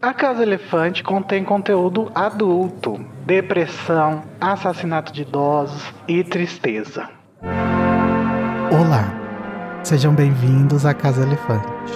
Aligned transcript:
A 0.00 0.14
Casa 0.14 0.44
Elefante 0.44 1.02
contém 1.02 1.42
conteúdo 1.42 2.08
adulto, 2.14 3.04
depressão, 3.26 4.22
assassinato 4.40 5.12
de 5.12 5.22
idosos 5.22 5.92
e 6.06 6.22
tristeza. 6.22 7.08
Olá, 8.70 9.12
sejam 9.82 10.14
bem-vindos 10.14 10.86
à 10.86 10.94
Casa 10.94 11.22
Elefante. 11.22 11.92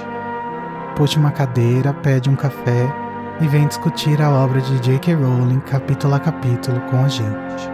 Puxe 0.97 1.17
uma 1.17 1.31
cadeira, 1.31 1.95
pede 1.95 2.29
um 2.29 2.35
café 2.35 2.93
e 3.41 3.47
vem 3.47 3.69
discutir 3.69 4.21
a 4.21 4.33
obra 4.33 4.61
de 4.61 4.81
J.K. 4.81 5.15
Rowling 5.15 5.61
capítulo 5.61 6.15
a 6.15 6.19
capítulo 6.19 6.81
com 6.91 7.05
a 7.05 7.09
gente. 7.09 7.71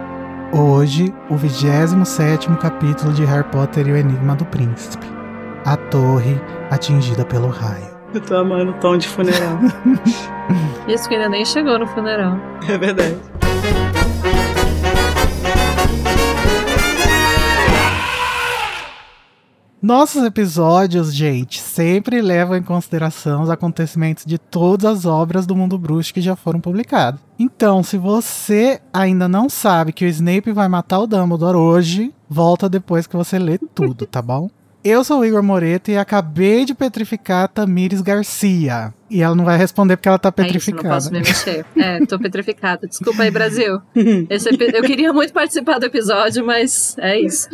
Hoje, 0.53 1.11
o 1.27 1.35
27 1.35 2.55
capítulo 2.57 3.13
de 3.13 3.25
Harry 3.25 3.49
Potter 3.49 3.87
e 3.87 3.93
o 3.93 3.97
Enigma 3.97 4.35
do 4.35 4.45
Príncipe. 4.45 5.07
A 5.65 5.75
torre 5.75 6.39
atingida 6.69 7.25
pelo 7.25 7.49
raio. 7.49 7.88
Eu 8.11 8.21
tô 8.21 8.35
amando 8.35 8.71
o 8.71 8.73
tom 8.75 8.97
de 8.97 9.07
funeral. 9.07 9.59
Isso 10.87 11.07
que 11.07 11.13
ainda 11.13 11.29
nem 11.29 11.45
chegou 11.45 11.77
no 11.77 11.85
funeral. 11.85 12.37
É 12.67 12.75
verdade. 12.75 13.17
Nossos 19.81 20.23
episódios, 20.23 21.13
gente, 21.13 21.61
sempre 21.61 22.21
levam 22.21 22.57
em 22.57 22.63
consideração 22.63 23.43
os 23.43 23.49
acontecimentos 23.49 24.25
de 24.25 24.37
todas 24.37 24.85
as 24.85 25.05
obras 25.05 25.45
do 25.45 25.55
mundo 25.55 25.77
bruxo 25.77 26.13
que 26.13 26.19
já 26.19 26.35
foram 26.35 26.59
publicadas. 26.59 27.19
Então, 27.37 27.81
se 27.81 27.97
você 27.97 28.81
ainda 28.91 29.29
não 29.29 29.47
sabe 29.47 29.93
que 29.93 30.03
o 30.03 30.07
Snape 30.07 30.51
vai 30.51 30.67
matar 30.67 30.99
o 30.99 31.07
Dumbledore 31.07 31.55
hoje, 31.55 32.13
volta 32.27 32.67
depois 32.67 33.07
que 33.07 33.15
você 33.15 33.39
lê 33.39 33.57
tudo, 33.57 34.05
tá 34.05 34.21
bom? 34.21 34.49
Eu 34.81 35.03
sou 35.03 35.19
o 35.19 35.25
Igor 35.25 35.43
Moreto 35.43 35.91
e 35.91 35.97
acabei 35.97 36.63
de 36.63 36.73
petrificar 36.73 37.43
a 37.43 37.47
Tamires 37.49 38.01
Garcia. 38.01 38.93
E 39.09 39.21
ela 39.21 39.35
não 39.35 39.43
vai 39.43 39.57
responder 39.57 39.97
porque 39.97 40.07
ela 40.07 40.17
tá 40.17 40.31
petrificada. 40.31 40.87
É 40.95 40.97
isso, 40.97 41.11
não 41.11 41.21
posso 41.21 41.45
me 41.45 41.53
mexer. 41.53 41.65
É, 41.75 42.05
tô 42.05 42.17
petrificada. 42.19 42.87
Desculpa 42.87 43.23
aí, 43.23 43.31
Brasil. 43.31 43.81
Esse, 44.29 44.49
eu 44.49 44.83
queria 44.83 45.11
muito 45.11 45.33
participar 45.33 45.79
do 45.79 45.85
episódio, 45.85 46.45
mas 46.45 46.95
é 46.97 47.19
isso. 47.19 47.49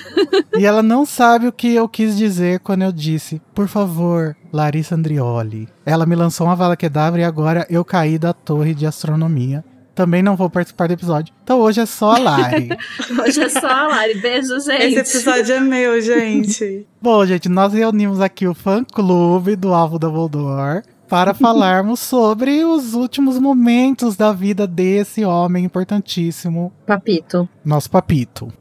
e 0.56 0.64
ela 0.64 0.82
não 0.82 1.04
sabe 1.04 1.46
o 1.46 1.52
que 1.52 1.74
eu 1.74 1.86
quis 1.86 2.16
dizer 2.16 2.60
quando 2.60 2.82
eu 2.82 2.92
disse, 2.92 3.42
por 3.54 3.68
favor, 3.68 4.34
Larissa 4.50 4.94
Andrioli. 4.94 5.68
Ela 5.84 6.06
me 6.06 6.14
lançou 6.14 6.46
uma 6.46 6.56
vala 6.56 6.76
quedavra 6.76 7.20
e 7.20 7.24
agora 7.24 7.66
eu 7.68 7.84
caí 7.84 8.18
da 8.18 8.32
torre 8.32 8.74
de 8.74 8.86
astronomia 8.86 9.62
também 9.94 10.22
não 10.22 10.36
vou 10.36 10.48
participar 10.48 10.88
do 10.88 10.94
episódio. 10.94 11.34
Então 11.42 11.60
hoje 11.60 11.80
é 11.80 11.86
só 11.86 12.12
a 12.12 12.18
Lari. 12.18 12.70
hoje 13.24 13.42
é 13.42 13.48
só 13.48 13.66
a 13.66 13.88
Lari. 13.88 14.20
Beijo, 14.20 14.58
gente. 14.60 14.82
Esse 14.82 15.16
episódio 15.16 15.54
é 15.54 15.60
meu, 15.60 16.00
gente. 16.00 16.86
Bom, 17.00 17.24
gente, 17.26 17.48
nós 17.48 17.72
reunimos 17.72 18.20
aqui 18.20 18.46
o 18.46 18.54
fã-clube 18.54 19.56
do 19.56 19.72
Alvo 19.74 19.98
Dumbledore 19.98 20.82
para 21.08 21.34
falarmos 21.34 22.00
sobre 22.00 22.64
os 22.64 22.94
últimos 22.94 23.38
momentos 23.38 24.16
da 24.16 24.32
vida 24.32 24.66
desse 24.66 25.24
homem 25.24 25.64
importantíssimo. 25.64 26.72
Papito. 26.86 27.48
Nosso 27.64 27.90
papito. 27.90 28.52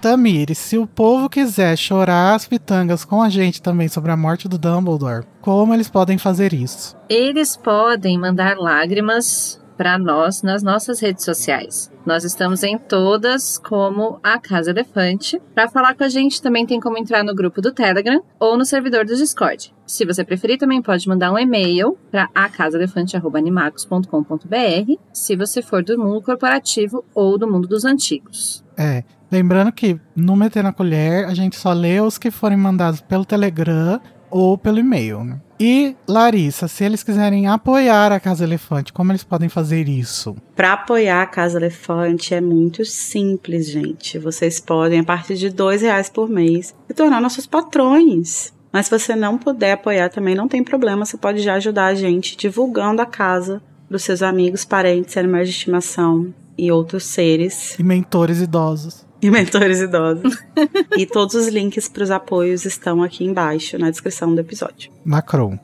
Tamires, 0.00 0.56
se 0.56 0.78
o 0.78 0.86
povo 0.86 1.28
quiser 1.28 1.76
chorar 1.76 2.34
as 2.34 2.48
pitangas 2.48 3.04
com 3.04 3.20
a 3.20 3.28
gente 3.28 3.60
também 3.60 3.86
sobre 3.86 4.10
a 4.10 4.16
morte 4.16 4.48
do 4.48 4.56
Dumbledore, 4.56 5.26
como 5.42 5.74
eles 5.74 5.90
podem 5.90 6.16
fazer 6.16 6.54
isso? 6.54 6.96
Eles 7.06 7.54
podem 7.54 8.18
mandar 8.18 8.56
lágrimas 8.56 9.60
para 9.76 9.98
nós 9.98 10.42
nas 10.42 10.62
nossas 10.62 11.00
redes 11.00 11.24
sociais. 11.24 11.90
Nós 12.04 12.24
estamos 12.24 12.62
em 12.62 12.78
todas 12.78 13.58
como 13.58 14.18
a 14.22 14.38
Casa 14.38 14.70
Elefante. 14.70 15.40
Para 15.54 15.68
falar 15.68 15.94
com 15.94 16.04
a 16.04 16.08
gente 16.08 16.40
também 16.40 16.66
tem 16.66 16.80
como 16.80 16.98
entrar 16.98 17.22
no 17.22 17.34
grupo 17.34 17.60
do 17.60 17.72
Telegram 17.72 18.22
ou 18.38 18.56
no 18.56 18.64
servidor 18.64 19.04
do 19.04 19.16
Discord. 19.16 19.72
Se 19.90 20.04
você 20.04 20.22
preferir, 20.22 20.56
também 20.56 20.80
pode 20.80 21.08
mandar 21.08 21.32
um 21.32 21.38
e-mail 21.38 21.98
para 22.12 22.28
acasaelefante@animagos.com.br, 22.32 24.92
se 25.12 25.34
você 25.34 25.60
for 25.60 25.82
do 25.82 25.98
mundo 25.98 26.22
corporativo 26.22 27.04
ou 27.12 27.36
do 27.36 27.50
mundo 27.50 27.66
dos 27.66 27.84
antigos. 27.84 28.64
É, 28.78 29.02
Lembrando 29.30 29.70
que 29.70 30.00
no 30.14 30.34
Meter 30.34 30.62
na 30.62 30.72
Colher 30.72 31.26
a 31.26 31.34
gente 31.34 31.56
só 31.56 31.72
lê 31.72 32.00
os 32.00 32.18
que 32.18 32.32
forem 32.32 32.58
mandados 32.58 33.00
pelo 33.00 33.24
Telegram 33.24 34.00
ou 34.28 34.58
pelo 34.58 34.78
e-mail. 34.78 35.22
Né? 35.22 35.40
E 35.58 35.94
Larissa, 36.08 36.66
se 36.66 36.84
eles 36.84 37.02
quiserem 37.02 37.46
apoiar 37.46 38.12
a 38.12 38.18
Casa 38.18 38.44
Elefante, 38.44 38.92
como 38.92 39.12
eles 39.12 39.22
podem 39.22 39.48
fazer 39.48 39.88
isso? 39.88 40.34
Para 40.56 40.72
apoiar 40.72 41.22
a 41.22 41.26
Casa 41.26 41.58
Elefante 41.58 42.34
é 42.34 42.40
muito 42.40 42.84
simples, 42.84 43.70
gente. 43.70 44.18
Vocês 44.18 44.58
podem, 44.58 45.00
a 45.00 45.04
partir 45.04 45.36
de 45.36 45.50
dois 45.50 45.82
reais 45.82 46.08
por 46.08 46.28
mês, 46.28 46.74
se 46.88 46.94
tornar 46.94 47.20
nossos 47.20 47.46
patrões. 47.46 48.52
Mas 48.72 48.86
se 48.86 48.98
você 48.98 49.16
não 49.16 49.36
puder 49.36 49.72
apoiar 49.72 50.08
também, 50.08 50.34
não 50.34 50.48
tem 50.48 50.62
problema. 50.62 51.04
Você 51.04 51.16
pode 51.16 51.40
já 51.40 51.54
ajudar 51.54 51.86
a 51.86 51.94
gente 51.94 52.36
divulgando 52.36 53.02
a 53.02 53.06
casa 53.06 53.62
para 53.88 53.96
os 53.96 54.02
seus 54.02 54.22
amigos, 54.22 54.64
parentes, 54.64 55.16
animais 55.16 55.48
de 55.48 55.54
estimação 55.54 56.32
e 56.56 56.70
outros 56.70 57.04
seres. 57.04 57.76
E 57.78 57.82
mentores 57.82 58.40
idosos 58.40 59.10
e 59.22 59.30
mentores 59.30 59.80
idosos. 59.80 60.38
e 60.96 61.06
todos 61.06 61.34
os 61.34 61.48
links 61.48 61.88
para 61.88 62.02
os 62.02 62.10
apoios 62.10 62.64
estão 62.64 63.02
aqui 63.02 63.24
embaixo 63.24 63.78
na 63.78 63.90
descrição 63.90 64.34
do 64.34 64.40
episódio. 64.40 64.90
Macron. 65.04 65.58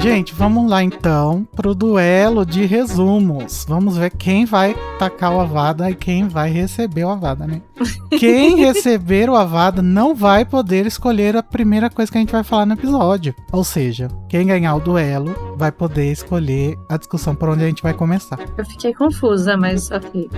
Gente, 0.00 0.34
vamos 0.34 0.70
lá 0.70 0.82
então 0.82 1.46
pro 1.54 1.74
duelo 1.74 2.46
de 2.46 2.64
resumos. 2.64 3.66
Vamos 3.68 3.98
ver 3.98 4.10
quem 4.10 4.46
vai 4.46 4.74
tacar 4.98 5.30
o 5.30 5.40
Avada 5.40 5.90
e 5.90 5.94
quem 5.94 6.26
vai 6.26 6.50
receber 6.50 7.04
o 7.04 7.10
Avada, 7.10 7.46
né? 7.46 7.60
quem 8.18 8.56
receber 8.56 9.28
o 9.28 9.36
Avada 9.36 9.82
não 9.82 10.14
vai 10.14 10.46
poder 10.46 10.86
escolher 10.86 11.36
a 11.36 11.42
primeira 11.42 11.90
coisa 11.90 12.10
que 12.10 12.16
a 12.16 12.20
gente 12.20 12.32
vai 12.32 12.42
falar 12.42 12.64
no 12.64 12.72
episódio. 12.72 13.34
Ou 13.52 13.62
seja, 13.62 14.08
quem 14.26 14.46
ganhar 14.46 14.74
o 14.74 14.80
duelo 14.80 15.34
vai 15.58 15.70
poder 15.70 16.10
escolher 16.10 16.78
a 16.88 16.96
discussão 16.96 17.34
por 17.34 17.50
onde 17.50 17.64
a 17.64 17.66
gente 17.66 17.82
vai 17.82 17.92
começar. 17.92 18.38
Eu 18.56 18.64
fiquei 18.64 18.94
confusa, 18.94 19.54
mas 19.54 19.90
ok. 19.90 20.30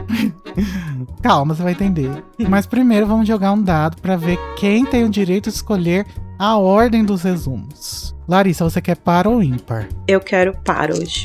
Calma, 1.22 1.54
você 1.54 1.62
vai 1.62 1.72
entender. 1.72 2.10
Mas 2.48 2.66
primeiro 2.66 3.06
vamos 3.06 3.28
jogar 3.28 3.52
um 3.52 3.62
dado 3.62 3.96
para 4.02 4.16
ver 4.16 4.40
quem 4.56 4.84
tem 4.84 5.04
o 5.04 5.08
direito 5.08 5.48
de 5.48 5.54
escolher 5.54 6.04
a 6.38 6.56
ordem 6.56 7.04
dos 7.04 7.22
resumos. 7.22 8.14
Larissa, 8.28 8.64
você 8.64 8.80
quer 8.80 8.96
par 8.96 9.26
ou 9.26 9.42
ímpar? 9.42 9.88
Eu 10.06 10.20
quero 10.20 10.56
par 10.64 10.90
hoje. 10.90 11.24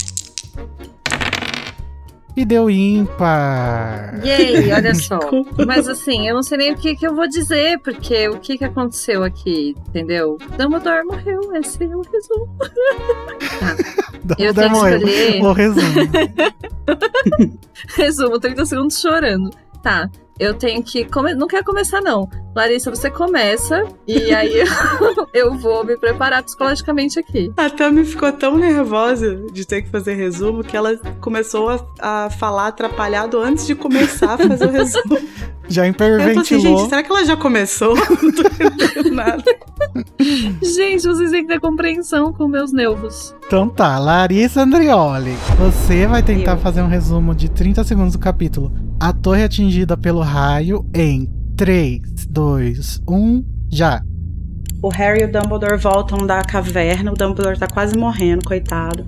E 2.36 2.46
deu 2.46 2.70
ímpar. 2.70 4.24
Yay, 4.24 4.72
olha 4.72 4.94
só. 4.96 5.20
Mas 5.66 5.88
assim, 5.88 6.28
eu 6.28 6.36
não 6.36 6.44
sei 6.44 6.58
nem 6.60 6.74
o 6.74 6.78
que, 6.78 6.96
que 6.96 7.08
eu 7.08 7.16
vou 7.16 7.28
dizer, 7.28 7.80
porque 7.80 8.30
o 8.30 8.40
que, 8.40 8.60
que 8.60 8.64
aconteceu 8.64 9.24
aqui, 9.24 9.76
entendeu? 9.88 10.38
Dumbledore 10.56 11.04
morreu, 11.04 11.56
esse 11.56 11.84
é 11.84 11.88
o 11.88 12.02
resumo. 12.02 12.56
tá. 14.28 14.36
Eu 14.38 14.54
tenho 14.54 14.70
que 14.70 14.76
escolher. 14.76 15.44
O 15.44 15.54
resumo. 15.54 15.90
resumo, 17.96 18.40
30 18.40 18.66
segundos 18.66 19.00
chorando. 19.00 19.50
Tá 19.82 20.10
eu 20.40 20.54
tenho 20.54 20.84
que. 20.84 21.06
Come... 21.06 21.34
Não 21.34 21.48
quero 21.48 21.64
começar, 21.64 22.02
não. 22.02 22.30
Larissa, 22.58 22.90
você 22.90 23.12
começa 23.12 23.86
e 24.08 24.34
aí 24.34 24.52
eu, 25.00 25.28
eu 25.32 25.54
vou 25.60 25.86
me 25.86 25.96
preparar 25.96 26.42
psicologicamente 26.42 27.20
aqui. 27.20 27.54
A 27.56 27.70
Tami 27.70 28.04
ficou 28.04 28.32
tão 28.32 28.58
nervosa 28.58 29.36
de 29.54 29.64
ter 29.64 29.84
que 29.84 29.90
fazer 29.90 30.16
resumo 30.16 30.64
que 30.64 30.76
ela 30.76 30.98
começou 31.22 31.70
a, 31.70 32.26
a 32.26 32.30
falar 32.32 32.70
atrapalhado 32.70 33.40
antes 33.40 33.68
de 33.68 33.76
começar 33.76 34.34
a 34.34 34.38
fazer 34.40 34.66
o 34.66 34.72
resumo. 34.72 35.20
Já 35.70 35.86
hiperventilou. 35.86 36.30
Eu 36.30 36.34
tô 36.34 36.40
assim, 36.40 36.60
gente, 36.60 36.90
será 36.90 37.04
que 37.04 37.12
ela 37.12 37.26
já 37.26 37.36
começou? 37.36 37.94
não 38.24 38.32
tô 38.32 38.42
entendendo 38.42 39.12
nada. 39.14 39.44
gente, 40.64 41.06
vocês 41.06 41.30
têm 41.30 41.42
que 41.42 41.50
ter 41.50 41.60
compreensão 41.60 42.32
com 42.32 42.48
meus 42.48 42.72
nervos. 42.72 43.36
Então 43.46 43.68
tá, 43.68 44.00
Larissa 44.00 44.62
Andrioli, 44.62 45.36
você 45.60 46.08
vai 46.08 46.24
tentar 46.24 46.54
eu. 46.54 46.58
fazer 46.60 46.82
um 46.82 46.88
resumo 46.88 47.36
de 47.36 47.50
30 47.50 47.84
segundos 47.84 48.14
do 48.14 48.20
capítulo 48.20 48.72
a 48.98 49.12
torre 49.12 49.44
atingida 49.44 49.98
pelo 49.98 50.22
raio 50.22 50.86
em 50.94 51.37
3, 51.58 52.02
2, 52.30 53.02
1, 53.10 53.44
já. 53.72 54.04
O 54.80 54.90
Harry 54.90 55.22
e 55.22 55.26
o 55.26 55.32
Dumbledore 55.32 55.76
voltam 55.76 56.20
da 56.20 56.44
caverna, 56.44 57.12
o 57.12 57.16
Dumbledore 57.16 57.58
tá 57.58 57.68
quase 57.68 57.98
morrendo, 57.98 58.46
coitado. 58.46 59.04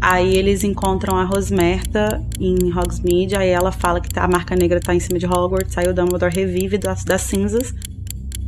Aí 0.00 0.36
eles 0.36 0.62
encontram 0.62 1.16
a 1.16 1.24
Rosmerta 1.24 2.24
em 2.38 2.72
Hogsmeade, 2.72 3.34
aí 3.34 3.48
ela 3.48 3.72
fala 3.72 4.00
que 4.00 4.08
tá, 4.08 4.22
a 4.22 4.28
marca 4.28 4.54
negra 4.54 4.78
tá 4.78 4.94
em 4.94 5.00
cima 5.00 5.18
de 5.18 5.26
Hogwarts, 5.26 5.76
aí 5.76 5.88
o 5.88 5.92
Dumbledore 5.92 6.32
revive 6.32 6.78
das, 6.78 7.02
das 7.02 7.22
cinzas. 7.22 7.74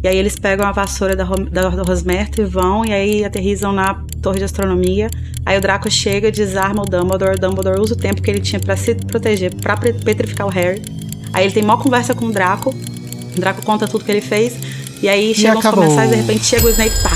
E 0.00 0.06
aí 0.06 0.16
eles 0.16 0.38
pegam 0.38 0.64
a 0.64 0.70
vassoura 0.70 1.16
da, 1.16 1.24
da, 1.24 1.70
da 1.70 1.82
Rosmerta 1.82 2.40
e 2.40 2.44
vão, 2.44 2.84
e 2.84 2.92
aí 2.92 3.24
aterrizam 3.24 3.72
na 3.72 3.94
torre 4.22 4.38
de 4.38 4.44
astronomia. 4.44 5.10
Aí 5.44 5.58
o 5.58 5.60
Draco 5.60 5.90
chega, 5.90 6.30
desarma 6.30 6.82
o 6.82 6.86
Dumbledore. 6.86 7.34
O 7.34 7.40
Dumbledore 7.40 7.80
usa 7.80 7.94
o 7.94 7.98
tempo 7.98 8.22
que 8.22 8.30
ele 8.30 8.40
tinha 8.40 8.60
para 8.60 8.76
se 8.76 8.94
proteger, 8.94 9.52
para 9.56 9.76
petrificar 9.76 10.46
o 10.46 10.50
Harry. 10.50 10.80
Aí 11.32 11.46
ele 11.46 11.52
tem 11.52 11.64
uma 11.64 11.76
conversa 11.76 12.14
com 12.14 12.26
o 12.26 12.32
Draco. 12.32 12.72
O 13.40 13.42
Draco 13.42 13.64
conta 13.64 13.88
tudo 13.88 14.04
que 14.04 14.12
ele 14.12 14.20
fez. 14.20 14.54
E 15.02 15.08
aí 15.08 15.34
chegam 15.34 15.60
os 15.60 15.66
comensais, 15.66 16.10
de 16.10 16.16
repente 16.16 16.44
chega 16.44 16.66
o 16.66 16.68
Snape, 16.68 16.94
pá. 17.02 17.10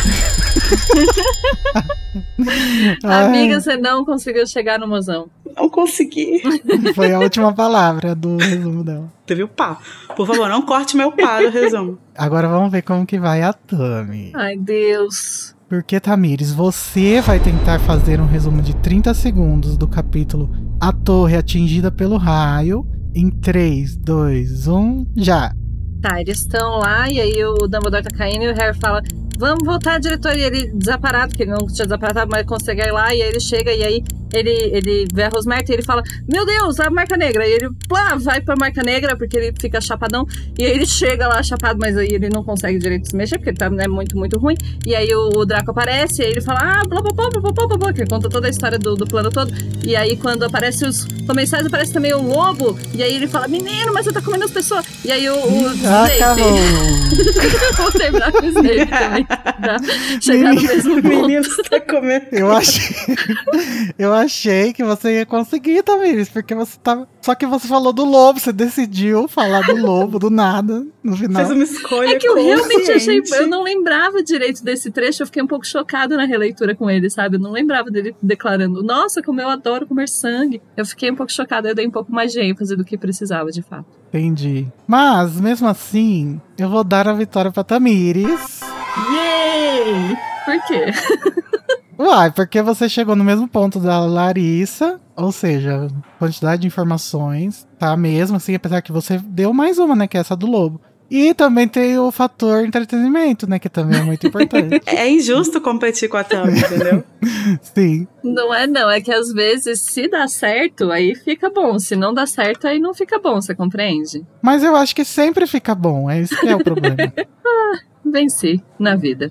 Amiga, 3.27 3.61
você 3.61 3.77
não 3.77 4.07
conseguiu 4.07 4.47
chegar 4.47 4.79
no 4.79 4.89
mozão. 4.89 5.29
Não 5.55 5.69
consegui. 5.69 6.41
Foi 6.97 7.13
a 7.13 7.19
última 7.19 7.53
palavra 7.53 8.15
do 8.15 8.39
resumo 8.39 8.83
dela. 8.83 9.13
Teve 9.27 9.43
o 9.43 9.49
pá. 9.49 9.77
Por 10.17 10.27
favor, 10.27 10.49
não 10.49 10.63
corte 10.63 10.97
meu 10.97 11.13
pá 11.13 11.43
do 11.43 11.51
resumo. 11.51 11.99
Agora 12.17 12.49
vamos 12.49 12.73
ver 12.73 12.81
como 12.81 13.05
que 13.05 13.19
vai 13.19 13.43
a 13.43 13.53
Tami. 13.53 14.33
Ai, 14.35 14.57
Deus. 14.57 15.55
Porque, 15.69 16.01
Tamires, 16.01 16.55
você 16.55 17.21
vai 17.21 17.39
tentar 17.39 17.79
fazer 17.81 18.19
um 18.19 18.27
resumo 18.27 18.63
de 18.63 18.75
30 18.77 19.13
segundos 19.13 19.77
do 19.77 19.87
capítulo 19.87 20.51
A 20.81 20.91
Torre 20.91 21.37
Atingida 21.37 21.93
pelo 21.93 22.17
Raio 22.17 22.87
em 23.15 23.29
3, 23.29 23.97
2, 23.97 24.69
1, 24.69 25.07
já. 25.17 25.53
Tá, 26.05 26.21
eles 26.21 26.41
estão 26.41 26.81
lá 26.81 27.09
e 27.09 27.19
aí 27.19 27.43
o 27.47 27.55
Dumbledore 27.67 28.03
tá 28.03 28.11
caindo 28.15 28.43
e 28.43 28.49
o 28.49 28.55
Harry 28.55 28.79
fala: 28.79 29.03
Vamos 29.39 29.65
voltar, 29.65 29.99
diretor. 29.99 30.37
E 30.37 30.43
ele 30.43 30.67
desaparado, 30.67 31.35
que 31.35 31.45
ele 31.45 31.53
não 31.53 31.67
tinha 31.67 31.87
desaparado, 31.87 32.31
mas 32.31 32.45
consegue 32.45 32.83
ir 32.83 32.93
lá. 32.93 33.15
E 33.15 33.23
aí 33.23 33.29
ele 33.31 33.41
chega 33.41 33.73
e 33.73 33.83
aí 33.83 34.05
ele, 34.35 34.51
ele 34.51 35.07
vê 35.13 35.25
a 35.25 35.29
Rosmerta 35.29 35.73
e 35.73 35.77
ele 35.77 35.83
fala: 35.83 36.03
Meu 36.29 36.45
Deus, 36.45 36.81
a 36.81 36.91
marca 36.91 37.17
negra. 37.17 37.47
E 37.47 37.53
ele 37.53 37.69
plá, 37.89 38.17
vai 38.17 38.41
pra 38.41 38.55
marca 38.57 38.83
negra 38.83 39.17
porque 39.17 39.37
ele 39.37 39.55
fica 39.59 39.81
chapadão. 39.81 40.27
E 40.59 40.65
aí 40.65 40.73
ele 40.73 40.87
chega 40.87 41.29
lá 41.29 41.43
chapado, 41.43 41.79
mas 41.81 41.97
aí 41.97 42.09
ele 42.09 42.29
não 42.29 42.43
consegue 42.43 42.79
direito 42.79 43.09
se 43.09 43.17
mexer 43.17 43.39
porque 43.39 43.53
tá 43.53 43.71
né, 43.71 43.87
muito, 43.89 44.17
muito 44.17 44.39
ruim. 44.39 44.57
E 44.85 44.95
aí 44.95 45.15
o, 45.15 45.39
o 45.39 45.45
Draco 45.47 45.71
aparece 45.71 46.23
e 46.23 46.25
aí 46.25 46.33
ele 46.33 46.41
fala: 46.41 46.61
Ah, 46.61 46.83
blá 46.87 47.01
blá 47.01 47.13
blá 47.13 47.31
blá 47.31 47.53
blá 47.53 47.67
blá 47.67 47.77
blá, 47.79 47.93
que 47.93 48.07
conta 48.07 48.29
toda 48.29 48.47
a 48.47 48.51
história 48.51 48.79
do, 48.79 48.95
do 48.95 49.07
plano 49.07 49.31
todo. 49.31 49.53
E 49.87 49.95
aí 49.97 50.17
quando 50.17 50.45
aparece 50.45 50.85
os 50.85 51.05
comensais, 51.27 51.67
aparece 51.67 51.93
também 51.93 52.13
o 52.13 52.23
lobo. 52.23 52.79
E 52.95 53.03
aí 53.03 53.15
ele 53.15 53.27
fala: 53.29 53.47
Menino, 53.49 53.93
mas 53.93 54.05
você 54.05 54.13
tá 54.13 54.21
comendo 54.21 54.45
as 54.45 54.51
pessoas. 54.51 54.85
E 55.05 55.13
aí 55.13 55.29
o, 55.29 55.35
o 55.37 55.73
Snape. 55.75 56.23
Acabou. 56.23 56.55
Vou 57.77 57.93
terminar 57.93 58.33
com 58.33 58.41
o 58.41 58.47
Snape 58.49 58.87
também. 58.87 59.25
Pra 59.25 59.77
chegar 60.21 60.55
no 60.55 60.63
mesmo 60.63 60.99
O 60.99 61.03
ponto. 61.03 61.09
menino 61.09 61.45
tá 61.71 61.81
comendo. 61.81 62.27
Eu 62.33 62.51
achei. 62.51 62.95
Eu 63.99 64.13
achei 64.25 64.73
que 64.73 64.83
você 64.85 65.19
ia 65.19 65.27
conseguir, 65.27 65.83
Tamires, 65.83 66.29
porque 66.29 66.55
você 66.55 66.79
tava. 66.83 67.09
Só 67.23 67.35
que 67.35 67.47
você 67.47 67.67
falou 67.67 67.93
do 67.93 68.05
lobo, 68.05 68.39
você 68.39 68.53
decidiu 68.53 69.27
falar 69.29 69.63
do 69.63 69.77
lobo 69.77 70.19
do 70.19 70.31
nada 70.31 70.87
no 71.03 71.17
final. 71.17 71.45
Fez 71.45 71.51
uma 71.51 71.65
escolha 71.65 72.09
É 72.11 72.19
que 72.19 72.29
eu 72.29 72.35
realmente 72.35 72.91
achei. 72.91 73.23
Eu 73.33 73.47
não 73.47 73.63
lembrava 73.63 74.23
direito 74.23 74.63
desse 74.63 74.91
trecho, 74.91 75.23
eu 75.23 75.27
fiquei 75.27 75.43
um 75.43 75.47
pouco 75.47 75.67
chocada 75.67 76.17
na 76.17 76.25
releitura 76.25 76.75
com 76.75 76.91
ele, 76.91 77.09
sabe? 77.09 77.37
Eu 77.37 77.41
não 77.41 77.53
lembrava 77.53 77.91
dele 77.91 78.15
declarando, 78.23 78.83
nossa, 78.83 79.23
como 79.23 79.41
eu 79.41 79.49
adoro 79.49 79.87
comer 79.87 80.09
sangue. 80.09 80.61
Eu 80.77 80.85
fiquei 80.85 81.11
um 81.11 81.17
pouco 81.17 81.33
chocada, 81.33 81.69
eu 81.69 81.75
dei 81.75 81.87
um 81.87 81.91
pouco 81.91 82.13
mais 82.13 82.33
de 82.33 82.41
ênfase 82.41 82.77
do 82.77 82.85
que 82.85 82.99
precisava, 82.99 83.51
de 83.51 83.63
fato. 83.63 83.87
Entendi. 84.09 84.67
Mas, 84.87 85.41
mesmo 85.41 85.67
assim, 85.67 86.41
eu 86.59 86.69
vou 86.69 86.85
dar 86.85 87.09
a 87.09 87.13
vitória 87.13 87.51
pra 87.51 87.65
Tamires. 87.65 88.61
Yay! 89.13 90.17
Por 90.45 90.67
quê? 90.67 90.85
Uai, 91.99 92.31
porque 92.33 92.61
você 92.63 92.89
chegou 92.89 93.15
no 93.15 93.25
mesmo 93.25 93.47
ponto 93.49 93.79
da 93.79 94.01
Larissa, 94.01 95.01
ou 95.17 95.31
seja, 95.31 95.89
quantidade 96.19 96.63
de 96.63 96.67
informações 96.67 97.67
tá 97.79 97.93
a 97.93 97.97
mesma, 97.97 98.39
assim, 98.39 98.55
apesar 98.55 98.83
que 98.83 98.93
você 98.93 99.19
deu 99.19 99.53
mais 99.53 99.79
uma, 99.79 99.95
né, 99.95 100.07
que 100.07 100.17
é 100.17 100.21
essa 100.21 100.37
do 100.37 100.47
lobo. 100.47 100.81
E 101.11 101.35
também 101.35 101.69
tem 101.69 101.99
o 101.99 102.11
fator 102.11 102.65
entretenimento, 102.65 103.49
né, 103.49 103.59
que 103.59 103.69
também 103.69 104.01
é 104.01 104.03
muito 104.03 104.27
importante. 104.27 104.81
É 104.87 105.09
injusto 105.09 105.61
competir 105.61 106.09
com 106.09 106.17
a 106.17 106.25
Tami, 106.25 106.59
entendeu? 106.59 107.05
Sim. 107.63 108.07
Não 108.23 108.53
é 108.53 108.67
não, 108.67 108.91
é 108.91 109.01
que 109.01 109.13
às 109.13 109.33
vezes 109.33 109.81
se 109.81 110.09
dá 110.09 110.27
certo, 110.27 110.91
aí 110.91 111.15
fica 111.15 111.51
bom. 111.51 111.79
Se 111.79 111.95
não 111.95 112.13
dá 112.13 112.27
certo, 112.27 112.67
aí 112.67 112.81
não 112.81 112.95
fica 112.95 113.19
bom, 113.19 113.41
você 113.41 113.55
compreende? 113.55 114.25
Mas 114.43 114.65
eu 114.65 114.75
acho 114.75 114.95
que 114.95 115.05
sempre 115.05 115.47
fica 115.47 115.75
bom, 115.75 116.11
é 116.11 116.23
isso 116.23 116.39
que 116.41 116.49
é 116.49 116.57
o 116.57 116.65
problema. 116.65 116.97
Venci 118.05 118.63
na 118.79 118.97
vida. 118.97 119.31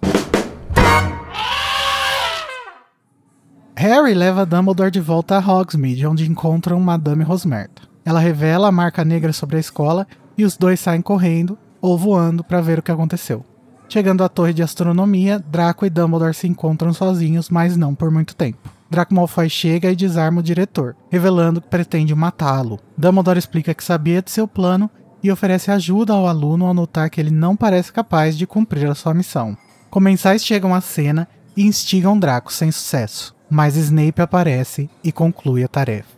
Harry 3.75 4.13
leva 4.13 4.45
Dumbledore 4.45 4.91
de 4.91 4.99
volta 4.99 5.35
a 5.35 5.39
Hogsmeade, 5.39 6.05
onde 6.05 6.29
encontram 6.29 6.79
Madame 6.79 7.23
Rosmerta. 7.23 7.81
Ela 8.05 8.19
revela 8.19 8.67
a 8.67 8.71
marca 8.71 9.03
negra 9.03 9.33
sobre 9.33 9.57
a 9.57 9.59
escola 9.59 10.07
e 10.37 10.45
os 10.45 10.55
dois 10.55 10.79
saem 10.79 11.01
correndo 11.01 11.57
ou 11.81 11.97
voando 11.97 12.43
para 12.43 12.61
ver 12.61 12.79
o 12.79 12.83
que 12.83 12.91
aconteceu. 12.91 13.43
Chegando 13.89 14.23
à 14.23 14.29
torre 14.29 14.53
de 14.53 14.63
astronomia, 14.63 15.39
Draco 15.39 15.85
e 15.85 15.89
Dumbledore 15.89 16.33
se 16.33 16.47
encontram 16.47 16.93
sozinhos, 16.93 17.49
mas 17.49 17.75
não 17.75 17.95
por 17.95 18.11
muito 18.11 18.35
tempo. 18.35 18.69
Draco 18.89 19.13
Malfoy 19.13 19.49
chega 19.49 19.91
e 19.91 19.95
desarma 19.95 20.39
o 20.39 20.43
diretor, 20.43 20.95
revelando 21.11 21.59
que 21.59 21.67
pretende 21.67 22.13
matá-lo. 22.13 22.79
Dumbledore 22.95 23.39
explica 23.39 23.73
que 23.73 23.83
sabia 23.83 24.21
de 24.21 24.29
seu 24.29 24.47
plano 24.47 24.89
e 25.21 25.31
oferece 25.31 25.71
ajuda 25.71 26.13
ao 26.13 26.27
aluno 26.27 26.65
ao 26.65 26.73
notar 26.73 27.09
que 27.09 27.19
ele 27.19 27.31
não 27.31 27.55
parece 27.55 27.91
capaz 27.91 28.37
de 28.37 28.45
cumprir 28.45 28.87
a 28.87 28.95
sua 28.95 29.13
missão. 29.13 29.57
Comensais 29.89 30.45
chegam 30.45 30.75
à 30.75 30.81
cena 30.81 31.27
e 31.55 31.65
instigam 31.65 32.17
Draco 32.17 32.51
sem 32.51 32.71
sucesso, 32.71 33.35
mas 33.53 33.75
Snape 33.75 34.19
aparece 34.19 34.89
e 35.03 35.11
conclui 35.11 35.63
a 35.63 35.67
tarefa. 35.67 36.09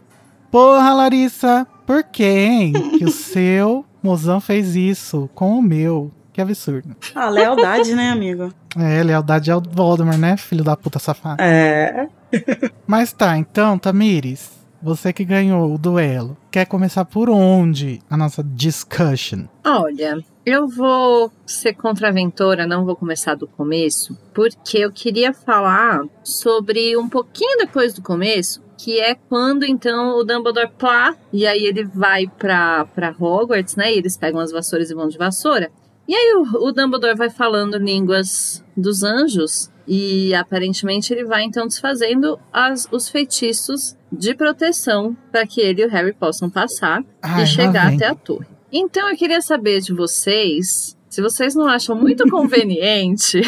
Porra, 0.49 0.93
Larissa, 0.93 1.67
por 1.85 2.01
que, 2.01 2.23
hein? 2.23 2.73
Que 2.97 3.03
o 3.03 3.11
seu 3.11 3.85
mozão 4.01 4.39
fez 4.39 4.75
isso 4.75 5.29
com 5.35 5.59
o 5.59 5.61
meu. 5.61 6.11
Que 6.31 6.39
absurdo. 6.39 6.95
Ah, 7.13 7.29
lealdade, 7.29 7.93
né, 7.93 8.09
amigo? 8.09 8.53
É, 8.77 9.03
lealdade 9.03 9.51
ao 9.51 9.61
Voldemort, 9.61 10.17
né, 10.17 10.37
filho 10.37 10.63
da 10.63 10.77
puta 10.77 10.97
safado. 10.97 11.41
É. 11.41 12.07
Mas 12.87 13.11
tá, 13.11 13.37
então, 13.37 13.77
Tamires, 13.77 14.51
você 14.81 15.11
que 15.11 15.25
ganhou 15.25 15.73
o 15.73 15.77
duelo, 15.77 16.37
quer 16.49 16.65
começar 16.65 17.03
por 17.03 17.29
onde 17.29 18.01
a 18.09 18.15
nossa 18.15 18.41
discussion? 18.43 19.45
Olha, 19.65 20.23
eu 20.45 20.67
vou 20.67 21.31
ser 21.45 21.73
contraventora, 21.73 22.67
não 22.67 22.85
vou 22.85 22.95
começar 22.95 23.33
do 23.33 23.47
começo, 23.47 24.15
porque 24.33 24.77
eu 24.77 24.91
queria 24.91 25.33
falar 25.33 26.03
sobre 26.23 26.95
um 26.95 27.09
pouquinho 27.09 27.57
depois 27.57 27.93
do 27.93 28.01
começo, 28.03 28.61
que 28.77 28.99
é 28.99 29.15
quando 29.15 29.63
então 29.63 30.17
o 30.19 30.23
Dumbledore 30.23 30.69
plá, 30.77 31.15
e 31.33 31.47
aí 31.47 31.65
ele 31.65 31.83
vai 31.83 32.27
pra, 32.27 32.85
pra 32.85 33.15
Hogwarts, 33.17 33.75
né? 33.75 33.93
E 33.93 33.97
eles 33.97 34.17
pegam 34.17 34.39
as 34.39 34.51
vassouras 34.51 34.91
e 34.91 34.93
vão 34.93 35.07
de 35.07 35.17
vassoura. 35.17 35.71
E 36.07 36.13
aí 36.13 36.35
o, 36.35 36.67
o 36.67 36.71
Dumbledore 36.71 37.17
vai 37.17 37.31
falando 37.31 37.77
línguas 37.77 38.63
dos 38.77 39.01
anjos, 39.01 39.71
e 39.87 40.33
aparentemente 40.35 41.13
ele 41.13 41.25
vai 41.25 41.43
então 41.43 41.67
desfazendo 41.67 42.39
as, 42.51 42.87
os 42.91 43.09
feitiços 43.09 43.95
de 44.11 44.35
proteção 44.35 45.15
para 45.31 45.45
que 45.47 45.61
ele 45.61 45.81
e 45.81 45.85
o 45.85 45.89
Harry 45.89 46.13
possam 46.13 46.49
passar 46.49 47.03
Ai, 47.21 47.43
e 47.43 47.47
chegar 47.47 47.93
até 47.93 48.07
a 48.07 48.15
torre. 48.15 48.54
Então 48.77 49.09
eu 49.09 49.15
queria 49.15 49.41
saber 49.41 49.79
de 49.79 49.93
vocês, 49.93 50.97
se 51.09 51.21
vocês 51.21 51.55
não 51.55 51.67
acham 51.67 51.95
muito 51.95 52.27
conveniente 52.29 53.41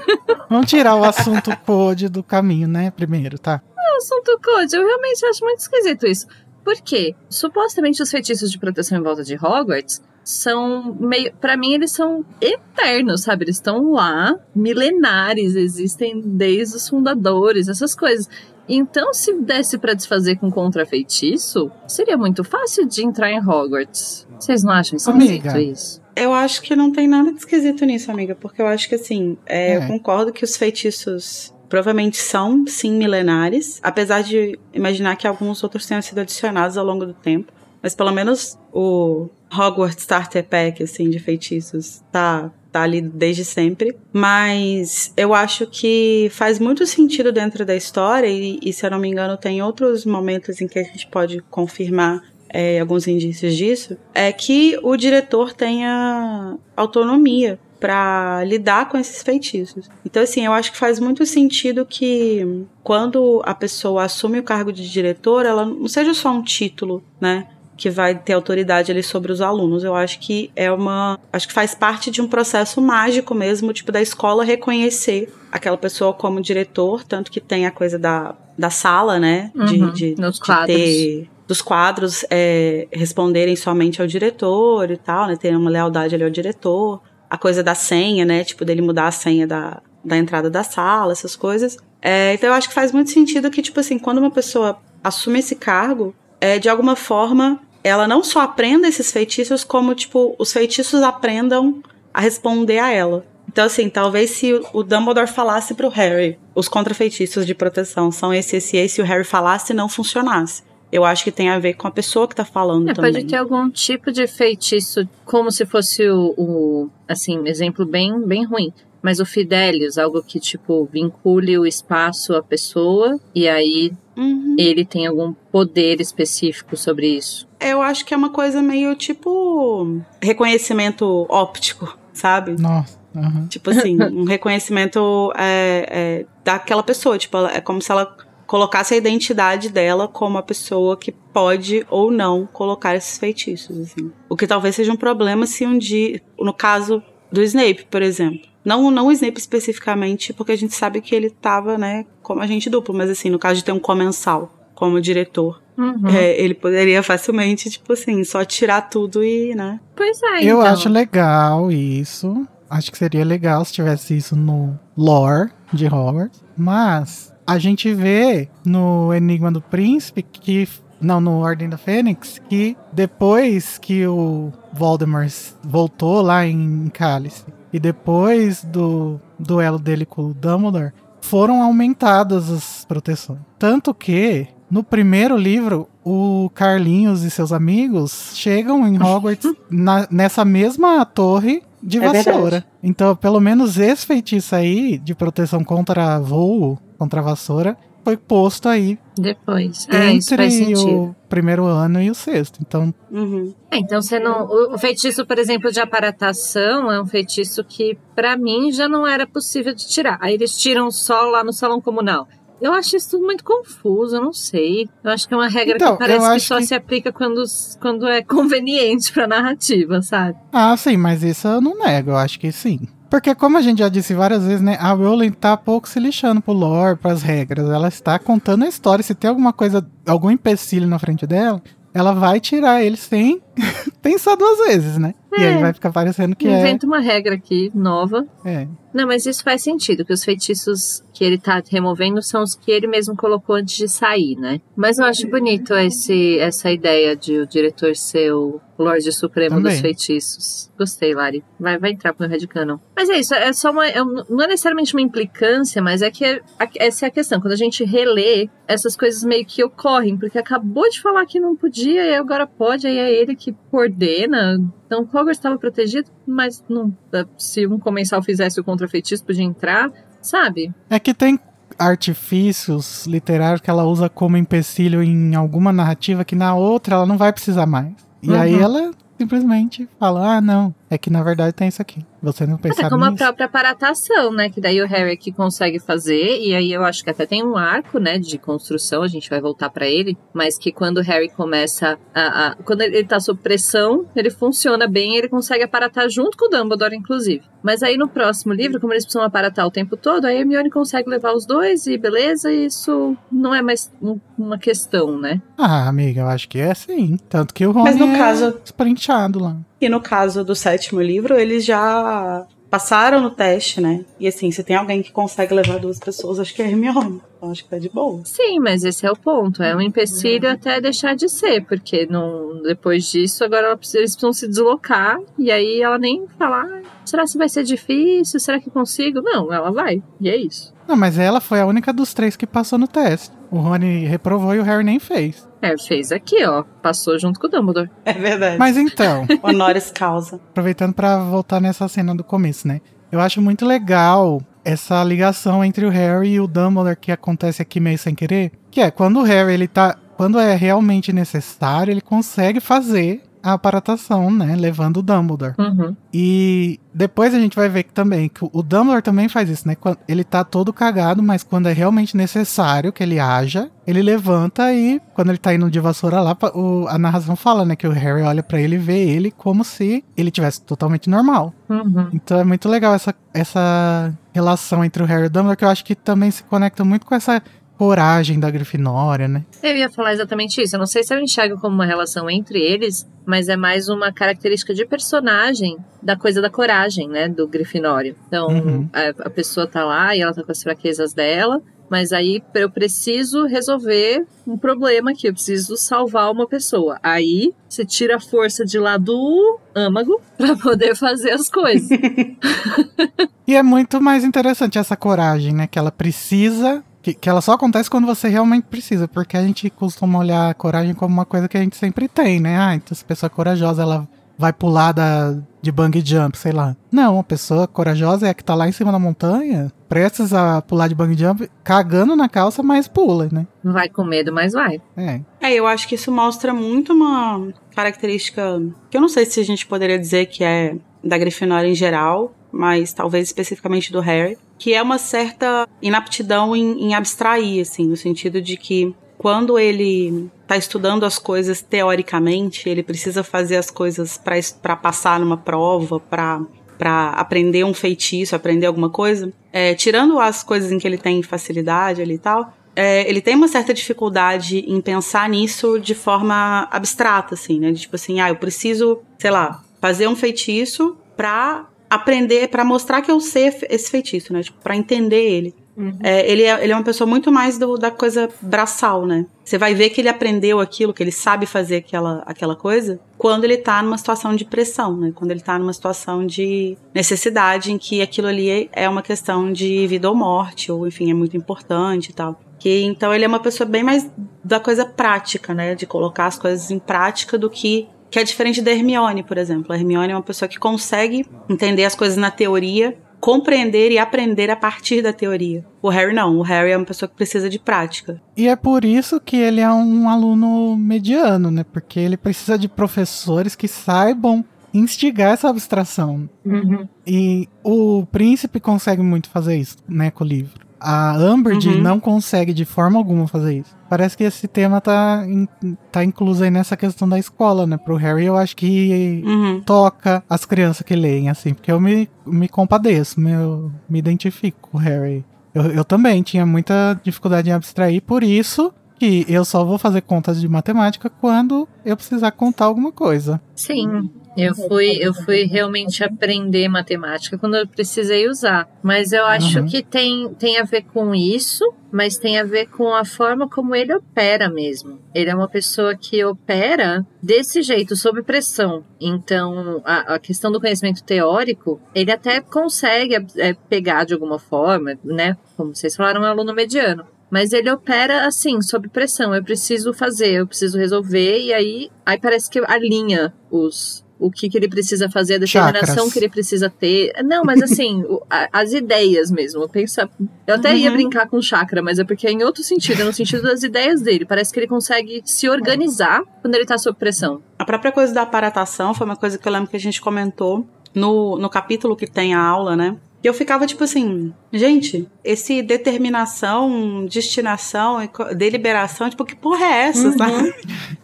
Vamos 0.50 0.68
tirar 0.68 0.94
o 0.96 1.04
assunto 1.04 1.56
code 1.64 2.08
do 2.08 2.22
caminho, 2.22 2.68
né, 2.68 2.90
primeiro, 2.90 3.38
tá? 3.38 3.62
o 3.94 3.96
assunto 3.96 4.38
Code, 4.42 4.74
eu 4.74 4.84
realmente 4.84 5.24
acho 5.24 5.44
muito 5.44 5.60
esquisito 5.60 6.06
isso. 6.06 6.26
Por 6.64 6.74
quê? 6.80 7.14
Supostamente 7.28 8.02
os 8.02 8.10
feitiços 8.10 8.50
de 8.50 8.58
proteção 8.58 8.98
em 8.98 9.02
volta 9.02 9.22
de 9.22 9.34
Hogwarts 9.34 10.02
são 10.24 10.94
meio. 10.98 11.32
Pra 11.34 11.56
mim, 11.56 11.74
eles 11.74 11.92
são 11.92 12.24
eternos, 12.40 13.22
sabe? 13.22 13.44
Eles 13.44 13.56
estão 13.56 13.92
lá, 13.92 14.34
milenares, 14.54 15.54
existem 15.54 16.20
desde 16.20 16.76
os 16.76 16.88
fundadores, 16.88 17.68
essas 17.68 17.94
coisas. 17.94 18.28
Então, 18.66 19.12
se 19.12 19.34
desse 19.34 19.76
pra 19.76 19.92
desfazer 19.92 20.36
com 20.36 20.50
contrafeitiço, 20.50 21.70
seria 21.86 22.16
muito 22.16 22.42
fácil 22.42 22.86
de 22.86 23.04
entrar 23.04 23.30
em 23.30 23.38
Hogwarts. 23.38 24.26
Vocês 24.44 24.62
não 24.62 24.72
acham 24.72 24.96
esquisito 24.96 25.48
Amiga. 25.48 25.60
isso? 25.60 26.02
Eu 26.14 26.32
acho 26.34 26.62
que 26.62 26.76
não 26.76 26.92
tem 26.92 27.08
nada 27.08 27.32
de 27.32 27.38
esquisito 27.38 27.84
nisso, 27.84 28.10
amiga, 28.10 28.34
porque 28.34 28.60
eu 28.60 28.66
acho 28.66 28.88
que 28.88 28.94
assim, 28.94 29.36
é, 29.46 29.72
É. 29.72 29.76
eu 29.78 29.86
concordo 29.86 30.32
que 30.32 30.44
os 30.44 30.56
feitiços 30.56 31.52
provavelmente 31.68 32.18
são, 32.18 32.64
sim, 32.66 32.92
milenares, 32.92 33.80
apesar 33.82 34.22
de 34.22 34.58
imaginar 34.72 35.16
que 35.16 35.26
alguns 35.26 35.62
outros 35.64 35.86
tenham 35.86 36.02
sido 36.02 36.20
adicionados 36.20 36.76
ao 36.76 36.84
longo 36.84 37.04
do 37.06 37.14
tempo. 37.14 37.52
Mas 37.82 37.94
pelo 37.94 38.12
menos 38.12 38.56
o 38.72 39.28
Hogwarts 39.52 40.02
Starter 40.02 40.44
Pack, 40.44 40.82
assim, 40.82 41.10
de 41.10 41.18
feitiços, 41.18 42.02
tá, 42.12 42.50
tá 42.70 42.82
ali 42.82 43.00
desde 43.00 43.44
sempre. 43.44 43.96
Mas 44.12 45.12
eu 45.16 45.34
acho 45.34 45.66
que 45.66 46.28
faz 46.32 46.58
muito 46.58 46.86
sentido 46.86 47.32
dentro 47.32 47.64
da 47.64 47.74
história, 47.74 48.26
e, 48.26 48.58
e 48.62 48.72
se 48.72 48.86
eu 48.86 48.90
não 48.90 48.98
me 48.98 49.08
engano, 49.08 49.36
tem 49.36 49.60
outros 49.62 50.06
momentos 50.06 50.60
em 50.60 50.68
que 50.68 50.78
a 50.78 50.82
gente 50.82 51.06
pode 51.08 51.40
confirmar 51.50 52.22
é, 52.48 52.80
alguns 52.80 53.06
indícios 53.06 53.56
disso, 53.56 53.96
é 54.14 54.32
que 54.32 54.78
o 54.82 54.96
diretor 54.96 55.52
tenha 55.52 56.56
autonomia 56.76 57.58
para 57.80 58.42
lidar 58.44 58.88
com 58.88 58.96
esses 58.96 59.22
feitiços. 59.22 59.90
Então, 60.06 60.22
assim, 60.22 60.46
eu 60.46 60.52
acho 60.52 60.72
que 60.72 60.78
faz 60.78 60.98
muito 60.98 61.26
sentido 61.26 61.84
que 61.84 62.64
quando 62.82 63.42
a 63.44 63.54
pessoa 63.54 64.04
assume 64.04 64.38
o 64.38 64.42
cargo 64.42 64.72
de 64.72 64.88
diretor, 64.90 65.44
ela 65.44 65.66
não 65.66 65.86
seja 65.86 66.14
só 66.14 66.30
um 66.30 66.42
título, 66.42 67.02
né? 67.20 67.46
Que 67.76 67.90
vai 67.90 68.14
ter 68.14 68.32
autoridade 68.32 68.90
ali 68.90 69.02
sobre 69.02 69.32
os 69.32 69.40
alunos. 69.42 69.84
Eu 69.84 69.94
acho 69.94 70.18
que 70.20 70.50
é 70.56 70.70
uma. 70.72 71.18
Acho 71.32 71.46
que 71.48 71.52
faz 71.52 71.74
parte 71.74 72.10
de 72.10 72.22
um 72.22 72.28
processo 72.28 72.80
mágico 72.80 73.34
mesmo, 73.34 73.72
tipo, 73.72 73.92
da 73.92 74.00
escola 74.00 74.44
reconhecer 74.44 75.30
aquela 75.52 75.76
pessoa 75.76 76.14
como 76.14 76.40
diretor, 76.40 77.04
tanto 77.04 77.30
que 77.30 77.40
tem 77.40 77.66
a 77.66 77.70
coisa 77.70 77.98
da, 77.98 78.34
da 78.56 78.70
sala, 78.70 79.18
né? 79.18 79.50
De, 79.54 79.82
Uhum, 79.82 79.90
de, 79.92 80.14
nos 80.18 80.36
de 80.36 80.40
quadros. 80.40 80.74
ter 80.74 81.28
dos 81.46 81.60
quadros 81.60 82.24
é, 82.30 82.88
responderem 82.90 83.56
somente 83.56 84.00
ao 84.00 84.06
diretor 84.06 84.90
e 84.90 84.96
tal, 84.96 85.26
né? 85.26 85.36
Ter 85.36 85.56
uma 85.56 85.70
lealdade 85.70 86.14
ali 86.14 86.24
ao 86.24 86.30
diretor. 86.30 87.02
A 87.28 87.36
coisa 87.36 87.62
da 87.62 87.74
senha, 87.74 88.24
né? 88.24 88.44
Tipo, 88.44 88.64
dele 88.64 88.80
mudar 88.80 89.08
a 89.08 89.12
senha 89.12 89.46
da, 89.46 89.82
da 90.04 90.16
entrada 90.16 90.48
da 90.48 90.62
sala, 90.62 91.12
essas 91.12 91.36
coisas. 91.36 91.76
É, 92.00 92.34
então 92.34 92.48
eu 92.48 92.54
acho 92.54 92.68
que 92.68 92.74
faz 92.74 92.92
muito 92.92 93.10
sentido 93.10 93.50
que, 93.50 93.62
tipo 93.62 93.80
assim, 93.80 93.98
quando 93.98 94.18
uma 94.18 94.30
pessoa 94.30 94.78
assume 95.02 95.38
esse 95.38 95.56
cargo, 95.56 96.14
é, 96.40 96.58
de 96.58 96.68
alguma 96.68 96.96
forma, 96.96 97.60
ela 97.82 98.06
não 98.06 98.22
só 98.22 98.40
aprenda 98.40 98.88
esses 98.88 99.10
feitiços, 99.10 99.64
como, 99.64 99.94
tipo, 99.94 100.34
os 100.38 100.52
feitiços 100.52 101.02
aprendam 101.02 101.82
a 102.12 102.20
responder 102.20 102.78
a 102.78 102.90
ela. 102.90 103.26
Então, 103.48 103.64
assim, 103.64 103.88
talvez 103.88 104.30
se 104.30 104.52
o 104.72 104.82
Dumbledore 104.82 105.28
falasse 105.28 105.74
pro 105.74 105.88
Harry, 105.88 106.38
os 106.54 106.68
contrafeitiços 106.68 107.46
de 107.46 107.54
proteção 107.54 108.10
são 108.10 108.32
esse, 108.34 108.56
esse, 108.56 108.76
esse, 108.76 109.00
e 109.00 109.04
o 109.04 109.06
Harry 109.06 109.24
falasse, 109.24 109.72
não 109.72 109.88
funcionasse. 109.88 110.62
Eu 110.92 111.04
acho 111.04 111.24
que 111.24 111.32
tem 111.32 111.48
a 111.48 111.58
ver 111.58 111.74
com 111.74 111.88
a 111.88 111.90
pessoa 111.90 112.28
que 112.28 112.34
tá 112.34 112.44
falando 112.44 112.88
é, 112.88 112.94
também. 112.94 113.12
Pode 113.12 113.26
ter 113.26 113.36
algum 113.36 113.68
tipo 113.70 114.12
de 114.12 114.26
feitiço, 114.26 115.08
como 115.24 115.50
se 115.50 115.66
fosse 115.66 116.08
o, 116.08 116.34
o 116.36 116.90
assim, 117.08 117.46
exemplo 117.46 117.84
bem, 117.84 118.20
bem 118.20 118.44
ruim. 118.44 118.72
Mas 119.02 119.20
o 119.20 119.26
Fidelius, 119.26 119.98
algo 119.98 120.22
que, 120.22 120.40
tipo, 120.40 120.88
vincule 120.90 121.58
o 121.58 121.66
espaço 121.66 122.34
à 122.34 122.42
pessoa 122.42 123.20
e 123.34 123.46
aí 123.46 123.92
uhum. 124.16 124.56
ele 124.58 124.82
tem 124.82 125.06
algum 125.06 125.34
poder 125.52 126.00
específico 126.00 126.74
sobre 126.74 127.08
isso. 127.08 127.46
Eu 127.60 127.82
acho 127.82 128.04
que 128.04 128.14
é 128.14 128.16
uma 128.16 128.30
coisa 128.30 128.62
meio 128.62 128.94
tipo 128.94 130.00
reconhecimento 130.22 131.26
óptico, 131.28 131.98
sabe? 132.14 132.60
Nossa. 132.60 132.98
Uhum. 133.14 133.46
Tipo 133.46 133.70
assim, 133.70 133.96
um 134.02 134.24
reconhecimento 134.24 135.32
é, 135.36 135.86
é, 135.90 136.26
daquela 136.42 136.82
pessoa. 136.82 137.16
Tipo, 137.16 137.46
é 137.46 137.60
como 137.60 137.80
se 137.80 137.90
ela 137.90 138.16
colocasse 138.46 138.94
a 138.94 138.96
identidade 138.96 139.68
dela 139.68 140.06
como 140.06 140.38
a 140.38 140.42
pessoa 140.42 140.96
que 140.96 141.12
pode 141.12 141.86
ou 141.90 142.10
não 142.10 142.46
colocar 142.46 142.94
esses 142.94 143.18
feitiços. 143.18 143.78
Assim. 143.78 144.10
O 144.28 144.36
que 144.36 144.46
talvez 144.46 144.76
seja 144.76 144.92
um 144.92 144.96
problema 144.96 145.46
se 145.46 145.66
um 145.66 145.78
dia, 145.78 146.20
no 146.38 146.52
caso 146.52 147.02
do 147.30 147.42
Snape, 147.42 147.86
por 147.90 148.02
exemplo. 148.02 148.48
Não, 148.64 148.90
não 148.90 149.08
o 149.08 149.12
Snape 149.12 149.38
especificamente, 149.38 150.32
porque 150.32 150.52
a 150.52 150.56
gente 150.56 150.74
sabe 150.74 151.00
que 151.00 151.14
ele 151.14 151.28
tava, 151.28 151.76
né, 151.76 152.06
como 152.22 152.40
agente 152.40 152.70
duplo, 152.70 152.94
mas 152.94 153.10
assim, 153.10 153.28
no 153.28 153.38
caso 153.38 153.56
de 153.56 153.64
ter 153.64 153.72
um 153.72 153.80
comensal 153.80 154.50
como 154.74 155.00
diretor. 155.00 155.62
Uhum. 155.76 156.08
É, 156.08 156.40
ele 156.40 156.54
poderia 156.54 157.02
facilmente, 157.02 157.68
tipo 157.68 157.92
assim, 157.92 158.22
só 158.24 158.44
tirar 158.44 158.82
tudo 158.82 159.22
e, 159.24 159.54
né? 159.54 159.80
Pois 159.94 160.22
é. 160.22 160.44
Eu 160.44 160.60
então. 160.60 160.62
acho 160.62 160.88
legal 160.88 161.70
isso. 161.70 162.46
Acho 162.70 162.90
que 162.90 162.98
seria 162.98 163.24
legal 163.24 163.64
se 163.64 163.72
tivesse 163.72 164.16
isso 164.16 164.36
no 164.36 164.78
lore 164.96 165.50
de 165.72 165.86
Hogwarts. 165.86 166.42
Mas 166.56 167.33
a 167.46 167.58
gente 167.58 167.92
vê 167.92 168.48
no 168.64 169.12
Enigma 169.12 169.50
do 169.50 169.60
Príncipe 169.60 170.22
que. 170.22 170.68
Não, 171.00 171.20
no 171.20 171.40
Ordem 171.40 171.68
da 171.68 171.76
Fênix, 171.76 172.40
que 172.48 172.74
depois 172.90 173.76
que 173.76 174.06
o 174.06 174.50
Voldemort 174.72 175.34
voltou 175.62 176.22
lá 176.22 176.46
em 176.46 176.88
Cálice 176.94 177.44
e 177.70 177.78
depois 177.78 178.64
do 178.64 179.20
duelo 179.38 179.78
dele 179.78 180.06
com 180.06 180.30
o 180.30 180.34
Dumbledore, 180.34 180.92
foram 181.20 181.60
aumentadas 181.60 182.50
as 182.50 182.84
proteções. 182.86 183.40
Tanto 183.58 183.92
que 183.92 184.48
no 184.70 184.82
primeiro 184.82 185.36
livro, 185.36 185.88
o 186.04 186.50
Carlinhos 186.54 187.22
e 187.22 187.30
seus 187.30 187.52
amigos 187.52 188.32
chegam 188.34 188.86
em 188.86 189.00
Hogwarts 189.00 189.54
na, 189.70 190.06
nessa 190.10 190.44
mesma 190.44 191.04
torre 191.04 191.62
de 191.84 191.98
é 191.98 192.00
vassoura. 192.00 192.42
Verdade. 192.42 192.66
Então, 192.82 193.14
pelo 193.14 193.40
menos 193.40 193.78
esse 193.78 194.06
feitiço 194.06 194.54
aí 194.54 194.98
de 194.98 195.14
proteção 195.14 195.62
contra 195.62 196.18
voo, 196.18 196.78
contra 196.98 197.20
vassoura, 197.20 197.76
foi 198.04 198.16
posto 198.18 198.68
aí. 198.68 198.98
Depois. 199.16 199.88
Ah, 199.90 200.12
entre 200.12 200.74
o 200.76 201.14
primeiro 201.28 201.64
ano 201.64 202.02
e 202.02 202.10
o 202.10 202.14
sexto. 202.14 202.58
Então. 202.60 202.92
Uhum. 203.10 203.54
É, 203.70 203.78
então 203.78 204.02
você 204.02 204.18
não. 204.18 204.46
O 204.72 204.78
feitiço, 204.78 205.24
por 205.24 205.38
exemplo, 205.38 205.72
de 205.72 205.80
aparatação 205.80 206.92
é 206.92 207.00
um 207.00 207.06
feitiço 207.06 207.64
que, 207.64 207.96
para 208.14 208.36
mim, 208.36 208.70
já 208.70 208.86
não 208.88 209.06
era 209.06 209.26
possível 209.26 209.74
de 209.74 209.88
tirar. 209.88 210.18
Aí 210.20 210.34
eles 210.34 210.56
tiram 210.56 210.90
só 210.90 211.22
lá 211.22 211.42
no 211.42 211.52
salão 211.52 211.80
comunal. 211.80 212.28
Eu 212.60 212.72
acho 212.72 212.96
isso 212.96 213.10
tudo 213.10 213.24
muito 213.24 213.44
confuso, 213.44 214.16
eu 214.16 214.22
não 214.22 214.32
sei. 214.32 214.88
Eu 215.02 215.10
acho 215.10 215.26
que 215.28 215.34
é 215.34 215.36
uma 215.36 215.48
regra 215.48 215.76
então, 215.76 215.92
que 215.92 215.98
parece 215.98 216.34
que 216.34 216.40
só 216.40 216.58
que... 216.58 216.66
se 216.66 216.74
aplica 216.74 217.12
quando, 217.12 217.42
quando 217.80 218.06
é 218.06 218.22
conveniente 218.22 219.12
pra 219.12 219.26
narrativa, 219.26 220.00
sabe? 220.02 220.38
Ah, 220.52 220.76
sim, 220.76 220.96
mas 220.96 221.22
isso 221.22 221.46
eu 221.46 221.60
não 221.60 221.78
nego, 221.78 222.10
eu 222.10 222.16
acho 222.16 222.38
que 222.38 222.50
sim. 222.52 222.80
Porque 223.10 223.34
como 223.34 223.56
a 223.56 223.62
gente 223.62 223.78
já 223.78 223.88
disse 223.88 224.12
várias 224.12 224.44
vezes, 224.44 224.60
né, 224.60 224.76
a 224.80 224.92
Rowling 224.92 225.30
tá 225.30 225.56
pouco 225.56 225.88
se 225.88 226.00
lixando 226.00 226.40
pro 226.40 226.52
lore, 226.52 226.98
pras 226.98 227.22
regras. 227.22 227.68
Ela 227.68 227.86
está 227.86 228.18
contando 228.18 228.64
a 228.64 228.68
história. 228.68 229.04
Se 229.04 229.14
tem 229.14 229.28
alguma 229.28 229.52
coisa, 229.52 229.86
algum 230.04 230.30
empecilho 230.30 230.88
na 230.88 230.98
frente 230.98 231.24
dela, 231.24 231.62
ela 231.92 232.12
vai 232.12 232.40
tirar 232.40 232.82
ele 232.82 232.96
sem 232.96 233.40
pensar 234.02 234.36
duas 234.36 234.58
vezes, 234.66 234.98
né? 234.98 235.14
É. 235.32 235.40
E 235.40 235.44
aí 235.44 235.54
é. 235.54 235.58
vai 235.58 235.72
ficar 235.72 235.92
parecendo 235.92 236.36
que 236.36 236.46
Inventa 236.46 236.60
é... 236.60 236.68
Inventa 236.68 236.86
uma 236.86 237.00
regra 237.00 237.34
aqui, 237.34 237.70
nova. 237.74 238.26
É. 238.44 238.66
Não, 238.94 239.08
mas 239.08 239.26
isso 239.26 239.42
faz 239.42 239.62
sentido, 239.62 240.04
que 240.04 240.12
os 240.12 240.22
feitiços 240.22 241.02
que 241.12 241.24
ele 241.24 241.36
tá 241.36 241.60
removendo 241.68 242.22
são 242.22 242.44
os 242.44 242.54
que 242.54 242.70
ele 242.70 242.86
mesmo 242.86 243.16
colocou 243.16 243.56
antes 243.56 243.76
de 243.76 243.88
sair, 243.88 244.36
né? 244.36 244.60
Mas 244.76 244.98
eu 244.98 245.04
acho 245.04 245.28
bonito 245.28 245.74
esse, 245.74 246.38
essa 246.38 246.70
ideia 246.70 247.16
de 247.16 247.38
o 247.38 247.46
diretor 247.46 247.96
ser 247.96 248.32
o 248.32 248.60
Lorde 248.78 249.10
Supremo 249.12 249.56
Também. 249.56 249.72
dos 249.72 249.80
Feitiços. 249.80 250.70
Gostei, 250.78 251.14
Lari. 251.14 251.44
Vai, 251.58 251.78
vai 251.78 251.90
entrar 251.90 252.12
pro 252.12 252.28
Red 252.28 252.46
Canon. 252.46 252.78
Mas 252.96 253.08
é 253.08 253.18
isso, 253.18 253.34
é 253.34 253.52
só 253.52 253.70
uma. 253.70 253.86
É, 253.86 253.98
não 253.98 254.44
é 254.44 254.48
necessariamente 254.48 254.94
uma 254.94 255.02
implicância, 255.02 255.82
mas 255.82 256.02
é 256.02 256.10
que 256.10 256.24
é, 256.24 256.40
essa 256.78 257.06
é 257.06 257.08
a 257.08 257.12
questão. 257.12 257.40
Quando 257.40 257.52
a 257.52 257.56
gente 257.56 257.84
relê, 257.84 258.48
essas 258.66 258.96
coisas 258.96 259.22
meio 259.24 259.44
que 259.44 259.62
ocorrem, 259.62 260.16
porque 260.16 260.38
acabou 260.38 260.88
de 260.88 261.00
falar 261.00 261.26
que 261.26 261.40
não 261.40 261.56
podia 261.56 262.04
e 262.04 262.14
agora 262.14 262.46
pode, 262.46 262.86
aí 262.86 262.98
é 262.98 263.12
ele 263.12 263.36
que 263.36 263.43
coordena 263.52 264.60
então, 264.94 265.02
Hogwarts 265.02 265.38
estava 265.38 265.58
protegido, 265.58 266.08
mas 266.24 266.62
não, 266.68 266.96
se 267.36 267.66
um 267.66 267.80
comensal 267.80 268.22
fizesse 268.22 268.60
o 268.60 268.64
contrafeitiço, 268.64 269.24
podia 269.24 269.42
entrar, 269.42 269.90
sabe? 270.22 270.72
É 270.88 271.00
que 271.00 271.12
tem 271.12 271.38
artifícios 271.76 273.04
literários 273.04 273.60
que 273.60 273.68
ela 273.68 273.84
usa 273.84 274.08
como 274.08 274.36
empecilho 274.36 275.02
em 275.02 275.34
alguma 275.34 275.72
narrativa 275.72 276.24
que 276.24 276.36
na 276.36 276.54
outra 276.54 276.94
ela 276.94 277.06
não 277.06 277.18
vai 277.18 277.32
precisar 277.32 277.66
mais. 277.66 277.92
E 278.22 278.30
uhum. 278.30 278.40
aí 278.40 278.54
ela 278.54 278.92
simplesmente 279.18 279.88
fala: 279.98 280.36
ah, 280.36 280.40
não, 280.40 280.72
é 280.94 280.98
que 280.98 281.10
na 281.10 281.22
verdade 281.22 281.52
tem 281.52 281.68
isso 281.68 281.82
aqui. 281.82 282.04
Você 282.22 282.46
não 282.46 282.54
É 282.54 282.88
como 282.88 283.04
nisso. 283.04 283.22
a 283.22 283.26
própria 283.26 283.46
aparatação, 283.46 284.32
né? 284.32 284.48
Que 284.48 284.60
daí 284.60 284.80
o 284.80 284.86
Harry 284.86 285.16
que 285.16 285.30
consegue 285.30 285.78
fazer, 285.78 286.38
e 286.40 286.54
aí 286.54 286.72
eu 286.72 286.82
acho 286.84 287.04
que 287.04 287.10
até 287.10 287.26
tem 287.26 287.44
um 287.44 287.56
arco, 287.56 287.98
né, 287.98 288.18
de 288.18 288.38
construção, 288.38 289.02
a 289.02 289.08
gente 289.08 289.28
vai 289.28 289.40
voltar 289.40 289.68
para 289.68 289.86
ele, 289.86 290.16
mas 290.32 290.56
que 290.58 290.72
quando 290.72 290.98
o 290.98 291.02
Harry 291.02 291.28
começa 291.28 291.98
a, 292.14 292.46
a, 292.46 292.54
Quando 292.56 292.80
ele 292.82 293.04
tá 293.04 293.20
sob 293.20 293.40
pressão, 293.40 294.06
ele 294.16 294.30
funciona 294.30 294.86
bem, 294.88 295.16
ele 295.16 295.28
consegue 295.28 295.64
aparatar 295.64 296.08
junto 296.08 296.36
com 296.36 296.46
o 296.46 296.48
Dumbledore, 296.48 296.96
inclusive. 296.96 297.42
Mas 297.62 297.82
aí 297.82 297.96
no 297.96 298.08
próximo 298.08 298.52
livro, 298.52 298.80
como 298.80 298.92
eles 298.92 299.04
precisam 299.04 299.26
aparatar 299.26 299.66
o 299.66 299.70
tempo 299.70 299.96
todo, 299.96 300.24
aí 300.26 300.36
a 300.36 300.40
Hermione 300.40 300.70
consegue 300.70 301.08
levar 301.08 301.32
os 301.34 301.46
dois 301.46 301.86
e 301.86 301.98
beleza, 301.98 302.52
e 302.52 302.66
isso 302.66 303.16
não 303.30 303.54
é 303.54 303.60
mais 303.60 303.92
um, 304.00 304.18
uma 304.38 304.58
questão, 304.58 305.18
né? 305.18 305.40
Ah, 305.58 305.88
amiga, 305.88 306.22
eu 306.22 306.28
acho 306.28 306.48
que 306.48 306.58
é 306.58 306.74
sim. 306.74 307.18
Tanto 307.28 307.52
que 307.52 307.66
o 307.66 307.72
Rony 307.72 307.84
Mas 307.84 307.98
no 307.98 308.06
é 308.06 308.18
caso... 308.18 308.60
sprintado 308.64 309.38
lá. 309.38 309.56
E 309.84 309.88
no 309.90 310.00
caso 310.00 310.42
do 310.42 310.54
sétimo 310.54 311.02
livro, 311.02 311.38
eles 311.38 311.62
já 311.62 312.46
passaram 312.70 313.20
no 313.20 313.30
teste, 313.30 313.82
né? 313.82 314.02
E 314.18 314.26
assim, 314.26 314.50
se 314.50 314.64
tem 314.64 314.76
alguém 314.76 315.02
que 315.02 315.12
consegue 315.12 315.52
levar 315.52 315.78
duas 315.78 315.98
pessoas, 315.98 316.40
acho 316.40 316.54
que 316.54 316.62
é 316.62 316.66
Hermione. 316.66 317.20
Então 317.44 317.52
acho 317.52 317.64
que 317.64 317.70
tá 317.70 317.78
de 317.78 317.90
boa. 317.90 318.22
Sim, 318.24 318.58
mas 318.58 318.84
esse 318.84 319.06
é 319.06 319.10
o 319.10 319.16
ponto. 319.16 319.62
É 319.62 319.76
um 319.76 319.80
empecilho 319.80 320.48
uhum. 320.48 320.54
até 320.54 320.80
deixar 320.80 321.14
de 321.14 321.28
ser, 321.28 321.64
porque 321.66 322.06
não, 322.06 322.62
depois 322.62 323.10
disso, 323.10 323.44
agora 323.44 323.68
eles 323.68 324.14
precisam 324.14 324.32
se 324.32 324.48
deslocar. 324.48 325.18
E 325.38 325.50
aí 325.50 325.82
ela 325.82 325.98
nem 325.98 326.26
falar, 326.38 326.80
será 327.04 327.24
que 327.24 327.36
vai 327.36 327.48
ser 327.48 327.64
difícil? 327.64 328.40
Será 328.40 328.58
que 328.58 328.70
consigo? 328.70 329.20
Não, 329.20 329.52
ela 329.52 329.70
vai. 329.70 330.02
E 330.18 330.28
é 330.28 330.36
isso. 330.36 330.72
Não, 330.88 330.96
mas 330.96 331.18
ela 331.18 331.40
foi 331.40 331.60
a 331.60 331.66
única 331.66 331.92
dos 331.92 332.14
três 332.14 332.34
que 332.34 332.46
passou 332.46 332.78
no 332.78 332.88
teste. 332.88 333.34
O 333.50 333.58
Rony 333.58 334.06
reprovou 334.06 334.54
e 334.54 334.58
o 334.58 334.62
Harry 334.62 334.84
nem 334.84 334.98
fez. 334.98 335.46
É, 335.60 335.76
fez 335.78 336.12
aqui, 336.12 336.44
ó. 336.44 336.62
Passou 336.82 337.18
junto 337.18 337.38
com 337.38 337.46
o 337.46 337.50
Dumbledore. 337.50 337.90
É 338.04 338.12
verdade. 338.12 338.58
Mas 338.58 338.76
então. 338.76 339.26
Honoris 339.42 339.90
causa. 339.90 340.36
Aproveitando 340.50 340.94
para 340.94 341.18
voltar 341.18 341.60
nessa 341.60 341.88
cena 341.88 342.14
do 342.14 342.24
começo, 342.24 342.66
né? 342.66 342.80
Eu 343.12 343.20
acho 343.20 343.40
muito 343.40 343.64
legal 343.64 344.40
essa 344.64 345.02
ligação 345.04 345.64
entre 345.64 345.84
o 345.84 345.90
Harry 345.90 346.30
e 346.30 346.40
o 346.40 346.46
Dumbledore 346.46 346.96
que 346.96 347.12
acontece 347.12 347.60
aqui 347.60 347.78
meio 347.78 347.98
sem 347.98 348.14
querer. 348.14 348.52
Que 348.70 348.80
é 348.80 348.90
quando 348.90 349.20
o 349.20 349.22
Harry 349.22 349.52
ele 349.52 349.68
tá. 349.68 349.96
Quando 350.16 350.38
é 350.38 350.54
realmente 350.54 351.12
necessário, 351.12 351.90
ele 351.90 352.00
consegue 352.00 352.60
fazer 352.60 353.20
a 353.44 353.52
aparatação, 353.52 354.30
né? 354.30 354.56
Levando 354.56 354.96
o 354.96 355.02
Dumbledore. 355.02 355.54
Uhum. 355.58 355.94
E 356.12 356.80
depois 356.94 357.34
a 357.34 357.38
gente 357.38 357.54
vai 357.54 357.68
ver 357.68 357.82
que 357.82 357.92
também 357.92 358.28
que 358.28 358.42
o 358.42 358.62
Dumbledore 358.62 359.02
também 359.02 359.28
faz 359.28 359.50
isso, 359.50 359.68
né? 359.68 359.76
Ele 360.08 360.24
tá 360.24 360.42
todo 360.42 360.72
cagado, 360.72 361.22
mas 361.22 361.42
quando 361.42 361.68
é 361.68 361.72
realmente 361.72 362.16
necessário 362.16 362.90
que 362.90 363.02
ele 363.02 363.20
haja, 363.20 363.70
ele 363.86 364.00
levanta 364.00 364.72
e 364.72 364.98
quando 365.12 365.28
ele 365.28 365.38
tá 365.38 365.54
indo 365.54 365.70
de 365.70 365.78
vassoura 365.78 366.22
lá, 366.22 366.34
o, 366.54 366.86
a 366.88 366.96
narração 366.96 367.36
fala, 367.36 367.66
né? 367.66 367.76
Que 367.76 367.86
o 367.86 367.92
Harry 367.92 368.22
olha 368.22 368.42
para 368.42 368.58
ele 368.58 368.76
e 368.76 368.78
vê 368.78 368.98
ele 368.98 369.30
como 369.30 369.62
se 369.62 370.02
ele 370.16 370.30
tivesse 370.30 370.62
totalmente 370.62 371.10
normal. 371.10 371.52
Uhum. 371.68 372.08
Então 372.14 372.40
é 372.40 372.44
muito 372.44 372.66
legal 372.66 372.94
essa, 372.94 373.14
essa 373.34 374.14
relação 374.32 374.82
entre 374.82 375.02
o 375.02 375.06
Harry 375.06 375.24
e 375.24 375.26
o 375.26 375.30
Dumbledore, 375.30 375.58
que 375.58 375.64
eu 375.64 375.68
acho 375.68 375.84
que 375.84 375.94
também 375.94 376.30
se 376.30 376.42
conecta 376.44 376.82
muito 376.82 377.04
com 377.04 377.14
essa 377.14 377.42
coragem 377.76 378.38
da 378.38 378.50
Grifinória, 378.50 379.26
né? 379.28 379.44
Eu 379.62 379.76
ia 379.76 379.90
falar 379.90 380.12
exatamente 380.12 380.62
isso. 380.62 380.76
Eu 380.76 380.78
não 380.78 380.86
sei 380.86 381.02
se 381.02 381.14
eu 381.14 381.20
enxergo 381.20 381.60
como 381.60 381.74
uma 381.74 381.86
relação 381.86 382.30
entre 382.30 382.60
eles, 382.60 383.06
mas 383.26 383.48
é 383.48 383.56
mais 383.56 383.88
uma 383.88 384.12
característica 384.12 384.72
de 384.72 384.86
personagem 384.86 385.76
da 386.02 386.16
coisa 386.16 386.40
da 386.40 386.50
coragem, 386.50 387.08
né? 387.08 387.28
Do 387.28 387.48
Grifinório. 387.48 388.16
Então, 388.26 388.48
uhum. 388.48 388.88
a, 388.92 389.26
a, 389.26 389.30
pessoa 389.30 389.66
tá 389.66 389.84
lá 389.84 390.14
e 390.14 390.20
ela 390.20 390.32
tá 390.32 390.42
com 390.42 390.52
as 390.52 390.62
fraquezas 390.62 391.12
dela, 391.12 391.60
Mas 391.90 392.12
aí 392.12 392.42
eu 392.54 392.70
preciso 392.70 393.44
resolver 393.44 394.24
um 394.46 394.56
problema 394.56 395.10
aqui, 395.10 395.28
eu 395.28 395.32
preciso 395.32 395.76
salvar 395.76 396.30
uma 396.30 396.46
pessoa. 396.46 396.98
Aí 397.02 397.52
você 397.68 397.84
tira 397.84 398.16
a 398.16 398.20
força 398.20 398.64
de 398.64 398.78
lá 398.78 398.96
do 398.96 399.58
âmago 399.74 400.20
para 400.38 400.56
poder 400.56 400.94
fazer 400.94 401.32
as 401.32 401.50
coisas. 401.50 401.88
e 403.46 403.54
é 403.54 403.62
muito 403.62 404.00
mais 404.00 404.24
interessante 404.24 404.78
essa 404.78 404.96
coragem, 404.96 405.52
né? 405.52 405.66
Que 405.66 405.78
ela 405.78 405.90
precisa 405.90 406.82
que, 407.04 407.12
que, 407.12 407.28
ela 407.28 407.42
só 407.42 407.52
acontece 407.52 407.90
quando 407.90 408.06
você 408.06 408.28
realmente 408.28 408.64
precisa, 408.64 409.06
porque 409.06 409.36
a 409.36 409.42
gente 409.42 409.68
costuma 409.68 410.18
olhar 410.18 410.48
a 410.48 410.54
coragem 410.54 410.94
como 410.94 411.12
uma 411.12 411.26
coisa 411.26 411.46
que 411.46 411.56
a 411.56 411.60
gente 411.60 411.76
sempre 411.76 412.08
tem, 412.08 412.40
né? 412.40 412.58
Ah, 412.58 412.74
então 412.74 412.88
essa 412.92 413.04
pessoa 413.04 413.28
corajosa, 413.28 413.82
ela 413.82 414.08
vai 414.38 414.52
pular 414.54 414.92
da, 414.92 415.36
de 415.60 415.70
bungee 415.70 416.02
jump, 416.02 416.36
sei 416.36 416.50
lá. 416.50 416.74
Não, 416.90 417.20
a 417.20 417.22
pessoa 417.22 417.68
corajosa 417.68 418.26
é 418.26 418.30
a 418.30 418.34
que 418.34 418.42
tá 418.42 418.54
lá 418.54 418.66
em 418.66 418.72
cima 418.72 418.90
da 418.90 418.98
montanha, 418.98 419.70
prestes 419.86 420.32
a 420.32 420.62
pular 420.62 420.88
de 420.88 420.94
bungee 420.94 421.18
jump, 421.18 421.48
cagando 421.62 422.16
na 422.16 422.28
calça, 422.28 422.62
mas 422.62 422.88
pula, 422.88 423.28
né? 423.30 423.46
Vai 423.62 423.90
com 423.90 424.02
medo, 424.02 424.32
mas 424.32 424.54
vai. 424.54 424.80
É. 424.96 425.20
É, 425.42 425.52
eu 425.52 425.66
acho 425.66 425.86
que 425.86 425.96
isso 425.96 426.10
mostra 426.10 426.54
muito 426.54 426.94
uma 426.94 427.48
característica 427.76 428.62
que 428.90 428.96
eu 428.96 429.00
não 429.00 429.10
sei 429.10 429.26
se 429.26 429.40
a 429.40 429.44
gente 429.44 429.66
poderia 429.66 429.98
dizer 429.98 430.26
que 430.26 430.42
é 430.42 430.74
da 431.02 431.18
Grifinória 431.18 431.68
em 431.68 431.74
geral, 431.74 432.32
mas 432.54 432.92
talvez 432.92 433.26
especificamente 433.26 433.90
do 433.90 434.00
Harry, 434.00 434.38
que 434.58 434.72
é 434.72 434.80
uma 434.80 434.96
certa 434.96 435.68
inaptidão 435.82 436.54
em, 436.54 436.84
em 436.84 436.94
abstrair, 436.94 437.60
assim, 437.60 437.86
no 437.86 437.96
sentido 437.96 438.40
de 438.40 438.56
que 438.56 438.94
quando 439.18 439.58
ele 439.58 440.30
está 440.42 440.56
estudando 440.56 441.04
as 441.04 441.18
coisas 441.18 441.60
teoricamente, 441.60 442.68
ele 442.68 442.82
precisa 442.82 443.24
fazer 443.24 443.56
as 443.56 443.70
coisas 443.70 444.20
para 444.62 444.76
passar 444.76 445.18
numa 445.18 445.36
prova, 445.36 445.98
para 445.98 446.40
para 446.76 447.10
aprender 447.10 447.64
um 447.64 447.72
feitiço, 447.72 448.34
aprender 448.34 448.66
alguma 448.66 448.90
coisa, 448.90 449.32
é, 449.52 449.74
tirando 449.74 450.18
as 450.18 450.42
coisas 450.42 450.72
em 450.72 450.78
que 450.78 450.86
ele 450.86 450.98
tem 450.98 451.22
facilidade 451.22 452.02
ali 452.02 452.14
e 452.14 452.18
tal, 452.18 452.52
é, 452.74 453.08
ele 453.08 453.20
tem 453.20 453.36
uma 453.36 453.46
certa 453.46 453.72
dificuldade 453.72 454.58
em 454.58 454.80
pensar 454.80 455.28
nisso 455.28 455.78
de 455.78 455.94
forma 455.94 456.68
abstrata, 456.72 457.34
assim, 457.34 457.60
né? 457.60 457.70
De, 457.70 457.82
tipo 457.82 457.94
assim, 457.94 458.20
ah, 458.20 458.28
eu 458.28 458.36
preciso, 458.36 458.98
sei 459.18 459.30
lá, 459.30 459.62
fazer 459.80 460.08
um 460.08 460.16
feitiço 460.16 460.96
para 461.16 461.66
aprender, 461.94 462.48
para 462.48 462.64
mostrar 462.64 463.02
que 463.02 463.10
eu 463.10 463.20
sei 463.20 463.52
esse 463.68 463.90
feitiço, 463.90 464.32
né? 464.32 464.42
Tipo, 464.42 464.60
para 464.62 464.76
entender 464.76 465.22
ele. 465.22 465.54
Uhum. 465.76 465.98
É, 466.02 466.30
ele, 466.30 466.44
é, 466.44 466.62
ele 466.62 466.72
é 466.72 466.76
uma 466.76 466.84
pessoa 466.84 467.08
muito 467.08 467.32
mais 467.32 467.58
do, 467.58 467.76
da 467.76 467.90
coisa 467.90 468.28
braçal, 468.40 469.04
né? 469.04 469.26
Você 469.44 469.58
vai 469.58 469.74
ver 469.74 469.90
que 469.90 470.00
ele 470.00 470.08
aprendeu 470.08 470.60
aquilo, 470.60 470.94
que 470.94 471.02
ele 471.02 471.10
sabe 471.10 471.46
fazer 471.46 471.76
aquela, 471.76 472.22
aquela 472.26 472.54
coisa, 472.54 473.00
quando 473.18 473.44
ele 473.44 473.56
tá 473.56 473.82
numa 473.82 473.98
situação 473.98 474.36
de 474.36 474.44
pressão, 474.44 474.96
né? 474.96 475.12
Quando 475.14 475.32
ele 475.32 475.40
tá 475.40 475.58
numa 475.58 475.72
situação 475.72 476.24
de 476.24 476.78
necessidade 476.94 477.72
em 477.72 477.78
que 477.78 478.00
aquilo 478.00 478.28
ali 478.28 478.68
é 478.72 478.88
uma 478.88 479.02
questão 479.02 479.52
de 479.52 479.86
vida 479.86 480.08
ou 480.08 480.14
morte, 480.14 480.70
ou 480.70 480.86
enfim, 480.86 481.10
é 481.10 481.14
muito 481.14 481.36
importante 481.36 482.10
e 482.10 482.12
tal. 482.12 482.40
Que, 482.58 482.84
então 482.84 483.12
ele 483.12 483.24
é 483.24 483.28
uma 483.28 483.40
pessoa 483.40 483.68
bem 483.68 483.82
mais 483.82 484.08
da 484.44 484.60
coisa 484.60 484.86
prática, 484.86 485.52
né? 485.52 485.74
De 485.74 485.86
colocar 485.86 486.26
as 486.26 486.38
coisas 486.38 486.70
em 486.70 486.78
prática 486.78 487.36
do 487.36 487.50
que 487.50 487.88
que 488.14 488.20
é 488.20 488.22
diferente 488.22 488.62
da 488.62 488.70
Hermione, 488.70 489.24
por 489.24 489.36
exemplo. 489.36 489.72
A 489.72 489.76
Hermione 489.76 490.12
é 490.12 490.14
uma 490.14 490.22
pessoa 490.22 490.48
que 490.48 490.56
consegue 490.56 491.26
entender 491.50 491.84
as 491.84 491.96
coisas 491.96 492.16
na 492.16 492.30
teoria 492.30 492.96
compreender 493.18 493.90
e 493.90 493.98
aprender 493.98 494.50
a 494.50 494.56
partir 494.56 495.02
da 495.02 495.12
teoria. 495.12 495.64
O 495.82 495.88
Harry 495.88 496.14
não, 496.14 496.36
o 496.36 496.42
Harry 496.42 496.70
é 496.70 496.76
uma 496.76 496.84
pessoa 496.84 497.08
que 497.08 497.16
precisa 497.16 497.50
de 497.50 497.58
prática. 497.58 498.22
E 498.36 498.46
é 498.46 498.54
por 498.54 498.84
isso 498.84 499.18
que 499.18 499.36
ele 499.36 499.60
é 499.60 499.72
um 499.72 500.08
aluno 500.08 500.76
mediano, 500.76 501.50
né? 501.50 501.64
Porque 501.64 501.98
ele 501.98 502.16
precisa 502.16 502.56
de 502.56 502.68
professores 502.68 503.56
que 503.56 503.66
saibam 503.66 504.44
instigar 504.72 505.32
essa 505.32 505.48
abstração. 505.48 506.28
Uhum. 506.44 506.86
E 507.04 507.48
o 507.64 508.06
príncipe 508.12 508.60
consegue 508.60 509.02
muito 509.02 509.28
fazer 509.28 509.56
isso, 509.56 509.78
né, 509.88 510.10
com 510.12 510.22
o 510.22 510.26
livro. 510.26 510.64
A 510.84 511.16
Umbridge 511.18 511.68
uhum. 511.68 511.80
não 511.80 511.98
consegue 511.98 512.52
de 512.52 512.66
forma 512.66 512.98
alguma 512.98 513.26
fazer 513.26 513.58
isso. 513.58 513.74
Parece 513.88 514.16
que 514.16 514.24
esse 514.24 514.46
tema 514.46 514.80
tá, 514.80 515.24
in, 515.26 515.48
tá 515.90 516.04
incluso 516.04 516.44
aí 516.44 516.50
nessa 516.50 516.76
questão 516.76 517.08
da 517.08 517.18
escola, 517.18 517.66
né? 517.66 517.78
Pro 517.78 517.96
Harry 517.96 518.26
eu 518.26 518.36
acho 518.36 518.54
que 518.54 519.22
uhum. 519.24 519.62
toca 519.62 520.22
as 520.28 520.44
crianças 520.44 520.84
que 520.84 520.94
leem, 520.94 521.30
assim, 521.30 521.54
porque 521.54 521.72
eu 521.72 521.80
me, 521.80 522.08
me 522.26 522.48
compadeço, 522.48 523.18
me, 523.18 523.30
eu 523.30 523.72
me 523.88 523.98
identifico 523.98 524.68
com 524.70 524.76
o 524.76 524.80
Harry. 524.80 525.24
Eu, 525.54 525.62
eu 525.70 525.84
também 525.84 526.22
tinha 526.22 526.44
muita 526.44 527.00
dificuldade 527.02 527.48
em 527.48 527.52
abstrair, 527.52 528.02
por 528.02 528.22
isso 528.22 528.72
que 528.98 529.24
eu 529.28 529.44
só 529.44 529.64
vou 529.64 529.78
fazer 529.78 530.02
contas 530.02 530.40
de 530.40 530.48
matemática 530.48 531.08
quando 531.08 531.68
eu 531.84 531.96
precisar 531.96 532.30
contar 532.32 532.66
alguma 532.66 532.92
coisa. 532.92 533.40
Sim. 533.54 534.10
Eu 534.36 534.54
fui, 534.54 534.98
eu 535.00 535.14
fui 535.14 535.44
realmente 535.44 536.02
aprender 536.02 536.68
matemática 536.68 537.38
quando 537.38 537.56
eu 537.56 537.66
precisei 537.66 538.28
usar. 538.28 538.68
Mas 538.82 539.12
eu 539.12 539.24
acho 539.24 539.60
uhum. 539.60 539.66
que 539.66 539.82
tem, 539.82 540.34
tem 540.34 540.58
a 540.58 540.64
ver 540.64 540.82
com 540.82 541.14
isso, 541.14 541.64
mas 541.92 542.16
tem 542.16 542.38
a 542.38 542.44
ver 542.44 542.66
com 542.66 542.92
a 542.92 543.04
forma 543.04 543.48
como 543.48 543.74
ele 543.74 543.94
opera 543.94 544.50
mesmo. 544.50 544.98
Ele 545.14 545.30
é 545.30 545.34
uma 545.34 545.48
pessoa 545.48 545.94
que 545.96 546.24
opera 546.24 547.06
desse 547.22 547.62
jeito, 547.62 547.94
sob 547.94 548.22
pressão. 548.22 548.84
Então, 549.00 549.80
a, 549.84 550.14
a 550.14 550.18
questão 550.18 550.50
do 550.50 550.60
conhecimento 550.60 551.04
teórico, 551.04 551.80
ele 551.94 552.10
até 552.10 552.40
consegue 552.40 553.24
é, 553.36 553.54
pegar 553.54 554.04
de 554.04 554.14
alguma 554.14 554.38
forma, 554.38 554.98
né? 555.04 555.36
Como 555.56 555.74
vocês 555.74 555.94
falaram, 555.94 556.24
é 556.24 556.28
um 556.28 556.32
aluno 556.32 556.52
mediano. 556.52 557.06
Mas 557.30 557.52
ele 557.52 557.70
opera 557.70 558.26
assim, 558.26 558.60
sob 558.60 558.88
pressão. 558.88 559.34
Eu 559.34 559.42
preciso 559.42 559.92
fazer, 559.92 560.34
eu 560.34 560.46
preciso 560.46 560.78
resolver, 560.78 561.40
e 561.40 561.52
aí, 561.52 561.90
aí 562.04 562.18
parece 562.18 562.50
que 562.50 562.60
alinha 562.66 563.32
os, 563.50 564.03
o 564.24 564.30
que, 564.30 564.48
que 564.48 564.56
ele 564.56 564.68
precisa 564.68 565.10
fazer, 565.10 565.34
a 565.34 565.38
determinação 565.38 565.94
Chakras. 565.94 566.12
que 566.12 566.18
ele 566.18 566.28
precisa 566.30 566.70
ter. 566.70 567.12
Não, 567.22 567.44
mas 567.44 567.60
assim, 567.62 568.02
o, 568.04 568.22
a, 568.30 568.48
as 568.52 568.72
ideias 568.72 569.30
mesmo. 569.30 569.68
Pensa, 569.68 570.08
eu 570.46 570.54
até 570.54 570.70
uhum. 570.70 570.76
ia 570.76 570.90
brincar 570.90 571.28
com 571.28 571.42
chakra, 571.42 571.82
mas 571.82 571.98
é 571.98 572.04
porque 572.04 572.26
é 572.26 572.32
em 572.32 572.42
outro 572.42 572.62
sentido, 572.62 573.02
é 573.02 573.04
no 573.04 573.12
sentido 573.12 573.42
das 573.42 573.62
ideias 573.62 574.00
dele. 574.00 574.24
Parece 574.24 574.52
que 574.52 574.58
ele 574.58 574.66
consegue 574.66 575.22
se 575.26 575.48
organizar 575.48 576.22
quando 576.40 576.54
ele 576.54 576.64
tá 576.64 576.78
sob 576.78 576.98
pressão. 576.98 577.42
A 577.58 577.64
própria 577.64 577.92
coisa 577.92 578.14
da 578.14 578.22
aparatação 578.22 578.94
foi 578.94 579.04
uma 579.04 579.16
coisa 579.16 579.36
que 579.36 579.46
eu 579.46 579.52
lembro 579.52 579.68
que 579.68 579.76
a 579.76 579.80
gente 579.80 580.00
comentou 580.00 580.66
no, 580.94 581.36
no 581.38 581.50
capítulo 581.50 581.94
que 581.94 582.06
tem 582.06 582.34
a 582.34 582.40
aula, 582.40 582.74
né? 582.74 582.96
E 583.22 583.26
eu 583.26 583.34
ficava 583.34 583.66
tipo 583.66 583.84
assim, 583.84 584.32
gente, 584.52 585.08
esse 585.22 585.62
determinação, 585.62 587.06
destinação, 587.06 587.98
deliberação, 588.36 589.08
tipo, 589.08 589.24
que 589.24 589.34
porra 589.34 589.64
é 589.64 589.80
essa, 589.88 590.08
uhum. 590.08 590.18
sabe? 590.18 590.54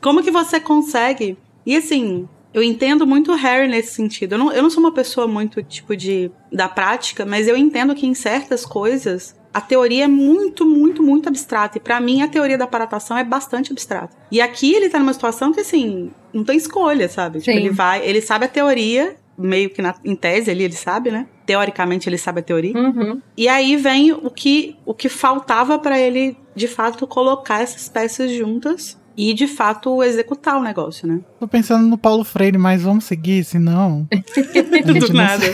Como 0.00 0.22
que 0.22 0.30
você 0.30 0.60
consegue? 0.60 1.38
E 1.64 1.76
assim, 1.76 2.28
eu 2.52 2.62
entendo 2.62 3.06
muito 3.06 3.32
o 3.32 3.36
Harry 3.36 3.68
nesse 3.68 3.94
sentido. 3.94 4.34
Eu 4.34 4.38
não, 4.38 4.52
eu 4.52 4.62
não 4.62 4.70
sou 4.70 4.82
uma 4.82 4.92
pessoa 4.92 5.26
muito, 5.26 5.62
tipo, 5.62 5.96
de 5.96 6.30
da 6.52 6.68
prática, 6.68 7.24
mas 7.24 7.46
eu 7.46 7.56
entendo 7.56 7.94
que 7.94 8.06
em 8.06 8.14
certas 8.14 8.64
coisas 8.66 9.38
a 9.52 9.60
teoria 9.60 10.04
é 10.04 10.08
muito, 10.08 10.64
muito, 10.64 11.02
muito 11.02 11.28
abstrata. 11.28 11.78
E 11.78 11.80
para 11.80 12.00
mim 12.00 12.22
a 12.22 12.28
teoria 12.28 12.58
da 12.58 12.64
aparatação 12.64 13.16
é 13.16 13.24
bastante 13.24 13.72
abstrata. 13.72 14.16
E 14.30 14.40
aqui 14.40 14.74
ele 14.74 14.88
tá 14.88 14.98
numa 14.98 15.12
situação 15.12 15.52
que, 15.52 15.60
assim, 15.60 16.10
não 16.32 16.44
tem 16.44 16.56
escolha, 16.56 17.08
sabe? 17.08 17.40
Tipo, 17.40 17.56
ele 17.56 17.70
vai, 17.70 18.04
ele 18.06 18.20
sabe 18.20 18.44
a 18.44 18.48
teoria, 18.48 19.16
meio 19.36 19.70
que 19.70 19.80
na, 19.80 19.94
em 20.04 20.14
tese 20.14 20.50
ali 20.50 20.64
ele 20.64 20.74
sabe, 20.74 21.10
né? 21.10 21.26
Teoricamente 21.46 22.08
ele 22.08 22.18
sabe 22.18 22.40
a 22.40 22.42
teoria. 22.42 22.76
Uhum. 22.76 23.20
E 23.36 23.48
aí 23.48 23.76
vem 23.76 24.12
o 24.12 24.30
que, 24.30 24.76
o 24.84 24.94
que 24.94 25.08
faltava 25.08 25.78
para 25.78 25.98
ele, 25.98 26.36
de 26.54 26.68
fato, 26.68 27.06
colocar 27.06 27.62
essas 27.62 27.88
peças 27.88 28.30
juntas 28.30 28.99
e 29.20 29.34
de 29.34 29.46
fato 29.46 30.02
executar 30.02 30.56
o 30.56 30.62
negócio, 30.62 31.06
né? 31.06 31.20
Tô 31.38 31.46
pensando 31.46 31.86
no 31.86 31.98
Paulo 31.98 32.24
Freire, 32.24 32.56
mas 32.56 32.82
vamos 32.82 33.04
seguir, 33.04 33.44
senão. 33.44 34.08
Do 34.98 35.12
nada. 35.12 35.44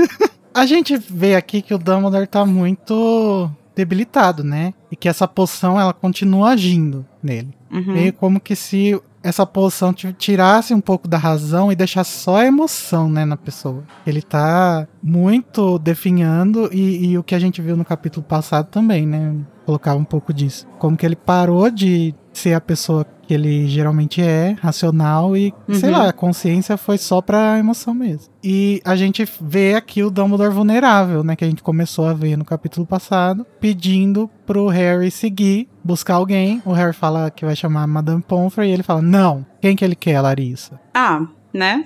a 0.54 0.64
gente 0.64 0.96
vê 0.96 1.34
aqui 1.34 1.60
que 1.60 1.74
o 1.74 1.78
Dumbledore 1.78 2.26
tá 2.26 2.46
muito 2.46 3.50
debilitado, 3.76 4.42
né? 4.42 4.72
E 4.90 4.96
que 4.96 5.06
essa 5.06 5.28
poção 5.28 5.78
ela 5.78 5.92
continua 5.92 6.52
agindo 6.52 7.04
nele. 7.22 7.50
Uhum. 7.70 7.92
Meio 7.92 8.12
como 8.14 8.40
que 8.40 8.56
se 8.56 8.98
essa 9.22 9.44
poção 9.44 9.92
tirasse 9.92 10.72
um 10.72 10.80
pouco 10.80 11.06
da 11.06 11.18
razão 11.18 11.70
e 11.70 11.76
deixasse 11.76 12.18
só 12.20 12.36
a 12.36 12.46
emoção, 12.46 13.10
né, 13.10 13.26
na 13.26 13.36
pessoa. 13.36 13.84
Ele 14.06 14.22
tá 14.22 14.88
muito 15.02 15.78
definhando 15.78 16.70
e, 16.72 17.10
e 17.10 17.18
o 17.18 17.22
que 17.22 17.34
a 17.34 17.38
gente 17.38 17.60
viu 17.60 17.76
no 17.76 17.84
capítulo 17.84 18.24
passado 18.24 18.68
também, 18.68 19.06
né? 19.06 19.34
Colocava 19.66 19.98
um 19.98 20.04
pouco 20.04 20.32
disso. 20.32 20.66
Como 20.78 20.96
que 20.96 21.04
ele 21.04 21.16
parou 21.16 21.70
de 21.70 22.14
ser 22.32 22.54
a 22.54 22.60
pessoa 22.60 23.06
que 23.22 23.34
ele 23.34 23.68
geralmente 23.68 24.20
é, 24.20 24.56
racional 24.60 25.36
e, 25.36 25.54
uhum. 25.68 25.74
sei 25.74 25.90
lá, 25.90 26.08
a 26.08 26.12
consciência 26.12 26.76
foi 26.76 26.98
só 26.98 27.20
pra 27.20 27.58
emoção 27.58 27.94
mesmo. 27.94 28.32
E 28.42 28.80
a 28.84 28.96
gente 28.96 29.24
vê 29.40 29.74
aqui 29.74 30.02
o 30.02 30.10
Dumbledore 30.10 30.52
vulnerável, 30.52 31.22
né, 31.22 31.36
que 31.36 31.44
a 31.44 31.48
gente 31.48 31.62
começou 31.62 32.06
a 32.06 32.12
ver 32.12 32.36
no 32.36 32.44
capítulo 32.44 32.86
passado, 32.86 33.46
pedindo 33.60 34.28
pro 34.44 34.66
Harry 34.68 35.10
seguir, 35.10 35.68
buscar 35.84 36.14
alguém. 36.14 36.60
O 36.64 36.72
Harry 36.72 36.92
fala 36.92 37.30
que 37.30 37.44
vai 37.44 37.54
chamar 37.54 37.86
Madame 37.86 38.22
Pomfrey 38.22 38.70
e 38.70 38.72
ele 38.72 38.82
fala: 38.82 39.02
"Não, 39.02 39.46
quem 39.60 39.76
que 39.76 39.84
ele 39.84 39.94
quer, 39.94 40.20
Larissa?" 40.20 40.80
Ah, 40.94 41.26
né? 41.52 41.84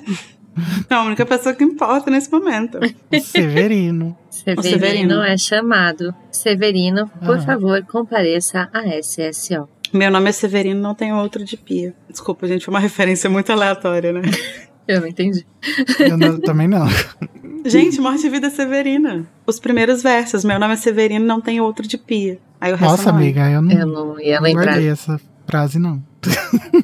É 0.88 0.94
a 0.94 1.02
única 1.02 1.26
pessoa 1.26 1.54
que 1.54 1.64
importa 1.64 2.10
nesse 2.10 2.30
momento. 2.30 2.78
O 2.78 3.20
Severino. 3.20 4.16
Severino, 4.30 4.60
o 4.60 4.62
Severino 4.62 5.22
é 5.22 5.36
chamado. 5.36 6.14
Severino, 6.30 7.10
por 7.24 7.38
ah. 7.38 7.40
favor, 7.40 7.84
compareça 7.84 8.68
a 8.72 8.82
SSO. 9.00 9.68
Meu 9.94 10.10
nome 10.10 10.28
é 10.28 10.32
Severino, 10.32 10.80
não 10.80 10.94
tenho 10.94 11.16
outro 11.16 11.44
de 11.44 11.56
pia. 11.56 11.94
Desculpa, 12.10 12.48
gente, 12.48 12.64
foi 12.64 12.74
uma 12.74 12.80
referência 12.80 13.30
muito 13.30 13.52
aleatória, 13.52 14.12
né? 14.12 14.22
Eu 14.86 15.00
não 15.00 15.06
entendi. 15.06 15.46
Eu 15.98 16.18
não, 16.18 16.38
também 16.40 16.68
não. 16.68 16.86
Gente, 17.64 17.98
Morte 17.98 18.26
e 18.26 18.28
Vida 18.28 18.50
Severina. 18.50 19.26
Os 19.46 19.58
primeiros 19.58 20.02
versos. 20.02 20.44
Meu 20.44 20.58
nome 20.58 20.74
é 20.74 20.76
Severino, 20.76 21.24
não 21.24 21.40
tenho 21.40 21.64
outro 21.64 21.88
de 21.88 21.96
pia. 21.96 22.38
Aí 22.60 22.70
o 22.70 22.76
resto 22.76 22.90
Nossa, 22.90 23.10
não 23.10 23.18
é. 23.18 23.22
amiga, 23.22 23.50
eu 23.50 23.62
não, 23.62 23.72
Eu 23.72 23.86
não 23.86 24.20
ia 24.20 24.36
não 24.36 24.42
lembrar. 24.42 24.64
guardei 24.64 24.88
essa 24.90 25.18
frase, 25.46 25.78
não. 25.78 26.02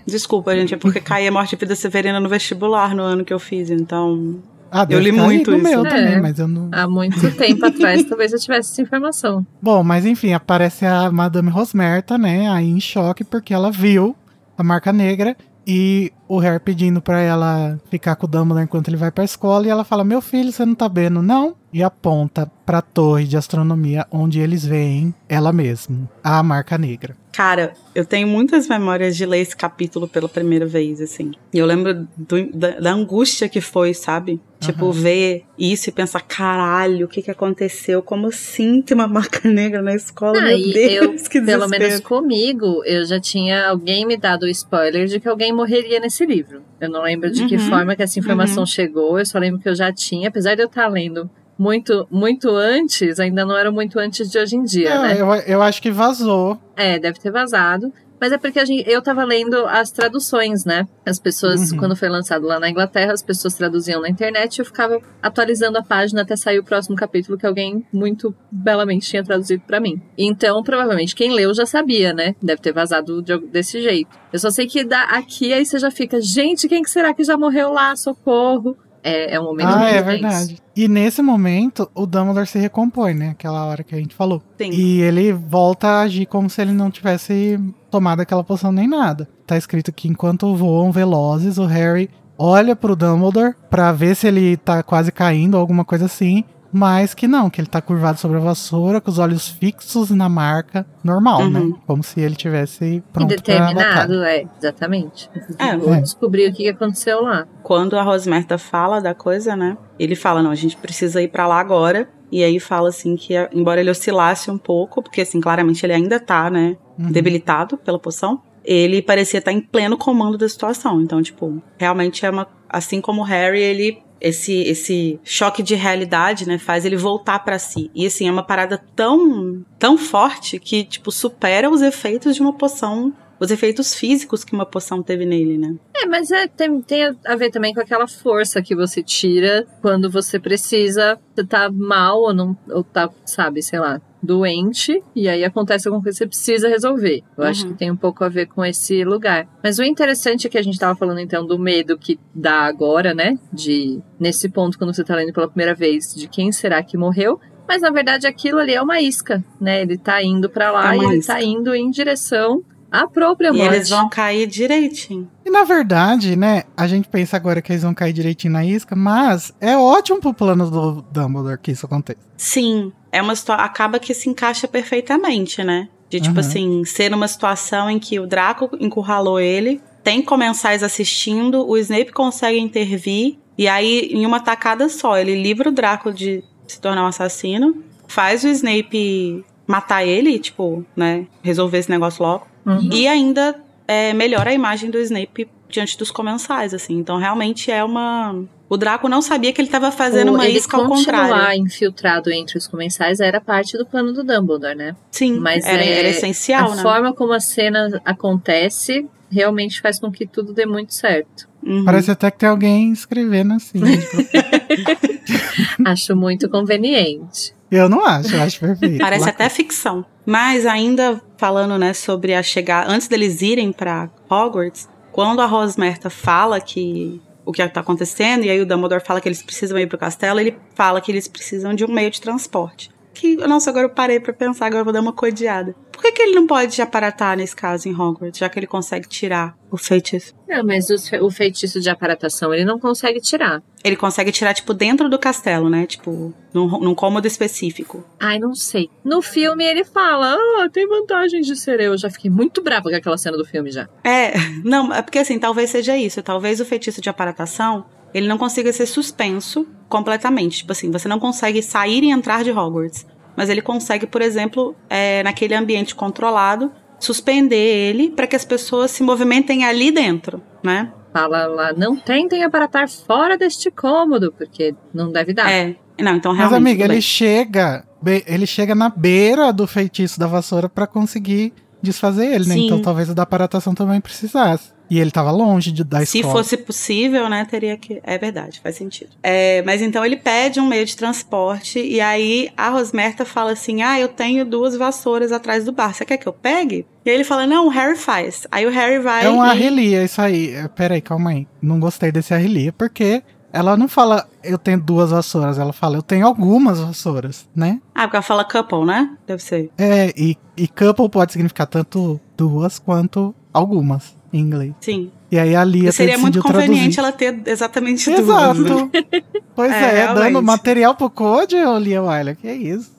Desculpa, 0.06 0.54
gente, 0.56 0.72
é 0.72 0.76
porque 0.78 0.98
caía 1.00 1.30
Morte 1.30 1.54
e 1.54 1.58
Vida 1.58 1.74
Severina 1.74 2.18
no 2.20 2.28
vestibular 2.30 2.94
no 2.94 3.02
ano 3.02 3.22
que 3.22 3.34
eu 3.34 3.38
fiz, 3.38 3.68
então. 3.68 4.40
Ah, 4.70 4.84
deve 4.84 5.02
li 5.02 5.10
cair 5.12 5.22
muito 5.24 5.52
isso. 5.52 5.62
meu 5.62 5.84
É. 5.84 5.88
também, 5.88 6.20
mas 6.20 6.38
eu 6.38 6.46
não. 6.48 6.68
Há 6.72 6.88
muito 6.88 7.30
tempo 7.36 7.66
atrás, 7.66 8.04
talvez 8.04 8.32
eu 8.32 8.38
tivesse 8.38 8.72
essa 8.72 8.82
informação. 8.82 9.44
Bom, 9.60 9.82
mas 9.82 10.06
enfim, 10.06 10.32
aparece 10.32 10.86
a 10.86 11.10
Madame 11.10 11.50
Rosmerta, 11.50 12.16
né? 12.16 12.48
Aí 12.50 12.68
em 12.68 12.80
choque, 12.80 13.24
porque 13.24 13.52
ela 13.52 13.70
viu 13.70 14.14
a 14.56 14.62
marca 14.62 14.92
negra 14.92 15.36
e 15.66 16.12
o 16.26 16.38
Harry 16.38 16.58
pedindo 16.60 17.00
pra 17.00 17.20
ela 17.20 17.78
ficar 17.90 18.16
com 18.16 18.26
o 18.26 18.28
Dumbledore 18.28 18.64
enquanto 18.64 18.88
ele 18.88 18.96
vai 18.96 19.10
pra 19.10 19.24
escola. 19.24 19.66
E 19.66 19.70
ela 19.70 19.84
fala: 19.84 20.04
Meu 20.04 20.20
filho, 20.20 20.52
você 20.52 20.64
não 20.64 20.74
tá 20.74 20.88
vendo, 20.88 21.22
não? 21.22 21.54
E 21.72 21.82
aponta 21.82 22.50
pra 22.66 22.82
torre 22.82 23.24
de 23.26 23.36
astronomia 23.36 24.06
onde 24.10 24.40
eles 24.40 24.64
veem 24.64 25.14
ela 25.28 25.52
mesma, 25.52 26.08
a 26.24 26.42
marca 26.42 26.76
negra. 26.76 27.16
Cara, 27.32 27.74
eu 27.94 28.04
tenho 28.04 28.26
muitas 28.26 28.66
memórias 28.66 29.16
de 29.16 29.24
ler 29.24 29.38
esse 29.40 29.56
capítulo 29.56 30.08
pela 30.08 30.28
primeira 30.28 30.66
vez, 30.66 31.00
assim. 31.00 31.30
E 31.54 31.58
eu 31.58 31.66
lembro 31.66 32.06
do- 32.16 32.50
da, 32.52 32.80
da 32.80 32.92
angústia 32.92 33.48
que 33.48 33.60
foi, 33.60 33.94
sabe? 33.94 34.40
Tipo, 34.60 34.86
Aham. 34.90 34.92
ver 34.92 35.42
isso 35.58 35.88
e 35.88 35.92
pensar, 35.92 36.20
caralho, 36.20 37.06
o 37.06 37.08
que 37.08 37.22
que 37.22 37.30
aconteceu? 37.30 38.02
Como 38.02 38.26
assim 38.26 38.82
tem 38.82 38.94
uma 38.94 39.06
marca 39.08 39.48
negra 39.48 39.80
na 39.80 39.94
escola? 39.94 40.38
Ah, 40.38 40.42
Meu 40.42 40.58
Deus, 40.72 41.28
que 41.28 41.40
Pelo 41.40 41.66
desespero. 41.66 41.68
menos 41.68 42.00
comigo, 42.00 42.82
eu 42.84 43.04
já 43.06 43.18
tinha 43.20 43.68
alguém 43.68 44.04
me 44.06 44.16
dado 44.18 44.42
o 44.42 44.48
spoiler 44.48 45.06
de 45.06 45.18
que 45.18 45.28
alguém 45.28 45.52
morreria 45.52 45.98
nesse 46.00 46.26
livro. 46.26 46.62
Eu 46.80 46.90
não 46.90 47.02
lembro 47.02 47.30
de 47.30 47.46
que 47.46 47.54
Uhum, 47.56 47.68
forma 47.70 47.96
que 47.96 48.02
essa 48.02 48.18
informação 48.18 48.66
chegou, 48.66 49.18
eu 49.18 49.24
só 49.24 49.38
lembro 49.38 49.60
que 49.60 49.68
eu 49.68 49.74
já 49.74 49.92
tinha, 49.92 50.28
apesar 50.28 50.54
de 50.56 50.62
eu 50.62 50.66
estar 50.66 50.88
lendo 50.88 51.30
muito, 51.60 52.08
muito 52.10 52.48
antes, 52.48 53.20
ainda 53.20 53.44
não 53.44 53.54
era 53.54 53.70
muito 53.70 53.98
antes 53.98 54.30
de 54.30 54.38
hoje 54.38 54.56
em 54.56 54.64
dia, 54.64 54.88
É, 54.94 54.98
né? 55.02 55.20
eu, 55.20 55.26
eu 55.46 55.60
acho 55.62 55.82
que 55.82 55.90
vazou. 55.90 56.58
É, 56.74 56.98
deve 56.98 57.18
ter 57.20 57.30
vazado. 57.30 57.92
Mas 58.18 58.32
é 58.32 58.38
porque 58.38 58.58
a 58.60 58.64
gente, 58.66 58.86
eu 58.86 59.00
tava 59.00 59.24
lendo 59.24 59.56
as 59.66 59.90
traduções, 59.90 60.64
né? 60.66 60.86
As 61.06 61.18
pessoas, 61.18 61.72
Uhum. 61.72 61.78
quando 61.78 61.96
foi 61.96 62.08
lançado 62.10 62.46
lá 62.46 62.60
na 62.60 62.68
Inglaterra, 62.68 63.12
as 63.14 63.22
pessoas 63.22 63.54
traduziam 63.54 64.00
na 64.02 64.10
internet 64.10 64.56
e 64.56 64.60
eu 64.60 64.64
ficava 64.66 65.00
atualizando 65.22 65.78
a 65.78 65.82
página 65.82 66.20
até 66.20 66.36
sair 66.36 66.58
o 66.58 66.64
próximo 66.64 66.94
capítulo 66.96 67.38
que 67.38 67.46
alguém 67.46 67.82
muito 67.90 68.34
belamente 68.52 69.08
tinha 69.08 69.24
traduzido 69.24 69.62
pra 69.66 69.80
mim. 69.80 70.00
Então, 70.18 70.62
provavelmente, 70.62 71.14
quem 71.14 71.32
leu 71.32 71.54
já 71.54 71.64
sabia, 71.64 72.12
né? 72.12 72.34
Deve 72.42 72.60
ter 72.60 72.72
vazado 72.74 73.22
de- 73.22 73.38
desse 73.46 73.80
jeito. 73.82 74.10
Eu 74.30 74.38
só 74.38 74.50
sei 74.50 74.66
que 74.66 74.84
da, 74.84 75.02
aqui 75.04 75.52
aí 75.54 75.64
você 75.64 75.78
já 75.78 75.90
fica, 75.90 76.20
gente, 76.20 76.68
quem 76.68 76.82
que 76.82 76.90
será 76.90 77.14
que 77.14 77.24
já 77.24 77.38
morreu 77.38 77.70
lá? 77.72 77.96
Socorro! 77.96 78.76
É, 79.02 79.34
é 79.34 79.40
um 79.40 79.44
momento 79.44 79.68
Ah, 79.68 79.88
é 79.88 80.02
verdade. 80.02 80.58
E 80.76 80.88
nesse 80.88 81.22
momento, 81.22 81.90
o 81.94 82.06
Dumbledore 82.06 82.46
se 82.46 82.58
recompõe, 82.58 83.14
né? 83.14 83.30
Aquela 83.30 83.64
hora 83.66 83.82
que 83.82 83.94
a 83.94 83.98
gente 83.98 84.14
falou. 84.14 84.42
Sim. 84.58 84.70
E 84.70 85.00
ele 85.00 85.32
volta 85.32 85.86
a 85.88 86.00
agir 86.02 86.26
como 86.26 86.48
se 86.48 86.60
ele 86.60 86.72
não 86.72 86.90
tivesse 86.90 87.58
tomado 87.90 88.20
aquela 88.20 88.44
poção 88.44 88.70
nem 88.72 88.88
nada. 88.88 89.28
Tá 89.46 89.56
escrito 89.56 89.92
que 89.92 90.08
enquanto 90.08 90.54
voam 90.54 90.92
velozes, 90.92 91.58
o 91.58 91.66
Harry 91.66 92.10
olha 92.38 92.74
pro 92.74 92.96
Dumbledore 92.96 93.54
pra 93.68 93.92
ver 93.92 94.14
se 94.14 94.26
ele 94.26 94.56
tá 94.56 94.82
quase 94.82 95.12
caindo 95.12 95.54
ou 95.54 95.60
alguma 95.60 95.84
coisa 95.84 96.06
assim. 96.06 96.44
Mas 96.72 97.14
que 97.14 97.26
não, 97.26 97.50
que 97.50 97.60
ele 97.60 97.66
tá 97.68 97.80
curvado 97.80 98.18
sobre 98.20 98.36
a 98.36 98.40
vassoura, 98.40 99.00
com 99.00 99.10
os 99.10 99.18
olhos 99.18 99.48
fixos 99.48 100.10
na 100.10 100.28
marca 100.28 100.86
normal, 101.02 101.42
Uhum. 101.42 101.50
né? 101.50 101.72
Como 101.86 102.02
se 102.02 102.20
ele 102.20 102.36
tivesse 102.36 103.02
pronto 103.12 103.28
determinado, 103.28 104.22
é, 104.22 104.44
exatamente. 104.58 105.28
É, 105.58 105.76
Vou 105.76 105.94
É. 105.94 106.00
descobrir 106.00 106.48
o 106.48 106.52
que 106.54 106.68
aconteceu 106.68 107.22
lá. 107.22 107.46
quando 107.62 107.96
a 107.98 108.02
Rosmerta 108.02 108.56
fala 108.58 109.00
da 109.00 109.14
coisa, 109.14 109.54
né? 109.56 109.76
Ele 109.98 110.14
fala, 110.16 110.42
não, 110.42 110.50
a 110.50 110.54
gente 110.54 110.76
precisa 110.76 111.20
ir 111.22 111.28
pra 111.28 111.46
lá 111.46 111.58
agora. 111.60 112.08
E 112.32 112.44
aí 112.44 112.60
fala 112.60 112.88
assim 112.90 113.16
que, 113.16 113.34
embora 113.52 113.80
ele 113.80 113.90
oscilasse 113.90 114.50
um 114.50 114.58
pouco, 114.58 115.02
porque 115.02 115.20
assim, 115.22 115.40
claramente 115.40 115.84
ele 115.84 115.92
ainda 115.92 116.20
tá, 116.20 116.48
né, 116.48 116.76
Uhum. 116.98 117.10
debilitado 117.10 117.76
pela 117.76 117.98
poção, 117.98 118.40
ele 118.64 119.02
parecia 119.02 119.38
estar 119.38 119.50
em 119.52 119.60
pleno 119.60 119.96
comando 119.98 120.38
da 120.38 120.48
situação. 120.48 121.00
Então, 121.00 121.20
tipo, 121.22 121.60
realmente 121.76 122.24
é 122.24 122.30
uma. 122.30 122.46
Assim 122.68 123.00
como 123.00 123.22
o 123.22 123.24
Harry, 123.24 123.60
ele. 123.60 123.98
Esse, 124.20 124.52
esse 124.62 125.18
choque 125.24 125.62
de 125.62 125.74
realidade, 125.74 126.46
né, 126.46 126.58
faz 126.58 126.84
ele 126.84 126.96
voltar 126.96 127.38
pra 127.40 127.58
si. 127.58 127.90
E 127.94 128.06
assim, 128.06 128.28
é 128.28 128.32
uma 128.32 128.42
parada 128.42 128.82
tão, 128.94 129.64
tão 129.78 129.96
forte 129.96 130.58
que, 130.58 130.84
tipo, 130.84 131.10
supera 131.10 131.70
os 131.70 131.82
efeitos 131.82 132.34
de 132.34 132.42
uma 132.42 132.52
poção, 132.52 133.12
os 133.40 133.50
efeitos 133.50 133.94
físicos 133.94 134.44
que 134.44 134.52
uma 134.52 134.66
poção 134.66 135.02
teve 135.02 135.24
nele, 135.24 135.56
né? 135.56 135.74
É, 135.96 136.04
mas 136.04 136.30
é, 136.30 136.46
tem, 136.46 136.82
tem 136.82 137.16
a 137.24 137.36
ver 137.36 137.50
também 137.50 137.72
com 137.72 137.80
aquela 137.80 138.06
força 138.06 138.60
que 138.60 138.76
você 138.76 139.02
tira 139.02 139.66
quando 139.80 140.10
você 140.10 140.38
precisa, 140.38 141.18
você 141.34 141.44
tá 141.44 141.70
mal 141.72 142.20
ou 142.20 142.34
não, 142.34 142.56
ou 142.68 142.84
tá, 142.84 143.08
sabe, 143.24 143.62
sei 143.62 143.78
lá, 143.78 144.00
doente, 144.22 145.02
e 145.14 145.28
aí 145.28 145.44
acontece 145.44 145.88
alguma 145.88 146.02
coisa 146.02 146.16
que 146.18 146.24
você 146.24 146.26
precisa 146.28 146.68
resolver. 146.68 147.22
Eu 147.36 147.44
acho 147.44 147.64
Uhum. 147.66 147.72
que 147.72 147.78
tem 147.78 147.90
um 147.90 147.96
pouco 147.96 148.22
a 148.24 148.28
ver 148.28 148.46
com 148.46 148.64
esse 148.64 149.02
lugar. 149.04 149.48
Mas 149.62 149.78
o 149.78 149.82
interessante 149.84 150.46
é 150.46 150.50
que 150.50 150.58
a 150.58 150.62
gente 150.62 150.78
tava 150.78 150.98
falando 150.98 151.20
então 151.20 151.46
do 151.46 151.58
medo 151.58 151.96
que 151.98 152.18
dá 152.34 152.60
agora, 152.62 153.14
né? 153.14 153.38
De, 153.52 154.00
nesse 154.18 154.48
ponto, 154.48 154.78
quando 154.78 154.94
você 154.94 155.02
tá 155.04 155.14
lendo 155.16 155.32
pela 155.32 155.48
primeira 155.48 155.74
vez, 155.74 156.14
de 156.14 156.28
quem 156.28 156.52
será 156.52 156.82
que 156.82 156.96
morreu. 156.96 157.40
Mas 157.66 157.82
na 157.82 157.90
verdade 157.90 158.26
aquilo 158.26 158.58
ali 158.58 158.74
é 158.74 158.82
uma 158.82 159.00
isca, 159.00 159.44
né? 159.60 159.82
Ele 159.82 159.96
tá 159.96 160.20
indo 160.22 160.50
pra 160.50 160.72
lá 160.72 160.92
É 160.94 160.98
e 160.98 161.04
ele 161.04 161.16
isca. 161.18 161.34
tá 161.34 161.42
indo 161.42 161.72
em 161.74 161.88
direção 161.90 162.62
à 162.90 163.06
própria 163.06 163.48
E 163.48 163.52
morte. 163.52 163.74
eles 163.74 163.88
vão 163.88 164.08
cair 164.08 164.46
direitinho. 164.46 165.30
E 165.44 165.50
na 165.50 165.64
verdade, 165.64 166.36
né, 166.36 166.64
a 166.76 166.86
gente 166.86 167.08
pensa 167.08 167.36
agora 167.36 167.60
que 167.62 167.72
eles 167.72 167.82
vão 167.82 167.94
cair 167.94 168.12
direitinho 168.12 168.52
na 168.52 168.64
isca, 168.64 168.96
mas 168.96 169.52
é 169.60 169.76
ótimo 169.76 170.20
pro 170.20 170.34
plano 170.34 170.70
do 170.70 171.02
Dumbledore 171.10 171.58
que 171.58 171.70
isso 171.72 171.86
aconteça. 171.86 172.18
Sim, 172.36 172.92
é 173.12 173.20
uma 173.20 173.34
situação. 173.36 173.64
Acaba 173.64 173.98
que 173.98 174.14
se 174.14 174.28
encaixa 174.28 174.66
perfeitamente, 174.68 175.62
né? 175.62 175.88
De 176.08 176.20
tipo 176.20 176.38
Aham. 176.40 176.48
assim, 176.48 176.84
ser 176.84 177.10
numa 177.10 177.28
situação 177.28 177.88
em 177.88 177.98
que 177.98 178.18
o 178.18 178.26
Draco 178.26 178.70
encurralou 178.80 179.38
ele, 179.38 179.80
tem 180.02 180.20
comensais 180.22 180.82
assistindo, 180.82 181.64
o 181.68 181.76
Snape 181.78 182.10
consegue 182.12 182.58
intervir, 182.58 183.38
e 183.56 183.68
aí, 183.68 184.08
em 184.12 184.24
uma 184.26 184.40
tacada 184.40 184.88
só, 184.88 185.18
ele 185.18 185.40
livra 185.40 185.68
o 185.68 185.72
Draco 185.72 186.12
de 186.12 186.42
se 186.66 186.80
tornar 186.80 187.04
um 187.04 187.08
assassino, 187.08 187.84
faz 188.08 188.42
o 188.42 188.48
Snape 188.48 189.44
matar 189.66 190.04
ele, 190.04 190.38
tipo, 190.38 190.84
né? 190.96 191.26
Resolver 191.42 191.78
esse 191.78 191.90
negócio 191.90 192.22
logo. 192.24 192.46
Uhum. 192.78 192.90
E 192.92 193.06
ainda 193.08 193.56
é, 193.88 194.12
melhora 194.12 194.50
a 194.50 194.54
imagem 194.54 194.90
do 194.90 194.98
Snape 194.98 195.48
diante 195.68 195.96
dos 195.98 196.10
comensais, 196.10 196.74
assim. 196.74 196.96
Então, 196.98 197.16
realmente 197.16 197.70
é 197.70 197.82
uma. 197.84 198.42
O 198.68 198.76
Draco 198.76 199.08
não 199.08 199.20
sabia 199.20 199.52
que 199.52 199.60
ele 199.60 199.68
estava 199.68 199.90
fazendo 199.90 200.30
O- 200.30 200.34
uma 200.34 200.48
isca 200.48 200.76
ao 200.76 200.86
continuar 200.86 201.28
contrário. 201.28 201.62
infiltrado 201.64 202.30
entre 202.30 202.56
os 202.58 202.66
comensais 202.68 203.18
era 203.20 203.40
parte 203.40 203.76
do 203.76 203.84
plano 203.84 204.12
do 204.12 204.22
Dumbledore, 204.22 204.76
né? 204.76 204.94
Sim, 205.10 205.38
Mas 205.38 205.64
era, 205.64 205.82
é- 205.82 205.98
era 205.98 206.08
essencial, 206.08 206.72
a 206.72 206.76
né? 206.76 206.82
forma 206.82 207.12
como 207.12 207.32
a 207.32 207.40
cena 207.40 208.00
acontece 208.04 209.06
realmente 209.30 209.80
faz 209.80 209.98
com 210.00 210.10
que 210.10 210.26
tudo 210.26 210.52
dê 210.52 210.66
muito 210.66 210.92
certo. 210.94 211.48
Uhum. 211.64 211.84
Parece 211.84 212.10
até 212.10 212.30
que 212.30 212.38
tem 212.38 212.48
alguém 212.48 212.92
escrevendo 212.92 213.54
assim. 213.54 213.78
propósito. 213.80 214.16
Acho 215.84 216.16
muito 216.16 216.48
conveniente. 216.48 217.54
Eu 217.70 217.88
não 217.88 218.04
acho, 218.04 218.34
eu 218.34 218.42
acho 218.42 218.60
perfeito. 218.60 218.98
Parece 219.00 219.24
Lá- 219.24 219.30
até 219.30 219.48
ficção. 219.48 220.04
Mas 220.26 220.66
ainda 220.66 221.20
falando, 221.36 221.78
né, 221.78 221.92
sobre 221.92 222.34
a 222.34 222.42
chegar 222.42 222.88
antes 222.88 223.08
deles 223.08 223.42
irem 223.42 223.72
pra 223.72 224.08
Hogwarts, 224.28 224.88
quando 225.12 225.40
a 225.40 225.46
Rosmerta 225.46 226.08
fala 226.08 226.60
que 226.60 227.20
o 227.44 227.52
que 227.52 227.66
tá 227.68 227.80
acontecendo 227.80 228.44
e 228.44 228.50
aí 228.50 228.60
o 228.60 228.66
Dumbledore 228.66 229.02
fala 229.04 229.20
que 229.20 229.28
eles 229.28 229.42
precisam 229.42 229.78
ir 229.78 229.86
pro 229.88 229.98
castelo, 229.98 230.38
ele 230.38 230.56
fala 230.74 231.00
que 231.00 231.10
eles 231.10 231.26
precisam 231.26 231.74
de 231.74 231.84
um 231.84 231.88
meio 231.88 232.10
de 232.10 232.20
transporte. 232.20 232.90
Que, 233.12 233.36
nossa, 233.36 233.70
agora 233.70 233.86
eu 233.86 233.90
parei 233.90 234.20
pra 234.20 234.32
pensar, 234.32 234.66
agora 234.66 234.80
eu 234.80 234.84
vou 234.84 234.92
dar 234.92 235.00
uma 235.00 235.12
codeada. 235.12 235.74
Por 235.92 236.02
que, 236.02 236.12
que 236.12 236.22
ele 236.22 236.34
não 236.34 236.46
pode 236.46 236.80
aparatar 236.80 237.36
nesse 237.36 237.54
caso 237.54 237.88
em 237.88 237.94
Hogwarts, 237.94 238.38
já 238.38 238.48
que 238.48 238.58
ele 238.58 238.66
consegue 238.66 239.06
tirar 239.06 239.54
o 239.70 239.76
feitiço? 239.76 240.34
Não, 240.48 240.64
mas 240.64 240.88
os 240.88 241.10
o 241.12 241.30
feitiço 241.30 241.78
de 241.80 241.90
aparatação 241.90 242.54
ele 242.54 242.64
não 242.64 242.78
consegue 242.78 243.20
tirar. 243.20 243.62
Ele 243.84 243.96
consegue 243.96 244.32
tirar, 244.32 244.54
tipo, 244.54 244.72
dentro 244.72 245.10
do 245.10 245.18
castelo, 245.18 245.68
né? 245.68 245.86
Tipo, 245.86 246.32
num, 246.54 246.66
num 246.80 246.94
cômodo 246.94 247.26
específico. 247.26 248.02
Ai, 248.18 248.38
não 248.38 248.54
sei. 248.54 248.88
No 249.04 249.20
filme 249.20 249.64
ele 249.64 249.84
fala, 249.84 250.34
ah, 250.34 250.68
tem 250.72 250.88
vantagens 250.88 251.46
de 251.46 251.54
ser 251.54 251.80
eu. 251.80 251.92
Eu 251.92 251.98
já 251.98 252.08
fiquei 252.08 252.30
muito 252.30 252.62
brava 252.62 252.88
com 252.88 252.96
aquela 252.96 253.18
cena 253.18 253.36
do 253.36 253.44
filme 253.44 253.70
já. 253.70 253.88
É, 254.02 254.32
não, 254.64 254.94
é 254.94 255.02
porque 255.02 255.18
assim, 255.18 255.38
talvez 255.38 255.68
seja 255.68 255.96
isso. 255.96 256.22
Talvez 256.22 256.60
o 256.60 256.64
feitiço 256.64 257.00
de 257.00 257.10
aparatação, 257.10 257.84
ele 258.14 258.26
não 258.26 258.38
consiga 258.38 258.72
ser 258.72 258.86
suspenso 258.86 259.66
completamente. 259.90 260.58
Tipo 260.58 260.72
assim, 260.72 260.90
você 260.90 261.06
não 261.06 261.18
consegue 261.18 261.60
sair 261.60 262.02
e 262.02 262.10
entrar 262.10 262.42
de 262.42 262.50
Hogwarts. 262.50 263.04
Mas 263.36 263.50
ele 263.50 263.60
consegue, 263.60 264.06
por 264.06 264.22
exemplo, 264.22 264.74
é, 264.88 265.22
naquele 265.22 265.54
ambiente 265.54 265.94
controlado, 265.94 266.70
suspender 266.98 267.56
ele 267.56 268.10
para 268.10 268.26
que 268.26 268.36
as 268.36 268.44
pessoas 268.44 268.90
se 268.90 269.02
movimentem 269.02 269.64
ali 269.64 269.90
dentro, 269.90 270.42
né? 270.62 270.92
Fala 271.12 271.46
lá, 271.46 271.72
não 271.72 271.96
tentem 271.96 272.44
aparatar 272.44 272.88
fora 272.88 273.36
deste 273.36 273.70
cômodo, 273.70 274.32
porque 274.36 274.74
não 274.94 275.10
deve 275.10 275.32
dar. 275.32 275.50
É. 275.50 275.74
Não, 275.98 276.16
então 276.16 276.32
Mas, 276.32 276.48
realmente. 276.48 276.60
amiga, 276.60 276.84
tudo 276.84 276.92
ele 276.92 277.02
chega, 277.02 277.84
ele 278.26 278.46
chega 278.46 278.74
na 278.74 278.88
beira 278.88 279.52
do 279.52 279.66
feitiço 279.66 280.18
da 280.18 280.26
vassoura 280.26 280.68
pra 280.68 280.86
conseguir 280.86 281.52
desfazer 281.82 282.26
ele, 282.26 282.46
né? 282.46 282.54
Sim. 282.54 282.66
Então 282.66 282.80
talvez 282.80 283.08
o 283.10 283.14
da 283.14 283.26
paratação 283.26 283.74
também 283.74 284.00
precisasse. 284.00 284.72
E 284.90 284.98
ele 284.98 285.10
tava 285.12 285.30
longe 285.30 285.70
de, 285.70 285.84
da 285.84 286.04
Se 286.04 286.18
escola. 286.18 286.34
fosse 286.34 286.56
possível, 286.56 287.28
né, 287.28 287.46
teria 287.48 287.76
que. 287.76 288.00
É 288.02 288.18
verdade, 288.18 288.60
faz 288.60 288.74
sentido. 288.76 289.10
É, 289.22 289.62
mas 289.62 289.80
então 289.80 290.04
ele 290.04 290.16
pede 290.16 290.58
um 290.58 290.66
meio 290.66 290.84
de 290.84 290.96
transporte 290.96 291.78
e 291.78 292.00
aí 292.00 292.50
a 292.56 292.68
Rosmerta 292.70 293.24
fala 293.24 293.52
assim: 293.52 293.82
Ah, 293.82 293.98
eu 294.00 294.08
tenho 294.08 294.44
duas 294.44 294.76
vassouras 294.76 295.30
atrás 295.32 295.64
do 295.64 295.70
bar. 295.72 295.94
Você 295.94 296.04
quer 296.04 296.16
que 296.18 296.26
eu 296.26 296.32
pegue? 296.32 296.84
E 297.04 297.10
aí 297.10 297.14
ele 297.16 297.24
fala: 297.24 297.46
Não, 297.46 297.66
o 297.66 297.70
Harry 297.70 297.96
faz. 297.96 298.46
Aí 298.50 298.66
o 298.66 298.70
Harry 298.70 298.98
vai. 298.98 299.24
É 299.24 299.30
um 299.30 299.44
e- 299.44 299.48
arrelia 299.48 300.02
isso 300.04 300.20
aí. 300.20 300.50
É, 300.52 300.66
Pera 300.68 300.94
aí, 300.94 301.00
calma 301.00 301.30
aí. 301.30 301.46
Não 301.62 301.78
gostei 301.78 302.10
desse 302.10 302.34
arrelia, 302.34 302.72
porque 302.72 303.22
ela 303.52 303.76
não 303.76 303.88
fala 303.88 304.28
eu 304.44 304.56
tenho 304.56 304.80
duas 304.80 305.10
vassouras, 305.10 305.58
ela 305.58 305.72
fala 305.72 305.96
eu 305.96 306.02
tenho 306.02 306.24
algumas 306.26 306.80
vassouras, 306.80 307.48
né? 307.54 307.80
Ah, 307.94 308.02
porque 308.02 308.16
ela 308.16 308.22
fala 308.22 308.44
couple, 308.44 308.84
né? 308.84 309.16
Deve 309.26 309.42
ser. 309.42 309.70
É, 309.76 310.12
e, 310.16 310.36
e 310.56 310.66
couple 310.68 311.08
pode 311.08 311.32
significar 311.32 311.66
tanto 311.66 312.20
duas 312.36 312.78
quanto 312.78 313.34
algumas 313.52 314.16
em 314.32 314.38
inglês. 314.40 314.72
Sim. 314.80 315.10
E 315.30 315.38
aí 315.38 315.54
a 315.54 315.64
Lia 315.64 315.92
Seria 315.92 316.18
muito 316.18 316.40
conveniente 316.42 316.96
traduzir. 316.96 316.98
ela 317.00 317.12
ter 317.12 317.50
exatamente 317.50 318.04
duas. 318.10 318.20
Exato. 318.20 318.90
né? 318.92 319.22
Pois 319.54 319.72
É, 319.72 320.00
é, 320.00 320.14
dando 320.14 320.42
material 320.42 320.94
pro 320.94 321.10
Code, 321.10 321.56
Lia 321.80 322.02
Wyler, 322.02 322.36
que 322.36 322.50
isso? 322.50 322.90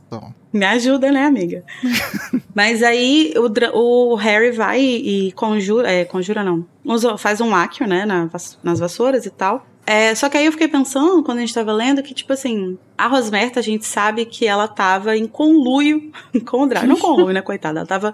Me 0.54 0.66
ajuda, 0.66 1.12
né, 1.12 1.26
amiga? 1.26 1.64
Mas 2.54 2.84
aí 2.84 3.34
o, 3.38 4.12
o 4.12 4.16
Harry 4.16 4.52
vai 4.52 4.82
e, 4.82 5.32
conjura. 5.32 5.90
É, 5.90 6.04
conjura 6.04 6.44
não. 6.44 6.66
Usa- 6.84 7.18
faz 7.18 7.40
um 7.40 7.56
accio, 7.56 7.88
né, 7.88 8.06
na 8.06 8.30
nas 8.62 8.80
vassouras 8.80 9.26
e 9.26 9.30
tal. 9.30 9.66
É, 9.86 10.14
só 10.14 10.30
que 10.30 10.38
aí 10.38 10.46
eu 10.46 10.52
fiquei 10.52 10.68
pensando, 10.68 11.24
quando 11.24 11.40
a 11.40 11.42
gente 11.42 11.54
tava 11.54 11.72
lendo, 11.74 12.04
que, 12.04 12.14
tipo 12.14 12.32
assim, 12.32 12.78
a 12.98 13.08
Rosmerta, 13.08 13.60
a 13.60 13.64
gente 13.64 13.86
sabe 13.86 14.26
que 14.26 14.46
ela 14.46 14.68
tava 14.68 15.18
em 15.18 15.28
conluio 15.28 16.12
com 16.46 16.64
o 16.64 16.68
Draco. 16.68 16.88
Não 16.88 16.98
conluio, 16.98 17.34
né, 17.34 17.42
coitada? 17.42 17.80
Ela 17.80 17.88
tava 17.88 18.14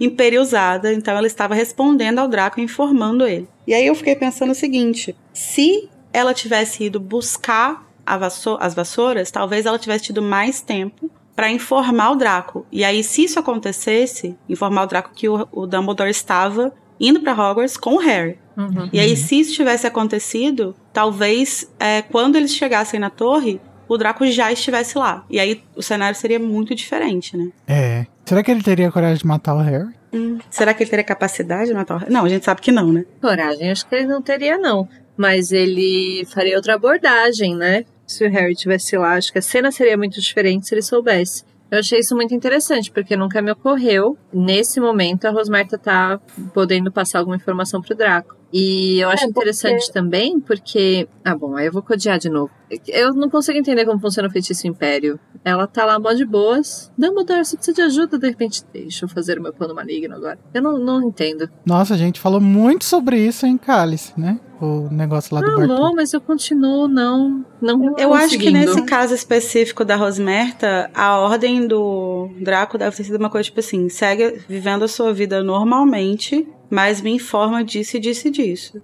imperiosada, 0.00 0.92
então 0.92 1.16
ela 1.16 1.26
estava 1.26 1.54
respondendo 1.54 2.18
ao 2.18 2.28
Draco, 2.28 2.60
informando 2.60 3.26
ele. 3.26 3.48
E 3.66 3.74
aí 3.74 3.86
eu 3.86 3.94
fiquei 3.94 4.14
pensando 4.14 4.52
o 4.52 4.54
seguinte: 4.54 5.14
se 5.32 5.88
ela 6.12 6.32
tivesse 6.32 6.84
ido 6.84 7.00
buscar 7.00 7.86
as 8.06 8.74
vassouras, 8.74 9.30
talvez 9.30 9.66
ela 9.66 9.78
tivesse 9.78 10.04
tido 10.04 10.22
mais 10.22 10.60
tempo 10.60 11.10
para 11.36 11.50
informar 11.50 12.10
o 12.10 12.16
Draco. 12.16 12.66
E 12.72 12.82
aí, 12.82 13.04
se 13.04 13.24
isso 13.24 13.38
acontecesse, 13.38 14.36
informar 14.48 14.84
o 14.84 14.86
Draco 14.86 15.10
que 15.14 15.28
o, 15.28 15.46
o 15.52 15.66
Dumbledore 15.66 16.10
estava 16.10 16.72
indo 16.98 17.20
para 17.20 17.32
Hogwarts 17.32 17.76
com 17.76 17.94
o 17.94 17.98
Harry. 17.98 18.38
Uhum. 18.58 18.90
E 18.92 18.98
aí, 18.98 19.16
se 19.16 19.38
isso 19.38 19.54
tivesse 19.54 19.86
acontecido, 19.86 20.74
talvez 20.92 21.70
é, 21.78 22.02
quando 22.02 22.34
eles 22.34 22.52
chegassem 22.52 22.98
na 22.98 23.08
torre, 23.08 23.60
o 23.88 23.96
Draco 23.96 24.26
já 24.26 24.50
estivesse 24.52 24.98
lá. 24.98 25.24
E 25.30 25.38
aí 25.38 25.62
o 25.76 25.82
cenário 25.82 26.18
seria 26.18 26.40
muito 26.40 26.74
diferente, 26.74 27.36
né? 27.36 27.50
É. 27.66 28.06
Será 28.24 28.42
que 28.42 28.50
ele 28.50 28.62
teria 28.62 28.90
coragem 28.90 29.18
de 29.18 29.26
matar 29.26 29.54
o 29.54 29.60
Harry? 29.60 29.94
Hum, 30.12 30.38
será 30.50 30.74
que 30.74 30.82
ele 30.82 30.90
teria 30.90 31.04
capacidade 31.04 31.68
de 31.68 31.74
matar 31.74 31.94
o 31.94 31.98
Harry? 31.98 32.12
Não, 32.12 32.24
a 32.24 32.28
gente 32.28 32.44
sabe 32.44 32.60
que 32.60 32.72
não, 32.72 32.92
né? 32.92 33.04
Coragem, 33.20 33.70
acho 33.70 33.86
que 33.86 33.94
ele 33.94 34.06
não 34.06 34.20
teria, 34.20 34.58
não. 34.58 34.88
Mas 35.16 35.52
ele 35.52 36.26
faria 36.32 36.56
outra 36.56 36.74
abordagem, 36.74 37.56
né? 37.56 37.84
Se 38.06 38.24
o 38.26 38.30
Harry 38.30 38.54
tivesse 38.54 38.96
lá, 38.96 39.14
acho 39.14 39.32
que 39.32 39.38
a 39.38 39.42
cena 39.42 39.70
seria 39.70 39.96
muito 39.96 40.20
diferente 40.20 40.66
se 40.66 40.74
ele 40.74 40.82
soubesse. 40.82 41.44
Eu 41.70 41.80
achei 41.80 41.98
isso 41.98 42.16
muito 42.16 42.34
interessante, 42.34 42.90
porque 42.90 43.14
nunca 43.14 43.42
me 43.42 43.50
ocorreu, 43.50 44.16
nesse 44.32 44.80
momento, 44.80 45.26
a 45.26 45.30
Rosmerta 45.30 45.76
tá 45.76 46.18
podendo 46.54 46.90
passar 46.90 47.18
alguma 47.18 47.36
informação 47.36 47.82
pro 47.82 47.94
Draco. 47.94 48.37
E 48.52 48.98
eu 49.00 49.08
acho 49.10 49.24
É, 49.24 49.26
porque- 49.26 49.40
interessante 49.40 49.92
também, 49.92 50.40
porque. 50.40 51.06
Ah, 51.24 51.36
bom, 51.36 51.54
aí 51.56 51.66
eu 51.66 51.72
vou 51.72 51.82
codear 51.82 52.18
de 52.18 52.30
novo. 52.30 52.50
Eu 52.86 53.12
não 53.14 53.28
consigo 53.30 53.58
entender 53.58 53.84
como 53.84 53.98
funciona 54.00 54.28
o 54.28 54.32
feitiço 54.32 54.66
império. 54.66 55.18
Ela 55.44 55.66
tá 55.66 55.84
lá 55.84 55.98
mó 55.98 56.12
de 56.12 56.24
boas. 56.24 56.90
Dumbledore, 56.98 57.44
você 57.44 57.56
precisa 57.56 57.74
de 57.74 57.82
ajuda, 57.82 58.18
de 58.18 58.26
repente. 58.28 58.62
Deixa 58.72 59.04
eu 59.04 59.08
fazer 59.08 59.38
o 59.38 59.42
meu 59.42 59.52
plano 59.52 59.74
maligno 59.74 60.14
agora. 60.14 60.38
Eu 60.52 60.62
não, 60.62 60.78
não 60.78 61.02
entendo. 61.02 61.48
Nossa, 61.64 61.94
a 61.94 61.96
gente 61.96 62.20
falou 62.20 62.40
muito 62.40 62.84
sobre 62.84 63.18
isso 63.18 63.46
em 63.46 63.56
Cálice, 63.58 64.12
né? 64.18 64.38
O 64.60 64.88
negócio 64.90 65.34
lá 65.34 65.40
do 65.40 65.46
Falou, 65.52 65.68
Bartô. 65.68 65.94
mas 65.94 66.12
eu 66.12 66.20
continuo 66.20 66.88
não. 66.88 67.44
não 67.60 67.94
Eu 67.96 68.12
acho 68.12 68.36
que 68.38 68.50
nesse 68.50 68.82
caso 68.82 69.14
específico 69.14 69.84
da 69.84 69.94
Rosmerta, 69.94 70.90
a 70.92 71.16
ordem 71.18 71.66
do 71.66 72.28
Draco 72.40 72.76
deve 72.76 72.96
ter 72.96 73.04
sido 73.04 73.16
uma 73.18 73.30
coisa 73.30 73.44
tipo 73.44 73.60
assim: 73.60 73.88
segue 73.88 74.40
vivendo 74.48 74.82
a 74.84 74.88
sua 74.88 75.12
vida 75.12 75.42
normalmente, 75.44 76.46
mas 76.70 77.00
me 77.00 77.10
informa 77.10 77.64
disso 77.64 77.96
e 77.96 78.00
disso 78.00 78.28
e 78.28 78.30
disso. 78.30 78.82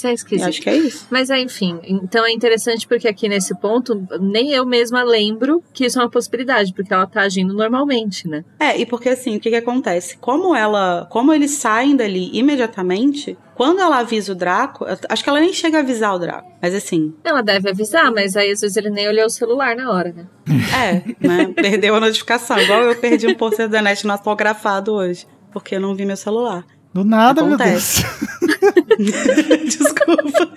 Isso 0.00 0.06
é 0.06 0.10
Eu 0.10 0.14
esquisito. 0.14 0.48
acho 0.48 0.62
que 0.62 0.70
é 0.70 0.76
isso. 0.76 1.06
Mas 1.10 1.28
é, 1.28 1.38
enfim, 1.38 1.78
então 1.82 2.24
é 2.24 2.32
interessante 2.32 2.88
porque 2.88 3.06
aqui 3.06 3.28
nesse 3.28 3.54
ponto, 3.60 4.02
nem 4.18 4.50
eu 4.50 4.64
mesma 4.64 5.02
lembro 5.02 5.62
que 5.74 5.84
isso 5.84 5.98
é 5.98 6.02
uma 6.02 6.08
possibilidade, 6.08 6.72
porque 6.72 6.90
ela 6.90 7.06
tá 7.06 7.20
agindo 7.20 7.52
normalmente, 7.52 8.26
né? 8.26 8.42
É, 8.58 8.80
e 8.80 8.86
porque 8.86 9.10
assim, 9.10 9.36
o 9.36 9.40
que 9.40 9.50
que 9.50 9.56
acontece? 9.56 10.16
Como 10.16 10.56
ela, 10.56 11.06
como 11.10 11.34
eles 11.34 11.50
saem 11.50 11.94
dali 11.94 12.30
imediatamente, 12.32 13.36
quando 13.54 13.80
ela 13.80 13.98
avisa 13.98 14.32
o 14.32 14.34
Draco, 14.34 14.86
eu 14.86 14.96
acho 15.06 15.22
que 15.22 15.28
ela 15.28 15.38
nem 15.38 15.52
chega 15.52 15.76
a 15.76 15.80
avisar 15.80 16.14
o 16.14 16.18
Draco, 16.18 16.50
mas 16.62 16.74
assim, 16.74 17.12
Ela 17.22 17.42
deve 17.42 17.68
avisar, 17.68 18.10
mas 18.10 18.36
aí 18.36 18.52
às 18.52 18.62
vezes 18.62 18.78
ele 18.78 18.88
nem 18.88 19.06
olhou 19.06 19.26
o 19.26 19.30
celular 19.30 19.76
na 19.76 19.92
hora, 19.92 20.14
né? 20.14 20.26
é, 20.74 21.28
né, 21.28 21.52
perdeu 21.54 21.94
a 21.94 22.00
notificação, 22.00 22.58
igual 22.58 22.84
eu 22.84 22.96
perdi 22.96 23.26
um 23.26 23.34
pôster 23.34 23.68
da 23.68 23.82
net 23.82 24.06
no 24.06 24.12
autografado 24.12 24.94
hoje, 24.94 25.26
porque 25.52 25.74
eu 25.74 25.80
não 25.80 25.94
vi 25.94 26.06
meu 26.06 26.16
celular. 26.16 26.64
Do 26.92 27.04
nada, 27.04 27.42
meu 27.44 27.54
Acontece. 27.54 28.04
Deus. 28.98 29.10
Desculpa. 29.78 30.52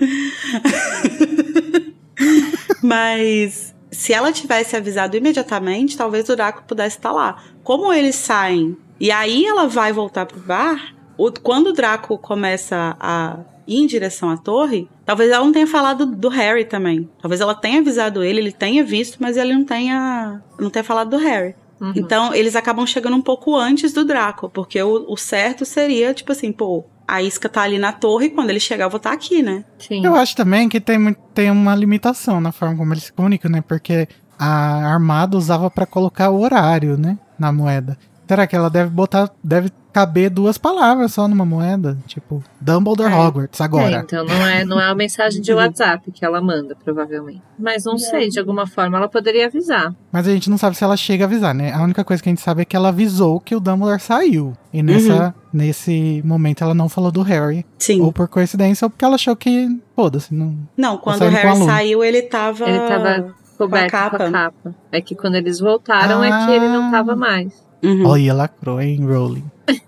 Mas 2.82 3.74
se 3.92 4.14
ela 4.14 4.32
tivesse 4.32 4.76
avisado 4.76 5.16
imediatamente, 5.16 5.96
talvez 5.98 6.28
o 6.30 6.36
Draco 6.36 6.64
pudesse 6.68 6.98
estar 6.98 7.12
lá. 7.12 7.38
Como 7.64 7.94
eles 7.94 8.16
saem 8.16 8.76
e 9.00 9.12
aí 9.12 9.46
ela 9.46 9.68
vai 9.68 9.92
voltar 9.94 10.26
pro 10.26 10.40
bar, 10.40 10.96
o- 11.18 11.32
quando 11.32 11.68
o 11.68 11.74
Draco 11.74 12.18
começa 12.18 12.96
a 13.00 13.38
ir 13.68 13.78
em 13.82 13.86
direção 13.88 14.30
à 14.30 14.38
torre, 14.38 14.90
talvez 15.06 15.30
ela 15.32 15.46
não 15.46 15.52
tenha 15.54 15.68
falado 15.68 16.06
do 16.06 16.30
Harry 16.30 16.66
também. 16.66 17.10
Talvez 17.22 17.40
ela 17.42 17.56
tenha 17.56 17.80
avisado 17.80 18.24
ele, 18.24 18.40
ele 18.40 18.52
tenha 18.52 18.84
visto, 18.84 19.18
mas 19.20 19.38
ele 19.38 19.54
não 19.54 19.64
tenha, 19.64 20.42
não 20.60 20.70
tenha 20.70 20.84
falado 20.84 21.10
do 21.12 21.18
Harry. 21.18 21.56
Uhum. 21.84 21.92
Então, 21.98 22.34
eles 22.34 22.56
acabam 22.56 22.88
chegando 22.88 23.18
um 23.18 23.22
pouco 23.22 23.58
antes 23.58 23.92
do 23.92 24.06
Draco, 24.06 24.50
porque 24.50 24.82
o, 24.82 25.06
o 25.12 25.18
certo 25.18 25.66
seria, 25.66 26.14
tipo 26.14 26.32
assim, 26.32 26.50
pô, 26.50 26.86
a 27.06 27.22
isca 27.22 27.50
tá 27.50 27.62
ali 27.62 27.78
na 27.78 27.92
torre, 27.92 28.30
quando 28.30 28.50
ele 28.50 28.60
chegar 28.60 28.86
eu 28.86 28.90
vou 28.90 28.98
estar 28.98 29.12
aqui, 29.12 29.44
né? 29.44 29.66
Sim. 29.78 30.06
Eu 30.06 30.16
acho 30.16 30.34
também 30.34 30.70
que 30.70 30.80
tem, 30.80 31.14
tem 31.34 31.52
uma 31.52 31.76
limitação 31.76 32.40
na 32.40 32.54
forma 32.54 32.78
como 32.78 32.94
eles 32.94 33.04
se 33.04 33.12
comunicam, 33.12 33.52
né? 33.52 33.62
Porque 33.62 34.08
a 34.40 34.94
armada 34.94 35.38
usava 35.38 35.70
pra 35.70 35.86
colocar 35.86 36.30
o 36.30 36.40
horário, 36.40 36.98
né? 36.98 37.18
Na 37.38 37.52
moeda. 37.52 37.98
Será 38.28 38.48
que 38.48 38.56
ela 38.56 38.70
deve 38.70 38.90
botar. 38.90 39.30
Deve 39.44 39.70
caber 39.92 40.28
duas 40.32 40.58
palavras 40.58 41.14
só 41.14 41.28
numa 41.28 41.46
moeda? 41.46 41.96
Tipo, 42.08 42.44
Dumbledore 42.60 43.14
É. 43.14 43.16
Hogwarts, 43.16 43.62
É, 43.62 43.64
agora. 43.64 44.04
então 44.04 44.26
não 44.26 44.48
é, 44.48 44.66
não 44.66 44.82
é 44.82 44.88
uma 44.88 44.96
mensagem 44.96 45.40
de 45.40 45.54
WhatsApp 45.54 46.12
que 46.12 46.26
ela 46.26 46.42
manda, 46.42 46.76
provavelmente. 46.84 47.44
Mas 47.60 47.86
não 47.86 47.96
sei, 48.00 48.30
de 48.30 48.40
alguma 48.40 48.66
forma 48.66 48.98
ela 48.98 49.08
poderia 49.08 49.46
avisar. 49.46 49.94
Mas 50.12 50.28
a 50.28 50.32
gente 50.32 50.50
não 50.50 50.58
sabe 50.58 50.76
se 50.76 50.84
ela 50.84 50.98
chega 50.98 51.26
a 51.26 51.28
avisar, 51.28 51.54
né? 51.54 51.72
A 51.72 51.84
única 51.84 52.04
coisa 52.04 52.24
que 52.24 52.28
a 52.28 52.32
gente 52.32 52.42
sabe 52.42 52.64
é 52.64 52.66
que 52.66 52.76
ela 52.76 52.90
avisou 52.90 53.40
que 53.40 53.56
o 53.56 53.60
Dumbledore 53.60 54.00
saiu. 54.00 54.54
E 54.74 54.82
nessa, 54.82 55.36
nesse 55.54 56.24
momento 56.26 56.64
ela 56.64 56.74
não 56.74 56.90
falou 56.90 57.12
do 57.12 57.22
Harry. 57.22 57.64
Sim. 57.78 58.02
Ou 58.02 58.12
por 58.12 58.28
coincidência, 58.28 58.88
ou 58.88 58.90
porque 58.90 59.06
ela 59.06 59.14
achou 59.16 59.36
que. 59.36 59.68
Foda-se, 59.96 60.34
não. 60.34 60.58
Não, 60.76 60.98
quando 60.98 61.18
o 61.22 61.26
com 61.26 61.30
Harry 61.30 61.48
a 61.50 61.66
saiu, 61.66 62.04
ele 62.04 62.24
tava. 62.24 62.68
Ele 62.68 62.80
tava 62.80 63.36
coberto 63.60 63.92
com 63.92 63.98
a 63.98 64.10
capa. 64.10 64.32
capa. 64.32 64.76
É 64.92 65.00
que 65.00 65.14
quando 65.14 65.36
eles 65.36 65.60
voltaram 65.60 66.24
é 66.24 66.46
que 66.48 66.52
ele 66.52 66.68
não 66.68 66.90
tava 66.90 67.16
mais. 67.16 67.63
Uhum. 67.84 68.06
Olha, 68.06 68.34
lacrou, 68.34 68.82
hein, 68.82 69.06
Rowling. 69.06 69.44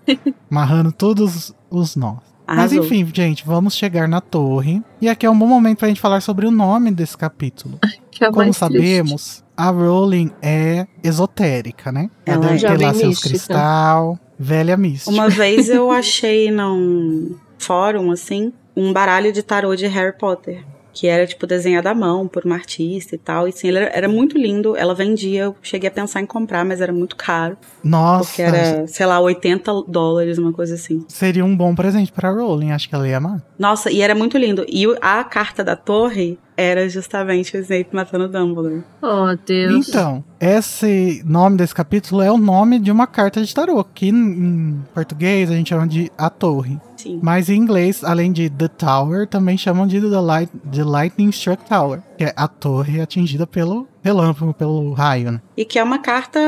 Amarrando 0.50 0.92
todos 0.92 1.54
os 1.70 1.96
nós. 1.96 2.18
Mas 2.46 2.58
Arrasou. 2.72 2.84
enfim, 2.84 3.10
gente, 3.12 3.44
vamos 3.44 3.74
chegar 3.74 4.06
na 4.06 4.20
torre. 4.20 4.80
E 5.00 5.08
aqui 5.08 5.26
é 5.26 5.30
um 5.30 5.36
bom 5.36 5.46
momento 5.48 5.78
pra 5.78 5.88
gente 5.88 6.00
falar 6.00 6.20
sobre 6.20 6.46
o 6.46 6.50
nome 6.50 6.90
desse 6.90 7.16
capítulo. 7.16 7.78
É 8.18 8.32
Como 8.32 8.50
sabemos, 8.54 9.44
a 9.54 9.68
Rowling 9.68 10.30
é 10.40 10.86
esotérica, 11.04 11.92
né? 11.92 12.08
Ela 12.24 12.38
deve 12.40 12.54
é 12.54 12.58
jovem 12.60 12.86
lá 12.86 12.94
seus 12.94 13.08
mística. 13.08 13.28
cristal, 13.28 14.18
velha 14.38 14.74
mística. 14.74 15.10
Uma 15.10 15.28
vez 15.28 15.68
eu 15.68 15.90
achei 15.92 16.50
num 16.50 17.36
fórum, 17.58 18.10
assim, 18.10 18.54
um 18.74 18.90
baralho 18.90 19.30
de 19.34 19.42
tarô 19.42 19.76
de 19.76 19.86
Harry 19.86 20.16
Potter. 20.16 20.64
Que 20.98 21.08
era, 21.08 21.26
tipo, 21.26 21.46
desenhado 21.46 21.88
à 21.90 21.94
mão 21.94 22.26
por 22.26 22.46
uma 22.46 22.54
artista 22.54 23.14
e 23.14 23.18
tal. 23.18 23.46
E 23.46 23.52
sim, 23.52 23.68
era, 23.68 23.90
era 23.94 24.08
muito 24.08 24.38
lindo. 24.38 24.74
Ela 24.74 24.94
vendia, 24.94 25.42
eu 25.42 25.56
cheguei 25.60 25.88
a 25.88 25.92
pensar 25.92 26.22
em 26.22 26.26
comprar, 26.26 26.64
mas 26.64 26.80
era 26.80 26.90
muito 26.90 27.16
caro. 27.16 27.54
Nossa, 27.84 28.24
Porque 28.30 28.40
era, 28.40 28.86
sei 28.86 29.04
lá, 29.04 29.20
80 29.20 29.70
dólares, 29.86 30.38
uma 30.38 30.54
coisa 30.54 30.74
assim. 30.74 31.04
seria 31.06 31.44
um 31.44 31.54
bom 31.54 31.74
presente 31.74 32.10
pra 32.10 32.30
Rowling, 32.30 32.70
acho 32.72 32.88
que 32.88 32.94
ela 32.94 33.06
ia 33.06 33.18
amar. 33.18 33.42
Nossa, 33.58 33.90
e 33.90 34.00
era 34.00 34.14
muito 34.14 34.38
lindo. 34.38 34.64
E 34.66 34.84
a 35.02 35.22
carta 35.22 35.62
da 35.62 35.76
torre 35.76 36.38
era 36.56 36.88
justamente 36.88 37.56
o 37.56 37.60
Snape 37.60 37.88
matando 37.92 38.24
o 38.24 38.28
Dumbledore. 38.28 38.82
Oh, 39.02 39.36
Deus. 39.46 39.88
Então, 39.88 40.24
esse 40.40 41.22
nome 41.24 41.56
desse 41.56 41.74
capítulo 41.74 42.22
é 42.22 42.30
o 42.30 42.38
nome 42.38 42.78
de 42.78 42.90
uma 42.90 43.06
carta 43.06 43.42
de 43.42 43.54
tarô, 43.54 43.84
que 43.84 44.08
em, 44.08 44.82
português 44.94 45.50
a 45.50 45.54
gente 45.54 45.68
chama 45.68 45.86
de 45.86 46.10
A 46.16 46.30
Torre. 46.30 46.78
Sim. 46.96 47.20
Mas 47.22 47.50
em 47.50 47.56
inglês, 47.56 48.02
além 48.02 48.32
de 48.32 48.48
The 48.48 48.68
Tower, 48.68 49.26
também 49.26 49.58
chamam 49.58 49.86
de 49.86 50.00
The, 50.00 50.20
Light, 50.20 50.50
the 50.72 50.82
Lightning 50.82 51.28
Struck 51.28 51.62
Tower, 51.64 52.00
que 52.16 52.24
é 52.24 52.32
a 52.34 52.48
torre 52.48 53.00
atingida 53.00 53.46
pelo 53.46 53.86
relâmpago, 54.02 54.54
pelo 54.54 54.92
raio, 54.92 55.32
né? 55.32 55.40
E 55.56 55.64
que 55.64 55.78
é 55.78 55.84
uma 55.84 55.98
carta 55.98 56.40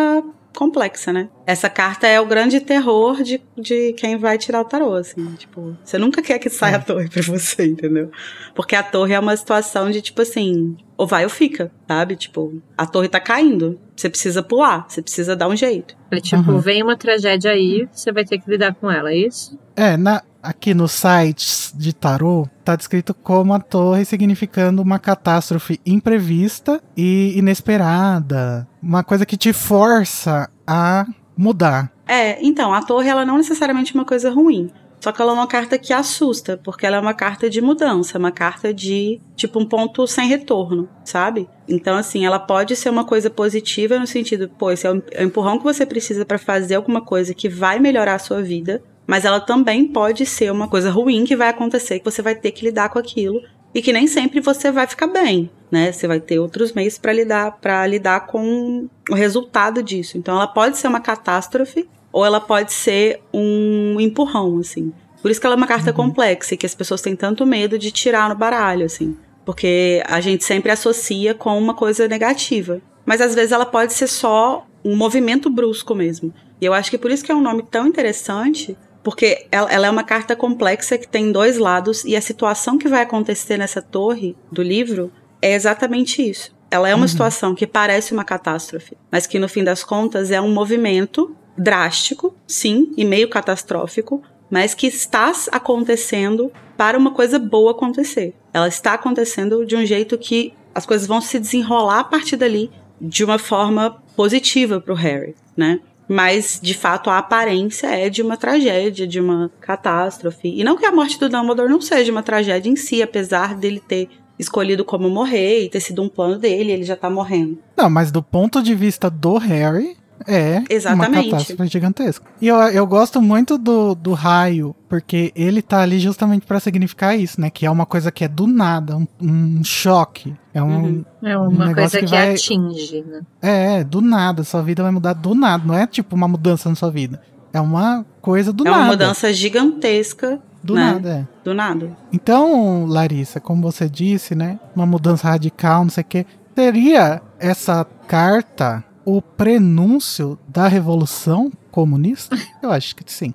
complexa, 0.55 1.13
né? 1.13 1.29
Essa 1.47 1.69
carta 1.71 2.07
é 2.07 2.21
o 2.21 2.27
grande 2.27 2.61
terror 2.61 3.23
de, 3.23 3.41
de 3.57 3.93
quem 3.95 4.17
vai 4.17 4.37
tirar 4.39 4.61
o 4.61 4.65
tarô, 4.65 4.95
assim. 4.95 5.35
Tipo, 5.37 5.77
você 5.85 5.99
nunca 5.99 6.21
quer 6.21 6.39
que 6.39 6.51
saia 6.51 6.75
é. 6.75 6.77
a 6.77 6.81
torre 6.81 7.09
pra 7.09 7.23
você, 7.23 7.67
entendeu? 7.67 8.11
Porque 8.55 8.75
a 8.75 8.83
torre 8.83 9.15
é 9.15 9.21
uma 9.21 9.37
situação 9.37 9.91
de, 9.91 10.01
tipo 10.03 10.23
assim, 10.23 10.77
ou 10.97 11.07
vai 11.07 11.25
ou 11.25 11.31
fica, 11.31 11.71
sabe? 11.87 12.17
Tipo, 12.17 12.61
a 12.77 12.87
torre 12.87 13.09
tá 13.09 13.21
caindo. 13.21 13.79
Você 13.95 14.09
precisa 14.09 14.43
pular, 14.43 14.87
você 14.89 15.01
precisa 15.01 15.37
dar 15.37 15.49
um 15.49 15.57
jeito. 15.57 15.97
É 16.11 16.21
tipo, 16.21 16.51
uhum. 16.51 16.59
vem 16.59 16.83
uma 16.83 16.97
tragédia 16.97 17.53
aí, 17.53 17.89
você 17.93 18.13
vai 18.13 18.25
ter 18.25 18.39
que 18.39 18.51
lidar 18.51 18.75
com 18.75 18.91
ela, 18.91 19.11
é 19.13 19.17
isso? 19.17 19.59
É, 19.77 19.97
na, 19.97 20.23
aqui 20.42 20.74
nos 20.74 20.92
sites 20.92 21.72
de 21.77 21.92
tarô, 21.92 22.48
tá 22.64 22.77
descrito 22.77 23.12
como 23.14 23.53
a 23.55 23.61
torre 23.61 24.05
significando 24.05 24.83
uma 24.83 24.98
catástrofe 24.98 25.81
imprevista 25.85 26.81
e 26.96 27.37
inesperada. 27.37 28.66
Uma 28.83 29.03
coisa 29.03 29.27
que 29.27 29.37
te 29.37 29.53
força 29.53 30.48
a 30.66 31.07
mudar. 31.37 31.92
É, 32.07 32.42
então, 32.44 32.72
a 32.72 32.83
torre 32.83 33.09
ela 33.09 33.24
não 33.24 33.37
necessariamente 33.37 33.92
é 33.92 33.98
uma 33.98 34.05
coisa 34.05 34.31
ruim. 34.31 34.70
Só 35.01 35.12
que 35.12 35.22
ela 35.22 35.31
é 35.31 35.35
uma 35.35 35.46
carta 35.46 35.79
que 35.79 35.92
assusta, 35.92 36.57
porque 36.57 36.85
ela 36.85 36.96
é 36.96 37.01
uma 37.01 37.14
carta 37.14 37.48
de 37.48 37.61
mudança, 37.61 38.16
é 38.16 38.18
uma 38.18 38.33
carta 38.33 38.74
de, 38.74 39.20
tipo, 39.37 39.61
um 39.61 39.66
ponto 39.66 40.07
sem 40.07 40.29
retorno, 40.29 40.88
sabe? 41.05 41.48
Então, 41.68 41.96
assim, 41.96 42.27
ela 42.27 42.38
pode 42.38 42.74
ser 42.74 42.90
uma 42.90 43.05
coisa 43.05 43.31
positiva 43.31 43.98
no 43.98 44.07
sentido, 44.07 44.48
pô, 44.48 44.72
esse 44.72 44.87
é 44.87 44.90
o 44.90 45.03
empurrão 45.20 45.59
que 45.59 45.64
você 45.64 45.87
precisa 45.87 46.24
para 46.24 46.38
fazer 46.38 46.74
alguma 46.74 47.01
coisa 47.01 47.33
que 47.33 47.48
vai 47.48 47.79
melhorar 47.79 48.14
a 48.14 48.18
sua 48.18 48.42
vida, 48.42 48.83
mas 49.09 49.25
ela 49.25 49.40
também 49.40 49.87
pode 49.87 50.27
ser 50.27 50.53
uma 50.53 50.68
coisa 50.68 50.90
ruim 50.90 51.25
que 51.25 51.35
vai 51.35 51.49
acontecer, 51.49 51.99
que 51.99 52.05
você 52.05 52.21
vai 52.21 52.35
ter 52.35 52.51
que 52.51 52.66
lidar 52.66 52.90
com 52.90 52.99
aquilo 52.99 53.40
e 53.75 53.81
que 53.81 53.90
nem 53.90 54.07
sempre 54.07 54.38
você 54.38 54.71
vai 54.71 54.87
ficar 54.87 55.07
bem, 55.07 55.51
né? 55.71 55.90
Você 55.90 56.07
vai 56.07 56.21
ter 56.21 56.38
outros 56.38 56.75
meios 56.75 56.99
para 56.99 57.11
lidar 57.14 57.53
para 57.53 57.87
lidar 57.87 58.27
com 58.27 58.87
o 59.09 59.14
resultado 59.14 59.83
disso. 59.83 60.18
Então 60.18 60.37
ela 60.37 60.47
pode 60.47 60.77
ser 60.77 60.88
uma 60.88 61.01
catástrofe 61.01 61.88
ou 62.12 62.23
ela 62.23 62.38
pode 62.38 62.71
ser 62.71 63.23
um 63.33 63.99
empurrão, 63.99 64.59
assim. 64.59 64.92
Por 65.23 65.31
isso 65.31 65.40
que 65.40 65.47
ela 65.47 65.55
é 65.55 65.57
uma 65.57 65.66
carta 65.66 65.90
uhum. 65.90 65.97
complexa 65.97 66.53
e 66.53 66.59
que 66.59 66.66
as 66.66 66.75
pessoas 66.75 67.01
têm 67.01 67.16
tanto 67.16 67.47
medo 67.47 67.79
de 67.79 67.90
tirar 67.90 68.29
no 68.29 68.35
baralho, 68.35 68.85
assim. 68.85 69.16
Porque 69.42 70.03
a 70.07 70.21
gente 70.21 70.44
sempre 70.44 70.71
associa 70.71 71.35
com 71.35 71.59
uma 71.59 71.73
coisa 71.73 72.07
negativa. 72.07 72.83
Mas 73.07 73.23
às 73.23 73.35
vezes 73.35 73.53
ela 73.53 73.64
pode 73.64 73.94
ser 73.94 74.07
só 74.07 74.66
um 74.85 74.94
movimento 74.94 75.49
brusco 75.49 75.94
mesmo. 75.94 76.33
E 76.61 76.66
eu 76.66 76.75
acho 76.75 76.90
que 76.90 76.99
por 76.99 77.11
isso 77.11 77.25
que 77.25 77.33
é 77.33 77.35
um 77.35 77.40
nome 77.40 77.62
tão 77.62 77.87
interessante, 77.87 78.77
porque 79.03 79.47
ela, 79.51 79.71
ela, 79.71 79.87
é 79.87 79.91
uma 79.91 80.05
carta 80.05 80.37
complexa 80.37 80.99
que 80.99 81.09
tem 81.09 81.33
dois 81.33 81.59
lados 81.59 82.05
e 82.05 82.17
a 82.17 82.21
situação 82.21 82.79
que 82.79 82.89
vai 82.89 83.03
acontecer 83.03 83.57
nessa 83.57 83.81
torre 83.81 84.37
do 84.51 84.63
livro 84.63 85.13
é 85.41 85.55
exatamente 85.55 86.23
isso. 86.23 86.57
Ela 86.71 86.89
é 86.89 86.95
uma 86.95 87.03
uhum. 87.03 87.09
situação 87.09 87.55
que 87.55 87.67
parece 87.67 88.13
uma 88.13 88.25
catástrofe, 88.25 88.97
mas 89.11 89.27
que 89.27 89.39
no 89.39 89.49
fim 89.49 89.65
das 89.65 89.83
contas 89.83 90.31
é 90.31 90.41
um 90.41 90.53
movimento 90.53 91.35
drástico, 91.57 92.35
sim, 92.47 92.93
e 92.97 93.05
meio 93.05 93.29
catastrófico, 93.29 94.23
mas 94.51 94.75
que 94.75 94.87
está 94.87 95.33
acontecendo 95.51 96.53
para 96.77 96.99
uma 96.99 97.11
coisa 97.11 97.39
boa 97.39 97.73
acontecer. 97.73 98.35
Ela 98.53 98.69
está 98.69 98.95
acontecendo 98.95 99.67
de 99.67 99.77
um 99.77 99.85
jeito 99.85 100.17
que 100.17 100.55
as 100.75 100.87
coisas 100.87 101.07
vão 101.07 101.21
se 101.21 101.39
desenrolar 101.39 102.01
a 102.01 102.05
partir 102.05 102.37
dali 102.37 102.71
de 103.01 103.25
uma 103.25 103.39
forma 103.39 104.03
positiva 104.15 104.81
para 104.81 104.93
o 104.93 104.97
Harry, 104.97 105.35
né? 105.57 105.81
Mas 106.09 106.59
de 106.61 106.75
fato 106.75 107.11
a 107.11 107.18
aparência 107.18 107.88
é 107.88 108.09
de 108.09 108.23
uma 108.23 108.37
tragédia, 108.37 109.07
de 109.07 109.21
uma 109.21 109.51
catástrofe. 109.61 110.49
E 110.49 110.64
não 110.64 110.77
que 110.77 110.87
a 110.87 110.92
morte 110.92 111.21
do 111.21 111.29
Dumbledore 111.29 111.71
não 111.71 111.81
seja 111.81 112.11
uma 112.11 112.23
tragédia 112.23 112.71
em 112.71 112.77
si, 112.77 113.03
apesar 113.03 113.55
dele 113.55 113.81
ter 113.81 114.09
escolhido 114.38 114.85
como 114.85 115.11
morrer 115.11 115.64
e 115.64 115.68
ter 115.68 115.81
sido 115.81 116.03
um 116.03 116.09
plano 116.09 116.38
dele, 116.38 116.73
ele 116.73 116.85
já 116.85 116.97
tá 116.97 117.11
morrendo. 117.11 117.59
Não, 117.77 117.90
mas 117.90 118.11
do 118.11 118.23
ponto 118.23 118.62
de 118.62 118.75
vista 118.75 119.11
do 119.11 119.37
Harry, 119.37 119.97
é 120.27 120.62
Exatamente. 120.68 121.29
uma 121.29 121.38
catástrofe 121.38 121.66
gigantesca. 121.71 122.27
E 122.40 122.49
eu, 122.49 122.57
eu 122.57 122.87
gosto 122.87 123.21
muito 123.21 123.57
do, 123.59 123.94
do 123.94 124.12
raio, 124.12 124.75
porque 124.88 125.33
ele 125.35 125.62
tá 125.62 125.81
ali 125.81 125.99
justamente 125.99 126.47
para 126.47 126.61
significar 126.61 127.18
isso, 127.18 127.40
né? 127.40 127.51
Que 127.51 127.66
é 127.66 127.71
uma 127.71 127.87
coisa 127.87 128.11
que 128.11 128.25
é 128.25 128.29
do 128.29 128.47
nada, 128.47 128.97
um, 128.97 129.07
um 129.21 129.64
choque. 129.64 130.35
É, 130.59 130.62
um, 130.62 130.83
uhum. 130.83 131.05
é 131.23 131.38
uma 131.38 131.68
um 131.68 131.75
coisa 131.75 131.99
que, 132.01 132.05
que 132.05 132.11
vai... 132.11 132.35
atinge, 132.35 133.05
né? 133.07 133.21
É, 133.40 133.85
do 133.85 134.01
nada. 134.01 134.42
Sua 134.42 134.61
vida 134.61 134.83
vai 134.83 134.90
mudar 134.90 135.12
do 135.12 135.35
nada. 135.35 135.64
Não 135.64 135.75
é 135.75 135.87
tipo 135.87 136.16
uma 136.16 136.27
mudança 136.27 136.68
na 136.68 136.75
sua 136.75 136.90
vida. 136.90 137.23
É 137.53 137.61
uma 137.61 138.05
coisa 138.21 138.53
do 138.53 138.66
é 138.66 138.71
nada. 138.71 138.81
É 138.81 138.83
uma 138.83 138.90
mudança 138.90 139.33
gigantesca. 139.33 140.40
Do 140.62 140.75
né? 140.75 140.92
nada, 140.92 141.09
é. 141.11 141.27
Do 141.44 141.55
nada. 141.55 141.97
Então, 142.12 142.87
Larissa, 142.87 143.40
como 143.40 143.62
você 143.62 143.88
disse, 143.88 144.35
né? 144.35 144.59
Uma 144.75 144.85
mudança 144.85 145.29
radical, 145.29 145.85
não 145.85 145.90
sei 145.90 146.03
o 146.03 146.07
quê. 146.07 146.27
Seria 146.57 147.23
essa 147.38 147.87
carta 148.09 148.85
o 149.05 149.23
prenúncio 149.23 150.37
da 150.49 150.66
Revolução 150.66 151.53
Comunista? 151.71 152.37
Eu 152.61 152.73
acho 152.73 152.97
que 152.97 153.05
sim. 153.07 153.33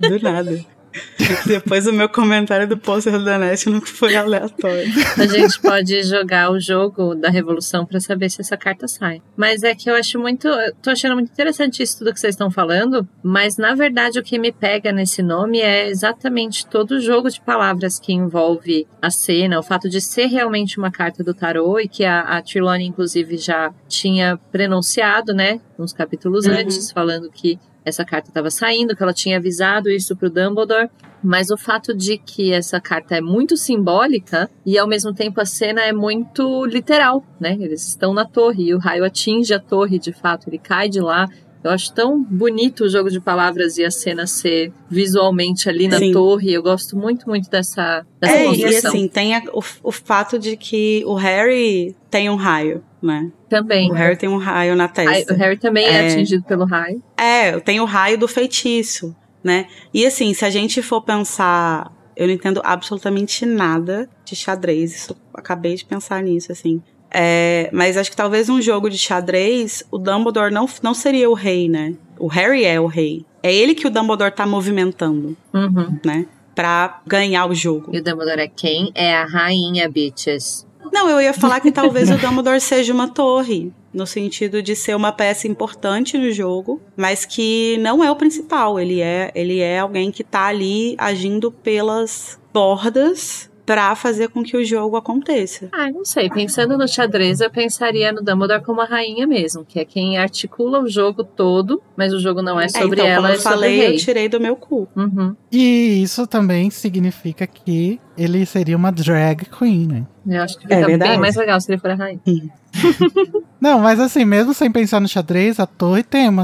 Do 0.00 0.22
nada. 0.22 0.64
Depois 1.46 1.86
o 1.86 1.92
meu 1.92 2.08
comentário 2.08 2.68
do 2.68 2.76
pôster 2.76 3.22
da 3.22 3.38
NET 3.38 3.68
não 3.68 3.80
foi 3.80 4.14
aleatório. 4.14 4.92
A 5.16 5.26
gente 5.26 5.60
pode 5.60 6.02
jogar 6.02 6.50
o 6.50 6.60
jogo 6.60 7.14
da 7.14 7.30
Revolução 7.30 7.84
para 7.86 8.00
saber 8.00 8.30
se 8.30 8.40
essa 8.40 8.56
carta 8.56 8.86
sai. 8.86 9.22
Mas 9.36 9.62
é 9.62 9.74
que 9.74 9.88
eu 9.88 9.94
acho 9.94 10.18
muito. 10.18 10.48
Eu 10.48 10.74
tô 10.82 10.90
achando 10.90 11.14
muito 11.14 11.30
interessante 11.30 11.82
isso 11.82 11.98
tudo 11.98 12.12
que 12.12 12.20
vocês 12.20 12.34
estão 12.34 12.50
falando. 12.50 13.08
Mas 13.22 13.56
na 13.56 13.74
verdade 13.74 14.18
o 14.18 14.22
que 14.22 14.38
me 14.38 14.52
pega 14.52 14.92
nesse 14.92 15.22
nome 15.22 15.60
é 15.60 15.88
exatamente 15.88 16.66
todo 16.66 16.92
o 16.92 17.00
jogo 17.00 17.30
de 17.30 17.40
palavras 17.40 17.98
que 17.98 18.12
envolve 18.12 18.86
a 19.00 19.10
cena, 19.10 19.58
o 19.58 19.62
fato 19.62 19.88
de 19.88 20.00
ser 20.00 20.26
realmente 20.26 20.78
uma 20.78 20.90
carta 20.90 21.24
do 21.24 21.34
tarô 21.34 21.78
e 21.78 21.88
que 21.88 22.04
a, 22.04 22.20
a 22.20 22.42
Trelawney, 22.42 22.86
inclusive, 22.86 23.36
já 23.36 23.72
tinha 23.88 24.38
prenunciado, 24.50 25.32
né? 25.32 25.60
Uns 25.78 25.92
capítulos 25.92 26.46
uhum. 26.46 26.54
antes, 26.54 26.90
falando 26.90 27.30
que 27.30 27.58
essa 27.84 28.04
carta 28.04 28.28
estava 28.28 28.50
saindo, 28.50 28.96
que 28.96 29.02
ela 29.02 29.12
tinha 29.12 29.36
avisado 29.36 29.90
isso 29.90 30.16
para 30.16 30.28
o 30.28 30.30
Dumbledore. 30.30 30.88
Mas 31.22 31.50
o 31.50 31.56
fato 31.56 31.94
de 31.94 32.18
que 32.18 32.52
essa 32.52 32.80
carta 32.80 33.16
é 33.16 33.20
muito 33.20 33.56
simbólica 33.56 34.50
e 34.66 34.76
ao 34.76 34.88
mesmo 34.88 35.14
tempo 35.14 35.40
a 35.40 35.44
cena 35.44 35.80
é 35.82 35.92
muito 35.92 36.66
literal, 36.66 37.24
né? 37.38 37.56
Eles 37.60 37.86
estão 37.86 38.12
na 38.12 38.24
torre 38.24 38.64
e 38.64 38.74
o 38.74 38.78
raio 38.78 39.04
atinge 39.04 39.54
a 39.54 39.60
torre 39.60 40.00
de 40.00 40.12
fato, 40.12 40.48
ele 40.48 40.58
cai 40.58 40.88
de 40.88 41.00
lá. 41.00 41.28
Eu 41.62 41.70
acho 41.70 41.92
tão 41.92 42.22
bonito 42.22 42.84
o 42.84 42.88
jogo 42.88 43.10
de 43.10 43.20
palavras 43.20 43.78
e 43.78 43.84
a 43.84 43.90
cena 43.90 44.26
ser 44.26 44.72
visualmente 44.90 45.68
ali 45.68 45.86
na 45.86 45.98
Sim. 45.98 46.12
torre. 46.12 46.52
Eu 46.52 46.62
gosto 46.62 46.96
muito, 46.96 47.28
muito 47.28 47.48
dessa, 47.48 48.04
dessa 48.20 48.34
é, 48.34 48.44
construção. 48.44 48.70
E 48.70 48.76
assim, 48.76 49.08
tem 49.08 49.36
a, 49.36 49.42
o, 49.52 49.62
o 49.82 49.92
fato 49.92 50.38
de 50.38 50.56
que 50.56 51.02
o 51.06 51.14
Harry 51.14 51.94
tem 52.10 52.28
um 52.28 52.36
raio 52.36 52.82
né? 53.02 53.30
Também. 53.48 53.90
O 53.90 53.94
Harry 53.94 54.16
tem 54.16 54.28
um 54.28 54.38
raio 54.38 54.76
na 54.76 54.88
testa. 54.88 55.34
O 55.34 55.36
Harry 55.36 55.58
também 55.58 55.84
é, 55.84 55.92
é 55.92 56.06
atingido 56.06 56.44
pelo 56.44 56.64
raio. 56.64 57.02
É, 57.16 57.58
tem 57.58 57.80
o 57.80 57.84
raio 57.84 58.16
do 58.16 58.28
feitiço, 58.28 59.14
né? 59.42 59.66
E 59.92 60.06
assim, 60.06 60.32
se 60.32 60.44
a 60.44 60.50
gente 60.50 60.80
for 60.80 61.02
pensar, 61.02 61.92
eu 62.16 62.28
não 62.28 62.34
entendo 62.34 62.62
absolutamente 62.64 63.44
nada 63.44 64.08
de 64.24 64.36
xadrez. 64.36 64.94
Isso, 64.94 65.16
acabei 65.34 65.74
de 65.74 65.84
pensar 65.84 66.22
nisso, 66.22 66.52
assim. 66.52 66.80
É, 67.12 67.68
mas 67.72 67.96
acho 67.96 68.10
que 68.10 68.16
talvez 68.16 68.48
um 68.48 68.60
jogo 68.60 68.88
de 68.88 68.96
xadrez, 68.96 69.82
o 69.90 69.98
Dumbledore 69.98 70.52
não, 70.52 70.66
não 70.82 70.94
seria 70.94 71.28
o 71.28 71.34
rei, 71.34 71.68
né? 71.68 71.94
O 72.18 72.26
Harry 72.26 72.64
é 72.64 72.80
o 72.80 72.86
rei. 72.86 73.26
É 73.42 73.52
ele 73.52 73.74
que 73.74 73.86
o 73.86 73.90
Dumbledore 73.90 74.32
tá 74.32 74.46
movimentando, 74.46 75.36
uhum. 75.52 75.98
né? 76.04 76.26
Pra 76.54 77.00
ganhar 77.06 77.46
o 77.46 77.54
jogo. 77.54 77.90
E 77.92 77.98
o 77.98 78.02
Dumbledore 78.02 78.40
é 78.40 78.48
quem? 78.48 78.90
É 78.94 79.14
a 79.14 79.24
rainha, 79.24 79.88
bitches. 79.90 80.66
Não, 80.92 81.08
eu 81.08 81.20
ia 81.20 81.32
falar 81.32 81.60
que 81.60 81.72
talvez 81.72 82.10
o 82.10 82.18
Dumbledore 82.18 82.60
seja 82.60 82.92
uma 82.92 83.08
torre, 83.08 83.72
no 83.92 84.06
sentido 84.06 84.62
de 84.62 84.76
ser 84.76 84.94
uma 84.94 85.10
peça 85.10 85.48
importante 85.48 86.16
no 86.16 86.30
jogo, 86.30 86.80
mas 86.96 87.24
que 87.24 87.78
não 87.80 88.04
é 88.04 88.10
o 88.10 88.16
principal. 88.16 88.78
Ele 88.78 89.00
é, 89.00 89.30
ele 89.34 89.58
é 89.60 89.80
alguém 89.80 90.10
que 90.10 90.22
tá 90.22 90.46
ali 90.46 90.94
agindo 90.98 91.50
pelas 91.50 92.38
bordas 92.52 93.50
para 93.64 93.94
fazer 93.94 94.28
com 94.28 94.42
que 94.42 94.56
o 94.56 94.64
jogo 94.64 94.96
aconteça. 94.96 95.68
Ah, 95.72 95.90
não 95.90 96.04
sei. 96.04 96.28
Pensando 96.28 96.76
no 96.76 96.88
xadrez, 96.88 97.40
eu 97.40 97.50
pensaria 97.50 98.12
no 98.12 98.22
Dumbledore 98.22 98.62
como 98.62 98.80
a 98.80 98.84
rainha 98.84 99.26
mesmo, 99.26 99.64
que 99.64 99.78
é 99.78 99.84
quem 99.84 100.18
articula 100.18 100.80
o 100.80 100.88
jogo 100.88 101.22
todo, 101.22 101.80
mas 101.96 102.12
o 102.12 102.18
jogo 102.18 102.42
não 102.42 102.60
é 102.60 102.68
sobre 102.68 103.00
é, 103.00 103.04
então, 103.04 103.06
ela, 103.06 103.22
como 103.22 103.28
eu 103.28 103.38
é 103.38 103.38
falei, 103.38 103.86
eu 103.86 103.96
tirei 103.96 104.28
do 104.28 104.40
meu 104.40 104.56
cu. 104.56 104.88
Uhum. 104.96 105.36
E 105.50 106.02
isso 106.02 106.26
também 106.26 106.70
significa 106.70 107.46
que 107.46 108.00
ele 108.18 108.44
seria 108.44 108.76
uma 108.76 108.90
drag 108.90 109.46
queen, 109.46 109.86
né? 109.86 110.06
Eu 110.26 110.42
acho 110.42 110.56
que 110.56 110.62
fica 110.62 110.74
é 110.74 110.98
bem 110.98 111.18
mais 111.18 111.36
legal 111.36 111.60
se 111.60 111.70
ele 111.70 111.80
for 111.80 111.90
a 111.90 111.94
rainha. 111.94 112.20
não, 113.60 113.80
mas 113.80 114.00
assim, 114.00 114.24
mesmo 114.24 114.52
sem 114.54 114.70
pensar 114.70 115.00
no 115.00 115.08
xadrez, 115.08 115.60
a 115.60 115.66
torre 115.66 116.02
tem 116.02 116.28
uma, 116.28 116.42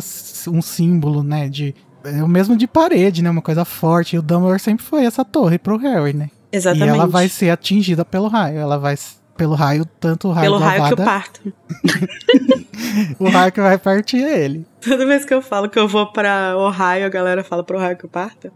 um 0.48 0.62
símbolo, 0.62 1.22
né, 1.22 1.48
de 1.48 1.74
é 2.04 2.22
o 2.22 2.28
mesmo 2.28 2.56
de 2.56 2.66
parede, 2.66 3.22
né? 3.22 3.28
Uma 3.28 3.42
coisa 3.42 3.64
forte. 3.64 4.16
E 4.16 4.18
o 4.18 4.22
Dumbledore 4.22 4.60
sempre 4.60 4.84
foi 4.84 5.04
essa 5.04 5.24
torre 5.24 5.58
pro 5.58 5.76
Harry, 5.76 6.12
né? 6.12 6.30
Exatamente. 6.50 6.88
E 6.88 6.94
ela 6.94 7.06
vai 7.06 7.28
ser 7.28 7.50
atingida 7.50 8.04
pelo 8.04 8.28
raio. 8.28 8.58
Ela 8.58 8.78
vai 8.78 8.96
pelo 9.36 9.54
raio, 9.54 9.86
tanto 10.00 10.28
o 10.28 10.32
raio 10.32 10.46
Pelo 10.46 10.58
raio 10.58 10.86
que 10.86 10.92
eu 10.92 11.04
parto. 11.04 11.52
o 13.20 13.28
raio 13.30 13.52
que 13.52 13.60
vai 13.60 13.78
partir 13.78 14.24
é 14.24 14.44
ele. 14.44 14.66
Toda 14.80 15.06
vez 15.06 15.24
que 15.24 15.32
eu 15.32 15.40
falo 15.40 15.68
que 15.68 15.78
eu 15.78 15.86
vou 15.86 16.06
pra 16.06 16.56
Ohio, 16.56 17.06
a 17.06 17.08
galera 17.08 17.44
fala 17.44 17.62
pro 17.62 17.78
raio 17.78 17.96
que 17.96 18.04
eu 18.04 18.10
parto. 18.10 18.50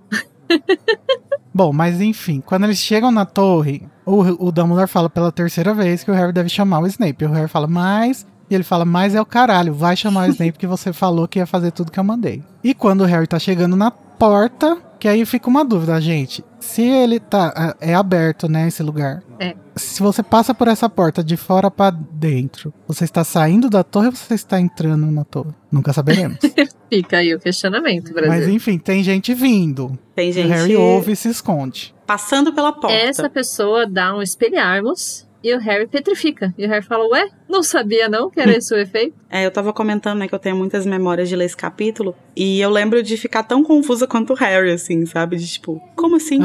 Bom, 1.54 1.72
mas 1.72 2.00
enfim, 2.00 2.42
quando 2.44 2.64
eles 2.64 2.78
chegam 2.78 3.10
na 3.10 3.24
torre, 3.24 3.86
o, 4.04 4.46
o 4.46 4.50
Dumbledore 4.50 4.88
fala 4.88 5.08
pela 5.08 5.30
terceira 5.30 5.72
vez 5.72 6.02
que 6.02 6.10
o 6.10 6.14
Harry 6.14 6.32
deve 6.32 6.48
chamar 6.48 6.80
o 6.80 6.86
Snape. 6.86 7.24
O 7.26 7.30
Harry 7.30 7.48
fala, 7.48 7.66
mas 7.66 8.26
E 8.50 8.54
ele 8.54 8.64
fala, 8.64 8.84
mas 8.84 9.14
é 9.14 9.20
o 9.20 9.26
caralho, 9.26 9.72
vai 9.72 9.94
chamar 9.94 10.28
o 10.28 10.32
Snape 10.32 10.58
que 10.58 10.66
você 10.66 10.92
falou 10.92 11.28
que 11.28 11.38
ia 11.38 11.46
fazer 11.46 11.70
tudo 11.70 11.92
que 11.92 12.00
eu 12.00 12.04
mandei. 12.04 12.42
E 12.64 12.74
quando 12.74 13.02
o 13.02 13.06
Harry 13.06 13.26
tá 13.26 13.38
chegando 13.38 13.76
na 13.76 13.90
porta, 13.90 14.78
que 15.02 15.08
aí 15.08 15.26
fica 15.26 15.50
uma 15.50 15.64
dúvida, 15.64 16.00
gente. 16.00 16.44
Se 16.60 16.80
ele 16.80 17.18
tá. 17.18 17.74
É 17.80 17.92
aberto, 17.92 18.48
né, 18.48 18.68
esse 18.68 18.84
lugar. 18.84 19.20
É. 19.40 19.56
Se 19.74 20.00
você 20.00 20.22
passa 20.22 20.54
por 20.54 20.68
essa 20.68 20.88
porta 20.88 21.24
de 21.24 21.36
fora 21.36 21.68
pra 21.72 21.90
dentro, 21.90 22.72
você 22.86 23.02
está 23.02 23.24
saindo 23.24 23.68
da 23.68 23.82
torre 23.82 24.06
ou 24.06 24.12
você 24.12 24.34
está 24.34 24.60
entrando 24.60 25.04
na 25.10 25.24
torre? 25.24 25.50
Nunca 25.72 25.92
saberemos. 25.92 26.38
Fica 26.88 27.16
aí 27.16 27.34
o 27.34 27.40
questionamento, 27.40 28.12
Brasil. 28.12 28.30
Mas 28.30 28.46
enfim, 28.46 28.78
tem 28.78 29.02
gente 29.02 29.34
vindo. 29.34 29.98
Tem 30.14 30.30
O 30.30 30.32
gente 30.32 30.48
Harry 30.50 30.76
ouve 30.76 31.10
e 31.10 31.16
se 31.16 31.30
esconde. 31.30 31.92
passando 32.06 32.52
pela 32.52 32.72
porta. 32.72 32.94
Essa 32.94 33.28
pessoa 33.28 33.84
dá 33.88 34.14
um 34.14 34.22
espelharmos 34.22 35.26
e 35.42 35.54
o 35.54 35.58
Harry 35.58 35.86
petrifica. 35.86 36.54
E 36.56 36.64
o 36.64 36.68
Harry 36.68 36.84
fala, 36.84 37.06
ué, 37.08 37.28
não 37.48 37.62
sabia 37.62 38.08
não 38.08 38.30
que 38.30 38.40
era 38.40 38.52
esse 38.56 38.72
o 38.74 38.78
efeito? 38.78 39.16
É, 39.30 39.44
eu 39.44 39.50
tava 39.50 39.72
comentando, 39.72 40.18
né, 40.18 40.28
que 40.28 40.34
eu 40.34 40.38
tenho 40.38 40.56
muitas 40.56 40.86
memórias 40.86 41.28
de 41.28 41.36
ler 41.36 41.46
esse 41.46 41.56
capítulo. 41.56 42.14
E 42.36 42.60
eu 42.60 42.70
lembro 42.70 43.02
de 43.02 43.16
ficar 43.16 43.42
tão 43.42 43.62
confusa 43.62 44.06
quanto 44.06 44.32
o 44.32 44.36
Harry, 44.36 44.70
assim, 44.70 45.04
sabe? 45.06 45.36
De 45.36 45.46
tipo, 45.46 45.80
como 45.96 46.16
assim? 46.16 46.38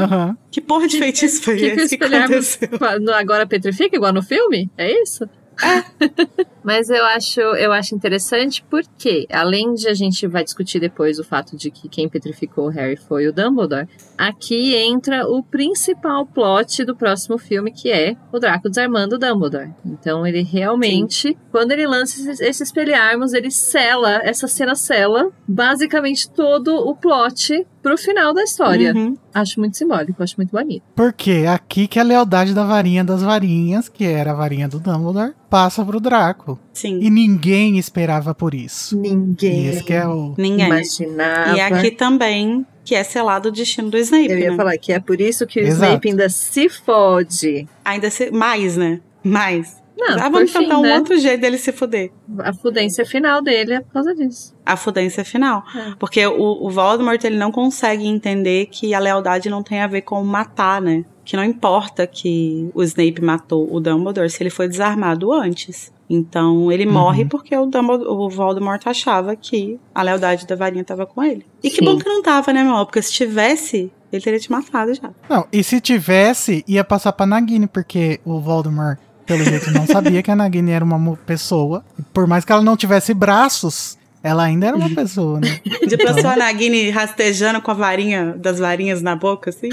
Que 0.50 0.60
porra 0.60 0.86
de 0.86 0.98
feitiço 0.98 1.42
foi 1.42 1.60
esse 1.62 1.96
que 1.96 2.04
aconteceu? 2.04 2.68
agora 3.14 3.46
petrifica, 3.46 3.96
igual 3.96 4.12
no 4.12 4.22
filme? 4.22 4.70
É 4.76 4.90
isso? 5.02 5.28
Mas 6.62 6.88
eu 6.90 7.04
acho, 7.04 7.40
eu 7.40 7.72
acho 7.72 7.94
interessante 7.94 8.64
porque, 8.70 9.26
além 9.30 9.74
de 9.74 9.88
a 9.88 9.94
gente 9.94 10.26
vai 10.26 10.44
discutir 10.44 10.78
depois 10.78 11.18
o 11.18 11.24
fato 11.24 11.56
de 11.56 11.70
que 11.70 11.88
quem 11.88 12.08
petrificou 12.08 12.66
o 12.66 12.70
Harry 12.70 12.96
foi 12.96 13.26
o 13.26 13.32
Dumbledore, 13.32 13.88
aqui 14.18 14.74
entra 14.74 15.26
o 15.26 15.42
principal 15.42 16.26
plot 16.26 16.84
do 16.84 16.96
próximo 16.96 17.38
filme, 17.38 17.70
que 17.70 17.90
é 17.90 18.16
o 18.32 18.38
Draco 18.38 18.68
desarmando 18.68 19.14
o 19.14 19.18
Dumbledore. 19.18 19.70
Então 19.86 20.26
ele 20.26 20.42
realmente, 20.42 21.38
quando 21.50 21.70
ele 21.70 21.86
lança 21.86 22.30
esse, 22.32 22.62
espelharmos, 22.62 23.32
ele 23.32 23.50
sela, 23.50 24.20
essa 24.24 24.48
cena 24.48 24.74
sela 24.74 25.30
basicamente 25.46 26.28
todo 26.30 26.74
o 26.74 26.94
plot 26.96 27.64
pro 27.82 27.96
final 27.96 28.34
da 28.34 28.42
história. 28.42 28.92
Uhum. 28.92 29.16
Acho 29.32 29.60
muito 29.60 29.76
simbólico, 29.76 30.22
acho 30.22 30.34
muito 30.36 30.50
bonito. 30.50 30.82
Porque 30.94 31.30
é 31.30 31.48
aqui 31.48 31.86
que 31.86 31.98
a 31.98 32.02
lealdade 32.02 32.52
da 32.52 32.64
varinha 32.64 33.04
das 33.04 33.22
varinhas, 33.22 33.88
que 33.88 34.04
era 34.04 34.32
a 34.32 34.34
varinha 34.34 34.68
do 34.68 34.80
Dumbledore, 34.80 35.32
passa 35.48 35.84
pro 35.84 36.00
Draco. 36.00 36.58
Sim. 36.72 36.98
E 37.00 37.08
ninguém 37.08 37.78
esperava 37.78 38.34
por 38.34 38.54
isso. 38.54 38.96
E 38.96 39.08
Ninguém 39.08 39.66
esse 39.68 39.84
que 39.84 39.92
é 39.92 40.06
o. 40.06 40.34
Ninguém. 40.36 40.66
imaginava. 40.66 41.56
E 41.56 41.60
aqui 41.60 41.90
também, 41.90 42.66
que 42.88 42.94
é 42.94 43.04
selado 43.04 43.50
o 43.50 43.52
destino 43.52 43.90
do 43.90 43.98
Snape, 43.98 44.32
Eu 44.32 44.38
ia 44.38 44.50
né? 44.50 44.56
falar 44.56 44.78
que 44.78 44.94
é 44.94 44.98
por 44.98 45.20
isso 45.20 45.46
que 45.46 45.60
o 45.60 45.62
Exato. 45.62 45.84
Snape 45.84 46.08
ainda 46.08 46.28
se 46.30 46.70
fode. 46.70 47.68
Ainda 47.84 48.08
se... 48.08 48.30
mais, 48.30 48.78
né? 48.78 49.02
Mais. 49.22 49.76
Não, 49.94 50.18
ah, 50.18 50.30
vamos 50.30 50.50
fim, 50.50 50.60
tentar 50.60 50.78
um 50.78 50.82
né? 50.82 50.96
outro 50.96 51.18
jeito 51.18 51.38
dele 51.38 51.58
se 51.58 51.70
fuder. 51.70 52.10
A 52.38 52.54
fudência 52.54 53.04
final 53.04 53.42
dele 53.42 53.74
é 53.74 53.80
por 53.82 53.92
causa 53.92 54.14
disso. 54.14 54.56
A 54.64 54.74
fudência 54.74 55.22
final. 55.22 55.62
É. 55.76 55.96
Porque 55.98 56.26
o, 56.26 56.66
o 56.66 56.70
Voldemort, 56.70 57.22
ele 57.22 57.36
não 57.36 57.52
consegue 57.52 58.06
entender 58.06 58.66
que 58.70 58.94
a 58.94 58.98
lealdade 58.98 59.50
não 59.50 59.62
tem 59.62 59.82
a 59.82 59.86
ver 59.86 60.00
com 60.00 60.24
matar, 60.24 60.80
né? 60.80 61.04
Que 61.26 61.36
não 61.36 61.44
importa 61.44 62.06
que 62.06 62.70
o 62.72 62.82
Snape 62.82 63.20
matou 63.20 63.70
o 63.70 63.80
Dumbledore 63.80 64.30
se 64.30 64.42
ele 64.42 64.48
foi 64.48 64.66
desarmado 64.66 65.30
antes. 65.30 65.92
Então, 66.08 66.72
ele 66.72 66.86
morre 66.86 67.24
porque 67.24 67.54
o, 67.54 67.66
Dumbledore, 67.66 68.08
o 68.08 68.30
Voldemort 68.30 68.86
achava 68.86 69.36
que 69.36 69.78
a 69.94 70.02
lealdade 70.02 70.46
da 70.46 70.56
varinha 70.56 70.82
tava 70.82 71.04
com 71.04 71.22
ele. 71.22 71.44
E 71.62 71.68
que 71.68 71.76
Sim. 71.76 71.84
bom 71.84 71.98
que 71.98 72.08
não 72.08 72.22
tava, 72.22 72.52
né, 72.52 72.62
meu 72.62 72.72
amor? 72.72 72.86
Porque 72.86 73.02
se 73.02 73.12
tivesse, 73.12 73.92
ele 74.10 74.22
teria 74.22 74.40
te 74.40 74.50
matado 74.50 74.94
já. 74.94 75.10
Não, 75.28 75.46
e 75.52 75.62
se 75.62 75.80
tivesse, 75.80 76.64
ia 76.66 76.82
passar 76.82 77.12
pra 77.12 77.26
Nagini, 77.26 77.66
porque 77.66 78.20
o 78.24 78.40
Voldemort, 78.40 78.98
pelo 79.26 79.44
jeito, 79.44 79.70
não 79.70 79.86
sabia 79.86 80.22
que 80.22 80.30
a 80.30 80.36
Nagini 80.36 80.70
era 80.70 80.84
uma 80.84 81.16
pessoa. 81.26 81.84
E 81.98 82.02
Por 82.02 82.26
mais 82.26 82.44
que 82.44 82.52
ela 82.52 82.62
não 82.62 82.76
tivesse 82.76 83.12
braços, 83.12 83.98
ela 84.22 84.44
ainda 84.44 84.68
era 84.68 84.76
uma 84.76 84.88
pessoa, 84.90 85.38
né? 85.40 85.60
De 85.86 85.96
pessoa 85.98 86.36
Nagini 86.36 86.88
rastejando 86.88 87.60
com 87.60 87.70
a 87.70 87.74
varinha 87.74 88.34
das 88.38 88.58
varinhas 88.58 89.02
na 89.02 89.14
boca, 89.14 89.50
assim. 89.50 89.68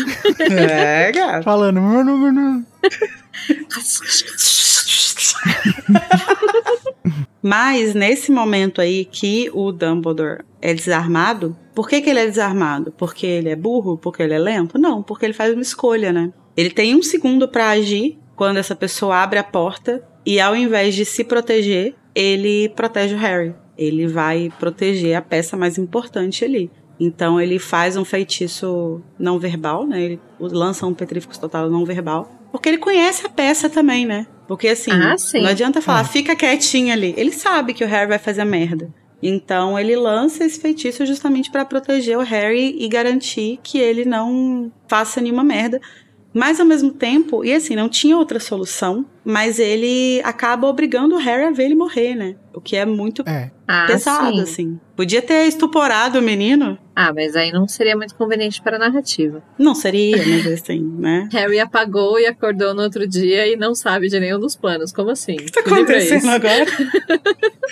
é, 0.52 1.14
gato. 1.14 1.44
Falando. 1.44 1.80
Mas 7.41 7.93
nesse 7.93 8.32
momento 8.32 8.82
aí 8.82 9.06
que 9.06 9.50
o 9.54 9.72
Dumbledore 9.72 10.43
é 10.62 10.74
desarmado, 10.74 11.56
por 11.76 11.88
que, 11.88 12.02
que 12.02 12.10
ele 12.10 12.20
é 12.20 12.26
desarmado? 12.26 12.91
Porque 12.98 13.26
ele 13.26 13.50
é 13.50 13.56
burro? 13.56 13.98
Porque 13.98 14.24
ele 14.24 14.34
é 14.34 14.39
lento? 14.39 14.80
Não, 14.80 15.04
porque 15.04 15.26
ele 15.26 15.34
faz 15.34 15.54
uma 15.54 15.62
escolha, 15.62 16.12
né? 16.12 16.34
Ele 16.58 16.72
tem 16.72 16.96
um 16.96 17.04
segundo 17.04 17.48
pra 17.48 17.70
agir 17.70 18.18
quando 18.36 18.58
essa 18.58 18.76
pessoa 18.76 19.18
abre 19.18 19.38
a 19.38 19.43
porta 19.43 20.04
e 20.26 20.39
ao 20.39 20.56
invés 20.56 20.96
de 20.96 21.06
se 21.06 21.24
proteger, 21.24 21.96
ele 22.16 22.70
protege 22.70 23.14
o 23.14 23.18
Harry. 23.18 23.54
Ele 23.78 24.08
vai 24.08 24.52
proteger 24.58 25.16
a 25.16 25.22
peça 25.22 25.56
mais 25.56 25.78
importante 25.78 26.43
ali. 26.43 26.72
Então 27.00 27.39
ele 27.39 27.60
faz 27.60 27.98
um 27.98 28.06
feitiço 28.06 29.02
não 29.20 29.38
verbal, 29.38 29.86
né? 29.86 30.02
Ele 30.02 30.20
lança 30.39 30.86
um 30.88 30.93
petrificus 30.93 31.38
total 31.38 31.70
não 31.70 31.86
verbal. 31.86 32.32
Porque 32.52 32.70
ele 32.70 32.78
conhece 32.78 33.26
a 33.26 33.30
peça 33.30 33.70
também, 33.70 34.06
né? 34.06 34.26
Porque 34.48 34.68
assim, 34.68 34.91
Ah, 34.91 35.18
sim. 35.18 35.41
não 35.41 35.50
adianta 35.50 35.82
falar, 35.82 36.02
É. 36.02 36.04
fica 36.06 36.36
quietinho 36.36 36.93
ali. 36.93 37.14
Ele 37.18 37.32
sabe 37.32 37.74
que 37.74 37.84
o 37.84 37.88
Harry 37.88 38.08
vai 38.10 38.20
fazer 38.20 38.43
merda. 38.46 38.93
Então 39.24 39.80
ele 39.80 39.96
lança 39.96 40.43
esse 40.43 40.60
feitiço 40.60 41.06
justamente 41.06 41.50
pra 41.50 41.66
proteger 41.66 42.18
o 42.18 42.22
Harry 42.22 42.76
e 42.80 42.88
garantir 42.88 43.60
que 43.64 43.78
ele 43.80 44.06
não 44.06 44.72
faça 44.88 45.20
nenhuma 45.20 45.43
merda. 45.43 45.80
Mas 46.34 46.60
ao 46.60 46.66
mesmo 46.66 46.91
tempo, 46.91 47.46
e 47.46 47.54
assim, 47.54 47.78
não 47.78 47.88
tinha 47.88 48.18
outra 48.18 48.41
solução, 48.41 49.06
mas 49.24 49.58
ele 49.58 50.20
acaba 50.24 50.68
obrigando 50.68 51.16
o 51.16 51.18
Harry 51.18 51.46
a 51.46 51.50
ver 51.52 51.64
ele 51.64 51.76
morrer, 51.76 52.14
né? 52.14 52.36
O 52.54 52.60
que 52.60 52.76
é 52.76 52.86
muito 52.86 53.24
É. 53.26 53.52
Ah, 53.66 53.86
pesado, 53.88 54.36
sim. 54.36 54.41
assim. 54.41 54.80
Podia 54.98 55.22
ter 55.22 55.48
estuporado 55.48 56.20
o 56.20 56.22
menino. 56.22 56.78
Ah, 56.96 57.12
mas 57.14 57.36
aí 57.36 57.52
não 57.52 57.68
seria 57.68 57.96
muito 57.98 58.16
conveniente 58.16 58.62
para 58.62 58.78
a 58.78 58.80
narrativa. 58.80 59.43
Não 59.60 59.76
seria, 59.76 60.18
mas 60.26 60.48
assim, 60.48 60.80
né? 60.98 61.28
Harry 61.34 61.60
apagou 61.60 62.18
e 62.20 62.26
acordou 62.26 62.74
no 62.74 62.82
outro 62.84 63.06
dia 63.08 63.46
e 63.48 63.56
não 63.58 63.76
sabe 63.76 64.08
de 64.08 64.20
nenhum 64.20 64.39
dos 64.39 64.56
planos. 64.56 64.91
Como 64.93 65.10
assim? 65.12 65.34
O 65.34 65.38
que 65.38 65.52
tá 65.52 65.62
livro 65.62 65.74
é 65.78 65.82
acontecendo 65.82 66.30
agora? 66.30 66.66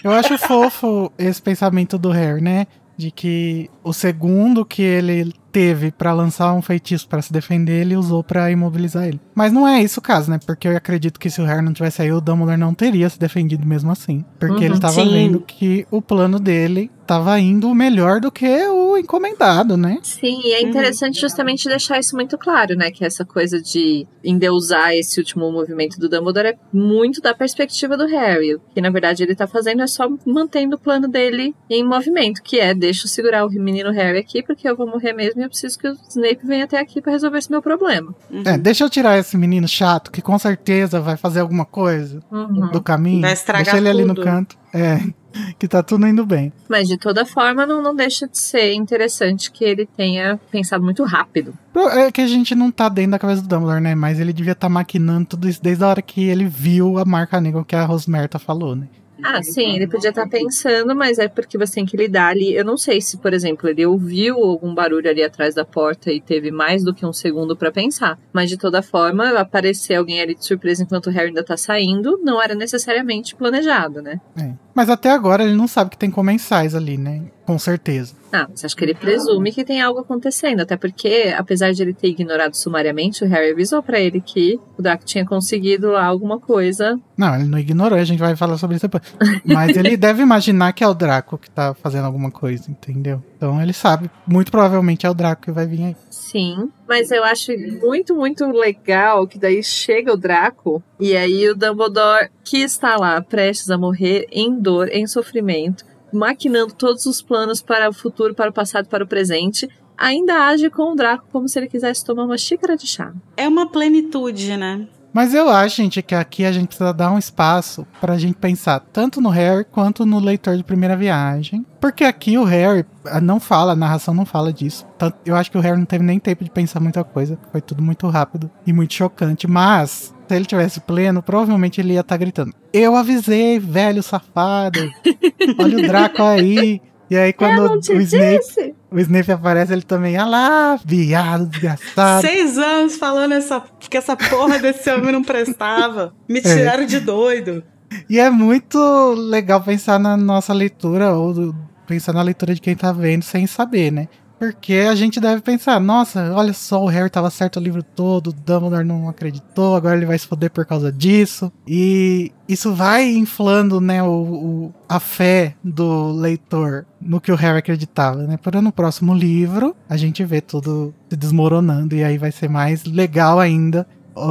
Eu 0.04 0.12
acho 0.12 0.38
fofo 0.38 1.12
esse 1.18 1.42
pensamento 1.42 1.98
do 1.98 2.10
Harry, 2.10 2.42
né? 2.42 2.68
De 2.96 3.10
que 3.10 3.70
o 3.84 3.92
segundo 3.92 4.64
que 4.64 4.82
ele 4.84 5.34
teve 5.52 5.92
pra 5.92 6.14
lançar 6.14 6.54
um 6.54 6.62
feitiço 6.62 7.08
pra 7.08 7.22
se 7.22 7.32
defender, 7.34 7.82
ele 7.82 7.96
usou 7.96 8.24
pra 8.24 8.52
imobilizar 8.52 9.08
ele. 9.08 9.20
Mas 9.34 9.52
não 9.52 9.68
é 9.68 9.82
isso 9.82 10.00
o 10.00 10.04
caso, 10.04 10.30
né? 10.30 10.40
Porque 10.46 10.68
eu 10.68 10.76
acredito 10.78 11.20
que 11.20 11.30
se 11.30 11.42
o 11.42 11.46
Harry 11.46 11.64
não 11.64 11.74
tivesse 11.74 12.02
aí, 12.02 12.12
o 12.12 12.22
Dumbledore 12.22 12.58
não 12.58 12.74
teria 12.74 13.10
se 13.10 13.20
defendido 13.20 13.66
mesmo 13.66 13.92
assim. 13.92 14.24
Porque 14.40 14.66
Uhum, 14.66 14.72
ele 14.74 14.80
tava 14.80 14.94
sim. 14.94 15.12
vendo 15.12 15.40
que 15.40 15.88
o 15.90 16.02
plano 16.02 16.40
dele 16.40 16.92
tava 17.08 17.40
indo 17.40 17.74
melhor 17.74 18.20
do 18.20 18.32
que 18.32 18.46
o 18.68 18.83
encomendado, 18.98 19.76
né? 19.78 20.00
Sim, 20.04 20.42
e 20.44 20.54
é 20.54 20.62
Uhum. 20.62 20.70
interessante 20.70 21.20
justamente 21.20 21.68
deixar 21.68 22.00
isso 22.00 22.16
muito 22.16 22.38
claro, 22.38 22.76
né? 22.76 22.92
Que 22.92 23.06
essa 23.06 23.24
coisa 23.26 23.62
de 23.62 24.06
endeusar 24.24 24.94
esse 24.94 25.20
último 25.20 25.52
movimento 25.52 26.00
do 26.00 26.08
Dumbledore 26.10 26.48
é 26.50 26.58
muito 26.72 27.22
da 27.22 27.34
perspectiva 27.34 27.96
do 27.98 28.06
Harry. 28.08 28.56
O 28.56 28.62
que 28.74 28.82
na 28.82 28.90
verdade 28.90 29.24
ele 29.24 29.36
tá 29.36 29.48
fazendo 29.48 29.82
é 29.84 29.88
só 29.88 30.10
mantendo 30.26 30.76
o 30.76 30.80
plano 30.80 31.08
dele 31.08 31.54
em 31.70 31.84
movimento, 31.84 32.42
que 32.42 32.60
é 32.60 32.74
deixa 32.74 33.06
eu 33.06 33.10
segurar 33.10 33.46
o 33.46 33.50
menino 33.50 33.92
Harry 33.92 34.18
aqui, 34.20 34.42
porque 34.44 34.68
eu 34.68 34.76
vou 34.76 34.88
morrer 34.88 35.14
mesmo 35.14 35.42
e 35.42 35.44
eu 35.44 35.50
preciso 35.50 35.78
que 35.78 35.88
o 35.88 35.98
Snape 36.10 36.40
venha 36.46 36.66
até 36.66 36.80
aqui 36.80 37.02
pra 37.02 37.12
resolver 37.12 37.38
esse 37.38 37.52
meu 37.52 37.62
problema. 37.62 38.14
É, 38.46 38.58
deixa 38.58 38.84
eu 38.84 38.90
tirar 38.90 39.18
esse 39.18 39.38
menino 39.38 39.68
chato 39.68 40.12
que 40.12 40.22
com 40.22 40.38
certeza 40.40 41.00
vai 41.00 41.18
fazer 41.18 41.40
alguma 41.42 41.66
coisa 41.66 42.20
Uhum. 42.32 42.72
do 42.72 42.82
caminho. 42.82 43.22
Vai 43.22 43.34
estragar 43.34 43.64
deixa 43.66 43.78
ele 43.78 43.90
ali 43.90 44.06
no 44.06 44.14
tudo. 44.16 44.24
canto. 44.24 44.58
É, 44.74 45.00
que 45.58 45.68
tá 45.68 45.84
tudo 45.84 46.08
indo 46.08 46.26
bem. 46.26 46.52
Mas 46.70 46.88
de 46.88 46.98
toda 46.98 47.26
forma, 47.26 47.66
não, 47.66 47.82
não 47.82 47.96
deixa 47.96 48.28
de 48.28 48.38
ser 48.38 48.74
interessante 48.74 49.52
que 49.52 49.64
ele 49.64 49.86
tenha 49.86 50.40
pensado 50.52 50.84
muito 50.84 51.04
rápido. 51.04 51.54
É 51.92 52.12
que 52.12 52.22
a 52.22 52.28
gente 52.28 52.54
não 52.56 52.72
tá 52.72 52.90
dentro 52.90 53.12
da 53.12 53.20
cabeça 53.20 53.42
do 53.42 53.48
Dumbledore, 53.48 53.82
né? 53.82 53.96
Mas 53.96 54.20
ele 54.20 54.34
devia 54.34 54.54
estar 54.54 54.70
maquinando 54.70 55.26
tudo 55.30 55.50
isso 55.50 55.62
desde 55.62 55.84
a 55.84 55.88
hora 55.88 56.02
que 56.02 56.24
ele 56.24 56.46
viu 56.46 56.98
a 56.98 57.06
marca 57.06 57.42
negra 57.42 57.64
que 57.64 57.76
a 57.76 57.86
Rosmerta 57.86 58.38
falou, 58.38 58.76
né? 58.76 58.88
Ah, 59.22 59.42
sim, 59.42 59.76
ele 59.76 59.88
podia 59.88 60.10
estar 60.10 60.28
pensando, 60.28 60.94
mas 60.94 61.18
é 61.18 61.30
porque 61.30 61.58
você 61.58 61.76
tem 61.76 61.86
que 61.86 61.96
lidar 61.96 62.30
ali. 62.30 62.54
Eu 62.54 62.66
não 62.66 62.76
sei 62.76 63.00
se, 63.00 63.18
por 63.18 63.34
exemplo, 63.34 63.70
ele 63.70 63.86
ouviu 63.86 64.36
algum 64.36 64.74
barulho 64.74 65.10
ali 65.10 65.24
atrás 65.24 65.56
da 65.56 65.64
porta 65.64 66.12
e 66.12 66.20
teve 66.20 66.52
mais 66.52 66.84
do 66.84 66.94
que 66.94 67.06
um 67.06 67.14
segundo 67.14 67.56
pra 67.56 67.72
pensar. 67.72 68.20
Mas 68.34 68.50
de 68.50 68.58
toda 68.58 68.82
forma, 68.82 69.40
aparecer 69.40 69.96
alguém 69.96 70.22
ali 70.22 70.36
de 70.36 70.46
surpresa 70.46 70.84
enquanto 70.84 71.08
o 71.08 71.10
Harry 71.10 71.28
ainda 71.28 71.44
tá 71.44 71.56
saindo, 71.56 72.20
não 72.22 72.42
era 72.42 72.54
necessariamente 72.54 73.34
planejado, 73.34 74.02
né? 74.02 74.20
É. 74.38 74.54
Mas 74.74 74.90
até 74.90 75.12
agora 75.12 75.44
ele 75.44 75.56
não 75.56 75.68
sabe 75.68 75.92
que 75.92 75.98
tem 75.98 76.10
comensais 76.10 76.74
ali, 76.76 76.98
né? 76.98 77.22
Com 77.46 77.60
certeza. 77.60 78.16
Ah, 78.32 78.48
mas 78.50 78.64
acho 78.64 78.76
que 78.76 78.84
ele 78.86 78.96
presume 78.96 79.52
que 79.52 79.66
tem 79.66 79.82
algo 79.82 80.00
acontecendo, 80.00 80.62
até 80.62 80.78
porque, 80.78 81.34
apesar 81.38 81.72
de 81.74 81.82
ele 81.84 81.94
ter 81.94 82.08
ignorado 82.08 82.56
sumariamente, 82.56 83.24
o 83.24 83.28
Harry 83.28 83.52
avisou 83.52 83.84
pra 83.84 84.00
ele 84.00 84.22
que 84.22 84.60
o 84.78 84.82
Draco 84.82 85.06
tinha 85.06 85.26
conseguido 85.26 85.92
lá 85.92 86.06
alguma 86.06 86.40
coisa. 86.40 87.00
Não, 87.18 87.36
ele 87.36 87.44
não 87.44 87.60
ignorou, 87.60 88.00
a 88.00 88.04
gente 88.04 88.20
vai 88.20 88.36
falar 88.36 88.58
sobre 88.58 88.78
isso 88.78 88.88
depois. 88.88 89.04
Mas 89.46 89.76
ele 89.76 89.96
deve 89.98 90.24
imaginar 90.24 90.72
que 90.74 90.84
é 90.84 90.88
o 90.88 90.94
Draco 90.94 91.38
que 91.38 91.52
tá 91.52 91.74
fazendo 91.76 92.06
alguma 92.06 92.32
coisa, 92.32 92.72
entendeu? 92.72 93.22
Então 93.38 93.62
ele 93.62 93.74
sabe. 93.74 94.10
Muito 94.26 94.52
provavelmente 94.52 95.06
é 95.06 95.10
o 95.10 95.14
Draco 95.14 95.44
que 95.44 95.52
vai 95.52 95.68
vir 95.68 95.84
aí. 95.84 95.96
Sim, 96.34 96.72
Mas 96.90 97.12
eu 97.12 97.24
acho 97.24 97.52
muito, 97.80 98.16
muito 98.16 98.44
legal 98.48 99.28
que 99.28 99.38
daí 99.38 99.62
chega 99.62 100.12
o 100.12 100.18
Draco 100.18 100.82
e 101.00 101.16
aí 101.16 101.48
o 101.48 101.56
Dumbledore, 101.56 102.32
que 102.44 102.58
está 102.58 102.98
lá 102.98 103.22
prestes 103.22 103.70
a 103.70 103.78
morrer 103.78 104.26
em 104.32 104.60
dor, 104.60 104.90
em 104.92 105.06
sofrimento, 105.06 105.86
maquinando 106.12 106.74
todos 106.74 107.06
os 107.06 107.22
planos 107.22 107.62
para 107.62 107.88
o 107.88 107.94
futuro, 107.94 108.34
para 108.34 108.50
o 108.50 108.54
passado, 108.54 108.88
para 108.90 109.04
o 109.04 109.08
presente, 109.08 109.70
ainda 109.96 110.48
age 110.48 110.72
com 110.72 110.92
o 110.92 110.96
Draco 110.96 111.28
como 111.32 111.48
se 111.48 111.60
ele 111.60 111.68
quisesse 111.68 112.04
tomar 112.04 112.24
uma 112.24 112.38
xícara 112.38 112.76
de 112.76 112.88
chá. 112.88 113.14
É 113.38 113.48
uma 113.48 113.70
plenitude, 113.70 114.58
né? 114.58 114.88
Mas 115.14 115.34
eu 115.34 115.48
acho, 115.50 115.76
gente, 115.78 116.02
que 116.02 116.16
aqui 116.16 116.44
a 116.44 116.52
gente 116.52 116.68
precisa 116.68 116.92
dar 116.92 117.12
um 117.12 117.20
espaço 117.20 117.86
pra 118.02 118.18
gente 118.18 118.34
pensar 118.36 118.80
tanto 118.92 119.22
no 119.22 119.30
Harry 119.30 119.64
quanto 119.64 120.06
no 120.06 120.20
leitor 120.20 120.58
de 120.58 120.64
primeira 120.64 120.98
viagem. 120.98 121.64
Porque 121.80 122.04
aqui 122.04 122.38
o 122.38 122.44
Harry 122.44 122.84
ah, 123.06 123.22
não 123.22 123.40
fala, 123.40 123.74
a 123.74 123.76
narração 123.76 124.14
não 124.14 124.26
fala 124.26 124.52
disso. 124.52 124.86
Tanto- 124.98 125.18
Eu 125.26 125.36
acho 125.36 125.52
que 125.52 125.58
o 125.58 125.62
Harry 125.62 125.78
não 125.78 125.86
teve 125.86 126.04
nem 126.04 126.18
tempo 126.20 126.44
de 126.44 126.50
pensar 126.50 126.80
muita 126.80 127.04
coisa. 127.04 127.38
Foi 127.52 127.62
tudo 127.62 127.84
muito 127.84 128.08
rápido 128.08 128.50
e 128.66 128.74
muito 128.74 128.94
chocante. 128.94 129.46
Mas, 129.48 130.14
se 130.28 130.36
ele 130.36 130.46
tivesse 130.46 130.80
pleno, 130.80 131.22
provavelmente 131.22 131.80
ele 131.80 131.94
ia 131.94 132.00
estar 132.00 132.18
gritando: 132.18 132.54
Eu 132.74 132.96
avisei, 132.96 133.60
velho 133.60 134.02
safado! 134.02 134.80
Olha 135.60 135.78
o 135.78 135.82
Draco 135.88 136.24
aí! 136.24 136.82
E 137.14 137.18
aí, 137.18 137.32
quando 137.32 137.74
o 137.74 137.78
Snape, 138.02 138.40
disse! 138.40 138.74
o 138.90 139.00
Snape 139.00 139.32
aparece, 139.32 139.72
ele 139.72 139.84
também, 139.84 140.18
ah 140.18 140.26
lá, 140.26 140.80
viado, 140.84 141.46
desgraçado. 141.46 142.22
Seis 142.26 142.58
anos 142.58 142.96
falando 142.98 143.34
essa, 143.34 143.62
que 143.80 143.96
essa 143.96 144.16
porra 144.18 144.58
desse 144.58 144.90
homem 144.92 145.12
não 145.12 145.24
prestava. 145.24 146.12
Me 146.28 146.40
É. 146.42 146.42
tiraram 146.42 146.86
de 146.88 147.00
doido. 147.00 147.64
E 148.10 148.20
é 148.20 148.32
muito 148.32 149.14
legal 149.16 149.62
pensar 149.62 150.00
na 150.00 150.18
nossa 150.18 150.52
leitura, 150.54 151.14
ou 151.14 151.34
do- 151.34 151.56
pensar 151.86 152.14
na 152.14 152.24
leitura 152.24 152.56
de 152.56 152.62
quem 152.62 152.76
tá 152.76 152.92
vendo 152.92 153.22
sem 153.22 153.46
saber, 153.46 153.92
né? 153.92 154.08
Porque 154.52 154.74
a 154.90 154.96
gente 154.96 155.20
deve 155.20 155.42
pensar, 155.42 155.80
nossa, 155.80 156.34
olha 156.34 156.52
só, 156.54 156.84
o 156.84 156.88
Harry 156.88 157.10
tava 157.10 157.30
certo 157.30 157.58
o 157.58 157.64
livro 157.64 157.82
todo, 157.82 158.28
o 158.28 158.34
Dumbledore 158.34 158.84
não 158.84 159.08
acreditou, 159.08 159.76
agora 159.76 159.96
ele 159.96 160.06
vai 160.06 160.18
se 160.20 160.28
foder 160.28 160.52
por 160.52 160.66
causa 160.66 160.92
disso. 160.92 161.52
E 161.68 162.32
isso 162.48 162.74
vai 162.74 163.10
inflando, 163.14 163.80
né, 163.80 164.04
o, 164.04 164.08
o- 164.10 164.74
a 164.90 165.00
fé 165.00 165.56
do 165.64 166.12
leitor 166.12 166.86
no 167.02 167.22
que 167.22 167.32
o 167.32 167.36
Harry 167.36 167.60
acreditava, 167.60 168.24
né? 168.28 168.38
Porém, 168.38 168.62
no 168.62 168.72
próximo 168.72 169.14
livro, 169.14 169.76
a 169.90 169.96
gente 169.98 170.24
vê 170.26 170.42
tudo 170.42 170.94
se 171.10 171.16
desmoronando, 171.16 171.96
e 171.96 172.04
aí 172.04 172.18
vai 172.18 172.32
ser 172.32 172.50
mais 172.50 172.84
legal 172.86 173.40
ainda 173.40 173.88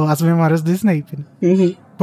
as 0.07 0.21
memórias 0.21 0.61
do 0.61 0.71
Snape, 0.71 1.17
né? 1.17 1.25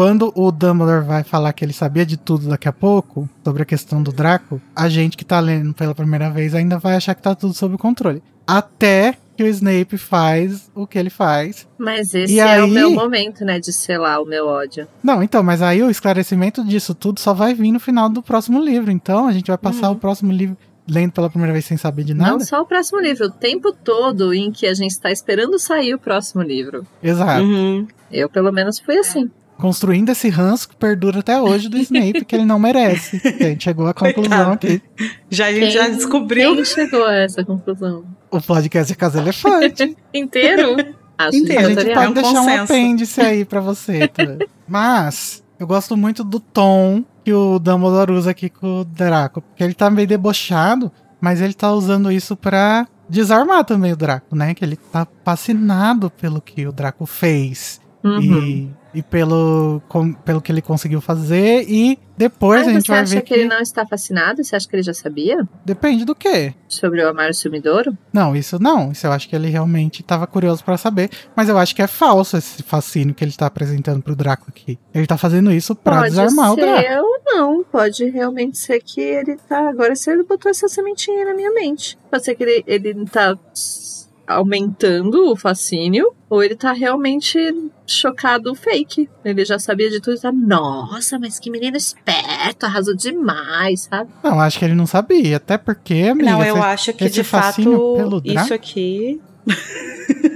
Quando 0.00 0.32
o 0.34 0.50
Dumbledore 0.50 1.04
vai 1.04 1.22
falar 1.22 1.52
que 1.52 1.62
ele 1.62 1.74
sabia 1.74 2.06
de 2.06 2.16
tudo 2.16 2.48
daqui 2.48 2.66
a 2.66 2.72
pouco, 2.72 3.28
sobre 3.44 3.64
a 3.64 3.66
questão 3.66 4.02
do 4.02 4.10
Draco, 4.10 4.58
a 4.74 4.88
gente 4.88 5.14
que 5.14 5.26
tá 5.26 5.38
lendo 5.38 5.74
pela 5.74 5.94
primeira 5.94 6.30
vez 6.30 6.54
ainda 6.54 6.78
vai 6.78 6.96
achar 6.96 7.14
que 7.14 7.20
tá 7.20 7.34
tudo 7.34 7.52
sob 7.52 7.76
controle. 7.76 8.22
Até 8.46 9.14
que 9.36 9.42
o 9.42 9.46
Snape 9.46 9.98
faz 9.98 10.70
o 10.74 10.86
que 10.86 10.98
ele 10.98 11.10
faz. 11.10 11.68
Mas 11.76 12.14
esse 12.14 12.32
E 12.32 12.40
é 12.40 12.62
o 12.62 12.64
aí- 12.64 12.70
meu 12.70 12.90
momento, 12.92 13.44
né, 13.44 13.60
de 13.60 13.74
selar 13.74 14.22
o 14.22 14.24
meu 14.24 14.46
ódio. 14.46 14.88
Não, 15.02 15.22
então, 15.22 15.42
mas 15.42 15.60
aí 15.60 15.82
o 15.82 15.90
esclarecimento 15.90 16.64
disso 16.64 16.94
tudo 16.94 17.20
só 17.20 17.34
vai 17.34 17.52
vir 17.52 17.70
no 17.70 17.78
final 17.78 18.08
do 18.08 18.22
próximo 18.22 18.58
livro. 18.58 18.90
Então 18.90 19.26
a 19.28 19.32
gente 19.32 19.48
vai 19.48 19.58
passar 19.58 19.88
Uhum. 19.90 19.96
o 19.96 19.98
próximo 19.98 20.32
livro 20.32 20.56
lendo 20.88 21.12
pela 21.12 21.28
primeira 21.28 21.52
vez 21.52 21.66
sem 21.66 21.76
saber 21.76 22.04
de 22.04 22.14
nada. 22.14 22.30
Não 22.32 22.40
só 22.40 22.62
o 22.62 22.64
próximo 22.64 22.98
livro, 23.00 23.26
o 23.26 23.30
tempo 23.30 23.70
todo 23.70 24.32
em 24.32 24.50
que 24.50 24.66
a 24.66 24.72
gente 24.72 24.92
está 24.92 25.12
esperando 25.12 25.58
sair 25.58 25.92
o 25.92 25.98
próximo 25.98 26.40
livro. 26.42 26.86
Exato. 27.02 27.42
Uhum. 27.42 27.86
Eu, 28.10 28.30
pelo 28.30 28.50
menos, 28.50 28.78
fui 28.78 28.96
assim. 28.96 29.30
Construindo 29.60 30.08
esse 30.10 30.28
ranço 30.28 30.68
que 30.68 30.76
perdura 30.76 31.20
até 31.20 31.40
hoje 31.40 31.68
do 31.68 31.76
Snape, 31.78 32.24
que 32.24 32.34
ele 32.34 32.44
não 32.44 32.58
merece. 32.58 33.20
A 33.24 33.44
gente 33.44 33.64
chegou 33.64 33.86
à 33.86 33.94
conclusão 33.94 34.52
aqui. 34.52 34.82
Já, 35.28 35.46
a 35.46 35.52
gente 35.52 35.72
já 35.72 35.86
Quem- 35.86 35.96
descobriu. 35.96 36.54
Quem 36.56 36.64
chegou 36.64 37.04
a 37.04 37.14
essa 37.14 37.44
conclusão? 37.44 38.04
O 38.30 38.40
podcast 38.40 38.92
é 38.92 38.96
Casa 38.96 39.20
Elefante. 39.20 39.96
Inteiro? 40.14 40.76
Acho 41.18 41.36
Inteiro. 41.36 41.66
A 41.66 41.68
gente 41.68 41.94
pode 41.94 42.06
É 42.06 42.08
um 42.08 42.12
deixar 42.12 42.30
um 42.30 42.34
consenso. 42.44 42.62
apêndice 42.64 43.20
aí 43.20 43.44
pra 43.44 43.60
você. 43.60 44.08
tá? 44.08 44.22
Mas 44.66 45.42
eu 45.58 45.66
gosto 45.66 45.96
muito 45.96 46.24
do 46.24 46.40
tom 46.40 47.04
que 47.24 47.32
o 47.32 47.58
Dumbledore 47.58 48.12
usa 48.12 48.30
aqui 48.30 48.48
com 48.48 48.80
o 48.80 48.84
Draco. 48.84 49.42
Porque 49.42 49.62
ele 49.62 49.74
tá 49.74 49.90
meio 49.90 50.08
debochado, 50.08 50.90
mas 51.20 51.42
ele 51.42 51.52
tá 51.52 51.70
usando 51.70 52.10
isso 52.10 52.34
pra 52.34 52.88
desarmar 53.10 53.62
também 53.64 53.92
o 53.92 53.96
Draco, 53.96 54.34
né? 54.34 54.54
Que 54.54 54.64
ele 54.64 54.76
tá 54.76 55.06
fascinado 55.22 56.08
pelo 56.10 56.40
que 56.40 56.66
o 56.66 56.72
Draco 56.72 57.04
fez. 57.04 57.78
Uhum. 58.02 58.20
E, 58.22 58.70
e 58.94 59.02
pelo, 59.02 59.80
com- 59.88 60.12
pelo 60.12 60.40
que 60.40 60.50
ele 60.50 60.62
conseguiu 60.62 61.00
fazer. 61.00 61.64
E 61.68 61.98
depois 62.16 62.66
Ah, 62.66 62.70
a 62.70 62.72
gente 62.74 62.86
você 62.86 62.92
vai 62.92 63.00
acha 63.00 63.14
ver 63.14 63.22
que... 63.22 63.32
ele 63.34 63.44
não 63.46 63.60
está 63.60 63.86
fascinado? 63.86 64.44
Você 64.44 64.54
acha 64.54 64.68
que 64.68 64.76
ele 64.76 64.82
já 64.82 64.92
sabia 64.92 65.48
Depende 65.64 66.04
do 66.04 66.14
quê? 66.14 66.52
sobre 66.68 67.02
o 67.02 67.08
Amário 67.08 67.34
Sumidouro? 67.34 67.96
Não, 68.12 68.36
isso 68.36 68.58
não. 68.62 68.92
Isso 68.92 69.06
eu 69.06 69.12
acho 69.12 69.28
que 69.28 69.34
ele 69.34 69.48
realmente 69.48 70.02
tava 70.02 70.26
curioso 70.26 70.62
pra 70.64 70.76
saber. 70.76 71.08
Mas 71.34 71.48
eu 71.48 71.56
acho 71.58 71.74
que 71.74 71.82
é 71.82 71.86
falso 71.86 72.36
esse 72.36 72.62
fascínio 72.62 73.14
que 73.14 73.24
ele 73.24 73.32
tá 73.32 73.46
apresentando 73.46 74.02
pro 74.02 74.14
Draco 74.14 74.46
aqui. 74.48 74.78
Ele 74.94 75.06
tá 75.06 75.16
fazendo 75.16 75.50
isso 75.50 75.74
Pode 75.74 76.10
desarmar 76.10 76.52
o 76.52 76.56
Draco. 76.56 76.80
ser 76.82 76.98
ou 77.00 77.20
não. 77.24 77.64
Pode 77.64 78.04
realmente 78.10 78.58
ser 78.58 78.80
que 78.80 79.00
ele 79.00 79.36
tá. 79.48 79.68
Agora 79.70 79.94
você 79.96 80.22
botou 80.22 80.50
essa 80.50 80.68
sementinha 80.68 81.24
na 81.24 81.34
minha 81.34 81.52
mente. 81.52 81.98
Pode 82.10 82.24
ser 82.24 82.34
que 82.34 82.42
ele, 82.42 82.64
ele 82.66 83.04
tá 83.06 83.36
s- 83.52 83.89
aumentando 84.30 85.30
o 85.30 85.36
fascínio, 85.36 86.12
ou 86.28 86.42
ele 86.42 86.54
tá 86.54 86.72
realmente 86.72 87.38
chocado 87.86 88.54
fake. 88.54 89.08
Ele 89.24 89.44
já 89.44 89.58
sabia 89.58 89.90
de 89.90 90.00
tudo 90.00 90.16
e 90.16 90.20
tá. 90.20 90.32
Nossa, 90.32 91.18
mas 91.18 91.38
que 91.38 91.50
menino 91.50 91.76
esperto, 91.76 92.64
arrasou 92.64 92.94
demais, 92.94 93.82
sabe? 93.82 94.10
Não, 94.22 94.40
acho 94.40 94.58
que 94.58 94.64
ele 94.64 94.74
não 94.74 94.86
sabia. 94.86 95.36
Até 95.36 95.58
porque, 95.58 95.94
amiga, 96.10 96.30
Não, 96.30 96.44
eu 96.44 96.62
acho 96.62 96.92
que 96.92 97.08
de 97.08 97.24
fato 97.24 98.20
isso 98.24 98.54
aqui. 98.54 99.20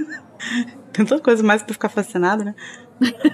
tem 0.91 1.05
tanta 1.05 1.19
coisa 1.19 1.43
mais 1.43 1.61
pra 1.61 1.73
ficar 1.73 1.89
fascinado, 1.89 2.43
né? 2.43 2.55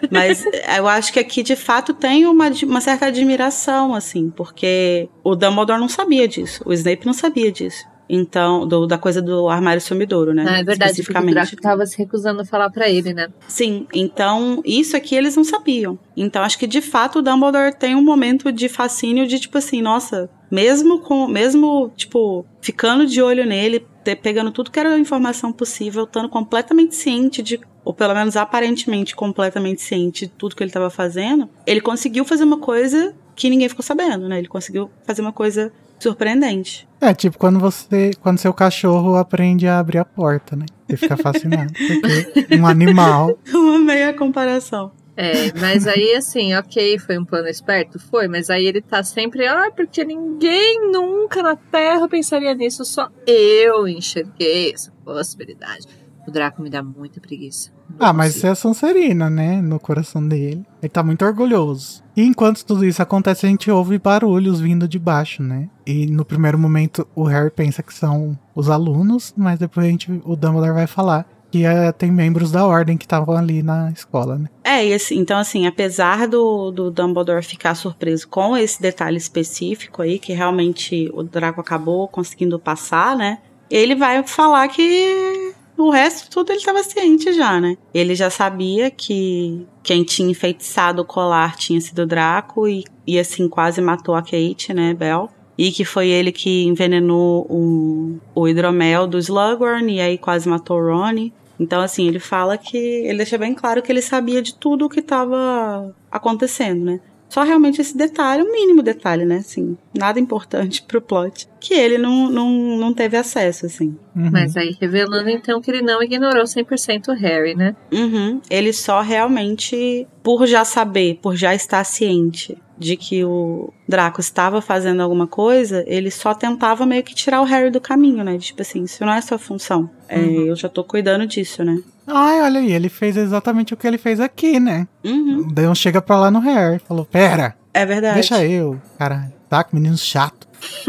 Mas 0.09 0.43
eu 0.77 0.87
acho 0.87 1.13
que 1.13 1.19
aqui 1.19 1.43
de 1.43 1.55
fato 1.55 1.93
tem 1.93 2.25
uma, 2.25 2.49
uma 2.63 2.81
certa 2.81 3.05
admiração, 3.07 3.93
assim, 3.93 4.29
porque 4.31 5.07
o 5.23 5.35
Dumbledore 5.35 5.79
não 5.79 5.89
sabia 5.89 6.27
disso, 6.27 6.63
o 6.65 6.73
Snape 6.73 7.05
não 7.05 7.13
sabia 7.13 7.51
disso. 7.51 7.85
Então, 8.13 8.67
do- 8.67 8.85
da 8.85 8.97
coisa 8.97 9.21
do 9.21 9.47
armário 9.47 9.81
sumidouro, 9.81 10.33
né? 10.33 10.43
Ah, 10.45 10.59
é 10.59 10.63
verdade, 10.63 10.75
porque 10.77 10.81
o 10.81 10.85
Especificamente. 10.91 11.33
Draco 11.33 11.61
tava 11.61 11.85
se 11.85 11.97
recusando 11.97 12.41
a 12.41 12.45
falar 12.45 12.69
pra 12.69 12.89
ele, 12.89 13.13
né? 13.13 13.29
Sim, 13.47 13.87
então 13.93 14.61
isso 14.65 14.97
aqui 14.97 15.15
eles 15.15 15.35
não 15.37 15.45
sabiam. 15.45 15.97
Então 16.17 16.43
acho 16.43 16.59
que 16.59 16.67
de 16.67 16.81
fato 16.81 17.19
o 17.19 17.21
Dumbledore 17.21 17.73
tem 17.73 17.95
um 17.95 18.01
momento 18.03 18.51
de 18.51 18.67
fascínio 18.67 19.25
de 19.25 19.39
tipo 19.39 19.57
assim, 19.57 19.81
nossa, 19.81 20.29
mesmo 20.51 20.99
com, 20.99 21.25
mesmo 21.25 21.89
tipo 21.95 22.45
ficando 22.59 23.05
de 23.05 23.21
olho 23.21 23.45
nele, 23.45 23.85
pegando 24.21 24.51
tudo 24.51 24.71
que 24.71 24.79
era 24.79 24.99
informação 24.99 25.53
possível, 25.53 26.03
estando 26.03 26.27
completamente 26.27 26.95
ciente 26.95 27.41
de 27.41 27.61
ou 27.85 27.93
pelo 27.93 28.13
menos 28.13 28.35
aparentemente 28.35 29.15
completamente 29.15 29.81
ciente 29.81 30.25
de 30.25 30.31
tudo 30.33 30.55
que 30.55 30.61
ele 30.61 30.69
estava 30.69 30.89
fazendo, 30.89 31.49
ele 31.65 31.79
conseguiu 31.81 32.25
fazer 32.25 32.43
uma 32.43 32.57
coisa 32.59 33.15
que 33.35 33.49
ninguém 33.49 33.69
ficou 33.69 33.81
sabendo, 33.83 34.27
né? 34.27 34.37
Ele 34.37 34.47
conseguiu 34.47 34.89
fazer 35.03 35.21
uma 35.21 35.31
coisa 35.31 35.71
surpreendente. 36.03 36.87
É 36.99 37.13
tipo 37.13 37.37
quando 37.37 37.59
você. 37.59 38.11
Quando 38.21 38.37
seu 38.37 38.53
cachorro 38.53 39.15
aprende 39.15 39.67
a 39.67 39.79
abrir 39.79 39.97
a 39.97 40.05
porta, 40.05 40.55
né? 40.55 40.65
Você 40.87 40.97
fica 40.97 41.17
fascinado. 41.17 41.71
porque 41.73 42.55
um 42.55 42.67
animal. 42.67 43.37
Eu 43.45 43.75
amei 43.75 44.03
a 44.03 44.13
comparação. 44.13 44.91
É, 45.15 45.51
mas 45.59 45.87
aí 45.87 46.15
assim, 46.15 46.53
ok, 46.55 46.97
foi 46.97 47.17
um 47.17 47.25
plano 47.25 47.47
esperto? 47.47 47.99
Foi, 47.99 48.27
mas 48.27 48.49
aí 48.49 48.65
ele 48.65 48.81
tá 48.81 49.03
sempre, 49.03 49.45
ah, 49.45 49.69
porque 49.75 50.05
ninguém 50.05 50.89
nunca 50.89 51.43
na 51.43 51.55
Terra 51.55 52.07
pensaria 52.07 52.55
nisso, 52.55 52.85
só 52.85 53.09
eu 53.27 53.87
enxerguei 53.87 54.71
essa 54.73 54.91
possibilidade. 55.03 55.85
O 56.31 56.33
Draco 56.33 56.61
me 56.61 56.69
dá 56.69 56.81
muita 56.81 57.19
preguiça. 57.19 57.71
Não 57.89 58.07
Ah, 58.07 58.13
mas 58.13 58.27
consigo. 58.27 58.37
isso 58.37 58.47
é 58.47 58.49
a 58.51 58.55
Sonserina, 58.55 59.29
né? 59.29 59.61
No 59.61 59.77
coração 59.81 60.25
dele. 60.25 60.65
Ele 60.81 60.89
tá 60.89 61.03
muito 61.03 61.25
orgulhoso. 61.25 62.01
E 62.15 62.23
enquanto 62.23 62.63
tudo 62.65 62.85
isso 62.85 63.01
acontece, 63.01 63.45
a 63.45 63.49
gente 63.49 63.69
ouve 63.69 63.99
barulhos 63.99 64.61
vindo 64.61 64.87
de 64.87 64.97
baixo, 64.97 65.43
né? 65.43 65.67
E 65.85 66.05
no 66.07 66.23
primeiro 66.23 66.57
momento 66.57 67.05
o 67.13 67.23
Harry 67.25 67.51
pensa 67.51 67.83
que 67.83 67.93
são 67.93 68.39
os 68.55 68.69
alunos, 68.69 69.33
mas 69.35 69.59
depois 69.59 69.85
a 69.85 69.89
gente, 69.89 70.09
o 70.23 70.37
Dumbledore 70.37 70.73
vai 70.73 70.87
falar 70.87 71.27
que 71.51 71.65
é, 71.65 71.91
tem 71.91 72.09
membros 72.09 72.49
da 72.49 72.65
ordem 72.65 72.95
que 72.97 73.03
estavam 73.03 73.35
ali 73.35 73.61
na 73.61 73.91
escola, 73.91 74.37
né? 74.37 74.47
É, 74.63 74.87
e 74.87 74.93
assim, 74.93 75.19
então 75.19 75.37
assim, 75.37 75.67
apesar 75.67 76.29
do, 76.29 76.71
do 76.71 76.89
Dumbledore 76.89 77.43
ficar 77.43 77.75
surpreso 77.75 78.25
com 78.29 78.55
esse 78.55 78.81
detalhe 78.81 79.17
específico 79.17 80.01
aí, 80.01 80.17
que 80.17 80.31
realmente 80.31 81.11
o 81.13 81.23
Draco 81.23 81.59
acabou 81.59 82.07
conseguindo 82.07 82.57
passar, 82.57 83.17
né? 83.17 83.39
Ele 83.69 83.95
vai 83.95 84.25
falar 84.25 84.67
que 84.69 85.53
o 85.81 85.89
resto 85.89 86.29
tudo 86.29 86.51
ele 86.51 86.59
estava 86.59 86.83
ciente 86.83 87.33
já, 87.33 87.59
né? 87.59 87.77
Ele 87.93 88.15
já 88.15 88.29
sabia 88.29 88.89
que 88.89 89.65
quem 89.83 90.03
tinha 90.03 90.29
enfeitiçado 90.29 91.01
o 91.01 91.05
colar 91.05 91.55
tinha 91.55 91.79
sido 91.81 92.05
Draco 92.05 92.67
e, 92.67 92.83
e 93.05 93.19
assim 93.19 93.47
quase 93.47 93.81
matou 93.81 94.15
a 94.15 94.21
Kate, 94.21 94.73
né, 94.73 94.93
Belle. 94.93 95.27
E 95.57 95.71
que 95.71 95.85
foi 95.85 96.07
ele 96.07 96.31
que 96.31 96.63
envenenou 96.63 97.45
o, 97.49 98.17
o 98.33 98.47
hidromel 98.47 99.05
do 99.05 99.19
Slughorn 99.19 99.93
e 99.93 100.01
aí 100.01 100.17
quase 100.17 100.49
matou 100.49 100.79
o. 100.79 101.31
Então, 101.59 101.79
assim, 101.79 102.07
ele 102.07 102.17
fala 102.17 102.57
que. 102.57 102.75
Ele 102.75 103.17
deixa 103.17 103.37
bem 103.37 103.53
claro 103.53 103.83
que 103.83 103.91
ele 103.91 104.01
sabia 104.01 104.41
de 104.41 104.55
tudo 104.55 104.85
o 104.85 104.89
que 104.89 104.99
estava 104.99 105.93
acontecendo, 106.09 106.83
né? 106.85 106.99
Só 107.31 107.43
realmente 107.43 107.79
esse 107.79 107.95
detalhe, 107.95 108.43
um 108.43 108.51
mínimo 108.51 108.83
detalhe, 108.83 109.23
né? 109.23 109.37
Assim, 109.37 109.77
nada 109.97 110.19
importante 110.19 110.83
pro 110.85 111.01
plot. 111.01 111.47
Que 111.61 111.73
ele 111.73 111.97
não, 111.97 112.29
não, 112.29 112.49
não 112.77 112.93
teve 112.93 113.15
acesso, 113.15 113.65
assim. 113.65 113.95
Uhum. 114.13 114.29
Mas 114.29 114.57
aí 114.57 114.75
revelando 114.81 115.29
então 115.29 115.61
que 115.61 115.71
ele 115.71 115.81
não 115.81 116.03
ignorou 116.03 116.43
100% 116.43 117.07
o 117.07 117.13
Harry, 117.13 117.55
né? 117.55 117.73
Uhum. 117.89 118.41
Ele 118.49 118.73
só 118.73 118.99
realmente, 118.99 120.05
por 120.21 120.45
já 120.45 120.65
saber, 120.65 121.19
por 121.21 121.37
já 121.37 121.55
estar 121.55 121.85
ciente 121.85 122.57
de 122.77 122.97
que 122.97 123.23
o 123.23 123.71
Draco 123.87 124.19
estava 124.19 124.59
fazendo 124.59 125.01
alguma 125.01 125.27
coisa, 125.27 125.85
ele 125.87 126.11
só 126.11 126.33
tentava 126.33 126.85
meio 126.85 127.03
que 127.03 127.15
tirar 127.15 127.39
o 127.39 127.45
Harry 127.45 127.69
do 127.69 127.79
caminho, 127.79 128.25
né? 128.25 128.37
Tipo 128.39 128.61
assim, 128.61 128.83
isso 128.83 129.05
não 129.05 129.13
é 129.13 129.21
sua 129.21 129.37
função. 129.37 129.89
É, 130.09 130.19
uhum. 130.19 130.47
eu 130.47 130.55
já 130.55 130.67
tô 130.67 130.83
cuidando 130.83 131.25
disso, 131.25 131.63
né? 131.63 131.81
Ai, 132.13 132.41
olha 132.41 132.59
aí, 132.59 132.71
ele 132.71 132.89
fez 132.89 133.15
exatamente 133.15 133.73
o 133.73 133.77
que 133.77 133.87
ele 133.87 133.97
fez 133.97 134.19
aqui, 134.19 134.59
né? 134.59 134.87
Uhum. 135.03 135.47
Daí 135.51 135.67
um 135.67 135.75
chega 135.75 136.01
pra 136.01 136.17
lá 136.17 136.29
no 136.29 136.39
Harry, 136.39 136.79
falou, 136.79 137.05
pera. 137.05 137.55
É 137.73 137.85
verdade. 137.85 138.15
Deixa 138.15 138.45
eu, 138.45 138.79
caralho. 138.97 139.31
Tá, 139.49 139.63
que 139.63 139.73
menino 139.73 139.97
chato. 139.97 140.47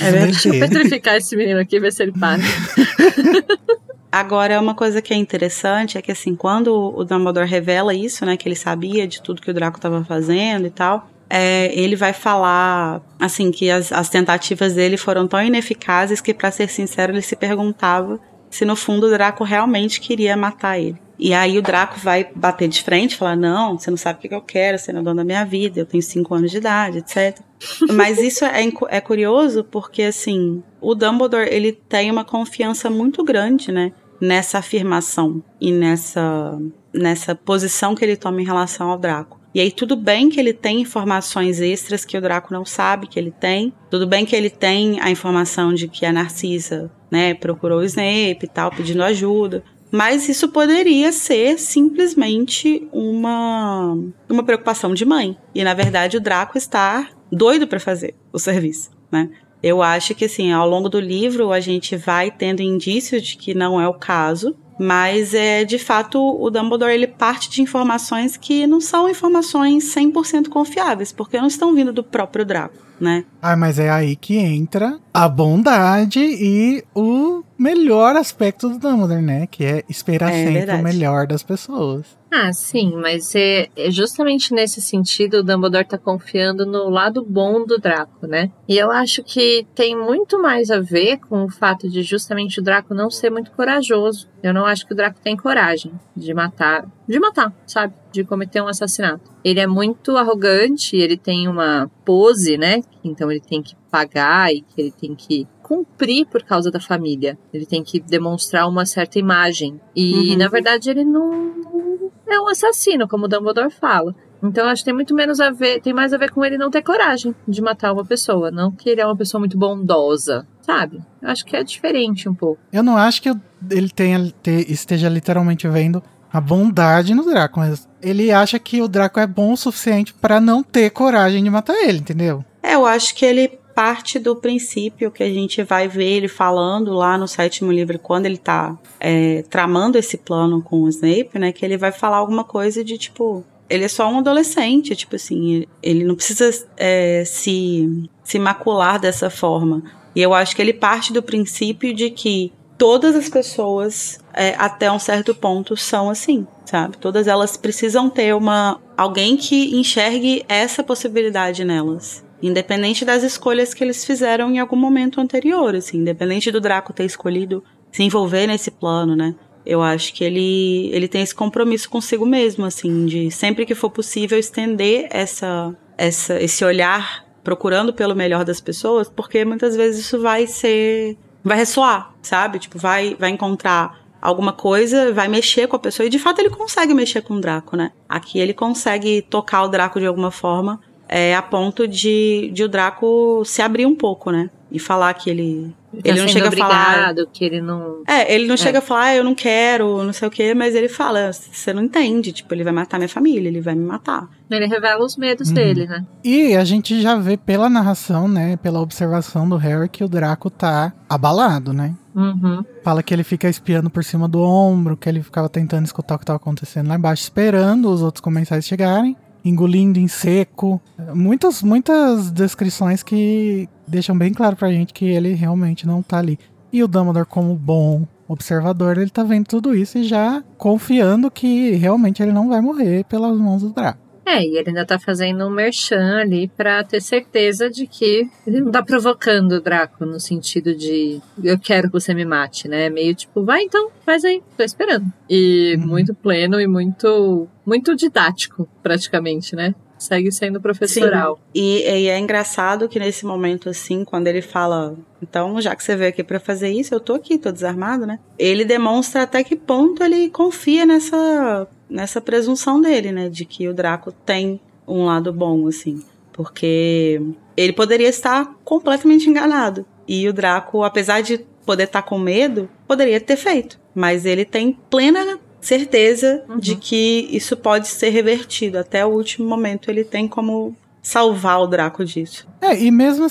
é 0.00 0.10
verdade. 0.10 0.32
Deixa 0.32 0.48
eu 0.48 0.58
petrificar 0.60 1.16
esse 1.16 1.36
menino 1.36 1.60
aqui, 1.60 1.78
ver 1.78 1.92
se 1.92 2.02
ele 2.02 2.12
para. 2.12 2.40
Agora, 4.10 4.60
uma 4.60 4.74
coisa 4.74 5.00
que 5.00 5.14
é 5.14 5.16
interessante 5.16 5.96
é 5.96 6.02
que, 6.02 6.12
assim, 6.12 6.34
quando 6.34 6.92
o 6.94 7.02
Dumbledore 7.02 7.48
revela 7.48 7.94
isso, 7.94 8.26
né, 8.26 8.36
que 8.36 8.46
ele 8.46 8.54
sabia 8.54 9.06
de 9.06 9.22
tudo 9.22 9.40
que 9.40 9.50
o 9.50 9.54
Draco 9.54 9.78
estava 9.78 10.04
fazendo 10.04 10.66
e 10.66 10.70
tal, 10.70 11.08
é, 11.30 11.72
ele 11.74 11.96
vai 11.96 12.12
falar, 12.12 13.00
assim, 13.18 13.50
que 13.50 13.70
as, 13.70 13.90
as 13.90 14.10
tentativas 14.10 14.74
dele 14.74 14.98
foram 14.98 15.26
tão 15.26 15.42
ineficazes 15.42 16.20
que, 16.20 16.34
para 16.34 16.50
ser 16.50 16.68
sincero, 16.68 17.12
ele 17.12 17.22
se 17.22 17.34
perguntava 17.34 18.20
se 18.52 18.64
no 18.64 18.76
fundo 18.76 19.06
o 19.06 19.10
Draco 19.10 19.42
realmente 19.42 20.00
queria 20.00 20.36
matar 20.36 20.78
ele. 20.78 21.00
E 21.18 21.32
aí 21.32 21.56
o 21.58 21.62
Draco 21.62 21.98
vai 21.98 22.30
bater 22.34 22.68
de 22.68 22.82
frente, 22.82 23.16
falar: 23.16 23.36
Não, 23.36 23.78
você 23.78 23.90
não 23.90 23.96
sabe 23.96 24.18
o 24.18 24.28
que 24.28 24.34
eu 24.34 24.40
quero, 24.40 24.78
você 24.78 24.92
não 24.92 25.00
é 25.00 25.04
dono 25.04 25.16
da 25.16 25.24
minha 25.24 25.44
vida, 25.44 25.80
eu 25.80 25.86
tenho 25.86 26.02
5 26.02 26.34
anos 26.34 26.50
de 26.50 26.58
idade, 26.58 26.98
etc. 26.98 27.40
Mas 27.92 28.18
isso 28.18 28.44
é, 28.44 28.62
é 28.88 29.00
curioso 29.00 29.64
porque, 29.64 30.02
assim, 30.02 30.62
o 30.80 30.94
Dumbledore 30.94 31.48
ele 31.50 31.72
tem 31.72 32.10
uma 32.10 32.24
confiança 32.24 32.90
muito 32.90 33.24
grande, 33.24 33.72
né? 33.72 33.92
nessa 34.22 34.58
afirmação 34.58 35.42
e 35.60 35.72
nessa, 35.72 36.56
nessa 36.94 37.34
posição 37.34 37.92
que 37.92 38.04
ele 38.04 38.16
toma 38.16 38.40
em 38.40 38.44
relação 38.44 38.88
ao 38.88 38.96
Draco. 38.96 39.41
E 39.54 39.60
aí, 39.60 39.70
tudo 39.70 39.96
bem 39.96 40.30
que 40.30 40.40
ele 40.40 40.52
tem 40.52 40.80
informações 40.80 41.60
extras 41.60 42.04
que 42.04 42.16
o 42.16 42.20
Draco 42.20 42.52
não 42.52 42.64
sabe 42.64 43.06
que 43.06 43.18
ele 43.18 43.30
tem. 43.30 43.72
Tudo 43.90 44.06
bem 44.06 44.24
que 44.24 44.34
ele 44.34 44.48
tem 44.48 44.98
a 45.00 45.10
informação 45.10 45.74
de 45.74 45.88
que 45.88 46.06
a 46.06 46.12
Narcisa, 46.12 46.90
né, 47.10 47.34
procurou 47.34 47.80
o 47.80 47.84
Snape 47.84 48.44
e 48.44 48.48
tal, 48.48 48.70
pedindo 48.70 49.02
ajuda. 49.02 49.62
Mas 49.90 50.26
isso 50.26 50.48
poderia 50.48 51.12
ser 51.12 51.58
simplesmente 51.58 52.88
uma, 52.90 53.94
uma 54.26 54.42
preocupação 54.42 54.94
de 54.94 55.04
mãe. 55.04 55.36
E 55.54 55.62
na 55.62 55.74
verdade 55.74 56.16
o 56.16 56.20
Draco 56.20 56.56
está 56.56 57.10
doido 57.30 57.68
para 57.68 57.78
fazer 57.78 58.14
o 58.32 58.38
serviço, 58.38 58.90
né? 59.10 59.28
Eu 59.62 59.80
acho 59.80 60.12
que, 60.14 60.24
assim, 60.24 60.50
ao 60.50 60.68
longo 60.68 60.88
do 60.88 60.98
livro 60.98 61.52
a 61.52 61.60
gente 61.60 61.94
vai 61.94 62.32
tendo 62.32 62.62
indícios 62.62 63.22
de 63.22 63.36
que 63.36 63.54
não 63.54 63.80
é 63.80 63.86
o 63.86 63.94
caso, 63.94 64.56
mas 64.82 65.32
é 65.32 65.64
de 65.64 65.78
fato 65.78 66.18
o 66.18 66.50
Dumbledore 66.50 66.92
ele 66.92 67.06
parte 67.06 67.48
de 67.48 67.62
informações 67.62 68.36
que 68.36 68.66
não 68.66 68.80
são 68.80 69.08
informações 69.08 69.94
100% 69.94 70.48
confiáveis, 70.48 71.12
porque 71.12 71.38
não 71.38 71.46
estão 71.46 71.72
vindo 71.72 71.92
do 71.92 72.02
próprio 72.02 72.44
Draco, 72.44 72.74
né? 73.00 73.24
Ah, 73.40 73.56
mas 73.56 73.78
é 73.78 73.88
aí 73.88 74.16
que 74.16 74.36
entra 74.36 74.98
a 75.14 75.28
bondade 75.28 76.18
e 76.18 76.82
o 76.92 77.44
melhor 77.56 78.16
aspecto 78.16 78.68
do 78.68 78.78
Dumbledore, 78.78 79.22
né? 79.22 79.46
Que 79.48 79.64
é 79.64 79.84
esperar 79.88 80.32
é, 80.32 80.44
sempre 80.44 80.52
verdade. 80.52 80.80
o 80.80 80.84
melhor 80.84 81.28
das 81.28 81.44
pessoas. 81.44 82.04
Ah, 82.34 82.50
sim, 82.50 82.96
mas 82.96 83.34
é, 83.34 83.68
é, 83.76 83.90
justamente 83.90 84.54
nesse 84.54 84.80
sentido 84.80 85.34
o 85.34 85.42
Dumbledore 85.42 85.84
tá 85.84 85.98
confiando 85.98 86.64
no 86.64 86.88
lado 86.88 87.22
bom 87.22 87.62
do 87.66 87.76
Draco, 87.76 88.26
né? 88.26 88.50
E 88.66 88.78
eu 88.78 88.90
acho 88.90 89.22
que 89.22 89.66
tem 89.74 89.94
muito 89.94 90.40
mais 90.40 90.70
a 90.70 90.80
ver 90.80 91.18
com 91.18 91.44
o 91.44 91.50
fato 91.50 91.90
de 91.90 92.02
justamente 92.02 92.58
o 92.58 92.62
Draco 92.62 92.94
não 92.94 93.10
ser 93.10 93.28
muito 93.28 93.50
corajoso. 93.50 94.30
Eu 94.42 94.54
não 94.54 94.64
acho 94.64 94.86
que 94.86 94.94
o 94.94 94.96
Draco 94.96 95.20
tem 95.22 95.36
coragem 95.36 95.92
de 96.16 96.32
matar, 96.32 96.90
de 97.06 97.20
matar, 97.20 97.54
sabe? 97.66 97.92
De 98.10 98.24
cometer 98.24 98.62
um 98.62 98.66
assassinato. 98.66 99.30
Ele 99.44 99.60
é 99.60 99.66
muito 99.66 100.16
arrogante, 100.16 100.96
ele 100.96 101.18
tem 101.18 101.46
uma 101.46 101.90
pose, 102.02 102.56
né? 102.56 102.82
Então 103.04 103.30
ele 103.30 103.40
tem 103.40 103.62
que 103.62 103.76
pagar 103.90 104.50
e 104.54 104.62
que 104.62 104.80
ele 104.80 104.90
tem 104.90 105.14
que 105.14 105.46
cumprir 105.62 106.26
por 106.26 106.42
causa 106.42 106.70
da 106.70 106.80
família. 106.80 107.38
Ele 107.52 107.66
tem 107.66 107.82
que 107.82 108.00
demonstrar 108.00 108.66
uma 108.66 108.86
certa 108.86 109.18
imagem. 109.18 109.78
E, 109.94 110.32
uhum. 110.32 110.38
na 110.38 110.48
verdade, 110.48 110.88
ele 110.88 111.04
não 111.04 111.91
é 112.34 112.40
um 112.40 112.48
assassino, 112.48 113.08
como 113.08 113.26
o 113.26 113.28
Dumbledore 113.28 113.70
fala. 113.70 114.14
Então 114.42 114.66
acho 114.66 114.82
que 114.82 114.86
tem 114.86 114.94
muito 114.94 115.14
menos 115.14 115.40
a 115.40 115.50
ver, 115.50 115.80
tem 115.80 115.92
mais 115.92 116.12
a 116.12 116.18
ver 116.18 116.30
com 116.32 116.44
ele 116.44 116.58
não 116.58 116.70
ter 116.70 116.82
coragem 116.82 117.34
de 117.46 117.62
matar 117.62 117.92
uma 117.92 118.04
pessoa, 118.04 118.50
não 118.50 118.72
que 118.72 118.90
ele 118.90 119.00
é 119.00 119.06
uma 119.06 119.16
pessoa 119.16 119.38
muito 119.38 119.56
bondosa, 119.56 120.46
sabe? 120.60 121.00
Eu 121.20 121.28
acho 121.28 121.44
que 121.44 121.56
é 121.56 121.62
diferente 121.62 122.28
um 122.28 122.34
pouco. 122.34 122.60
Eu 122.72 122.82
não 122.82 122.96
acho 122.96 123.22
que 123.22 123.32
ele 123.70 123.88
tenha, 123.88 124.32
esteja 124.68 125.08
literalmente 125.08 125.68
vendo 125.68 126.02
a 126.32 126.40
bondade 126.40 127.14
no 127.14 127.24
Draco, 127.24 127.60
mas 127.60 127.88
ele 128.00 128.32
acha 128.32 128.58
que 128.58 128.82
o 128.82 128.88
Draco 128.88 129.20
é 129.20 129.26
bom 129.26 129.52
o 129.52 129.56
suficiente 129.56 130.12
para 130.14 130.40
não 130.40 130.62
ter 130.62 130.90
coragem 130.90 131.44
de 131.44 131.50
matar 131.50 131.74
ele, 131.74 131.98
entendeu? 131.98 132.44
É, 132.62 132.74
eu 132.74 132.86
acho 132.86 133.14
que 133.14 133.24
ele 133.24 133.58
parte 133.74 134.18
do 134.18 134.36
princípio 134.36 135.10
que 135.10 135.22
a 135.22 135.28
gente 135.28 135.62
vai 135.62 135.88
ver 135.88 136.04
ele 136.04 136.28
falando 136.28 136.92
lá 136.92 137.16
no 137.16 137.26
sétimo 137.26 137.72
livro, 137.72 137.98
quando 137.98 138.26
ele 138.26 138.38
tá 138.38 138.76
é, 139.00 139.42
tramando 139.48 139.98
esse 139.98 140.16
plano 140.16 140.62
com 140.62 140.82
o 140.82 140.88
Snape, 140.88 141.38
né? 141.38 141.52
Que 141.52 141.64
ele 141.64 141.76
vai 141.76 141.92
falar 141.92 142.18
alguma 142.18 142.44
coisa 142.44 142.84
de 142.84 142.98
tipo. 142.98 143.44
Ele 143.68 143.84
é 143.84 143.88
só 143.88 144.10
um 144.10 144.18
adolescente, 144.18 144.94
tipo 144.94 145.16
assim, 145.16 145.64
ele 145.82 146.04
não 146.04 146.14
precisa 146.14 146.50
é, 146.76 147.24
se, 147.24 148.06
se 148.22 148.38
macular 148.38 149.00
dessa 149.00 149.30
forma. 149.30 149.82
E 150.14 150.20
eu 150.20 150.34
acho 150.34 150.54
que 150.54 150.60
ele 150.60 150.74
parte 150.74 151.10
do 151.10 151.22
princípio 151.22 151.94
de 151.94 152.10
que 152.10 152.52
todas 152.76 153.14
as 153.14 153.28
pessoas, 153.28 154.18
é, 154.34 154.54
até 154.58 154.90
um 154.90 154.98
certo 154.98 155.34
ponto, 155.34 155.76
são 155.76 156.10
assim, 156.10 156.46
sabe? 156.66 156.98
Todas 156.98 157.26
elas 157.26 157.56
precisam 157.56 158.10
ter 158.10 158.34
uma 158.34 158.80
alguém 158.96 159.36
que 159.36 159.74
enxergue 159.76 160.44
essa 160.48 160.82
possibilidade 160.82 161.64
nelas. 161.64 162.24
Independente 162.42 163.04
das 163.04 163.22
escolhas 163.22 163.72
que 163.72 163.84
eles 163.84 164.04
fizeram 164.04 164.50
em 164.50 164.58
algum 164.58 164.76
momento 164.76 165.20
anterior, 165.20 165.74
assim, 165.74 165.98
independente 165.98 166.50
do 166.50 166.60
Draco 166.60 166.92
ter 166.92 167.04
escolhido 167.04 167.62
se 167.92 168.02
envolver 168.02 168.46
nesse 168.46 168.70
plano, 168.70 169.14
né? 169.14 169.34
Eu 169.64 169.80
acho 169.80 170.12
que 170.12 170.24
ele, 170.24 170.90
ele 170.92 171.06
tem 171.06 171.22
esse 171.22 171.34
compromisso 171.34 171.88
consigo 171.88 172.26
mesmo, 172.26 172.64
assim, 172.64 173.06
de 173.06 173.30
sempre 173.30 173.64
que 173.64 173.74
for 173.74 173.90
possível 173.90 174.38
estender 174.38 175.06
essa, 175.10 175.72
essa, 175.96 176.42
esse 176.42 176.64
olhar 176.64 177.24
procurando 177.44 177.92
pelo 177.92 178.14
melhor 178.14 178.44
das 178.44 178.60
pessoas, 178.60 179.08
porque 179.08 179.44
muitas 179.44 179.76
vezes 179.76 180.00
isso 180.00 180.20
vai 180.20 180.46
ser. 180.46 181.16
vai 181.44 181.56
ressoar, 181.56 182.12
sabe? 182.22 182.58
Tipo, 182.58 182.78
vai, 182.78 183.16
vai 183.18 183.30
encontrar 183.30 184.02
alguma 184.20 184.52
coisa, 184.52 185.12
vai 185.12 185.28
mexer 185.28 185.66
com 185.66 185.76
a 185.76 185.80
pessoa, 185.80 186.06
e 186.06 186.10
de 186.10 186.18
fato 186.18 186.40
ele 186.40 186.50
consegue 186.50 186.94
mexer 186.94 187.22
com 187.22 187.34
o 187.34 187.40
Draco, 187.40 187.76
né? 187.76 187.92
Aqui 188.08 188.38
ele 188.38 188.54
consegue 188.54 189.22
tocar 189.22 189.62
o 189.62 189.68
Draco 189.68 189.98
de 189.98 190.06
alguma 190.06 190.30
forma 190.30 190.80
é, 191.12 191.36
a 191.36 191.42
ponto 191.42 191.86
de, 191.86 192.50
de 192.54 192.64
o 192.64 192.68
Draco 192.68 193.42
se 193.44 193.60
abrir 193.60 193.84
um 193.84 193.94
pouco, 193.94 194.30
né? 194.30 194.48
E 194.70 194.78
falar 194.78 195.12
que 195.12 195.28
ele. 195.28 195.74
Ele, 195.92 196.02
ele 196.08 196.20
não 196.22 196.28
chega 196.28 196.48
a 196.48 196.52
falar. 196.52 197.14
que 197.30 197.44
ele 197.44 197.60
não. 197.60 198.02
É, 198.08 198.34
ele 198.34 198.46
não 198.46 198.54
é. 198.54 198.56
chega 198.56 198.78
a 198.78 198.80
falar, 198.80 199.02
ah, 199.02 199.14
eu 199.16 199.22
não 199.22 199.34
quero, 199.34 200.02
não 200.02 200.12
sei 200.14 200.26
o 200.26 200.30
quê, 200.30 200.54
mas 200.54 200.74
ele 200.74 200.88
fala, 200.88 201.30
você 201.30 201.74
não 201.74 201.82
entende, 201.82 202.32
tipo, 202.32 202.54
ele 202.54 202.64
vai 202.64 202.72
matar 202.72 202.96
minha 202.96 203.10
família, 203.10 203.46
ele 203.46 203.60
vai 203.60 203.74
me 203.74 203.84
matar. 203.84 204.26
Ele 204.50 204.64
revela 204.64 205.04
os 205.04 205.18
medos 205.18 205.48
uhum. 205.48 205.54
dele, 205.54 205.86
né? 205.86 206.06
E 206.24 206.56
a 206.56 206.64
gente 206.64 207.02
já 207.02 207.16
vê 207.16 207.36
pela 207.36 207.68
narração, 207.68 208.26
né, 208.26 208.56
pela 208.56 208.80
observação 208.80 209.46
do 209.46 209.56
Harry, 209.56 209.90
que 209.90 210.02
o 210.02 210.08
Draco 210.08 210.48
tá 210.48 210.94
abalado, 211.06 211.74
né? 211.74 211.94
Uhum. 212.14 212.64
Fala 212.82 213.02
que 213.02 213.12
ele 213.12 213.24
fica 213.24 213.48
espiando 213.48 213.90
por 213.90 214.02
cima 214.02 214.26
do 214.26 214.40
ombro, 214.40 214.96
que 214.96 215.08
ele 215.08 215.22
ficava 215.22 215.48
tentando 215.50 215.84
escutar 215.84 216.14
o 216.14 216.18
que 216.18 216.24
tava 216.24 216.38
acontecendo 216.38 216.88
lá 216.88 216.96
embaixo, 216.96 217.22
esperando 217.22 217.90
os 217.90 218.00
outros 218.00 218.22
comensais 218.22 218.64
chegarem 218.64 219.16
engolindo 219.44 219.98
em 219.98 220.08
seco. 220.08 220.80
Muitas, 221.14 221.62
muitas 221.62 222.30
descrições 222.30 223.02
que 223.02 223.68
deixam 223.86 224.16
bem 224.16 224.32
claro 224.32 224.56
pra 224.56 224.72
gente 224.72 224.92
que 224.92 225.04
ele 225.04 225.34
realmente 225.34 225.86
não 225.86 226.02
tá 226.02 226.18
ali. 226.18 226.38
E 226.72 226.82
o 226.82 226.88
Dumbledore, 226.88 227.26
como 227.26 227.54
bom 227.54 228.06
observador, 228.26 228.96
ele 228.96 229.10
tá 229.10 229.22
vendo 229.22 229.46
tudo 229.46 229.74
isso 229.74 229.98
e 229.98 230.04
já 230.04 230.42
confiando 230.56 231.30
que 231.30 231.72
realmente 231.72 232.22
ele 232.22 232.32
não 232.32 232.48
vai 232.48 232.60
morrer 232.60 233.04
pelas 233.04 233.36
mãos 233.38 233.62
do 233.62 233.70
Draco. 233.70 234.01
É, 234.24 234.42
e 234.42 234.56
ele 234.56 234.68
ainda 234.68 234.86
tá 234.86 234.98
fazendo 234.98 235.46
um 235.46 235.50
merchan 235.50 236.18
ali 236.18 236.48
pra 236.48 236.84
ter 236.84 237.00
certeza 237.00 237.68
de 237.68 237.86
que 237.86 238.28
ele 238.46 238.60
não 238.60 238.70
tá 238.70 238.82
provocando 238.82 239.52
o 239.52 239.60
Draco 239.60 240.06
no 240.06 240.20
sentido 240.20 240.74
de 240.74 241.20
eu 241.42 241.58
quero 241.58 241.88
que 241.88 241.94
você 241.94 242.14
me 242.14 242.24
mate, 242.24 242.68
né? 242.68 242.88
Meio 242.88 243.14
tipo, 243.14 243.44
vai 243.44 243.62
então, 243.62 243.90
faz 244.06 244.24
aí, 244.24 244.42
tô 244.56 244.62
esperando. 244.62 245.06
E 245.28 245.76
uhum. 245.76 245.86
muito 245.86 246.14
pleno 246.14 246.60
e 246.60 246.66
muito, 246.66 247.48
muito 247.66 247.96
didático, 247.96 248.68
praticamente, 248.82 249.56
né? 249.56 249.74
segue 250.02 250.32
sendo 250.32 250.60
professoral. 250.60 251.40
E, 251.54 251.82
e, 251.82 252.08
é 252.08 252.18
engraçado 252.18 252.88
que 252.88 252.98
nesse 252.98 253.24
momento, 253.24 253.68
assim, 253.68 254.04
quando 254.04 254.26
ele 254.26 254.42
fala, 254.42 254.96
então, 255.22 255.60
já 255.60 255.74
que 255.76 255.82
você 255.82 255.96
veio 255.96 256.10
aqui 256.10 256.24
para 256.24 256.40
fazer 256.40 256.70
isso, 256.70 256.94
eu 256.94 257.00
tô 257.00 257.14
aqui, 257.14 257.38
tô 257.38 257.52
desarmado, 257.52 258.04
né? 258.04 258.18
Ele 258.38 258.64
demonstra 258.64 259.22
até 259.22 259.44
que 259.44 259.56
ponto 259.56 260.02
ele 260.02 260.28
confia 260.28 260.84
nessa 260.84 261.66
nessa 261.92 262.20
presunção 262.20 262.80
dele, 262.80 263.12
né, 263.12 263.28
de 263.28 263.44
que 263.44 263.68
o 263.68 263.74
Draco 263.74 264.10
tem 264.10 264.60
um 264.86 265.04
lado 265.04 265.32
bom, 265.32 265.68
assim. 265.68 266.02
Porque 266.32 267.20
ele 267.56 267.72
poderia 267.72 268.08
estar 268.08 268.54
completamente 268.64 269.28
enganado. 269.28 269.84
E 270.08 270.28
o 270.28 270.32
Draco, 270.32 270.82
apesar 270.82 271.20
de 271.20 271.44
poder 271.64 271.84
estar 271.84 272.02
com 272.02 272.18
medo, 272.18 272.68
poderia 272.88 273.20
ter 273.20 273.36
feito. 273.36 273.78
Mas 273.94 274.24
ele 274.24 274.44
tem 274.44 274.76
plena 274.90 275.38
certeza 275.60 276.44
uhum. 276.48 276.58
de 276.58 276.74
que 276.74 277.28
isso 277.30 277.56
pode 277.56 277.86
ser 277.86 278.08
revertido. 278.08 278.78
Até 278.78 279.04
o 279.04 279.10
último 279.10 279.46
momento 279.48 279.90
ele 279.90 280.04
tem 280.04 280.26
como 280.26 280.74
salvar 281.02 281.60
o 281.60 281.66
Draco 281.66 282.04
disso. 282.04 282.48
É, 282.60 282.82
e 282.82 282.90
mesmo 282.90 283.26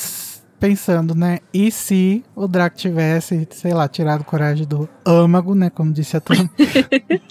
pensando, 0.60 1.16
né? 1.16 1.40
E 1.52 1.72
se 1.72 2.24
o 2.36 2.48
Draco 2.48 2.78
tivesse, 2.78 3.48
sei 3.50 3.74
lá, 3.74 3.88
tirado 3.88 4.24
coragem 4.24 4.66
do 4.66 4.88
âmago, 5.06 5.56
né? 5.56 5.70
Como 5.72 5.92
disse 5.92 6.16
a 6.16 6.22
Tom, 6.22 6.34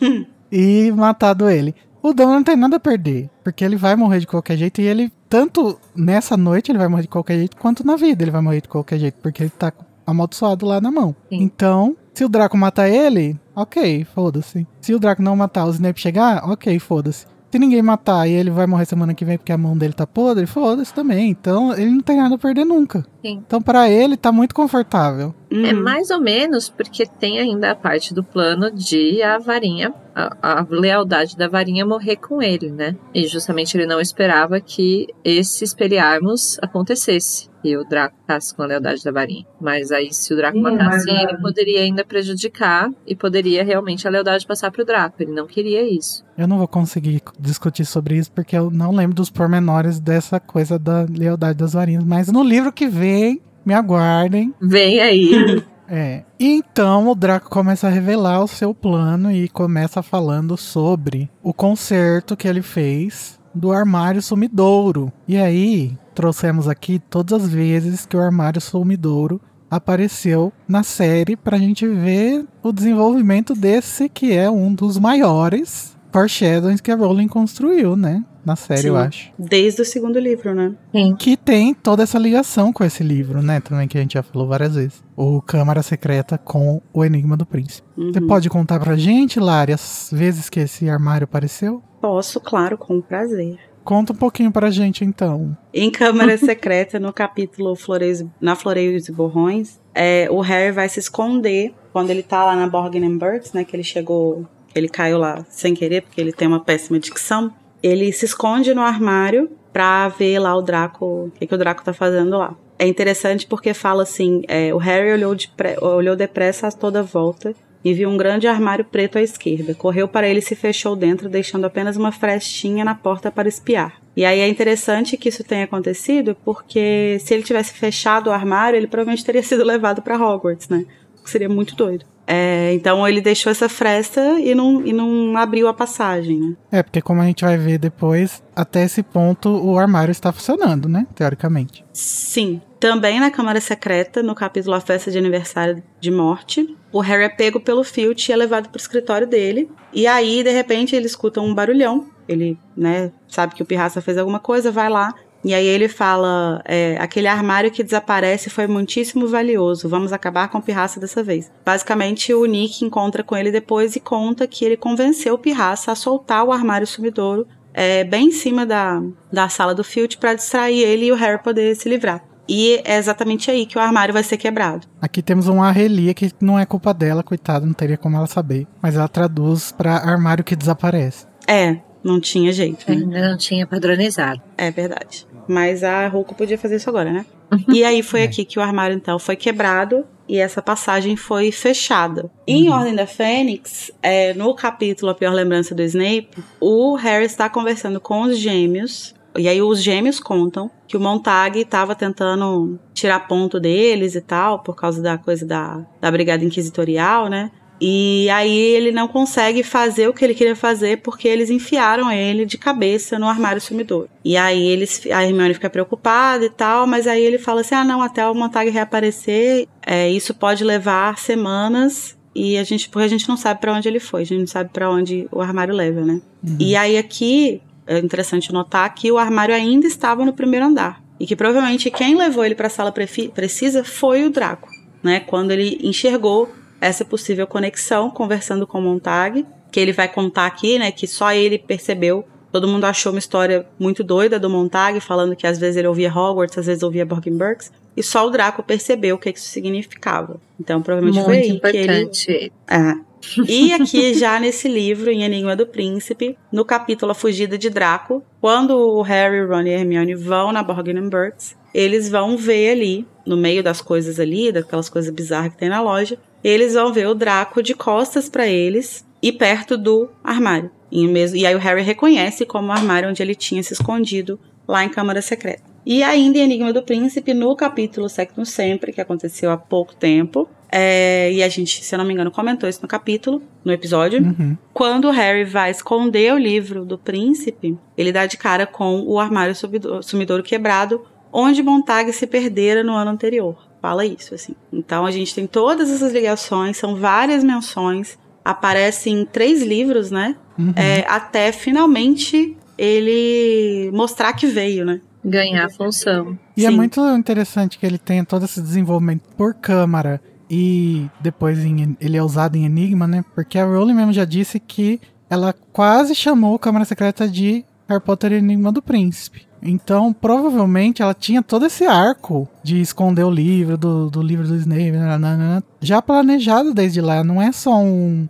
e 0.51 0.91
matado 0.93 1.49
ele. 1.49 1.75
O 2.03 2.15
Dom 2.15 2.27
não 2.27 2.43
tem 2.43 2.57
nada 2.57 2.77
a 2.77 2.81
perder, 2.81 3.29
porque 3.45 3.65
ele 3.65 3.77
vai 3.77 3.95
morrer 3.95 4.21
de 4.21 4.27
qualquer 4.27 4.57
jeito 4.57 4.81
e 4.81 4.85
ele, 4.85 5.13
tanto 5.29 5.79
nessa 5.95 6.37
noite 6.37 6.71
ele 6.71 6.79
vai 6.79 6.89
morrer 6.89 7.03
de 7.03 7.09
qualquer 7.09 7.37
jeito, 7.37 7.57
quanto 7.57 7.87
na 7.87 7.97
vida 7.97 8.25
ele 8.25 8.31
vai 8.31 8.41
morrer 8.41 8.63
de 8.63 8.69
qualquer 8.69 8.99
jeito, 8.99 9.19
porque 9.21 9.43
ele 9.43 9.51
tá 9.51 9.73
amaldiçoado 10.07 10.65
lá 10.65 10.81
na 10.81 10.91
mão. 10.91 11.15
Sim. 11.29 11.43
Então, 11.43 11.97
se 12.15 12.25
o 12.25 12.29
Draco 12.29 12.57
matar 12.57 12.89
ele, 12.89 13.39
ok, 13.55 14.05
foda-se. 14.15 14.67
Se 14.81 14.95
o 14.95 14.99
Draco 14.99 15.23
não 15.23 15.37
matar, 15.37 15.67
o 15.67 15.71
Snape 15.71 16.01
chegar, 16.01 16.49
ok, 16.49 16.79
foda-se. 16.79 17.27
Se 17.51 17.59
ninguém 17.59 17.83
matar 17.83 18.29
e 18.29 18.33
ele 18.33 18.51
vai 18.51 18.67
morrer 18.67 18.85
semana 18.85 19.13
que 19.13 19.25
vem 19.25 19.37
porque 19.37 19.53
a 19.53 19.59
mão 19.59 19.77
dele 19.77 19.93
tá 19.93 20.07
podre, 20.07 20.47
foda-se 20.47 20.95
também. 20.95 21.31
Então 21.31 21.73
ele 21.73 21.91
não 21.91 22.01
tem 22.01 22.17
nada 22.17 22.37
a 22.37 22.39
perder 22.39 22.65
nunca. 22.65 23.05
Sim. 23.21 23.43
Então 23.45 23.61
para 23.61 23.91
ele 23.91 24.17
tá 24.17 24.31
muito 24.31 24.55
confortável. 24.55 25.35
É 25.51 25.75
uhum. 25.75 25.83
mais 25.83 26.11
ou 26.11 26.21
menos 26.21 26.71
porque 26.71 27.05
tem 27.05 27.41
ainda 27.41 27.73
a 27.73 27.75
parte 27.75 28.15
do 28.15 28.23
plano 28.23 28.71
de 28.71 29.21
a 29.21 29.37
varinha, 29.39 29.93
a, 30.15 30.61
a, 30.61 30.67
lealdade 30.71 31.37
da 31.37 31.49
varinha 31.49 31.85
morrer 31.85 32.17
com 32.17 32.41
ele, 32.41 32.71
né? 32.71 32.95
E 33.13 33.27
justamente 33.27 33.77
ele 33.77 33.87
não 33.87 34.01
esperava 34.01 34.61
que 34.61 35.09
esse 35.25 35.65
espelharmos 35.65 36.57
acontecesse 36.63 37.50
e 37.63 37.77
o 37.77 37.85
Draco 37.85 38.17
ficasse 38.21 38.55
com 38.55 38.63
a 38.63 38.67
lealdade 38.67 39.03
da 39.05 39.13
varinha. 39.13 39.47
Mas 39.61 39.91
aí, 39.93 40.13
se 40.13 40.33
o 40.33 40.37
Draco 40.37 40.57
Sim, 40.57 40.63
matasse 40.63 41.07
mas... 41.07 41.23
ele, 41.23 41.39
poderia 41.39 41.81
ainda 41.81 42.05
prejudicar 42.05 42.91
e 43.07 43.15
poderia 43.15 43.65
realmente 43.65 44.07
a 44.07 44.11
lealdade 44.11 44.47
passar 44.47 44.71
pro 44.71 44.85
Draco. 44.85 45.17
Ele 45.21 45.33
não 45.33 45.47
queria 45.47 45.83
isso. 45.83 46.25
Eu 46.37 46.49
não 46.49 46.59
vou 46.59 46.69
conseguir 46.69 47.23
discutir 47.39 47.85
sobre 47.85 48.17
isso 48.17 48.33
porque 48.33 48.57
eu 48.57 48.71
não 48.71 48.93
lembro 48.93 49.15
dos 49.15 49.31
pormenores 49.31 50.01
dessa 50.01 50.41
coisa 50.41 50.79
da 50.79 51.07
lealdade 51.09 51.59
das 51.59 51.73
varinhas. 51.73 52.05
Mas 52.05 52.29
no 52.29 52.43
livro 52.43 52.73
que 52.73 52.89
vem, 52.89 53.41
me 53.65 53.75
aguardem. 53.75 54.55
Vem 54.61 55.01
aí. 55.01 55.63
É. 55.93 56.23
Então 56.39 57.09
o 57.09 57.17
Draco 57.17 57.51
começa 57.51 57.89
a 57.89 57.91
revelar 57.91 58.45
o 58.45 58.47
seu 58.47 58.73
plano 58.73 59.29
e 59.33 59.49
começa 59.49 60.05
falando 60.05 60.57
sobre 60.57 61.29
o 61.43 61.53
concerto 61.53 62.37
que 62.37 62.47
ele 62.47 62.63
fez 62.63 63.41
do 63.53 63.73
armário 63.73 64.23
sumidouro. 64.23 65.13
E 65.27 65.37
aí, 65.37 65.99
trouxemos 66.21 66.69
aqui 66.69 66.99
todas 67.09 67.45
as 67.45 67.49
vezes 67.49 68.05
que 68.05 68.15
o 68.15 68.21
armário 68.21 68.61
sumidouro 68.61 69.41
apareceu 69.71 70.53
na 70.69 70.83
série 70.83 71.35
pra 71.35 71.57
gente 71.57 71.87
ver 71.87 72.45
o 72.63 72.71
desenvolvimento 72.71 73.55
desse 73.55 74.07
que 74.07 74.31
é 74.31 74.51
um 74.51 74.75
dos 74.75 74.99
maiores 74.99 75.97
foreshadowings 76.13 76.83
que 76.83 76.91
a 76.91 76.97
Rowling 76.97 77.27
construiu, 77.27 77.97
né? 77.97 78.23
Na 78.45 78.55
série, 78.57 78.83
Sim, 78.83 78.89
eu 78.89 78.97
acho. 78.97 79.33
Desde 79.39 79.81
o 79.81 79.85
segundo 79.85 80.19
livro, 80.19 80.55
né? 80.55 80.75
Sim. 80.93 81.15
Que 81.15 81.37
tem 81.37 81.73
toda 81.73 82.03
essa 82.03 82.19
ligação 82.19 82.71
com 82.73 82.85
esse 82.85 83.03
livro, 83.03 83.43
né? 83.43 83.61
Também 83.61 83.89
que 83.89 83.97
a 83.97 84.01
gente 84.01 84.15
já 84.15 84.23
falou 84.23 84.49
várias 84.49 84.75
vezes. 84.75 85.03
O 85.17 85.41
Câmara 85.41 85.83
Secreta 85.83 86.37
com 86.37 86.83
o 86.93 87.05
Enigma 87.05 87.37
do 87.37 87.47
Príncipe. 87.47 87.87
Uhum. 87.97 88.13
Você 88.13 88.21
pode 88.21 88.51
contar 88.51 88.81
pra 88.81 88.97
gente, 88.97 89.39
Lari, 89.39 89.73
as 89.73 90.11
vezes 90.13 90.51
que 90.51 90.61
esse 90.61 90.89
armário 90.89 91.25
apareceu? 91.25 91.83
Posso, 92.01 92.41
claro, 92.41 92.79
com 92.79 93.01
prazer. 93.01 93.59
Conta 93.85 94.13
um 94.13 94.17
pouquinho 94.17 94.53
pra 94.53 94.71
gente, 94.71 95.05
então. 95.05 95.57
Em 95.73 95.91
Câmara 95.91 96.37
Secreta, 96.37 97.01
no 97.01 97.13
capítulo 97.13 97.75
Flores, 97.75 98.25
na 98.41 98.55
Floreios 98.55 99.09
e 99.09 99.13
Borrões, 99.13 99.81
é, 99.95 100.29
o 100.31 100.41
Harry 100.41 100.73
vai 100.73 100.89
se 100.89 101.01
esconder 101.01 101.75
quando 101.93 102.11
ele 102.11 102.23
tá 102.23 102.45
lá 102.45 102.55
na 102.55 102.69
Borgin 102.69 103.17
Burks, 103.17 103.53
né? 103.53 103.65
Que 103.65 103.75
ele 103.75 103.83
chegou 103.83 104.47
ele 104.75 104.89
caiu 104.89 105.19
lá 105.19 105.45
sem 105.49 105.75
querer, 105.75 106.03
porque 106.03 106.21
ele 106.21 106.33
tem 106.33 106.47
uma 106.47 106.61
péssima 106.61 106.99
dicção. 106.99 107.53
Ele 107.83 108.13
se 108.13 108.25
esconde 108.25 108.75
no 108.75 108.83
armário 108.83 109.51
pra 109.73 110.09
ver 110.09 110.39
lá 110.39 110.55
o 110.55 110.63
Draco, 110.63 111.27
o 111.27 111.31
que, 111.31 111.47
que 111.47 111.55
o 111.55 111.59
Draco 111.59 111.85
tá 111.85 111.93
fazendo 111.93 112.37
lá. 112.39 112.55
É 112.79 112.87
interessante 112.87 113.47
porque 113.47 113.75
fala 113.75 114.03
assim: 114.03 114.43
é, 114.49 114.73
o 114.75 114.79
Harry 114.79 115.13
olhou, 115.13 115.35
de 115.35 115.51
olhou 115.81 116.17
depressa 116.17 116.69
a 116.69 116.73
toda 116.73 117.03
volta 117.03 117.55
e 117.85 117.95
viu 117.95 118.09
um 118.09 118.17
grande 118.17 118.47
armário 118.47 118.85
preto 118.85 119.19
à 119.19 119.23
esquerda. 119.23 119.75
Correu 119.75 120.07
para 120.07 120.29
ele 120.29 120.41
e 120.41 120.43
se 120.43 120.55
fechou 120.55 120.95
dentro, 120.95 121.29
deixando 121.29 121.65
apenas 121.65 121.97
uma 121.97 122.13
frestinha 122.13 122.85
na 122.85 122.95
porta 122.95 123.31
para 123.31 123.49
espiar. 123.49 124.01
E 124.17 124.25
aí 124.25 124.41
é 124.41 124.49
interessante 124.49 125.17
que 125.17 125.29
isso 125.29 125.43
tenha 125.43 125.65
acontecido, 125.65 126.37
porque 126.45 127.19
se 127.21 127.33
ele 127.33 127.43
tivesse 127.43 127.73
fechado 127.73 128.29
o 128.29 128.33
armário, 128.33 128.77
ele 128.77 128.87
provavelmente 128.87 129.25
teria 129.25 129.43
sido 129.45 129.65
levado 129.65 130.03
para 130.03 130.17
Hogwarts, 130.17 130.69
né? 130.69 130.85
Seria 131.25 131.49
muito 131.49 131.75
doido. 131.75 132.05
É, 132.33 132.73
então 132.75 133.07
ele 133.09 133.21
deixou 133.21 133.51
essa 133.51 133.69
fresta 133.69 134.39
e 134.39 134.55
não, 134.55 134.87
e 134.87 134.93
não 134.93 135.37
abriu 135.37 135.67
a 135.67 135.75
passagem, 135.75 136.39
né? 136.39 136.57
É, 136.71 136.81
porque 136.81 137.03
como 137.03 137.21
a 137.21 137.25
gente 137.25 137.45
vai 137.45 137.59
ver 137.59 137.77
depois, 137.77 138.41
até 138.55 138.85
esse 138.85 139.03
ponto 139.03 139.49
o 139.49 139.77
armário 139.77 140.13
está 140.13 140.31
funcionando, 140.31 140.89
né? 140.89 141.09
Teoricamente. 141.13 141.85
Sim. 141.93 142.61
Também 142.79 143.19
na 143.19 143.33
Câmara 143.33 143.61
Secreta, 143.61 144.23
no 144.23 144.35
capítulo 144.37 144.77
A 144.77 144.81
Festa 144.81 145.11
de 145.11 145.19
Aniversário 145.19 145.83
de 146.01 146.11
Morte, 146.11 146.77
o 146.93 147.01
Harry 147.01 147.25
é 147.25 147.29
pego 147.29 147.59
pelo 147.59 147.83
Filch 147.83 148.31
e 148.31 148.33
é 148.33 148.37
levado 148.37 148.69
para 148.69 148.79
o 148.79 148.81
escritório 148.81 149.27
dele. 149.27 149.69
E 149.93 150.07
aí, 150.07 150.45
de 150.45 150.53
repente, 150.53 150.95
ele 150.95 151.07
escuta 151.07 151.41
um 151.41 151.53
barulhão. 151.53 152.07
Ele, 152.29 152.57
né, 152.77 153.11
sabe 153.29 153.57
que 153.57 153.63
o 153.63 153.67
Pirraça 153.67 154.01
fez 154.01 154.17
alguma 154.17 154.39
coisa, 154.39 154.71
vai 154.71 154.89
lá 154.89 155.13
e 155.45 155.55
aí 155.55 155.67
ele 155.67 155.89
fala: 155.89 156.63
é, 156.65 156.97
aquele 157.01 157.27
armário 157.27 157.71
que 157.71 157.83
desaparece 157.83 158.51
foi 158.51 158.67
muitíssimo 158.67 159.27
valioso, 159.27 159.89
vamos 159.89 160.13
acabar 160.13 160.49
com 160.49 160.59
o 160.59 160.63
Pirraça 160.63 161.01
dessa 161.01 161.23
vez. 161.23 161.51
Basicamente, 161.65 162.33
o 162.35 162.45
Nick 162.45 162.85
encontra 162.85 163.23
com 163.23 163.37
ele 163.37 163.51
depois 163.51 163.97
e 163.97 164.01
conta 164.01 164.47
que 164.47 164.65
ele 164.65 164.77
convenceu 164.77 165.35
o 165.35 165.39
Pirraça 165.39 165.93
a 165.93 165.95
soltar 165.95 166.45
o 166.45 166.53
armário 166.53 166.87
sumidouro 166.87 167.47
é, 167.73 168.05
bem 168.05 168.29
em 168.29 168.33
cima 168.33 168.67
da, 168.67 169.03
da 169.33 169.49
sala 169.49 169.75
do 169.75 169.85
Filch 169.85 170.19
para 170.19 170.35
distrair 170.35 170.83
ele 170.83 171.07
e 171.07 171.13
o 171.13 171.17
Harry 171.17 171.43
poder 171.43 171.75
se 171.77 171.89
livrar. 171.89 172.23
E 172.49 172.81
é 172.85 172.97
exatamente 172.97 173.49
aí 173.49 173.65
que 173.65 173.79
o 173.79 173.81
armário 173.81 174.13
vai 174.13 174.25
ser 174.25 174.37
quebrado. 174.37 174.87
Aqui 175.01 175.23
temos 175.23 175.47
uma 175.47 175.69
Arrelia 175.69 176.13
que 176.13 176.33
não 176.41 176.59
é 176.59 176.67
culpa 176.67 176.93
dela, 176.93 177.23
coitada, 177.23 177.65
não 177.65 177.73
teria 177.73 177.97
como 177.97 178.17
ela 178.17 178.27
saber. 178.27 178.67
Mas 178.83 178.97
ela 178.97 179.07
traduz 179.07 179.71
para 179.71 179.95
armário 179.95 180.43
que 180.43 180.57
desaparece. 180.57 181.27
É, 181.47 181.77
não 182.03 182.21
tinha 182.21 182.53
jeito. 182.53 182.85
Né? 182.89 182.97
Ainda 182.97 183.31
não 183.31 183.39
tinha 183.39 183.67
padronizado. 183.67 184.43
É 184.59 184.69
verdade. 184.71 185.29
Mas 185.51 185.83
a 185.83 186.07
Roku 186.07 186.33
podia 186.33 186.57
fazer 186.57 186.77
isso 186.77 186.89
agora, 186.89 187.11
né? 187.11 187.27
e 187.67 187.83
aí 187.83 188.05
foi 188.05 188.21
é. 188.21 188.23
aqui 188.23 188.45
que 188.45 188.57
o 188.57 188.63
armário 188.63 188.95
então 188.95 189.19
foi 189.19 189.35
quebrado 189.35 190.07
e 190.29 190.39
essa 190.39 190.63
passagem 190.63 191.17
foi 191.17 191.51
fechada. 191.51 192.23
Uhum. 192.23 192.31
Em 192.47 192.71
Ordem 192.71 192.95
da 192.95 193.05
Fênix, 193.05 193.91
é, 194.01 194.33
no 194.33 194.55
capítulo 194.55 195.11
A 195.11 195.15
Pior 195.15 195.33
Lembrança 195.33 195.75
do 195.75 195.83
Snape, 195.83 196.31
o 196.61 196.95
Harry 196.95 197.25
está 197.25 197.49
conversando 197.49 198.01
com 198.01 198.23
os 198.23 198.39
gêmeos. 198.39 199.13
E 199.37 199.49
aí 199.49 199.61
os 199.61 199.83
gêmeos 199.83 200.21
contam 200.21 200.71
que 200.87 200.97
o 200.97 201.01
Montag 201.01 201.59
estava 201.59 201.97
tentando 201.97 202.79
tirar 202.95 203.27
ponto 203.27 203.59
deles 203.59 204.15
e 204.15 204.21
tal, 204.21 204.61
por 204.61 204.77
causa 204.77 205.03
da 205.03 205.19
coisa 205.19 205.45
da, 205.45 205.85
da 206.01 206.11
brigada 206.13 206.45
inquisitorial, 206.45 207.29
né? 207.29 207.51
E 207.81 208.29
aí 208.29 208.59
ele 208.59 208.93
não 208.93 209.09
consegue 209.09 209.63
fazer 209.63 210.07
o 210.07 210.13
que 210.13 210.23
ele 210.25 210.35
queria 210.35 210.55
fazer 210.55 210.99
porque 210.99 211.27
eles 211.27 211.49
enfiaram 211.49 212.13
ele 212.13 212.45
de 212.45 212.59
cabeça 212.59 213.19
no 213.19 213.27
armário 213.27 213.61
sumidor. 213.61 214.07
E 214.23 214.37
aí 214.37 214.63
eles, 214.63 215.07
a 215.11 215.25
Hermione 215.25 215.55
fica 215.55 215.71
preocupada 215.71 216.45
e 216.45 216.51
tal, 216.51 216.87
mas 216.87 217.07
aí 217.07 217.25
ele 217.25 217.39
fala 217.39 217.63
assim: 217.63 217.75
ah, 217.75 217.85
não, 217.85 218.03
até 218.03 218.27
o 218.29 218.35
Montag 218.35 218.69
reaparecer, 218.71 219.67
é, 219.87 220.11
isso 220.11 220.35
pode 220.35 220.63
levar 220.63 221.17
semanas 221.19 222.19
e 222.35 222.57
a 222.59 222.65
gente, 222.65 222.89
porque 222.89 223.05
a 223.05 223.09
gente 223.09 223.29
não 223.29 223.37
sabe 223.37 223.61
para 223.61 223.73
onde 223.73 223.89
ele 223.89 223.99
foi, 223.99 224.23
a 224.23 224.27
gente 224.27 224.41
não 224.41 224.47
sabe 224.47 224.71
para 224.73 224.91
onde 224.91 225.27
o 225.33 225.41
armário 225.41 225.75
leva, 225.75 226.03
né? 226.03 226.21
Uhum. 226.45 226.57
E 226.61 226.77
aí 226.77 226.97
aqui 226.97 227.61
é 227.87 227.99
interessante 227.99 228.53
notar 228.53 228.95
que 228.95 229.11
o 229.11 229.19
armário 229.19 229.55
ainda 229.55 229.87
estava 229.87 230.25
no 230.25 230.33
primeiro 230.33 230.67
andar 230.67 231.03
e 231.19 231.27
que 231.27 231.35
provavelmente 231.35 231.91
quem 231.91 232.17
levou 232.17 232.45
ele 232.45 232.55
para 232.55 232.69
a 232.69 232.71
sala 232.71 232.93
precisa 232.93 233.83
foi 233.83 234.25
o 234.25 234.31
Draco, 234.31 234.69
né? 235.03 235.21
Quando 235.21 235.51
ele 235.51 235.79
enxergou 235.83 236.49
essa 236.81 237.05
possível 237.05 237.47
conexão, 237.47 238.11
conversando 238.11 238.67
com 238.67 238.81
Montag, 238.81 239.45
que 239.71 239.79
ele 239.79 239.93
vai 239.93 240.09
contar 240.09 240.47
aqui, 240.47 240.79
né, 240.79 240.91
que 240.91 241.07
só 241.07 241.33
ele 241.33 241.59
percebeu. 241.59 242.25
Todo 242.51 242.67
mundo 242.67 242.85
achou 242.85 243.13
uma 243.13 243.19
história 243.19 243.67
muito 243.79 244.03
doida 244.03 244.39
do 244.39 244.51
Montag, 244.51 244.99
falando 245.01 245.37
que 245.37 245.47
às 245.47 245.59
vezes 245.59 245.77
ele 245.77 245.87
ouvia 245.87 246.13
Hogwarts, 246.13 246.59
às 246.59 246.67
vezes 246.67 246.83
ouvia 246.83 247.07
Borgin 247.07 247.37
Burks, 247.37 247.71
e 247.97 248.03
só 248.03 248.27
o 248.27 248.31
Draco 248.31 248.63
percebeu 248.63 249.15
o 249.15 249.19
que 249.19 249.31
isso 249.31 249.49
significava. 249.49 250.41
Então, 250.59 250.83
provavelmente 250.83 251.17
muito 251.17 251.27
foi 251.27 251.39
aí 251.39 251.49
importante. 251.49 252.27
que 252.27 252.33
ele... 252.33 252.53
É. 252.69 253.11
E 253.47 253.73
aqui 253.73 254.15
já 254.15 254.41
nesse 254.41 254.67
livro, 254.67 255.11
em 255.11 255.23
Enigma 255.23 255.55
do 255.55 255.67
Príncipe, 255.67 256.37
no 256.51 256.65
capítulo 256.65 257.13
A 257.13 257.15
Fugida 257.15 257.59
de 257.59 257.69
Draco, 257.69 258.25
quando 258.41 258.71
o 258.71 259.03
Harry, 259.03 259.45
Ron 259.45 259.63
e 259.63 259.71
Hermione 259.71 260.15
vão 260.15 260.53
na 260.53 260.63
Borgin 260.63 261.09
Burks, 261.09 261.55
eles 261.73 262.09
vão 262.09 262.37
ver 262.37 262.71
ali, 262.71 263.07
no 263.25 263.37
meio 263.37 263.63
das 263.63 263.81
coisas 263.81 264.19
ali, 264.19 264.51
daquelas 264.51 264.89
coisas 264.89 265.13
bizarras 265.15 265.53
que 265.53 265.59
tem 265.59 265.69
na 265.69 265.81
loja, 265.81 266.19
eles 266.43 266.75
vão 266.75 266.93
ver 266.93 267.09
o 267.09 267.15
Draco 267.15 267.63
de 267.63 267.75
costas 267.75 268.29
para 268.29 268.47
eles 268.47 269.05
e 269.23 269.33
perto 269.33 269.77
do 269.77 270.09
armário. 270.23 270.71
E, 270.91 271.07
mesmo, 271.07 271.37
e 271.37 271.47
aí 271.47 271.55
o 271.55 271.59
Harry 271.59 271.83
reconhece 271.83 272.45
como 272.45 272.69
o 272.69 272.73
armário 272.73 273.09
onde 273.09 273.23
ele 273.23 273.35
tinha 273.35 273.63
se 273.63 273.73
escondido 273.73 274.39
lá 274.67 274.85
em 274.85 274.89
Câmara 274.89 275.23
Secreta. 275.23 275.63
E 275.85 276.03
ainda 276.03 276.39
em 276.39 276.43
Enigma 276.43 276.73
do 276.73 276.83
Príncipe, 276.83 277.33
no 277.33 277.57
capítulo 277.57 278.09
Sectum 278.09 278.45
Sempre, 278.45 278.93
que 278.93 279.01
aconteceu 279.01 279.51
há 279.51 279.57
pouco 279.57 279.95
tempo, 279.95 280.49
é, 280.71 281.33
e 281.33 281.43
a 281.43 281.49
gente, 281.49 281.83
se 281.83 281.95
eu 281.95 281.99
não 281.99 282.05
me 282.05 282.13
engano, 282.13 282.31
comentou 282.31 282.69
isso 282.69 282.83
no 282.83 282.89
capítulo, 282.89 283.43
no 283.65 283.73
episódio. 283.73 284.23
Uhum. 284.23 284.57
Quando 284.73 285.09
o 285.09 285.11
Harry 285.11 285.45
vai 285.45 285.71
esconder 285.71 286.33
o 286.33 286.39
livro 286.39 286.85
do 286.85 286.97
príncipe, 286.97 287.77
ele 287.97 288.13
dá 288.13 288.27
de 288.27 288.37
cara 288.37 288.67
com 288.67 289.01
o 289.01 289.19
armário 289.19 289.55
sumidouro 290.03 290.43
quebrado, 290.43 291.05
onde 291.33 291.63
Montag 291.63 292.13
se 292.13 292.27
perdera 292.27 292.85
no 292.85 292.93
ano 292.93 293.11
anterior. 293.11 293.70
Fala 293.81 294.05
isso, 294.05 294.35
assim. 294.35 294.55
Então 294.73 295.07
a 295.07 295.11
gente 295.11 295.35
tem 295.35 295.47
todas 295.47 295.91
essas 295.91 296.13
ligações, 296.13 296.77
são 296.77 296.97
várias 296.97 297.43
menções, 297.43 298.19
aparecem 298.45 299.21
em 299.21 299.25
três 299.25 299.63
livros, 299.63 300.11
né? 300.11 300.37
Uhum. 300.59 300.73
É, 300.77 301.05
até 301.09 301.51
finalmente 301.53 302.57
ele 302.77 303.91
mostrar 303.93 304.33
que 304.33 304.47
veio, 304.47 304.85
né? 304.85 305.01
Ganhar 305.25 305.67
a 305.67 305.71
função. 305.71 306.39
E 306.57 306.65
é 306.65 306.71
Sim. 306.71 306.77
muito 306.77 307.01
interessante 307.11 307.79
que 307.79 307.85
ele 307.87 307.99
tenha 307.99 308.25
todo 308.25 308.45
esse 308.45 308.61
desenvolvimento 308.61 309.23
por 309.37 309.55
câmara 309.55 310.21
e 310.49 311.07
depois 311.21 311.59
em- 311.59 311.97
ele 312.01 312.17
é 312.17 312.23
usado 312.23 312.57
em 312.57 312.65
Enigma, 312.65 313.07
né? 313.07 313.25
Porque 313.35 313.59
a 313.59 313.65
Rowling 313.65 313.95
mesmo 313.95 314.13
já 314.13 314.25
disse 314.25 314.59
que 314.59 315.01
ela 315.29 315.55
quase 315.73 316.15
chamou 316.15 316.59
Câmara 316.59 316.85
Secreta 316.85 317.29
de 317.29 317.65
Harry 317.89 318.03
Potter 318.03 318.33
e 318.33 318.37
Enigma 318.37 318.73
do 318.73 318.83
Príncipe. 318.83 319.47
Então, 319.63 320.13
provavelmente, 320.13 321.03
ela 321.03 321.15
tinha 321.15 321.43
todo 321.43 321.67
esse 321.67 321.85
arco 321.85 322.49
de 322.63 322.81
esconder 322.81 323.25
o 323.25 323.31
livro, 323.31 323.77
do, 323.77 324.11
do 324.11 324.23
livro 324.23 324.47
do 324.47 324.57
Snape, 324.57 324.93
nananana, 324.93 325.63
já 325.81 326.01
planejado 326.01 326.73
desde 326.73 327.01
lá. 327.01 327.23
Não 327.23 327.41
é 327.41 327.53
só 327.53 327.77
um, 327.77 328.29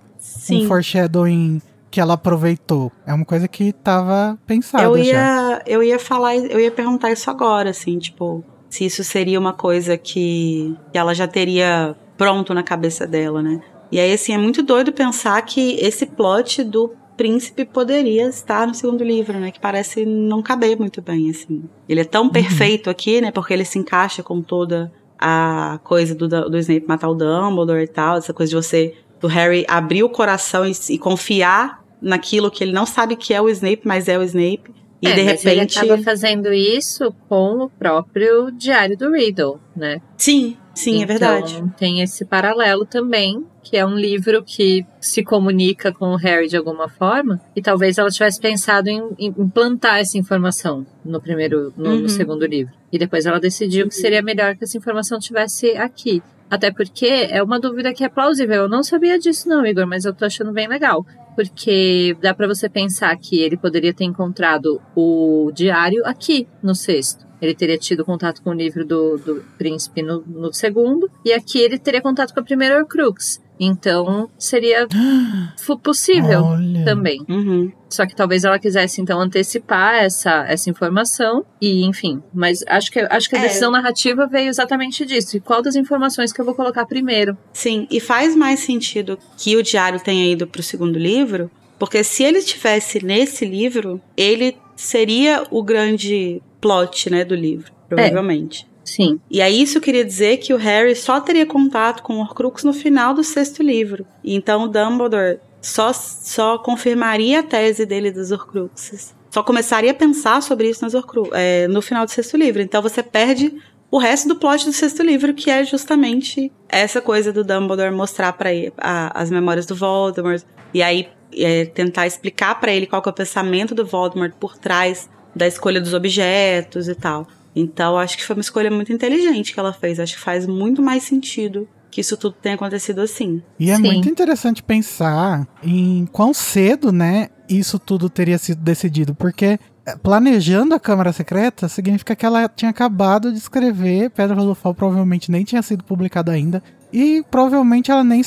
um 0.51 0.67
foreshadowing 0.67 1.63
que 1.91 2.01
ela 2.01 2.15
aproveitou. 2.15 2.93
É 3.07 3.13
uma 3.13 3.25
coisa 3.25 3.49
que 3.49 3.73
tava 3.73 4.39
pensada 4.47 4.85
eu 4.85 4.97
já. 4.99 5.03
ia, 5.05 5.63
eu 5.67 5.83
ia 5.83 5.99
falar, 5.99 6.37
eu 6.37 6.61
ia 6.61 6.71
perguntar 6.71 7.11
isso 7.11 7.29
agora, 7.31 7.71
assim, 7.71 7.99
tipo, 7.99 8.45
se 8.69 8.85
isso 8.85 9.03
seria 9.03 9.39
uma 9.39 9.53
coisa 9.53 9.99
que, 9.99 10.77
que 10.93 10.99
ela 10.99 11.15
já 11.15 11.27
teria 11.27 11.97
pronto 12.17 12.55
na 12.55 12.63
cabeça 12.63 13.07
dela, 13.07 13.43
né? 13.43 13.61
E 13.91 13.99
aí, 13.99 14.13
assim, 14.13 14.33
é 14.33 14.39
muito 14.39 14.63
doido 14.63 14.93
pensar 14.93 15.43
que 15.43 15.75
esse 15.81 16.07
plot 16.07 16.63
do 16.63 16.93
príncipe 17.21 17.67
poderia 17.67 18.29
estar 18.29 18.67
no 18.67 18.73
segundo 18.73 19.05
livro, 19.05 19.39
né? 19.39 19.51
Que 19.51 19.61
parece 19.61 20.07
não 20.07 20.43
caber 20.43 20.79
muito 20.79 21.03
bem, 21.03 21.29
assim. 21.29 21.65
Ele 21.87 22.01
é 22.01 22.05
tão 22.05 22.31
perfeito 22.31 22.89
aqui, 22.89 23.21
né? 23.21 23.31
Porque 23.31 23.53
ele 23.53 23.65
se 23.67 23.79
encaixa 23.79 24.23
com 24.23 24.41
toda 24.41 24.91
a 25.19 25.79
coisa 25.85 26.15
do, 26.15 26.27
do 26.27 26.57
Snape 26.57 26.89
matar 26.89 27.11
o 27.11 27.15
Dumbledore 27.15 27.83
e 27.83 27.87
tal, 27.87 28.17
essa 28.17 28.33
coisa 28.33 28.49
de 28.49 28.57
você, 28.57 28.95
do 29.21 29.29
Harry 29.29 29.67
abrir 29.69 30.03
o 30.03 30.09
coração 30.09 30.67
e, 30.67 30.73
e 30.89 30.99
confiar 30.99 31.85
naquilo 32.01 32.51
que 32.51 32.65
ele 32.65 32.73
não 32.73 32.87
sabe 32.87 33.15
que 33.17 33.35
é 33.35 33.43
o 33.43 33.51
Snape, 33.51 33.83
mas 33.85 34.09
é 34.09 34.19
o 34.19 34.23
Snape. 34.23 34.73
E 35.03 35.07
É, 35.07 35.13
de 35.13 35.21
repente. 35.21 35.49
ele 35.49 35.61
acaba 35.61 35.99
fazendo 36.03 36.51
isso 36.51 37.15
com 37.29 37.65
o 37.65 37.69
próprio 37.69 38.51
Diário 38.51 38.97
do 38.97 39.13
Riddle, 39.13 39.61
né? 39.77 40.01
Sim, 40.17 40.57
sim, 40.75 41.03
é 41.03 41.07
verdade. 41.07 41.55
Então, 41.57 41.69
tem 41.71 42.01
esse 42.01 42.25
paralelo 42.25 42.85
também, 42.87 43.45
que 43.63 43.77
é 43.77 43.85
um 43.85 43.95
livro 43.97 44.43
que 44.43 44.85
se 45.01 45.23
comunica 45.23 45.93
com 45.93 46.07
o 46.13 46.17
Harry 46.17 46.49
de 46.49 46.57
alguma 46.57 46.89
forma, 46.89 47.41
e 47.55 47.61
talvez 47.63 47.99
ela 47.99 48.11
tivesse 48.11 48.41
pensado 48.41 48.89
em, 48.89 49.03
em 49.19 49.35
implantar 49.39 49.99
essa 49.99 50.17
informação 50.19 50.87
no 51.05 51.21
primeiro, 51.21 51.73
no, 51.77 51.91
no 51.97 52.03
Uhum. 52.03 52.09
segundo 52.09 52.47
livro. 52.47 52.73
E 52.93 52.99
depois 52.99 53.27
ela 53.27 53.39
decidiu 53.41 53.87
que 53.89 53.95
seria 53.95 54.23
melhor 54.23 54.57
que 54.57 54.65
essa 54.65 54.77
informação 54.79 55.19
tivesse 55.19 55.71
aqui. 55.77 56.23
Até 56.51 56.73
porque 56.73 57.07
é 57.31 57.41
uma 57.43 57.61
dúvida 57.61 57.93
que 57.95 58.03
é 58.03 58.09
plausível. 58.09 58.63
Eu 58.63 58.69
não 58.69 58.83
sabia 58.83 59.17
disso, 59.21 59.49
não, 59.49 59.65
Igor, 59.65 59.87
mas 59.87 60.05
eu 60.05 60.13
tô 60.13 60.25
achando 60.25 60.53
bem 60.53 60.67
legal. 60.67 61.07
Porque 61.37 62.17
dá 62.21 62.35
pra 62.35 62.49
você 62.49 62.69
pensar 62.69 63.17
que 63.17 63.41
ele 63.41 63.57
poderia 63.57 63.95
ter 63.95 64.03
encontrado 64.05 64.81
o 64.97 65.53
diário 65.55 66.05
aqui 66.05 66.49
no 66.61 66.75
sexto. 66.75 67.25
Ele 67.41 67.55
teria 67.55 67.79
tido 67.79 68.05
contato 68.05 68.43
com 68.43 68.51
o 68.51 68.55
livro 68.55 68.85
do, 68.85 69.17
do 69.19 69.45
príncipe 69.57 70.03
no, 70.03 70.23
no 70.27 70.53
segundo, 70.53 71.11
e 71.25 71.33
aqui 71.33 71.59
ele 71.59 71.79
teria 71.79 72.01
contato 72.01 72.33
com 72.35 72.41
a 72.41 72.43
primeira 72.43 72.79
Horcrux. 72.79 73.41
Então 73.63 74.31
seria 74.39 74.87
possível 75.83 76.45
Olha. 76.45 76.85
também. 76.85 77.25
Uhum. 77.29 77.71
Só 77.91 78.07
que 78.07 78.15
talvez 78.15 78.45
ela 78.45 78.59
quisesse 78.59 79.01
então 79.03 79.21
antecipar 79.21 79.97
essa, 79.97 80.45
essa 80.49 80.71
informação 80.71 81.45
e 81.61 81.85
enfim. 81.85 82.23
Mas 82.33 82.65
acho 82.67 82.91
que, 82.91 83.01
acho 83.01 83.29
que 83.29 83.37
a 83.37 83.39
É. 83.39 83.43
decisão 83.43 83.71
narrativa 83.71 84.27
veio 84.27 84.49
exatamente 84.49 85.05
disso. 85.05 85.37
E 85.37 85.41
qual 85.41 85.61
das 85.61 85.77
informações 85.77 86.33
que 86.33 86.41
eu 86.41 86.45
vou 86.45 86.55
colocar 86.55 86.87
primeiro? 86.87 87.37
Sim, 87.53 87.87
e 87.91 88.01
faz 88.01 88.35
mais 88.35 88.61
sentido 88.61 89.19
que 89.37 89.57
o 89.57 89.63
diário 89.63 90.01
tenha 90.01 90.25
ido 90.33 90.47
pro 90.47 90.63
segundo 90.63 90.99
livro, 90.99 91.51
porque 91.79 92.03
se 92.05 92.23
ele 92.23 92.39
estivesse 92.39 93.05
nesse 93.05 93.45
livro, 93.45 94.01
ele 94.17 94.57
seria 94.77 95.45
o 95.51 95.63
grande 95.63 96.41
plot, 96.61 97.11
né, 97.11 97.25
do 97.25 97.35
livro, 97.35 97.73
provavelmente. 97.89 98.69
Sim. 98.85 99.21
E 99.31 99.41
aí 99.41 99.63
isso 99.63 99.81
queria 99.81 100.05
dizer 100.05 100.39
que 100.39 100.53
o 100.53 100.57
Harry 100.57 100.97
só 100.97 101.21
teria 101.21 101.47
contato 101.47 102.03
com 102.03 102.15
o 102.15 102.21
Horcrux 102.21 102.65
no 102.65 102.73
final 102.73 103.15
do 103.15 103.23
sexto 103.23 103.63
livro. 103.63 104.05
Então 104.25 104.65
o 104.65 104.69
Dumbledore 104.69 105.39
só, 105.61 105.93
só 105.93 106.59
confirmaria 106.59 107.41
a 107.41 107.43
tese 107.43 107.87
dele 107.87 108.11
dos 108.11 108.33
Horcruxes. 108.33 109.15
Só 109.31 109.43
começaria 109.45 109.93
a 109.93 109.95
pensar 109.95 110.43
sobre 110.43 110.69
isso 110.69 110.83
nas 110.83 110.95
Horcru 110.95 111.29
é, 111.33 111.69
no 111.69 111.81
final 111.81 112.05
do 112.05 112.11
sexto 112.11 112.37
livro. 112.37 112.61
Então 112.63 112.83
você 112.83 113.01
perde 113.03 113.55
o 113.91 113.99
resto 113.99 114.27
do 114.29 114.35
plot 114.37 114.65
do 114.65 114.73
sexto 114.73 115.03
livro, 115.05 115.35
que 115.35 115.51
é 115.51 115.63
justamente 115.65 116.51
essa 116.69 117.01
coisa 117.01 117.33
do 117.33 117.45
Dumbledore 117.45 117.93
mostrar 117.95 118.33
para 118.33 118.53
ele 118.53 118.73
a- 118.79 119.13
as 119.21 119.31
memórias 119.31 119.67
do 119.67 119.75
Voldemort. 119.77 120.43
E 120.75 120.83
aí 120.83 121.09
é, 121.37 121.65
tentar 121.67 122.09
explicar 122.09 122.59
para 122.59 122.73
ele 122.73 122.87
qual 122.89 123.01
é 123.07 123.09
o 123.09 123.13
pensamento 123.13 123.73
do 123.73 123.87
Voldemort 123.87 124.33
por 124.35 124.59
trás 124.59 125.09
da 125.35 125.47
escolha 125.47 125.81
dos 125.81 125.95
objetos 125.95 126.89
e 126.89 126.95
tal. 126.95 127.27
Então, 127.55 127.99
acho 127.99 128.17
que 128.17 128.25
foi 128.25 128.37
uma 128.37 128.43
escolha 128.43 128.71
muito 128.71 128.93
inteligente 128.93 129.53
que 129.53 129.61
ela 129.61 129.73
fez. 129.73 129.99
Acho 129.99 130.15
que 130.15 130.21
faz 130.21 130.47
muito 130.47 130.83
mais 130.83 131.03
sentido 131.03 131.69
que 131.91 132.01
isso 132.01 132.17
tudo 132.17 132.37
tenha 132.41 132.55
acontecido 132.55 133.01
assim. 133.01 133.43
E 133.59 133.71
é 133.71 133.77
Sim. 133.77 133.83
muito 133.83 134.09
interessante 134.09 134.63
pensar 134.63 135.47
em 135.63 136.07
quão 136.13 136.33
cedo, 136.33 136.93
né, 136.93 137.29
isso 137.49 137.79
tudo 137.79 138.09
teria 138.09 138.39
sido 138.39 138.63
decidido, 138.63 139.15
porque 139.15 139.59
eh, 139.85 139.97
planejando 140.01 140.75
a 140.75 140.79
Câmara 140.79 141.13
Secreta 141.13 141.69
significa 141.69 142.15
que 142.15 142.25
ela 142.25 142.49
tinha 142.49 142.71
acabado 142.71 143.33
de 143.33 143.39
escrever 143.39 144.11
Pedra 144.11 144.37
Filosofal, 144.37 144.73
provavelmente 144.73 145.31
nem 145.33 145.43
tinha 145.43 145.63
sido 145.63 145.83
publicado 145.83 146.31
ainda, 146.31 146.63
e 146.93 147.25
provavelmente 147.29 147.91
ela 147.91 148.05
nem 148.05 148.23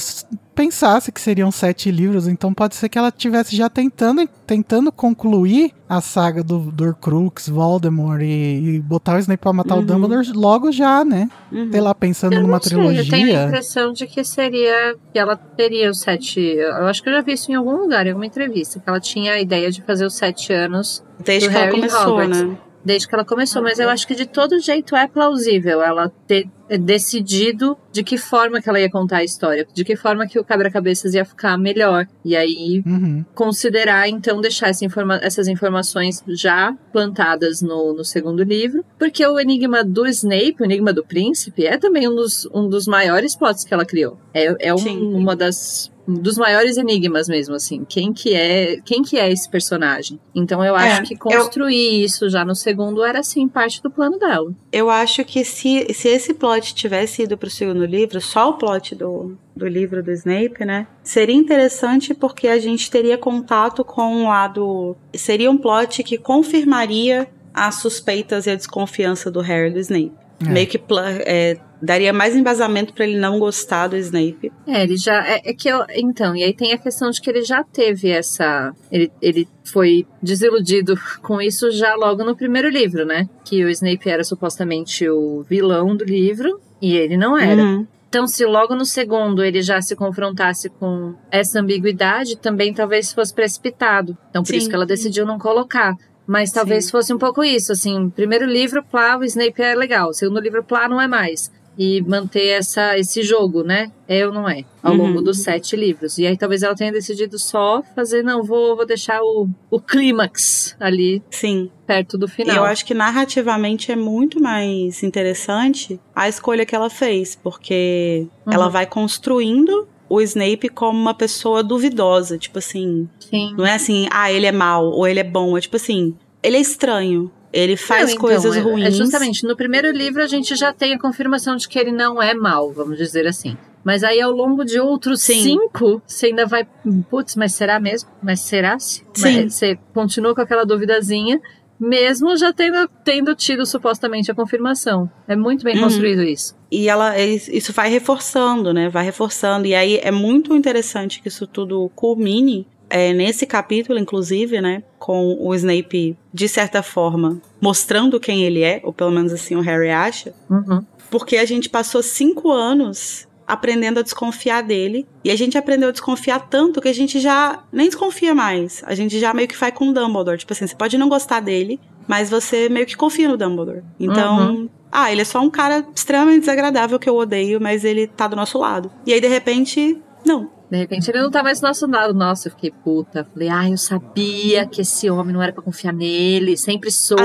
pensasse 0.54 1.12
que 1.12 1.20
seriam 1.20 1.52
sete 1.52 1.90
livros, 1.92 2.28
então 2.28 2.54
pode 2.54 2.76
ser 2.76 2.88
que 2.90 2.98
ela 2.98 3.12
tivesse 3.12 3.56
já 3.56 3.70
tentando, 3.70 4.28
tentando 4.48 4.92
concluir 4.92 5.72
a 5.90 6.00
saga 6.02 6.44
do, 6.44 6.60
do 6.72 6.86
Horcrux, 6.86 7.50
Voldemort 7.50 8.22
e, 8.22 8.76
e 8.76 8.80
botar 8.80 9.16
o 9.16 9.20
Snape 9.20 9.42
pra 9.42 9.54
matar 9.54 9.76
o 9.76 9.80
Uhum. 9.80 9.86
Dumbledore 9.86 10.32
logo 10.34 10.72
já, 10.72 11.04
né? 11.04 11.30
Uhum. 11.52 11.72
Sei 11.72 11.82
lá, 11.82 11.94
pensando 11.94 12.34
Eu 12.34 12.42
numa 12.42 12.54
não 12.54 12.62
sei, 12.62 12.78
eu 12.78 12.82
tenho 12.82 13.00
a 13.00 13.04
trilogia. 13.04 13.46
impressão 13.48 13.92
de 13.94 14.08
que 14.08 14.24
seria. 14.24 14.96
que 15.12 15.20
ela 15.20 15.36
teria 15.36 15.90
os 15.90 16.00
sete. 16.00 16.40
Eu 16.40 16.86
acho 16.88 17.02
que 17.04 17.10
eu 17.10 17.14
já 17.14 17.22
vi 17.22 17.34
isso 17.34 17.52
em 17.52 17.56
algum 17.56 17.76
lugar, 17.76 18.06
em 18.06 18.10
alguma 18.10 18.26
entrevista, 18.26 18.80
que 18.80 18.90
ela 18.90 19.00
tinha 19.00 19.34
a 19.34 19.40
ideia 19.42 19.70
de 19.72 19.82
fazer 19.82 20.06
os 20.06 20.16
sete 20.16 20.52
anos 20.54 21.04
Desde 21.20 21.48
do 21.48 21.52
que 21.52 21.58
ela 21.58 21.66
Harry 21.66 21.76
começou, 21.78 22.08
Hogwarts. 22.14 22.42
né? 22.42 22.58
Desde 22.86 23.08
que 23.08 23.16
ela 23.16 23.26
começou, 23.26 23.62
mas 23.62 23.80
eu 23.80 23.90
acho 23.90 24.06
que 24.08 24.16
de 24.16 24.26
todo 24.26 24.60
jeito 24.60 24.96
é 24.96 25.08
plausível 25.08 25.82
ela 25.82 26.12
ter 26.28 26.48
decidido 26.80 27.78
de 27.92 28.04
que 28.04 28.18
forma 28.18 28.62
que 28.62 28.68
ela 28.70 28.80
ia 28.80 28.90
contar 28.90 29.18
a 29.18 29.24
história, 29.24 29.68
de 29.74 29.84
que 29.84 29.96
forma 29.96 30.26
que 30.28 30.40
o 30.40 30.44
quebra-cabeças 30.44 31.14
ia 31.14 31.24
ficar 31.26 31.58
melhor. 31.58 32.08
E 32.26 32.36
aí 32.36 32.82
Uhum. 32.86 33.24
considerar, 33.36 34.08
então, 34.10 34.42
deixar 34.42 34.70
essa 34.70 34.84
informa- 34.86 35.20
essas 35.22 35.48
informações 35.48 36.24
já 36.30 36.76
plantadas 36.92 37.62
no, 37.62 37.94
no 37.94 38.04
segundo 38.04 38.44
livro, 38.44 38.84
porque 38.98 39.26
o 39.26 39.40
enigma 39.40 39.84
do 39.84 40.08
Snape, 40.08 40.56
o 40.60 40.66
enigma 40.66 40.92
do 40.94 41.04
príncipe, 41.06 41.66
é 41.66 41.78
também 41.78 42.08
um 42.10 42.16
dos, 42.16 42.48
um 42.54 42.68
dos 42.68 42.88
maiores 42.88 43.36
plots 43.36 43.64
que 43.64 43.74
ela 43.74 43.86
criou. 43.86 44.18
É, 44.34 44.70
é 44.70 44.74
um- 44.74 45.16
uma 45.18 45.36
das 45.36 45.92
dos 46.08 46.38
maiores 46.38 46.78
enigmas 46.78 47.28
mesmo, 47.28 47.56
assim. 47.56 47.86
Quem 47.88 48.12
que 48.12 48.34
é, 48.34 48.78
quem 48.84 49.02
que 49.02 49.18
é 49.18 49.32
esse 49.32 49.50
personagem? 49.50 50.20
Então 50.36 50.64
eu 50.64 50.76
acho 50.76 51.02
É, 51.02 51.06
que 51.06 51.14
eu- 51.14 51.18
construir 51.18 52.04
isso 52.04 52.30
já 52.30 52.44
no 52.44 52.56
segundo 52.56 53.04
era, 53.04 53.20
assim, 53.20 53.48
parte 53.48 53.82
do 53.82 53.90
plano 53.90 54.18
dela. 54.20 54.52
Eu 54.72 54.90
acho 54.90 55.24
que 55.24 55.46
se, 55.46 55.88
se 55.94 56.08
esse 56.10 56.34
plot 56.34 56.76
tivesse 56.76 57.24
ido 57.24 57.38
pro 57.38 57.50
segundo 57.50 57.86
livro, 57.86 58.20
só 58.20 58.50
o 58.50 58.54
plot 58.54 58.96
do, 58.96 59.38
do 59.56 59.68
livro 59.68 60.04
do 60.04 60.12
Snape, 60.12 60.66
né? 60.66 60.88
Seria 61.04 61.36
interessante 61.36 62.14
porque 62.14 62.48
a 62.48 62.60
gente 62.60 62.92
teria 62.92 63.18
contato 63.18 63.84
com 63.86 64.04
um 64.14 64.28
lado. 64.28 64.96
Seria 65.14 65.50
um 65.50 65.58
plot 65.58 66.04
que 66.04 66.18
confirmaria 66.18 67.28
as 67.54 67.76
suspeitas 67.76 68.46
e 68.46 68.50
a 68.52 68.56
desconfiança 68.56 69.30
do 69.32 69.40
Harry 69.42 69.70
e 69.70 69.74
do 69.74 69.80
Snape. 69.80 70.12
É. 70.46 70.50
Meio 70.50 70.68
que 70.68 70.82
é, 71.26 71.58
daria 71.84 72.14
mais 72.14 72.36
embasamento 72.36 72.94
pra 72.94 73.06
ele 73.06 73.20
não 73.20 73.38
gostar 73.38 73.88
do 73.88 73.98
Snape. 73.98 74.52
É, 74.66 74.84
ele 74.84 74.96
já. 74.96 75.28
É, 75.28 75.42
é 75.44 75.54
que 75.54 75.68
eu. 75.68 75.84
Então, 75.96 76.36
e 76.36 76.44
aí 76.44 76.54
tem 76.54 76.72
a 76.72 76.78
questão 76.78 77.10
de 77.10 77.22
que 77.22 77.30
ele 77.30 77.44
já 77.44 77.64
teve 77.64 78.10
essa. 78.10 78.74
Ele, 78.90 79.12
ele 79.22 79.48
foi 79.66 80.08
desiludido 80.22 80.96
com 81.22 81.42
isso 81.42 81.70
já 81.72 81.94
logo 81.96 82.24
no 82.24 82.36
primeiro 82.36 82.70
livro, 82.70 83.06
né? 83.06 83.28
Que 83.44 83.66
o 83.66 83.70
Snape 83.70 84.10
era 84.10 84.24
supostamente 84.24 85.08
o 85.10 85.44
vilão 85.44 85.96
do 85.96 86.06
livro 86.06 86.60
e 86.82 86.96
ele 86.96 87.18
não 87.18 87.38
era. 87.38 87.62
Uhum. 87.62 87.86
Então, 88.08 88.28
se 88.28 88.46
logo 88.46 88.76
no 88.76 88.86
segundo 88.86 89.44
ele 89.44 89.62
já 89.62 89.82
se 89.82 89.96
confrontasse 89.96 90.70
com 90.70 91.16
essa 91.32 91.60
ambiguidade, 91.60 92.38
também 92.38 92.72
talvez 92.72 93.12
fosse 93.12 93.34
precipitado. 93.34 94.16
Então, 94.30 94.44
por 94.44 94.50
Sim. 94.50 94.58
isso 94.58 94.70
que 94.70 94.76
ela 94.76 94.86
decidiu 94.86 95.26
não 95.26 95.40
colocar. 95.40 95.96
Mas 96.26 96.52
talvez 96.52 96.86
Sim. 96.86 96.92
fosse 96.92 97.14
um 97.14 97.18
pouco 97.18 97.44
isso, 97.44 97.72
assim, 97.72 98.10
primeiro 98.12 98.46
livro, 98.46 98.84
plá, 98.84 99.18
o 99.18 99.24
Snape 99.24 99.62
é 99.62 99.76
legal, 99.76 100.14
segundo 100.14 100.40
livro, 100.40 100.64
plá, 100.64 100.88
não 100.88 101.02
é 101.02 101.08
mais. 101.08 101.52
E 101.78 102.02
manter 102.04 102.48
essa, 102.50 102.98
esse 103.00 103.24
jogo, 103.24 103.64
né? 103.64 103.92
É 104.08 104.26
ou 104.28 104.32
não 104.34 104.48
é? 104.48 104.64
Ao 104.82 104.92
Uhum. 104.92 104.98
longo 105.08 105.22
dos 105.22 105.40
sete 105.40 105.76
livros. 105.76 106.18
E 106.20 106.28
aí 106.28 106.38
talvez 106.38 106.62
ela 106.62 106.76
tenha 106.76 106.92
decidido 106.92 107.40
só 107.40 107.82
fazer, 107.96 108.22
não, 108.22 108.44
vou, 108.44 108.76
vou 108.76 108.86
deixar 108.86 109.22
o, 109.24 109.48
o 109.72 109.80
clímax 109.80 110.76
ali 110.80 111.24
Sim. 111.32 111.72
perto 111.88 112.18
do 112.18 112.28
E 112.28 112.30
final. 112.30 112.56
eu 112.58 112.64
acho 112.66 112.86
que 112.86 112.94
narrativamente 112.94 113.92
é 113.92 113.96
muito 113.96 114.40
mais 114.42 115.02
interessante 115.02 116.00
a 116.16 116.30
escolha 116.30 116.66
que 116.66 116.76
ela 116.76 116.90
fez, 116.90 117.36
porque 117.36 118.28
Uhum. 118.46 118.54
ela 118.54 118.68
vai 118.70 118.86
construindo 118.86 119.88
o 120.10 120.22
Snape 120.22 120.70
como 120.70 121.00
uma 121.00 121.14
pessoa 121.16 121.64
duvidosa, 121.64 122.38
tipo 122.38 122.60
assim, 122.60 123.10
Sim. 123.20 123.56
não 123.58 123.66
é 123.66 123.74
assim, 123.74 124.08
ah, 124.12 124.32
ele 124.32 124.46
é 124.46 124.52
mau 124.52 124.86
ou 124.92 125.08
ele 125.08 125.20
é 125.20 125.24
bom, 125.24 125.58
é 125.58 125.62
tipo 125.62 125.76
assim, 125.78 126.14
ele 126.44 126.58
é 126.58 126.60
estranho, 126.62 127.32
ele 127.54 127.78
faz 127.78 128.06
Não, 128.06 128.10
então, 128.10 128.22
coisas 128.22 128.56
é- 128.58 128.60
ruins. 128.60 128.88
É 128.88 128.92
justamente, 128.92 129.46
no 129.46 129.56
primeiro 129.56 129.92
livro 129.92 130.22
a 130.24 130.28
gente 130.28 130.56
já 130.56 130.74
tem 130.74 130.94
a 130.94 131.00
confirmação 131.00 131.56
de 131.56 131.68
que 131.70 131.78
ele 131.80 131.92
não 131.92 132.22
é 132.22 132.34
mal, 132.34 132.72
vamos 132.74 132.98
dizer 132.98 133.28
assim. 133.28 133.56
Mas 133.84 134.04
aí 134.04 134.20
ao 134.22 134.32
longo 134.32 134.64
de 134.66 134.80
outros 134.80 135.22
Sim. 135.22 135.44
cinco, 135.44 136.02
você 136.08 136.28
ainda 136.28 136.46
vai. 136.46 136.66
Putz, 137.10 137.36
mas 137.36 137.54
será 137.54 137.80
mesmo? 137.80 138.10
Mas 138.22 138.40
será? 138.40 138.80
se? 138.80 139.04
Sim. 139.14 139.44
Mas 139.44 139.54
Você 139.54 139.78
continua 139.94 140.34
com 140.34 140.40
aquela 140.42 140.66
duvidazinha, 140.66 141.40
mesmo 141.80 142.36
já 142.38 142.54
tendo, 142.54 142.88
tendo 143.04 143.36
tido 143.36 143.66
supostamente 143.66 144.32
a 144.32 144.36
confirmação. 144.36 145.10
É 145.28 145.36
muito 145.36 145.66
bem 145.66 145.76
Uhum. 145.76 145.84
construído 145.84 146.24
isso. 146.24 146.56
E 146.72 146.88
ela 146.88 147.20
isso 147.20 147.74
vai 147.74 147.90
reforçando, 147.90 148.74
né? 148.74 148.88
Vai 148.90 149.04
reforçando. 149.04 149.68
E 149.68 149.76
aí 149.76 150.00
é 150.02 150.12
muito 150.12 150.56
interessante 150.56 151.22
que 151.22 151.28
isso 151.28 151.46
tudo 151.46 151.92
culmine 151.94 152.66
é, 152.94 153.12
nesse 153.12 153.48
capítulo, 153.48 153.98
inclusive, 153.98 154.62
né? 154.62 154.84
Com 155.00 155.36
o 155.40 155.56
Snape, 155.56 156.16
de 156.32 156.48
certa 156.48 156.84
forma, 156.84 157.42
mostrando 157.60 158.20
quem 158.20 158.44
ele 158.44 158.62
é, 158.62 158.82
ou 158.84 158.94
pelo 158.94 159.10
menos 159.10 159.34
assim 159.34 159.56
o 159.56 159.62
Harry 159.62 159.90
acha. 159.90 160.32
Uhum. 160.48 160.86
Porque 161.10 161.38
a 161.38 161.46
gente 161.46 161.68
passou 161.70 162.04
cinco 162.04 162.52
anos 162.52 163.28
aprendendo 163.48 164.00
a 164.00 164.04
desconfiar 164.04 164.62
dele. 164.62 165.08
E 165.24 165.32
a 165.32 165.36
gente 165.36 165.58
aprendeu 165.58 165.90
a 165.90 165.92
desconfiar 165.92 166.48
tanto 166.48 166.80
que 166.80 166.88
a 166.88 166.94
gente 166.94 167.20
já 167.20 167.64
nem 167.72 167.88
desconfia 167.88 168.36
mais. 168.36 168.84
A 168.86 168.94
gente 168.94 169.20
já 169.20 169.34
meio 169.34 169.48
que 169.48 169.58
vai 169.58 169.72
com 169.72 169.90
o 169.90 169.94
Dumbledore. 169.94 170.38
Tipo 170.38 170.54
assim, 170.54 170.68
você 170.68 170.76
pode 170.76 170.96
não 170.96 171.10
gostar 171.10 171.40
dele, 171.40 171.80
mas 172.08 172.30
você 172.30 172.70
meio 172.70 172.86
que 172.86 172.96
confia 172.96 173.28
no 173.28 173.38
Dumbledore. 173.38 173.82
Então, 174.00 174.70
ah, 174.92 175.12
ele 175.12 175.22
é 175.22 175.26
só 175.26 175.42
um 175.42 175.50
cara 175.50 175.84
extremamente 175.96 176.42
desagradável 176.42 177.00
que 177.00 177.10
eu 177.10 177.16
odeio, 177.16 177.60
mas 177.60 177.84
ele 177.84 178.06
tá 178.06 178.28
do 178.28 178.36
nosso 178.36 178.60
lado. 178.60 178.92
E 179.04 179.12
aí, 179.14 179.20
de 179.20 179.28
repente, 179.28 180.00
não. 180.24 180.52
De 180.74 180.80
repente 180.80 181.08
ele 181.12 181.22
não 181.22 181.30
tá 181.30 181.44
mais 181.44 181.60
do 181.62 181.68
nosso 181.68 181.86
lado. 181.86 182.16
Nossa, 182.16 182.48
eu 182.48 182.52
fiquei 182.54 182.72
puta. 182.72 183.24
Falei, 183.32 183.48
ah, 183.48 183.70
eu 183.70 183.78
sabia 183.78 184.66
que 184.66 184.82
esse 184.82 185.08
homem 185.08 185.32
não 185.32 185.40
era 185.40 185.54
pra 185.54 185.62
confiar 185.62 185.94
nele. 185.94 186.58
Sempre 186.58 186.90
soube. 186.90 187.22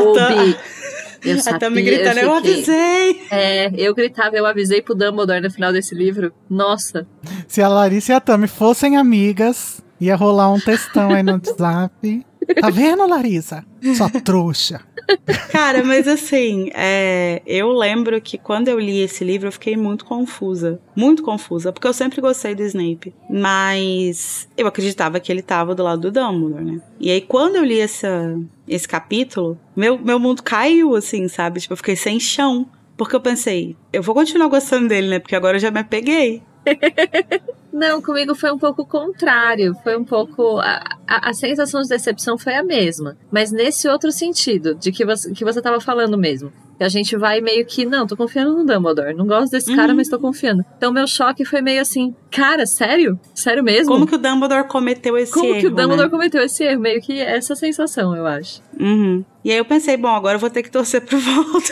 Eu 1.25 1.37
A 1.39 1.41
sabia. 1.41 1.59
Tami 1.59 1.81
gritando, 1.81 2.19
eu, 2.21 2.37
fiquei- 2.37 2.53
avisei. 2.53 3.23
É, 3.31 3.71
eu 3.75 3.95
gritava, 3.95 4.37
eu 4.37 4.45
avisei 4.45 4.83
pro 4.83 4.95
Dumbledore 4.95 5.41
no 5.41 5.51
final 5.51 5.73
desse 5.73 5.95
livro. 5.95 6.31
Nossa, 6.51 7.07
Se 7.47 7.63
a 7.63 7.69
Larissa 7.69 8.13
e 8.13 8.15
a 8.17 8.21
Tami 8.21 8.47
fossem 8.47 8.99
amigas, 8.99 9.83
ia 9.99 10.15
rolar 10.15 10.53
um 10.53 10.61
textão 10.61 11.09
aí 11.15 11.23
no 11.23 11.33
WhatsApp. 11.41 12.27
Tá 12.61 12.69
vendo, 12.69 13.07
Larissa? 13.07 13.65
Sua 13.97 14.11
trouxa. 14.11 14.83
Cara, 15.51 15.83
mas 15.83 16.07
assim, 16.07 16.71
é, 16.75 17.43
eu 17.47 17.73
lembro 17.73 18.21
que 18.21 18.37
quando 18.37 18.69
eu 18.69 18.79
li 18.79 19.01
esse 19.01 19.25
livro 19.25 19.49
eu 19.49 19.53
fiquei 19.53 19.77
muito 19.77 20.05
confusa. 20.05 20.81
Muito 20.95 21.23
confusa, 21.23 21.73
porque 21.73 21.87
eu 21.87 21.93
sempre 21.93 22.21
gostei 22.21 22.55
do 22.55 22.63
Snape. 22.63 23.15
Mas 23.31 24.49
eu 24.57 24.67
acreditava 24.67 25.21
que 25.21 25.33
ele 25.33 25.43
tava 25.43 25.75
do 25.75 25.83
lado 25.83 26.11
do 26.11 26.11
Dumbledore, 26.11 26.65
né? 26.65 26.81
E 27.01 27.11
aí 27.11 27.21
quando 27.21 27.57
eu 27.57 27.65
li 27.65 27.81
essa, 27.81 28.39
esse 28.67 28.87
capítulo, 28.87 29.59
meu, 29.75 29.99
meu 29.99 30.19
mundo 30.19 30.43
caiu, 30.43 30.95
assim, 30.95 31.29
sabe? 31.29 31.61
Tipo, 31.61 31.73
eu 31.73 31.79
fiquei 31.79 31.97
sem 31.97 32.21
chão. 32.21 32.67
Porque 32.97 33.15
eu 33.15 33.21
pensei, 33.21 33.77
eu 33.93 34.03
vou 34.03 34.13
continuar 34.13 34.49
gostando 34.49 34.89
dele, 34.89 35.07
né? 35.09 35.19
Porque 35.21 35.37
agora 35.37 35.57
eu 35.57 35.61
já 35.61 35.71
me 35.71 35.79
apeguei. 35.81 36.43
Não, 37.73 38.01
comigo 38.01 38.35
foi 38.35 38.51
um 38.51 38.59
pouco 38.59 38.83
o 38.83 38.87
contrário. 38.87 39.75
Foi 39.85 39.97
um 39.97 40.05
pouco. 40.05 40.59
A, 40.59 40.83
a, 41.07 41.31
a 41.31 41.33
sensação 41.35 41.83
de 41.83 41.89
decepção 41.89 42.39
foi 42.39 42.55
a 42.55 42.63
mesma. 42.63 43.17
Mas 43.31 43.53
nesse 43.53 43.87
outro 43.89 44.11
sentido, 44.11 44.75
de 44.75 44.91
que 44.91 45.05
você, 45.05 45.33
que 45.33 45.45
você 45.45 45.61
tava 45.61 45.81
falando 45.81 46.17
mesmo. 46.17 46.51
Que 46.79 46.85
a 46.85 46.89
gente 46.89 47.17
vai 47.17 47.41
meio 47.41 47.67
que, 47.67 47.85
não, 47.85 48.07
tô 48.07 48.17
confiando 48.17 48.55
no 48.57 48.65
Dumbledore. 48.65 49.13
Não 49.13 49.27
gosto 49.27 49.51
desse 49.51 49.75
cara, 49.75 49.91
Uhum. 49.91 49.97
mas 49.97 50.09
tô 50.09 50.17
confiando. 50.19 50.65
Então 50.77 50.93
meu 50.93 51.07
choque 51.09 51.45
foi 51.45 51.61
meio 51.61 51.83
assim, 51.83 52.15
cara, 52.31 52.65
sério? 52.67 53.19
Sério 53.35 53.65
mesmo? 53.65 53.93
Como 53.93 54.07
que 54.07 54.15
o 54.15 54.19
Dumbledore 54.19 54.69
cometeu 54.69 55.19
esse 55.19 55.33
Como 55.33 55.47
erro, 55.51 55.61
que 55.61 55.67
o 55.67 55.71
Dumbledore 55.71 56.05
né? 56.05 56.09
cometeu 56.09 56.41
esse 56.43 56.63
erro? 56.63 56.81
Meio 56.81 57.01
que 57.03 57.21
essa 57.21 57.57
sensação, 57.57 58.15
eu 58.17 58.25
acho. 58.27 58.63
Uhum. 58.79 59.25
E 59.45 59.51
aí 59.51 59.59
eu 59.59 59.65
pensei, 59.65 59.97
bom, 59.97 60.09
agora 60.09 60.37
eu 60.37 60.41
vou 60.41 60.51
ter 60.51 60.63
que 60.63 60.71
torcer 60.71 61.01
pro 61.01 61.19
Voldemort. 61.21 61.69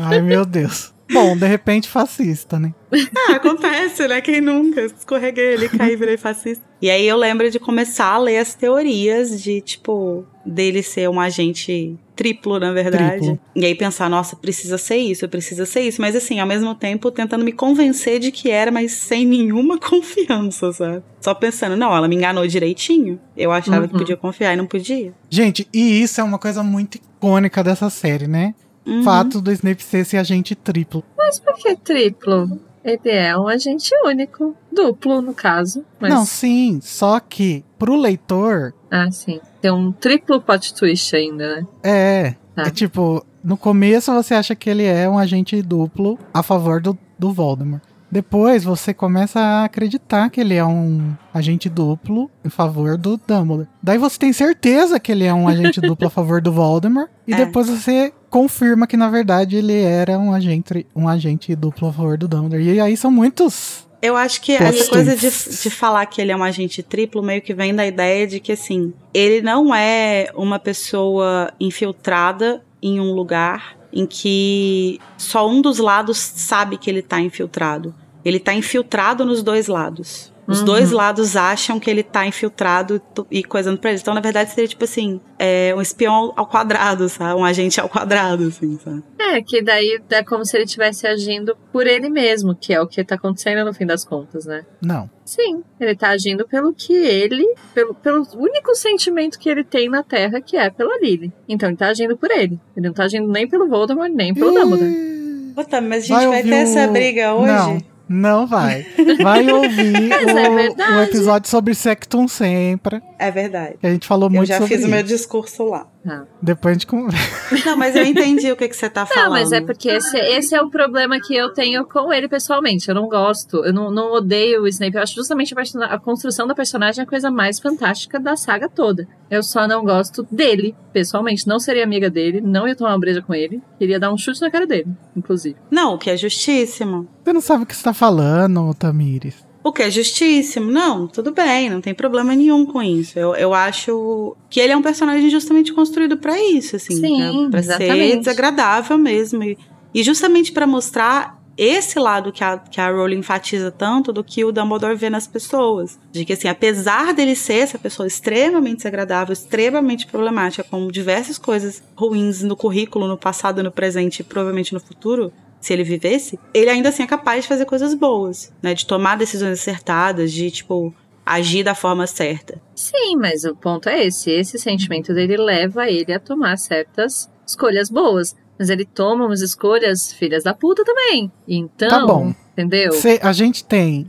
Ai, 0.00 0.20
meu 0.20 0.44
Deus. 0.44 0.93
Bom, 1.12 1.36
de 1.36 1.46
repente 1.46 1.88
fascista, 1.88 2.58
né? 2.58 2.72
Ah, 3.28 3.36
acontece, 3.36 4.06
né? 4.06 4.20
Quem 4.20 4.40
nunca? 4.40 4.80
Escorreguei 4.82 5.54
ali, 5.54 5.68
caí, 5.68 5.96
virei 5.96 6.16
fascista. 6.16 6.64
E 6.80 6.90
aí 6.90 7.06
eu 7.06 7.16
lembro 7.16 7.50
de 7.50 7.58
começar 7.58 8.06
a 8.12 8.18
ler 8.18 8.38
as 8.38 8.54
teorias 8.54 9.42
de, 9.42 9.60
tipo, 9.60 10.24
dele 10.44 10.82
ser 10.82 11.08
um 11.08 11.18
agente 11.18 11.96
triplo, 12.14 12.60
na 12.60 12.72
verdade. 12.72 13.18
Triplo. 13.18 13.38
E 13.56 13.64
aí 13.64 13.74
pensar, 13.74 14.08
nossa, 14.10 14.36
precisa 14.36 14.76
ser 14.78 14.96
isso, 14.98 15.28
precisa 15.28 15.64
ser 15.66 15.80
isso. 15.80 16.00
Mas 16.00 16.14
assim, 16.14 16.38
ao 16.40 16.46
mesmo 16.46 16.74
tempo, 16.74 17.10
tentando 17.10 17.44
me 17.44 17.52
convencer 17.52 18.20
de 18.20 18.30
que 18.30 18.50
era, 18.50 18.70
mas 18.70 18.92
sem 18.92 19.26
nenhuma 19.26 19.78
confiança, 19.80 20.72
sabe? 20.72 21.02
Só 21.20 21.34
pensando, 21.34 21.76
não, 21.76 21.94
ela 21.96 22.06
me 22.06 22.14
enganou 22.16 22.46
direitinho. 22.46 23.18
Eu 23.36 23.50
achava 23.50 23.88
que 23.88 23.94
Uhum. 23.94 23.98
podia 24.00 24.16
confiar 24.16 24.52
e 24.52 24.56
não 24.56 24.66
podia. 24.66 25.12
Gente, 25.30 25.66
e 25.72 26.02
isso 26.02 26.20
é 26.20 26.24
uma 26.24 26.38
coisa 26.38 26.62
muito 26.62 26.96
icônica 26.96 27.64
dessa 27.64 27.88
série, 27.90 28.26
né? 28.28 28.54
Uhum. 28.86 29.02
Fato 29.02 29.40
do 29.40 29.50
Snape 29.52 29.82
ser 29.82 29.98
esse 29.98 30.16
agente 30.16 30.54
triplo. 30.54 31.02
Mas 31.16 31.38
por 31.38 31.54
que 31.54 31.74
triplo? 31.76 32.60
Ele 32.84 33.00
é 33.10 33.36
um 33.38 33.48
agente 33.48 33.90
único. 34.04 34.54
Duplo, 34.70 35.22
no 35.22 35.32
caso. 35.32 35.84
Mas... 35.98 36.10
Não, 36.12 36.24
sim, 36.26 36.80
só 36.82 37.18
que 37.18 37.64
pro 37.78 37.96
leitor, 37.96 38.74
Ah, 38.90 39.10
sim. 39.10 39.40
Tem 39.62 39.70
um 39.70 39.90
triplo 39.90 40.40
plot 40.40 40.74
twist 40.74 41.16
ainda, 41.16 41.56
né? 41.56 41.66
é. 41.82 42.34
Tá. 42.54 42.62
É 42.66 42.70
tipo, 42.70 43.24
no 43.42 43.56
começo 43.56 44.12
você 44.12 44.32
acha 44.34 44.54
que 44.54 44.70
ele 44.70 44.84
é 44.84 45.08
um 45.08 45.18
agente 45.18 45.60
duplo 45.60 46.16
a 46.32 46.40
favor 46.40 46.80
do, 46.80 46.96
do 47.18 47.32
Voldemort. 47.32 47.82
Depois 48.08 48.62
você 48.62 48.94
começa 48.94 49.40
a 49.40 49.64
acreditar 49.64 50.30
que 50.30 50.40
ele 50.40 50.54
é 50.54 50.64
um 50.64 51.16
agente 51.32 51.68
duplo 51.68 52.30
em 52.44 52.48
favor 52.48 52.96
do 52.96 53.16
Dumbledore. 53.26 53.66
Daí 53.82 53.98
você 53.98 54.16
tem 54.20 54.32
certeza 54.32 55.00
que 55.00 55.10
ele 55.10 55.24
é 55.24 55.34
um 55.34 55.48
agente 55.48 55.80
duplo 55.80 56.06
a 56.06 56.10
favor 56.10 56.40
do 56.40 56.52
Voldemort. 56.52 57.08
E 57.26 57.34
É. 57.34 57.38
depois 57.38 57.68
você 57.68 58.12
confirma 58.34 58.84
que 58.84 58.96
na 58.96 59.08
verdade 59.08 59.54
ele 59.54 59.80
era 59.80 60.18
um 60.18 60.34
agente, 60.34 60.84
um 60.92 61.08
agente 61.08 61.54
duplo 61.54 61.86
a 61.86 61.92
favor 61.92 62.18
do 62.18 62.26
Dumbledore. 62.26 62.64
E 62.64 62.80
aí 62.80 62.96
são 62.96 63.08
muitos. 63.08 63.86
Eu 64.02 64.16
acho 64.16 64.40
que 64.40 64.50
essa 64.50 64.90
coisa 64.90 65.14
de, 65.14 65.30
de 65.30 65.70
falar 65.70 66.04
que 66.06 66.20
ele 66.20 66.32
é 66.32 66.36
um 66.36 66.42
agente 66.42 66.82
triplo 66.82 67.22
meio 67.22 67.40
que 67.40 67.54
vem 67.54 67.72
da 67.72 67.86
ideia 67.86 68.26
de 68.26 68.40
que, 68.40 68.50
assim, 68.50 68.92
ele 69.14 69.40
não 69.40 69.72
é 69.72 70.26
uma 70.34 70.58
pessoa 70.58 71.52
infiltrada 71.60 72.60
em 72.82 72.98
um 72.98 73.12
lugar 73.12 73.76
em 73.92 74.04
que 74.04 75.00
só 75.16 75.48
um 75.48 75.62
dos 75.62 75.78
lados 75.78 76.18
sabe 76.18 76.76
que 76.76 76.90
ele 76.90 77.02
tá 77.02 77.20
infiltrado. 77.20 77.94
Ele 78.24 78.40
tá 78.40 78.52
infiltrado 78.52 79.24
nos 79.24 79.44
dois 79.44 79.68
lados. 79.68 80.33
Os 80.46 80.60
Uhum. 80.60 80.64
dois 80.66 80.90
lados 80.90 81.36
acham 81.36 81.80
que 81.80 81.90
ele 81.90 82.02
tá 82.02 82.26
infiltrado 82.26 83.00
e 83.30 83.42
coisando 83.42 83.78
pra 83.78 83.90
eles. 83.90 84.02
Então, 84.02 84.14
na 84.14 84.20
verdade, 84.20 84.50
seria 84.50 84.68
tipo 84.68 84.84
assim: 84.84 85.20
é, 85.38 85.74
um 85.76 85.80
espião 85.80 86.32
ao, 86.36 86.46
quadrado, 86.46 87.08
sabe? 87.08 87.38
Um 87.40 87.44
agente 87.44 87.80
ao 87.80 87.88
quadrado, 87.88 88.48
assim, 88.48 88.78
sabe? 88.84 89.02
É, 89.18 89.40
que 89.42 89.62
daí 89.62 90.00
é 90.10 90.22
como 90.22 90.44
se 90.44 90.56
ele 90.56 90.64
estivesse 90.64 91.06
agindo 91.06 91.56
por 91.72 91.86
ele 91.86 92.08
mesmo, 92.08 92.54
que 92.54 92.72
é 92.74 92.80
o 92.80 92.86
que 92.86 93.02
tá 93.02 93.14
acontecendo 93.14 93.64
no 93.64 93.72
fim 93.72 93.86
das 93.86 94.04
contas, 94.04 94.44
né? 94.44 94.64
Não. 94.82 95.08
Sim, 95.24 95.62
ele 95.80 95.96
tá 95.96 96.10
agindo 96.10 96.46
pelo 96.46 96.74
que 96.74 96.92
ele, 96.92 97.46
pelo, 97.72 97.94
pelo 97.94 98.26
único 98.36 98.74
sentimento 98.74 99.38
que 99.38 99.48
ele 99.48 99.64
tem 99.64 99.88
na 99.88 100.02
Terra, 100.02 100.40
que 100.40 100.56
é 100.56 100.68
pela 100.68 100.98
Lily. 101.00 101.32
Então 101.48 101.68
ele 101.70 101.76
tá 101.78 101.88
agindo 101.88 102.16
por 102.16 102.30
ele. 102.30 102.60
Ele 102.76 102.86
não 102.88 102.94
tá 102.94 103.04
agindo 103.04 103.26
nem 103.26 103.48
pelo 103.48 103.66
Voldemort, 103.68 104.12
nem 104.12 104.34
pelo 104.34 104.52
Dumbledore. 104.52 105.14
Puta, 105.54 105.80
mas 105.80 106.04
a 106.04 106.06
gente 106.06 106.16
Vai 106.16 106.26
vai, 106.26 106.42
ter 106.42 106.54
essa 106.54 106.86
briga 106.88 107.34
hoje? 107.34 107.46
Não, 107.52 107.78
não 108.08 108.46
vai. 108.46 108.86
Vai 109.22 109.50
ouvir 109.50 110.12
é 110.12 110.48
o, 110.50 110.54
verdade. 110.54 110.92
o 110.92 111.02
episódio 111.02 111.50
sobre 111.50 111.74
Sectum 111.74 112.28
Sempre. 112.28 113.02
É 113.18 113.30
verdade. 113.30 113.76
A 113.82 113.88
gente 113.88 114.06
falou 114.06 114.28
Eu 114.28 114.34
muito 114.34 114.48
já 114.48 114.58
sobre 114.58 114.76
fiz 114.76 114.84
o 114.84 114.88
meu 114.88 115.02
discurso 115.02 115.64
lá. 115.64 115.86
Tá. 116.04 116.26
Depois 116.42 116.72
a 116.72 116.74
gente 116.74 116.86
conversa. 116.86 117.64
Não, 117.64 117.78
mas 117.78 117.96
eu 117.96 118.04
entendi 118.04 118.52
o 118.52 118.56
que, 118.56 118.68
que 118.68 118.76
você 118.76 118.90
tá 118.90 119.06
falando. 119.06 119.24
Não, 119.24 119.32
mas 119.32 119.52
é 119.52 119.62
porque 119.62 119.88
esse, 119.88 120.18
esse 120.18 120.54
é 120.54 120.60
o 120.60 120.68
problema 120.68 121.18
que 121.18 121.34
eu 121.34 121.52
tenho 121.54 121.86
com 121.86 122.12
ele 122.12 122.28
pessoalmente. 122.28 122.88
Eu 122.88 122.94
não 122.94 123.08
gosto, 123.08 123.64
eu 123.64 123.72
não, 123.72 123.90
não 123.90 124.12
odeio 124.12 124.62
o 124.62 124.68
Snape. 124.68 124.96
Eu 124.96 125.02
acho 125.02 125.14
justamente 125.14 125.54
a, 125.56 125.84
a 125.86 125.98
construção 125.98 126.46
da 126.46 126.54
personagem 126.54 127.02
a 127.02 127.06
coisa 127.06 127.30
mais 127.30 127.58
fantástica 127.58 128.20
da 128.20 128.36
saga 128.36 128.68
toda. 128.68 129.08
Eu 129.30 129.42
só 129.42 129.66
não 129.66 129.82
gosto 129.82 130.26
dele, 130.30 130.76
pessoalmente. 130.92 131.48
Não 131.48 131.58
seria 131.58 131.84
amiga 131.84 132.10
dele, 132.10 132.40
não 132.40 132.68
ia 132.68 132.76
tomar 132.76 132.90
uma 132.90 133.00
breja 133.00 133.22
com 133.22 133.34
ele. 133.34 133.62
Queria 133.78 133.98
dar 133.98 134.12
um 134.12 134.18
chute 134.18 134.42
na 134.42 134.50
cara 134.50 134.66
dele, 134.66 134.88
inclusive. 135.16 135.56
Não, 135.70 135.94
o 135.94 135.98
que 135.98 136.10
é 136.10 136.16
justíssimo. 136.16 137.08
Você 137.24 137.32
não 137.32 137.40
sabe 137.40 137.62
o 137.62 137.66
que 137.66 137.74
você 137.74 137.82
tá 137.82 137.94
falando, 137.94 138.74
Tamires. 138.74 139.43
O 139.64 139.72
que 139.72 139.82
é 139.82 139.90
justíssimo. 139.90 140.70
Não, 140.70 141.06
tudo 141.06 141.32
bem, 141.32 141.70
não 141.70 141.80
tem 141.80 141.94
problema 141.94 142.36
nenhum 142.36 142.66
com 142.66 142.82
isso. 142.82 143.18
Eu, 143.18 143.34
eu 143.34 143.54
acho 143.54 144.36
que 144.50 144.60
ele 144.60 144.74
é 144.74 144.76
um 144.76 144.82
personagem 144.82 145.30
justamente 145.30 145.72
construído 145.72 146.18
pra 146.18 146.38
isso, 146.38 146.76
assim. 146.76 146.96
Sim, 146.96 147.48
pra, 147.50 147.62
pra 147.62 147.78
ser 147.78 148.18
desagradável 148.18 148.98
mesmo. 148.98 149.42
E, 149.42 149.56
e 149.94 150.02
justamente 150.02 150.52
pra 150.52 150.66
mostrar 150.66 151.42
esse 151.56 151.98
lado 151.98 152.32
que 152.32 152.42
a, 152.42 152.58
que 152.58 152.80
a 152.80 152.90
Rowling 152.90 153.18
enfatiza 153.18 153.70
tanto 153.70 154.12
do 154.12 154.22
que 154.22 154.44
o 154.44 154.52
Dumbledore 154.52 154.96
vê 154.96 155.08
nas 155.08 155.26
pessoas. 155.26 155.98
De 156.12 156.26
que, 156.26 156.34
assim, 156.34 156.48
apesar 156.48 157.14
dele 157.14 157.34
ser 157.34 157.54
essa 157.54 157.78
pessoa 157.78 158.06
extremamente 158.06 158.78
desagradável, 158.78 159.32
extremamente 159.32 160.06
problemática, 160.06 160.66
com 160.68 160.88
diversas 160.88 161.38
coisas 161.38 161.82
ruins 161.96 162.42
no 162.42 162.56
currículo, 162.56 163.06
no 163.06 163.16
passado, 163.16 163.62
no 163.62 163.70
presente 163.70 164.20
e 164.20 164.24
provavelmente 164.24 164.74
no 164.74 164.80
futuro, 164.80 165.32
se 165.64 165.72
ele 165.72 165.82
vivesse, 165.84 166.38
ele 166.52 166.68
ainda 166.70 166.90
assim 166.90 167.02
é 167.02 167.06
capaz 167.06 167.42
de 167.44 167.48
fazer 167.48 167.64
coisas 167.64 167.94
boas, 167.94 168.52
né? 168.62 168.74
De 168.74 168.86
tomar 168.86 169.16
decisões 169.16 169.58
acertadas, 169.60 170.32
de, 170.32 170.50
tipo, 170.50 170.94
agir 171.24 171.62
da 171.64 171.74
forma 171.74 172.06
certa. 172.06 172.60
Sim, 172.74 173.16
mas 173.16 173.44
o 173.44 173.54
ponto 173.56 173.88
é 173.88 174.04
esse. 174.06 174.30
Esse 174.30 174.58
sentimento 174.58 175.14
dele 175.14 175.36
leva 175.36 175.88
ele 175.88 176.12
a 176.12 176.20
tomar 176.20 176.56
certas 176.58 177.30
escolhas 177.46 177.88
boas. 177.88 178.36
Mas 178.58 178.68
ele 178.70 178.84
toma 178.84 179.24
umas 179.26 179.40
escolhas 179.40 180.12
filhas 180.12 180.44
da 180.44 180.54
puta 180.54 180.84
também. 180.84 181.32
Então, 181.48 181.88
Tá 181.88 182.06
bom. 182.06 182.32
entendeu? 182.52 182.92
Cê- 182.92 183.18
a 183.22 183.32
gente 183.32 183.64
tem 183.64 184.06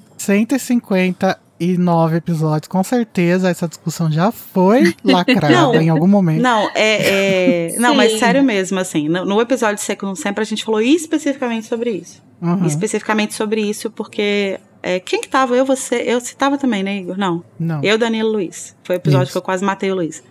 159 1.60 2.18
episódios, 2.18 2.68
com 2.68 2.84
certeza 2.84 3.50
essa 3.50 3.68
discussão 3.68 4.12
já 4.12 4.32
foi 4.32 4.94
lacrada 5.04 5.50
Não. 5.50 5.76
em 5.76 5.90
algum 5.90 6.08
momento. 6.08 6.42
Não, 6.42 6.70
é. 6.76 7.72
é- 7.72 7.76
não, 7.80 7.96
mas 7.96 8.20
sério 8.20 8.44
mesmo, 8.44 8.80
assim. 8.80 9.08
No, 9.08 9.24
no 9.26 9.42
episódio 9.42 9.76
de 9.76 9.82
Seco 9.82 10.06
Não 10.06 10.16
Sempre, 10.16 10.42
a 10.42 10.46
gente 10.46 10.64
falou 10.66 10.82
especificamente 10.82 11.68
sobre 11.68 11.92
isso. 11.92 12.22
Uhum. 12.42 12.66
Especificamente 12.66 13.34
sobre 13.34 13.62
isso, 13.62 13.90
porque. 13.90 14.60
é, 14.84 15.00
quem 15.00 15.22
que 15.22 15.30
tava? 15.30 15.56
Eu, 15.56 15.66
você. 15.66 15.96
Eu 16.06 16.20
você 16.20 16.36
tava 16.36 16.58
também, 16.58 16.84
né, 16.84 16.98
Igor? 16.98 17.18
Não. 17.18 17.44
Não. 17.58 17.82
Eu, 17.82 17.98
Danilo 17.98 18.32
Luiz. 18.32 18.76
Foi 18.84 18.96
o 18.96 18.98
episódio 18.98 19.24
Isso. 19.26 19.32
que 19.32 19.38
eu 19.38 19.42
quase 19.42 19.64
matei 19.64 19.92
o 19.92 19.96
Luiz. 19.96 20.22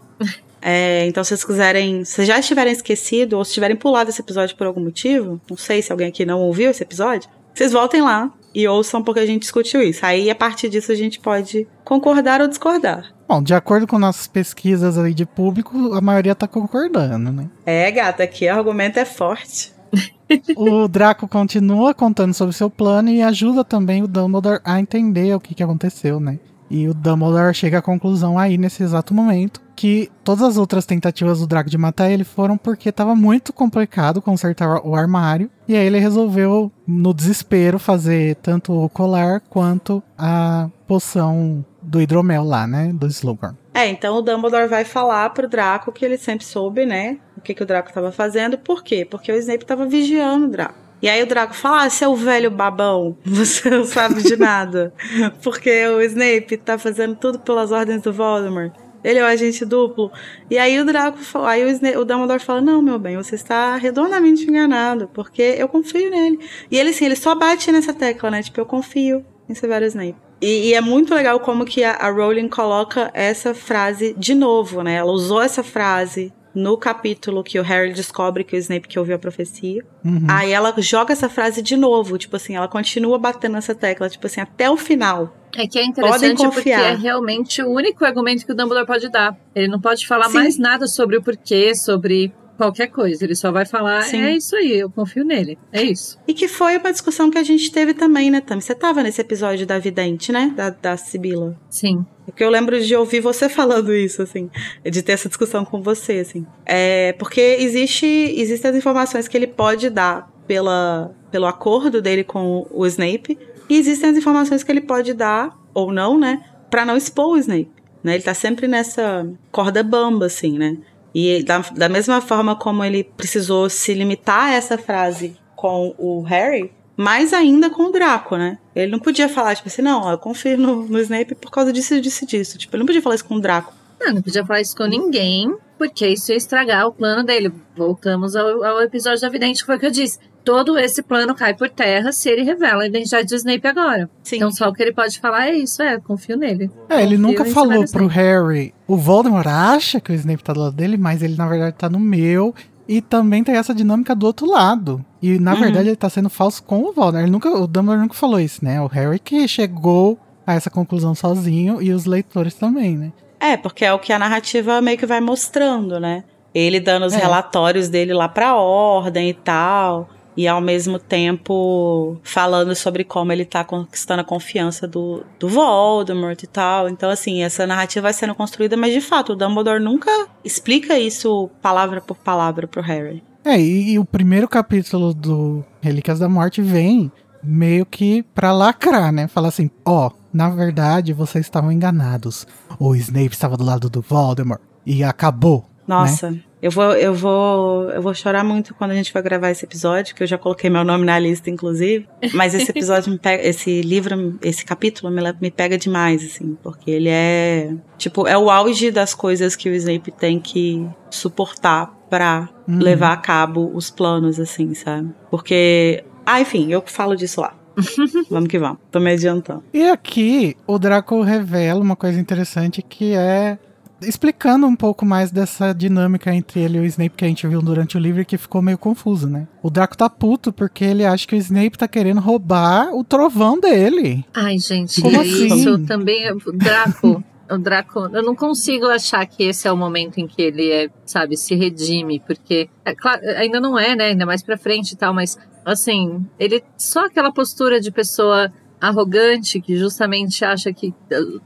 É, 0.61 1.05
então, 1.07 1.22
se 1.22 1.29
vocês 1.29 1.45
quiserem, 1.45 2.05
se 2.05 2.25
já 2.25 2.39
estiverem 2.39 2.72
esquecido 2.72 3.37
ou 3.37 3.45
se 3.45 3.53
tiverem 3.53 3.77
pulado 3.77 4.09
esse 4.09 4.20
episódio 4.22 4.57
por 4.57 4.66
algum 4.66 4.83
motivo, 4.83 5.39
não 5.49 5.57
sei 5.59 5.83
se 5.83 5.93
alguém 5.93 6.09
aqui 6.09 6.25
não 6.25 6.41
ouviu 6.41 6.70
esse 6.70 6.83
episódio, 6.83 7.29
vocês 7.55 7.70
voltem 7.72 8.01
lá 8.01 8.33
e 8.55 8.68
ouçam 8.68 9.02
porque 9.02 9.20
a 9.20 9.26
gente 9.26 9.42
discutiu 9.42 9.82
isso. 9.82 10.05
Aí, 10.07 10.30
a 10.30 10.34
partir 10.34 10.68
disso, 10.68 10.92
a 10.92 10.94
gente 10.94 11.18
pode 11.18 11.66
concordar 11.84 12.40
ou 12.40 12.48
discordar. 12.48 13.12
Bom, 13.28 13.42
de 13.42 13.55
acordo 13.55 13.86
com 13.86 13.98
nossas 13.98 14.28
pesquisas 14.28 14.98
aí 14.98 15.14
de 15.14 15.26
público, 15.26 15.94
a 15.94 16.00
maioria 16.00 16.34
tá 16.34 16.46
concordando, 16.46 17.32
né? 17.32 17.48
É, 17.64 17.90
gata, 17.90 18.22
aqui 18.22 18.46
o 18.46 18.55
argumento 18.55 18.98
é 18.98 19.05
forte. 19.05 19.72
O 20.57 20.88
Draco 20.88 21.28
continua 21.28 21.92
contando 21.92 22.32
sobre 22.32 22.55
seu 22.55 22.70
plano 22.70 23.11
e 23.11 23.22
ajuda 23.22 23.62
também 23.62 24.02
o 24.02 24.09
Dumbledore 24.09 24.61
a 24.64 24.80
entender 24.80 25.34
o 25.34 25.38
que, 25.38 25.55
que 25.55 25.62
aconteceu, 25.62 26.18
né? 26.18 26.38
E 26.70 26.88
o 26.88 26.94
Dumbledore 26.94 27.55
chega 27.55 27.78
à 27.78 27.82
conclusão 27.82 28.38
aí, 28.38 28.57
nesse 28.57 28.82
exato 28.82 29.12
momento, 29.12 29.61
que 29.75 30.11
todas 30.22 30.43
as 30.43 30.57
outras 30.57 30.87
tentativas 30.87 31.41
do 31.41 31.47
Draco 31.47 31.70
de 31.70 31.79
matar 31.79 32.11
ele 32.11 32.25
foram 32.25 32.57
porque 32.57 32.93
tava 32.93 33.14
muito 33.14 33.53
complicado 33.53 34.22
consertar 34.22 34.81
o 34.87 34.95
armário. 34.95 35.51
E 35.66 35.77
aí 35.77 35.87
ele 35.87 35.99
resolveu, 35.99 36.70
no 36.87 37.14
desespero, 37.14 37.79
fazer 37.79 38.37
tanto 38.37 38.72
o 38.72 38.89
colar 38.89 39.41
quanto 39.49 40.03
a 40.16 40.68
poção 40.87 41.64
do 41.83 42.01
hidromel 42.01 42.45
lá, 42.45 42.66
né? 42.66 42.93
Do 42.93 43.07
Slughorn. 43.07 43.57
É, 43.72 43.89
então 43.89 44.16
o 44.16 44.22
Dumbledore 44.22 44.68
vai 44.68 44.85
falar 44.85 45.31
pro 45.31 45.49
Draco 45.49 45.93
que 45.93 46.05
ele 46.05 46.16
sempre 46.16 46.45
soube, 46.45 46.87
né? 46.87 47.18
O 47.37 47.41
que, 47.41 47.55
que 47.55 47.62
o 47.62 47.66
Draco 47.66 47.93
tava 47.93 48.12
fazendo. 48.12 48.57
Por 48.57 48.83
quê? 48.83 49.05
Porque 49.05 49.33
o 49.33 49.37
Snape 49.37 49.64
tava 49.64 49.85
vigiando 49.85 50.47
o 50.47 50.51
Draco. 50.51 50.85
E 51.03 51.09
aí 51.09 51.22
o 51.22 51.27
Draco 51.27 51.55
fala, 51.55 51.85
ah, 51.85 51.91
seu 51.91 52.14
velho 52.14 52.51
babão, 52.51 53.16
você 53.25 53.68
não 53.68 53.85
sabe 53.85 54.22
de 54.22 54.37
nada. 54.37 54.95
Porque 55.43 55.87
o 55.89 56.01
Snape 56.01 56.57
tá 56.57 56.79
fazendo 56.79 57.16
tudo 57.16 57.39
pelas 57.39 57.72
ordens 57.72 58.01
do 58.01 58.12
Voldemort. 58.12 58.72
Ele 59.05 59.18
é 59.18 59.22
o 59.22 59.26
agente 59.26 59.64
duplo. 59.64 60.11
E 60.50 60.57
aí 60.57 60.80
o 60.80 60.84
Draco 60.84 61.18
aí 61.44 61.62
o, 61.62 61.68
Snape, 61.68 61.98
o 61.98 62.05
Dumbledore 62.05 62.40
fala, 62.40 62.61
não, 62.61 62.80
meu 62.80 62.98
bem, 62.98 63.16
você 63.16 63.34
está 63.34 63.76
redondamente 63.76 64.44
enganado, 64.44 65.11
porque 65.12 65.42
eu 65.59 65.68
confio 65.68 66.11
nele. 66.11 66.40
E 66.70 66.78
ele, 66.78 66.90
assim, 66.90 67.05
ele 67.05 67.16
só 67.16 67.34
bate 67.34 67.70
nessa 67.70 67.92
tecla, 67.92 68.30
né? 68.30 68.42
Tipo, 68.42 68.61
eu 68.61 68.66
confio 68.66 69.24
em 69.48 69.55
Severus 69.55 69.88
Snape. 69.88 70.16
E, 70.40 70.68
e 70.70 70.74
é 70.74 70.80
muito 70.80 71.14
legal 71.14 71.38
como 71.40 71.64
que 71.64 71.84
a, 71.84 71.92
a 71.92 72.11
Rowling 72.11 72.48
coloca 72.48 73.11
essa 73.14 73.55
frase 73.55 74.14
de 74.16 74.34
novo, 74.34 74.82
né? 74.82 74.94
Ela 74.94 75.12
usou 75.12 75.42
essa 75.42 75.62
frase 75.62 76.32
no 76.55 76.76
capítulo 76.76 77.42
que 77.42 77.59
o 77.59 77.62
Harry 77.62 77.92
descobre 77.92 78.44
que 78.44 78.57
o 78.57 78.59
Snape 78.59 78.88
que 78.88 78.98
ouviu 78.98 79.16
a 79.16 79.18
profecia. 79.18 79.84
Uhum. 80.05 80.26
Aí 80.28 80.52
ela 80.52 80.74
joga 80.78 81.12
essa 81.12 81.28
frase 81.28 81.61
de 81.61 81.76
novo, 81.76 82.16
tipo 82.16 82.36
assim, 82.36 82.57
ela 82.57 82.68
continua 82.68 83.18
batendo 83.18 83.55
nessa 83.55 83.74
tecla, 83.74 84.09
tipo 84.09 84.26
assim, 84.26 84.40
até 84.40 84.70
o 84.70 84.76
final. 84.76 85.34
É 85.57 85.66
que 85.66 85.78
é 85.78 85.84
interessante 85.84 86.42
porque 86.50 86.70
é 86.70 86.94
realmente 86.94 87.62
o 87.62 87.70
único 87.70 88.05
argumento 88.05 88.44
que 88.44 88.52
o 88.52 88.55
Dumbledore 88.55 88.86
pode 88.86 89.09
dar. 89.09 89.36
Ele 89.55 89.68
não 89.68 89.80
pode 89.80 90.07
falar 90.07 90.26
Sim. 90.26 90.34
mais 90.34 90.59
nada 90.59 90.86
sobre 90.86 91.16
o 91.16 91.22
porquê, 91.22 91.74
sobre 91.74 92.32
qualquer 92.57 92.88
coisa. 92.88 93.24
Ele 93.24 93.34
só 93.34 93.50
vai 93.50 93.66
falar, 93.66 94.02
Sim. 94.02 94.22
é 94.22 94.36
isso 94.36 94.57
aí, 94.57 94.78
eu 94.78 94.90
confio 94.90 95.24
nele. 95.24 95.59
É 95.72 95.82
isso. 95.82 96.18
E 96.26 96.34
que 96.34 96.48
foi 96.48 96.76
uma 96.76 96.92
discussão 96.92 97.30
que 97.30 97.38
a 97.38 97.42
gente 97.42 97.70
teve 97.70 97.94
também, 97.94 98.30
né, 98.30 98.40
Tami? 98.40 98.62
Você 98.62 98.74
tava 98.74 99.02
nesse 99.02 99.20
episódio 99.20 99.66
da 99.66 99.78
Vidente, 99.78 100.32
né? 100.32 100.52
Da, 100.57 100.70
da 100.70 100.96
Sibila. 100.96 101.59
Sim. 101.68 102.05
Porque 102.24 102.42
eu 102.42 102.50
lembro 102.50 102.80
de 102.80 102.96
ouvir 102.96 103.20
você 103.20 103.48
falando 103.50 103.94
isso, 103.94 104.22
assim, 104.22 104.50
de 104.84 105.02
ter 105.02 105.12
essa 105.12 105.28
discussão 105.28 105.64
com 105.64 105.82
você, 105.82 106.14
assim. 106.14 106.46
É, 106.64 107.12
porque 107.14 107.40
existe, 107.61 108.07
existem 108.07 108.70
as 108.70 108.76
informações 108.76 109.28
que 109.28 109.36
ele 109.36 109.46
pode 109.46 109.90
dar 109.90 110.32
pela, 110.46 111.14
pelo 111.30 111.46
acordo 111.46 112.00
dele 112.00 112.24
com 112.24 112.66
o 112.70 112.86
Snape, 112.86 113.38
e 113.68 113.78
existem 113.78 114.11
as 114.11 114.16
informações 114.16 114.62
que 114.62 114.70
ele 114.70 114.80
pode 114.80 115.14
dar, 115.14 115.57
ou 115.72 115.90
não, 115.92 116.18
né, 116.18 116.44
pra 116.70 116.84
não 116.84 116.96
expor 116.96 117.30
o 117.30 117.36
Snape. 117.38 117.70
Né? 118.02 118.14
Ele 118.14 118.22
tá 118.22 118.34
sempre 118.34 118.68
nessa 118.68 119.26
corda 119.50 119.82
bamba, 119.82 120.26
assim, 120.26 120.59
né? 120.59 120.76
E 121.14 121.42
da, 121.44 121.58
da 121.58 121.88
mesma 121.88 122.20
forma 122.20 122.56
como 122.56 122.84
ele 122.84 123.04
precisou 123.04 123.70
se 123.70 123.94
limitar 123.94 124.48
a 124.48 124.54
essa 124.54 124.76
frase 124.76 125.36
com 125.54 125.94
o 125.96 126.22
Harry, 126.22 126.72
mais 126.96 127.32
ainda 127.32 127.70
com 127.70 127.84
o 127.84 127.92
Draco, 127.92 128.36
né? 128.36 128.58
Ele 128.74 128.90
não 128.90 128.98
podia 128.98 129.28
falar, 129.28 129.54
tipo 129.54 129.68
assim, 129.68 129.82
não, 129.82 130.10
eu 130.10 130.18
confio 130.18 130.58
no, 130.58 130.86
no 130.86 131.00
Snape 131.00 131.34
por 131.34 131.50
causa 131.50 131.72
disso, 131.72 132.00
disso, 132.00 132.26
disso. 132.26 132.58
Tipo, 132.58 132.74
ele 132.74 132.80
não 132.80 132.86
podia 132.86 133.02
falar 133.02 133.14
isso 133.14 133.24
com 133.24 133.36
o 133.36 133.40
Draco. 133.40 133.72
Não, 134.00 134.14
não 134.14 134.22
podia 134.22 134.44
falar 134.44 134.60
isso 134.60 134.76
com 134.76 134.84
ninguém, 134.84 135.56
porque 135.78 136.06
isso 136.06 136.30
ia 136.32 136.36
estragar 136.36 136.86
o 136.86 136.92
plano 136.92 137.24
dele. 137.24 137.52
Voltamos 137.76 138.36
ao, 138.36 138.62
ao 138.64 138.82
episódio 138.82 139.20
da 139.20 139.28
Vidente, 139.28 139.60
que 139.60 139.66
foi 139.66 139.76
o 139.76 139.80
que 139.80 139.86
eu 139.86 139.90
disse. 139.90 140.18
Todo 140.45 140.78
esse 140.78 141.03
plano 141.03 141.34
cai 141.34 141.55
por 141.55 141.70
terra 141.70 142.12
se 142.12 142.28
ele 142.28 142.42
revela 142.42 142.82
a 142.82 142.86
identidade 142.86 143.26
do 143.28 143.34
Snape 143.34 143.66
agora. 143.66 144.11
Sim. 144.22 144.36
Então 144.36 144.51
só 144.51 144.68
o 144.68 144.72
que 144.74 144.82
ele 144.82 144.92
pode 144.92 145.18
falar 145.18 145.49
é 145.49 145.55
isso, 145.55 145.82
é, 145.82 145.99
confio 145.99 146.36
nele. 146.36 146.70
É, 146.88 147.03
ele 147.03 147.16
Confio 147.16 147.18
nunca 147.18 147.45
falou 147.47 147.78
pro 147.78 147.84
Snape. 147.84 148.07
Harry. 148.14 148.74
O 148.86 148.97
Voldemort 148.97 149.47
acha 149.47 150.01
que 150.01 150.12
o 150.12 150.14
Snape 150.14 150.45
tá 150.45 150.53
do 150.53 150.61
lado 150.61 150.76
dele, 150.76 150.97
mas 150.99 151.22
ele 151.22 151.34
na 151.36 151.49
verdade 151.49 151.76
tá 151.78 151.88
no 151.88 151.99
meu. 151.99 152.55
E 152.86 153.01
também 153.01 153.42
tem 153.42 153.57
essa 153.57 153.74
dinâmica 153.74 154.14
do 154.14 154.26
outro 154.26 154.47
lado. 154.47 155.03
E 155.22 155.38
na 155.38 155.55
Uhum. 155.55 155.61
verdade 155.61 155.88
ele 155.88 155.97
tá 155.97 156.11
sendo 156.11 156.28
falso 156.28 156.62
com 156.62 156.80
o 156.82 156.92
Voldemort. 156.92 157.22
Ele 157.22 157.30
nunca, 157.30 157.49
o 157.49 157.66
Dumbledore 157.66 158.03
nunca 158.03 158.14
falou 158.14 158.38
isso, 158.38 158.62
né? 158.62 158.78
O 158.82 158.86
Harry 158.88 159.18
que 159.18 159.49
chegou 159.49 160.18
a 160.47 160.53
essa 160.53 160.68
conclusão 160.68 161.14
sozinho 161.14 161.80
e 161.80 161.90
os 161.90 162.05
leitores 162.05 162.53
também, 162.53 162.99
né? 162.99 163.12
É, 163.40 163.57
porque 163.57 163.82
é 163.86 163.92
o 163.95 163.99
que 163.99 164.12
a 164.12 164.18
narrativa 164.18 164.82
meio 164.82 164.99
que 164.99 165.07
vai 165.07 165.20
mostrando, 165.22 165.99
né? 165.99 166.24
Ele 166.55 166.78
dando 166.78 167.07
os 167.07 167.14
É. 167.14 167.16
relatórios 167.18 167.88
dele 167.88 168.12
lá 168.12 168.28
pra 168.28 168.55
ordem 168.55 169.30
e 169.30 169.34
tal. 169.34 170.11
E 170.37 170.49
ao 170.49 170.61
mesmo 170.61 170.99
tempo 170.99 172.18
falando 172.22 172.74
sobre 172.74 173.05
como 173.05 173.32
ele 173.32 173.45
tá 173.45 173.64
conquistando 173.64 174.20
a 174.20 174.24
confiança 174.24 174.87
do, 174.87 175.24
do 175.39 175.49
Voldemort 175.49 176.43
e 176.43 176.47
tal. 176.47 176.89
Então, 176.89 177.09
assim, 177.09 177.43
essa 177.43 177.66
narrativa 177.66 178.05
vai 178.05 178.12
sendo 178.12 178.35
construída, 178.35 178.76
mas 178.76 178.93
de 178.93 179.01
fato, 179.01 179.32
o 179.32 179.37
Dumbledore 179.37 179.82
nunca 179.82 180.11
explica 180.45 180.99
isso 180.99 181.49
palavra 181.62 182.01
por 182.01 182.16
palavra 182.16 182.66
pro 182.66 182.82
Harry. 182.82 183.22
É, 183.45 183.61
e, 183.61 183.93
e 183.93 183.99
o 183.99 184.05
primeiro 184.05 184.49
capítulo 184.49 185.12
do 185.12 185.64
Relíquias 185.80 186.18
da 186.18 186.28
Morte 186.28 186.62
vem 186.62 187.12
meio 187.43 187.85
que 187.85 188.22
pra 188.35 188.53
lacrar, 188.53 189.13
né? 189.13 189.29
Fala 189.29 189.49
assim, 189.49 189.71
ó, 189.84 190.11
na 190.33 190.49
verdade 190.49 191.13
vocês 191.13 191.45
estavam 191.45 191.71
enganados. 191.71 192.46
O 192.79 192.95
Snape 192.96 193.34
estava 193.34 193.57
do 193.57 193.64
lado 193.64 193.91
do 193.91 194.00
Voldemort 194.00 194.61
e 194.87 195.04
acabou 195.04 195.67
Nossa, 195.86 196.30
né? 196.30 196.40
eu 196.64 196.70
vou, 196.70 196.92
eu 196.92 197.14
vou, 197.14 197.90
eu 197.90 198.00
vou 198.00 198.14
chorar 198.14 198.42
muito 198.42 198.74
quando 198.74 198.92
a 198.92 198.94
gente 198.94 199.12
vai 199.12 199.22
gravar 199.22 199.50
esse 199.50 199.66
episódio, 199.66 200.14
que 200.14 200.22
eu 200.22 200.26
já 200.26 200.38
coloquei 200.38 200.70
meu 200.70 200.82
nome 200.82 201.04
na 201.04 201.18
lista, 201.18 201.50
inclusive. 201.50 202.08
Mas 202.32 202.54
esse 202.54 202.70
episódio 202.70 203.12
me 203.12 203.18
pega, 203.18 203.46
esse 203.46 203.82
livro, 203.82 204.38
esse 204.40 204.64
capítulo 204.64 205.12
me, 205.12 205.20
me 205.42 205.50
pega 205.50 205.76
demais, 205.76 206.24
assim, 206.24 206.56
porque 206.62 206.90
ele 206.90 207.11
é, 207.11 207.74
tipo, 207.98 208.26
é 208.26 208.38
o 208.38 208.48
auge 208.48 208.90
das 208.90 209.12
coisas 209.12 209.54
que 209.54 209.68
o 209.68 209.74
Snape 209.74 210.11
tem 210.12 210.40
que 210.40 210.88
suportar 211.11 211.94
para 212.08 212.48
uhum. 212.66 212.78
levar 212.78 213.12
a 213.12 213.18
cabo 213.18 213.70
os 213.74 213.90
planos, 213.90 214.40
assim, 214.40 214.72
sabe? 214.72 215.11
Porque, 215.30 216.02
ah, 216.24 216.40
enfim, 216.40 216.72
eu 216.72 216.82
falo 216.86 217.14
disso 217.14 217.42
lá. 217.42 217.54
vamos 218.30 218.48
que 218.48 218.58
vamos. 218.58 218.78
Tô 218.90 219.00
me 219.00 219.11
adiantando. 219.11 219.64
E 219.72 219.82
aqui, 219.90 220.56
o 220.66 220.78
Draco 220.78 221.20
revela 221.20 221.80
uma 221.80 221.96
coisa 221.96 222.18
interessante 222.18 222.80
que 222.80 223.12
é 223.14 223.58
explicando 224.00 224.66
um 224.66 224.76
pouco 224.76 225.04
mais 225.04 225.30
dessa 225.30 225.72
dinâmica 225.72 226.34
entre 226.34 226.61
ele 226.61 226.79
e 226.79 226.80
o 226.80 226.84
Snape 226.84 227.16
que 227.16 227.25
a 227.25 227.29
gente 227.29 227.46
viu 227.46 227.62
durante 227.62 227.96
o 227.96 228.00
livro 228.00 228.25
que 228.25 228.37
ficou 228.37 228.61
meio 228.62 228.79
confuso, 228.79 229.29
né? 229.29 229.46
O 229.62 229.71
Draco 229.71 229.96
tá 229.96 230.08
puto 230.11 230.53
porque 230.53 230.84
ele 230.84 231.04
acha 231.04 231.26
que 231.26 231.34
o 231.34 231.38
Snape 231.38 231.79
tá 231.79 231.88
querendo 231.88 232.21
roubar 232.21 232.95
o 232.95 233.03
trovão 233.04 233.58
dele. 233.58 234.25
Ai, 234.34 234.58
gente, 234.58 235.00
Como 235.00 235.21
assim? 235.21 235.46
isso 235.46 235.79
também. 235.87 236.30
O 236.33 236.53
Draco. 236.53 237.25
o 237.50 237.58
Draco, 237.58 238.00
eu 238.12 238.22
não 238.22 238.34
consigo 238.34 238.87
achar 238.87 239.25
que 239.26 239.45
esse 239.45 239.68
é 239.68 239.72
o 239.72 239.76
momento 239.76 240.18
em 240.18 240.26
que 240.26 240.42
ele 240.42 240.71
é, 240.71 240.91
sabe, 241.04 241.37
se 241.37 241.54
redime, 241.54 242.21
porque 242.26 242.68
é 242.84 242.95
claro, 242.95 243.21
ainda 243.37 243.61
não 243.61 243.79
é, 243.79 243.95
né? 243.95 244.07
Ainda 244.07 244.26
mais 244.26 244.42
pra 244.42 244.57
frente 244.57 244.92
e 244.92 244.96
tal, 244.96 245.12
mas 245.14 245.38
assim, 245.64 246.25
ele 246.38 246.62
só 246.76 247.07
aquela 247.07 247.33
postura 247.33 247.80
de 247.80 247.91
pessoa 247.91 248.53
arrogante 248.88 249.61
que 249.61 249.76
justamente 249.76 250.44
acha 250.44 250.72
que 250.72 250.94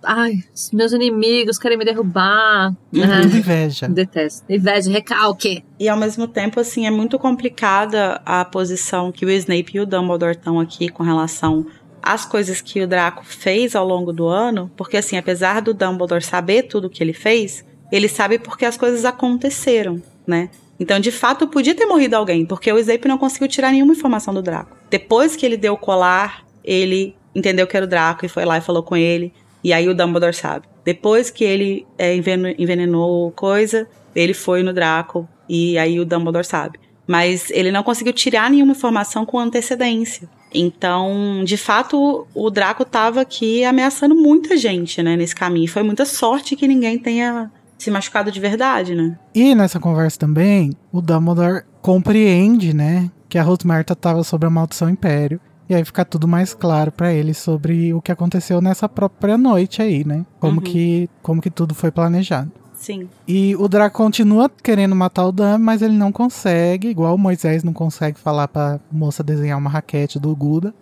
ai, 0.03 0.35
meus 0.73 0.93
inimigos 0.93 1.59
querem 1.59 1.79
me 1.79 1.85
derrubar. 1.85 2.75
Uhum. 2.93 3.07
Né? 3.07 3.23
Inveja. 3.23 3.89
Detesto. 3.89 4.45
Inveja, 4.51 4.91
recalque. 4.91 5.65
E 5.79 5.89
ao 5.89 5.97
mesmo 5.97 6.27
tempo, 6.27 6.61
assim, 6.61 6.87
é 6.87 6.91
muito 6.91 7.19
complicada 7.19 8.21
a 8.25 8.45
posição 8.45 9.13
que 9.13 9.25
o 9.25 9.31
Snape 9.31 9.77
e 9.77 9.81
o 9.81 9.87
Dumbledore 9.87 10.33
estão 10.33 10.59
aqui 10.59 10.89
com 10.89 11.03
relação 11.03 11.67
às 12.03 12.25
coisas 12.25 12.61
que 12.61 12.83
o 12.83 12.87
Draco 12.87 13.25
fez 13.25 13.75
ao 13.75 13.87
longo 13.87 14.13
do 14.13 14.27
ano, 14.27 14.71
porque 14.77 14.97
assim, 14.97 15.17
apesar 15.17 15.61
do 15.61 15.75
Dumbledore 15.75 16.25
saber 16.25 16.65
tudo 16.65 16.87
o 16.87 16.91
que 16.91 17.03
ele 17.03 17.13
fez, 17.13 17.65
ele 17.91 18.09
sabe 18.09 18.39
porque 18.39 18.65
as 18.65 18.77
coisas 18.77 19.05
aconteceram, 19.05 20.01
né? 20.27 20.49
Então, 20.81 21.01
de 21.01 21.11
fato, 21.11 21.49
podia 21.49 21.75
ter 21.75 21.87
morrido 21.87 22.15
alguém, 22.15 22.47
porque 22.47 22.73
o 22.73 22.79
Snape 22.79 23.09
não 23.09 23.19
conseguiu 23.19 23.49
tirar 23.49 23.73
nenhuma 23.73 23.93
informação 23.93 24.33
do 24.33 24.41
Draco. 24.41 24.77
Depois 24.89 25.35
que 25.35 25.45
ele 25.45 25.57
deu 25.57 25.75
o 25.75 25.77
colar, 25.77 26.45
ele 26.63 27.17
entendeu 27.39 27.67
que 27.67 27.77
era 27.77 27.87
o 27.87 27.89
Draco 27.89 28.27
e 28.27 28.29
foi 28.29 28.45
lá 28.45 28.59
e 28.59 28.61
falou 28.61 28.83
com 28.83 28.97
ele. 28.97 29.33
E 29.63 29.73
aí 29.73 29.89
o 29.89 29.95
Dumbledore 29.95 30.35
sabe. 30.35 30.67
Depois 30.85 31.31
que 31.31 31.45
ele 31.45 31.87
é, 31.99 32.15
envenenou 32.15 33.31
coisa, 33.33 33.87
ele 34.15 34.35
foi 34.35 34.63
no 34.63 34.73
Draco 34.73 35.29
e 35.49 35.77
aí 35.79 35.99
o 35.99 36.05
Dumbledore 36.05 36.45
sabe. 36.45 36.79
Mas 37.07 37.51
ele 37.51 37.73
não 37.73 37.83
conseguiu 37.83 38.13
tirar 38.13 38.51
nenhuma 38.51 38.73
informação 38.73 39.25
com 39.25 39.39
antecedência. 39.39 40.29
Então, 40.53 41.43
de 41.45 41.57
fato, 41.57 42.27
o 42.35 42.51
Draco 42.51 42.83
estava 42.83 43.21
aqui 43.21 43.65
ameaçando 43.65 44.15
muita 44.15 44.57
gente, 44.57 45.03
né, 45.03 45.17
nesse 45.17 45.35
caminho. 45.35 45.69
Foi 45.69 45.83
muita 45.83 46.05
sorte 46.05 46.57
que 46.57 46.67
ninguém 46.67 46.99
tenha 46.99 47.51
se 47.77 47.91
machucado 47.91 48.33
de 48.33 48.41
verdade, 48.41 48.95
né? 48.95 49.17
E 49.35 49.55
nessa 49.55 49.79
conversa 49.79 50.19
também, 50.19 50.73
o 50.91 51.01
Dumbledore 51.01 51.65
compreende, 51.81 52.75
né, 52.75 53.11
que 53.29 53.39
a 53.39 53.43
Rosmerta 53.43 53.93
estava 53.93 54.25
sob 54.25 54.47
a 54.47 54.51
maldição 54.51 54.89
Império 54.89 55.41
e 55.69 55.75
aí 55.75 55.85
fica 55.85 56.05
tudo 56.05 56.27
mais 56.27 56.55
claro 56.55 56.91
para 56.91 57.13
ele 57.13 57.35
sobre 57.35 57.93
o 57.93 58.01
que 58.01 58.11
aconteceu 58.11 58.61
nessa 58.61 58.89
própria 58.89 59.37
noite 59.37 59.83
aí, 59.83 60.05
né? 60.05 60.25
Como, 60.41 60.57
uhum. 60.57 60.63
que, 60.63 61.11
como 61.23 61.43
que 61.43 61.51
tudo 61.51 61.75
foi 61.75 61.91
planejado. 61.91 62.51
Sim. 62.75 63.09
E 63.27 63.57
o 63.57 63.69
Draco 63.69 63.97
continua 63.97 64.49
querendo 64.49 64.95
matar 64.95 65.27
o 65.27 65.33
Dan, 65.33 65.59
mas 65.59 65.83
ele 65.83 65.95
não 65.95 66.13
consegue, 66.13 66.89
igual 66.89 67.15
o 67.15 67.19
Moisés 67.19 67.65
não 67.65 67.73
consegue 67.73 68.19
falar 68.19 68.49
pra 68.49 68.79
moça 68.91 69.23
desenhar 69.23 69.59
uma 69.59 69.69
raquete 69.69 70.19
do 70.19 70.35
Guda. 70.35 70.73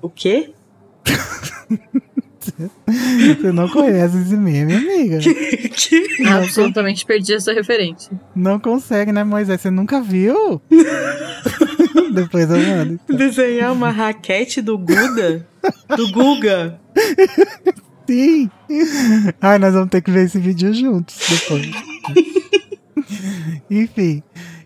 O 0.00 0.08
quê? 0.08 0.52
Você 2.40 3.52
não 3.52 3.68
conhece 3.68 4.18
esse 4.18 4.36
meme, 4.36 4.74
amiga? 4.74 5.18
que? 5.20 6.26
Absolutamente 6.26 7.04
perdi 7.04 7.34
essa 7.34 7.52
referência. 7.52 8.18
Não 8.34 8.58
consegue, 8.58 9.12
né, 9.12 9.22
Moisés? 9.22 9.60
Você 9.60 9.70
nunca 9.70 10.00
viu? 10.00 10.60
Depois 12.12 12.50
eu 12.50 12.58
mando. 12.58 12.94
Então. 13.04 13.16
Desenhar 13.16 13.72
uma 13.72 13.90
raquete 13.90 14.60
do 14.60 14.78
Guda? 14.78 15.46
Do 15.96 16.12
Guga? 16.12 16.80
Sim. 18.08 18.50
Ai, 19.40 19.58
nós 19.58 19.74
vamos 19.74 19.90
ter 19.90 20.02
que 20.02 20.10
ver 20.10 20.26
esse 20.26 20.38
vídeo 20.38 20.72
juntos 20.74 21.16
depois. 21.28 21.70
Enfim. 23.70 24.22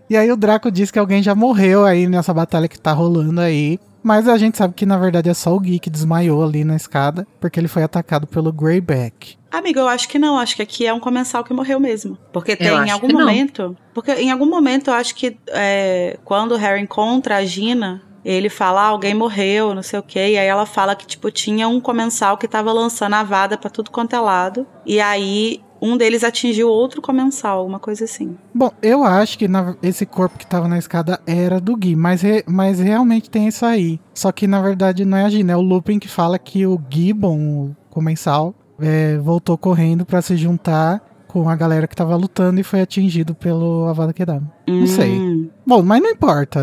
E 0.09 0.16
aí 0.16 0.31
o 0.31 0.36
Draco 0.36 0.70
diz 0.70 0.90
que 0.90 0.98
alguém 0.98 1.23
já 1.23 1.35
morreu 1.35 1.85
aí 1.85 2.07
nessa 2.07 2.32
batalha 2.32 2.69
que 2.69 2.78
tá 2.78 2.93
rolando 2.93 3.40
aí. 3.40 3.78
Mas 4.07 4.28
a 4.28 4.39
gente 4.39 4.57
sabe 4.57 4.73
que 4.73 4.87
na 4.87 4.97
verdade 4.97 5.28
é 5.28 5.35
só 5.35 5.53
o 5.53 5.59
Gui 5.59 5.81
que 5.81 5.91
desmaiou 5.91 6.45
ali 6.45 6.62
na 6.62 6.77
escada, 6.77 7.27
porque 7.41 7.59
ele 7.59 7.66
foi 7.66 7.83
atacado 7.83 8.24
pelo 8.24 8.53
Greyback. 8.53 9.37
Amigo, 9.51 9.81
eu 9.81 9.89
acho 9.89 10.09
que 10.09 10.16
não. 10.16 10.39
Acho 10.39 10.55
que 10.55 10.62
aqui 10.62 10.87
é 10.87 10.95
um 10.95 11.01
comensal 11.01 11.43
que 11.43 11.53
morreu 11.53 11.81
mesmo. 11.81 12.16
Porque 12.33 12.55
tem 12.55 12.69
em 12.69 12.91
algum 12.93 13.12
momento. 13.12 13.62
Não. 13.62 13.77
Porque 13.93 14.12
em 14.12 14.31
algum 14.31 14.47
momento 14.47 14.91
eu 14.91 14.95
acho 14.95 15.12
que 15.12 15.37
é, 15.49 16.20
quando 16.24 16.53
o 16.53 16.57
Harry 16.57 16.81
encontra 16.81 17.39
a 17.39 17.45
Gina, 17.45 18.01
ele 18.24 18.49
fala, 18.49 18.83
ah, 18.83 18.87
alguém 18.87 19.12
morreu, 19.12 19.74
não 19.74 19.83
sei 19.83 19.99
o 19.99 20.05
quê. 20.05 20.35
E 20.35 20.39
aí 20.39 20.47
ela 20.47 20.66
fala 20.66 20.95
que, 20.95 21.05
tipo, 21.05 21.28
tinha 21.33 21.66
um 21.66 21.81
comensal 21.81 22.39
que 22.39 22.47
tava 22.47 22.73
lançando 22.73 23.15
a 23.15 23.24
vada 23.24 23.59
pra 23.59 23.69
tudo 23.69 23.91
quanto 23.91 24.15
é 24.15 24.20
lado. 24.20 24.65
E 24.87 25.01
aí 25.01 25.61
um 25.86 25.96
deles 25.96 26.24
atingiu 26.24 26.68
outro 26.68 27.00
comensal, 27.00 27.66
uma 27.66 27.78
coisa 27.78 28.04
assim. 28.04 28.36
Bom, 28.54 28.70
eu 28.82 29.04
acho 29.04 29.38
que 29.38 29.46
na, 29.46 29.76
esse 29.82 30.04
corpo 30.04 30.38
que 30.38 30.46
tava 30.46 30.66
na 30.66 30.78
escada 30.78 31.20
era 31.26 31.60
do 31.60 31.76
Gui, 31.76 31.94
mas, 31.94 32.22
re, 32.22 32.42
mas 32.46 32.80
realmente 32.80 33.30
tem 33.30 33.46
isso 33.46 33.64
aí. 33.64 34.00
Só 34.12 34.32
que 34.32 34.46
na 34.46 34.60
verdade 34.60 35.04
não 35.04 35.16
é 35.16 35.24
a 35.24 35.28
Gina, 35.28 35.52
é 35.52 35.56
o 35.56 35.60
Lupin 35.60 35.98
que 35.98 36.08
fala 36.08 36.38
que 36.38 36.66
o 36.66 36.80
Gibbon, 36.90 37.38
o 37.38 37.76
comensal, 37.90 38.54
é, 38.80 39.16
voltou 39.18 39.56
correndo 39.56 40.04
para 40.04 40.20
se 40.20 40.36
juntar 40.36 41.02
com 41.28 41.48
a 41.48 41.56
galera 41.56 41.86
que 41.86 41.94
tava 41.94 42.16
lutando 42.16 42.60
e 42.60 42.64
foi 42.64 42.80
atingido 42.80 43.34
pelo 43.34 43.86
Avada 43.86 44.12
Kedavra. 44.12 44.50
Não 44.66 44.74
hum. 44.74 44.86
sei. 44.86 45.50
Bom, 45.66 45.82
mas 45.82 46.02
não 46.02 46.10
importa. 46.10 46.60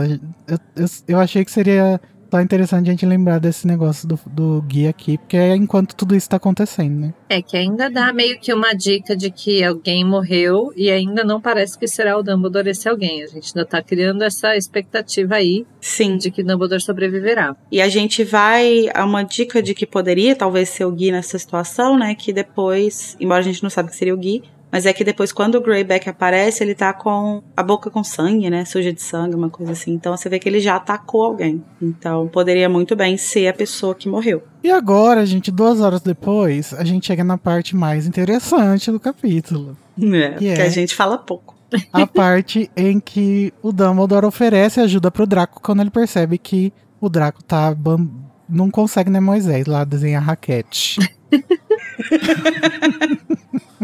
Eu, 0.47 0.57
eu, 0.75 0.87
eu 1.07 1.19
achei 1.19 1.45
que 1.45 1.51
seria 1.51 2.01
tá 2.37 2.41
interessante 2.41 2.87
a 2.87 2.91
gente 2.91 3.05
lembrar 3.05 3.39
desse 3.39 3.67
negócio 3.67 4.07
do, 4.07 4.19
do 4.25 4.61
guia 4.63 4.89
aqui, 4.89 5.19
porque 5.19 5.37
é 5.37 5.55
enquanto 5.55 5.95
tudo 5.95 6.15
isso 6.15 6.27
tá 6.29 6.37
acontecendo, 6.37 6.99
né? 6.99 7.13
É 7.29 7.41
que 7.41 7.55
ainda 7.55 7.89
dá 7.89 8.11
meio 8.11 8.39
que 8.39 8.51
uma 8.51 8.73
dica 8.73 9.15
de 9.15 9.29
que 9.29 9.63
alguém 9.63 10.03
morreu 10.03 10.73
e 10.75 10.89
ainda 10.89 11.23
não 11.23 11.39
parece 11.39 11.77
que 11.77 11.87
será 11.87 12.17
o 12.17 12.23
Dumbledore 12.23 12.69
esse 12.69 12.89
alguém. 12.89 13.21
A 13.21 13.27
gente 13.27 13.51
ainda 13.55 13.67
tá 13.67 13.81
criando 13.83 14.23
essa 14.23 14.55
expectativa 14.55 15.35
aí 15.35 15.65
Sim. 15.79 16.17
de 16.17 16.31
que 16.31 16.43
Dumbledore 16.43 16.81
sobreviverá. 16.81 17.55
E 17.71 17.79
a 17.79 17.87
gente 17.87 18.23
vai 18.23 18.87
a 18.93 19.05
uma 19.05 19.23
dica 19.23 19.61
de 19.61 19.75
que 19.75 19.85
poderia 19.85 20.35
talvez 20.35 20.69
ser 20.69 20.85
o 20.85 20.91
Gui 20.91 21.11
nessa 21.11 21.37
situação, 21.37 21.97
né? 21.97 22.15
Que 22.15 22.33
depois, 22.33 23.15
embora 23.19 23.41
a 23.41 23.43
gente 23.43 23.61
não 23.61 23.69
saiba 23.69 23.89
que 23.89 23.95
seria 23.95 24.13
o 24.13 24.17
Gui, 24.17 24.43
mas 24.73 24.87
é 24.87 24.91
que 24.91 25.03
depois, 25.03 25.31
quando 25.31 25.53
o 25.53 25.61
Greyback 25.61 26.09
aparece, 26.09 26.63
ele 26.63 26.73
tá 26.73 26.91
com 26.91 27.43
a 27.55 27.61
boca 27.61 27.91
com 27.91 28.03
sangue, 28.03 28.49
né? 28.49 28.65
Suja 28.65 28.91
de 28.91 29.03
sangue, 29.03 29.35
uma 29.35 29.47
coisa 29.47 29.73
assim. 29.73 29.93
Então 29.93 30.17
você 30.17 30.27
vê 30.27 30.39
que 30.39 30.49
ele 30.49 30.59
já 30.59 30.77
atacou 30.77 31.23
alguém. 31.23 31.63
Então 31.79 32.27
poderia 32.27 32.67
muito 32.67 32.95
bem 32.95 33.15
ser 33.15 33.47
a 33.47 33.53
pessoa 33.53 33.93
que 33.93 34.09
morreu. 34.09 34.41
E 34.63 34.71
agora, 34.71 35.27
gente, 35.27 35.51
duas 35.51 35.79
horas 35.79 36.01
depois, 36.01 36.73
a 36.73 36.83
gente 36.83 37.05
chega 37.05 37.23
na 37.23 37.37
parte 37.37 37.75
mais 37.75 38.07
interessante 38.07 38.91
do 38.91 38.99
capítulo. 38.99 39.77
É, 40.01 40.31
que, 40.39 40.47
é 40.47 40.55
que 40.55 40.61
a 40.63 40.69
gente 40.69 40.95
fala 40.95 41.19
pouco. 41.19 41.55
A 41.93 42.07
parte 42.07 42.71
em 42.75 42.99
que 42.99 43.53
o 43.61 43.71
Dumbledore 43.71 44.25
oferece 44.25 44.79
ajuda 44.79 45.11
pro 45.11 45.27
Draco 45.27 45.61
quando 45.61 45.81
ele 45.81 45.91
percebe 45.91 46.39
que 46.39 46.73
o 46.99 47.09
Draco 47.09 47.43
tá. 47.43 47.77
Não 48.49 48.71
consegue, 48.71 49.11
né, 49.11 49.19
Moisés, 49.19 49.67
lá 49.67 49.83
desenhar 49.83 50.23
raquete. 50.23 50.97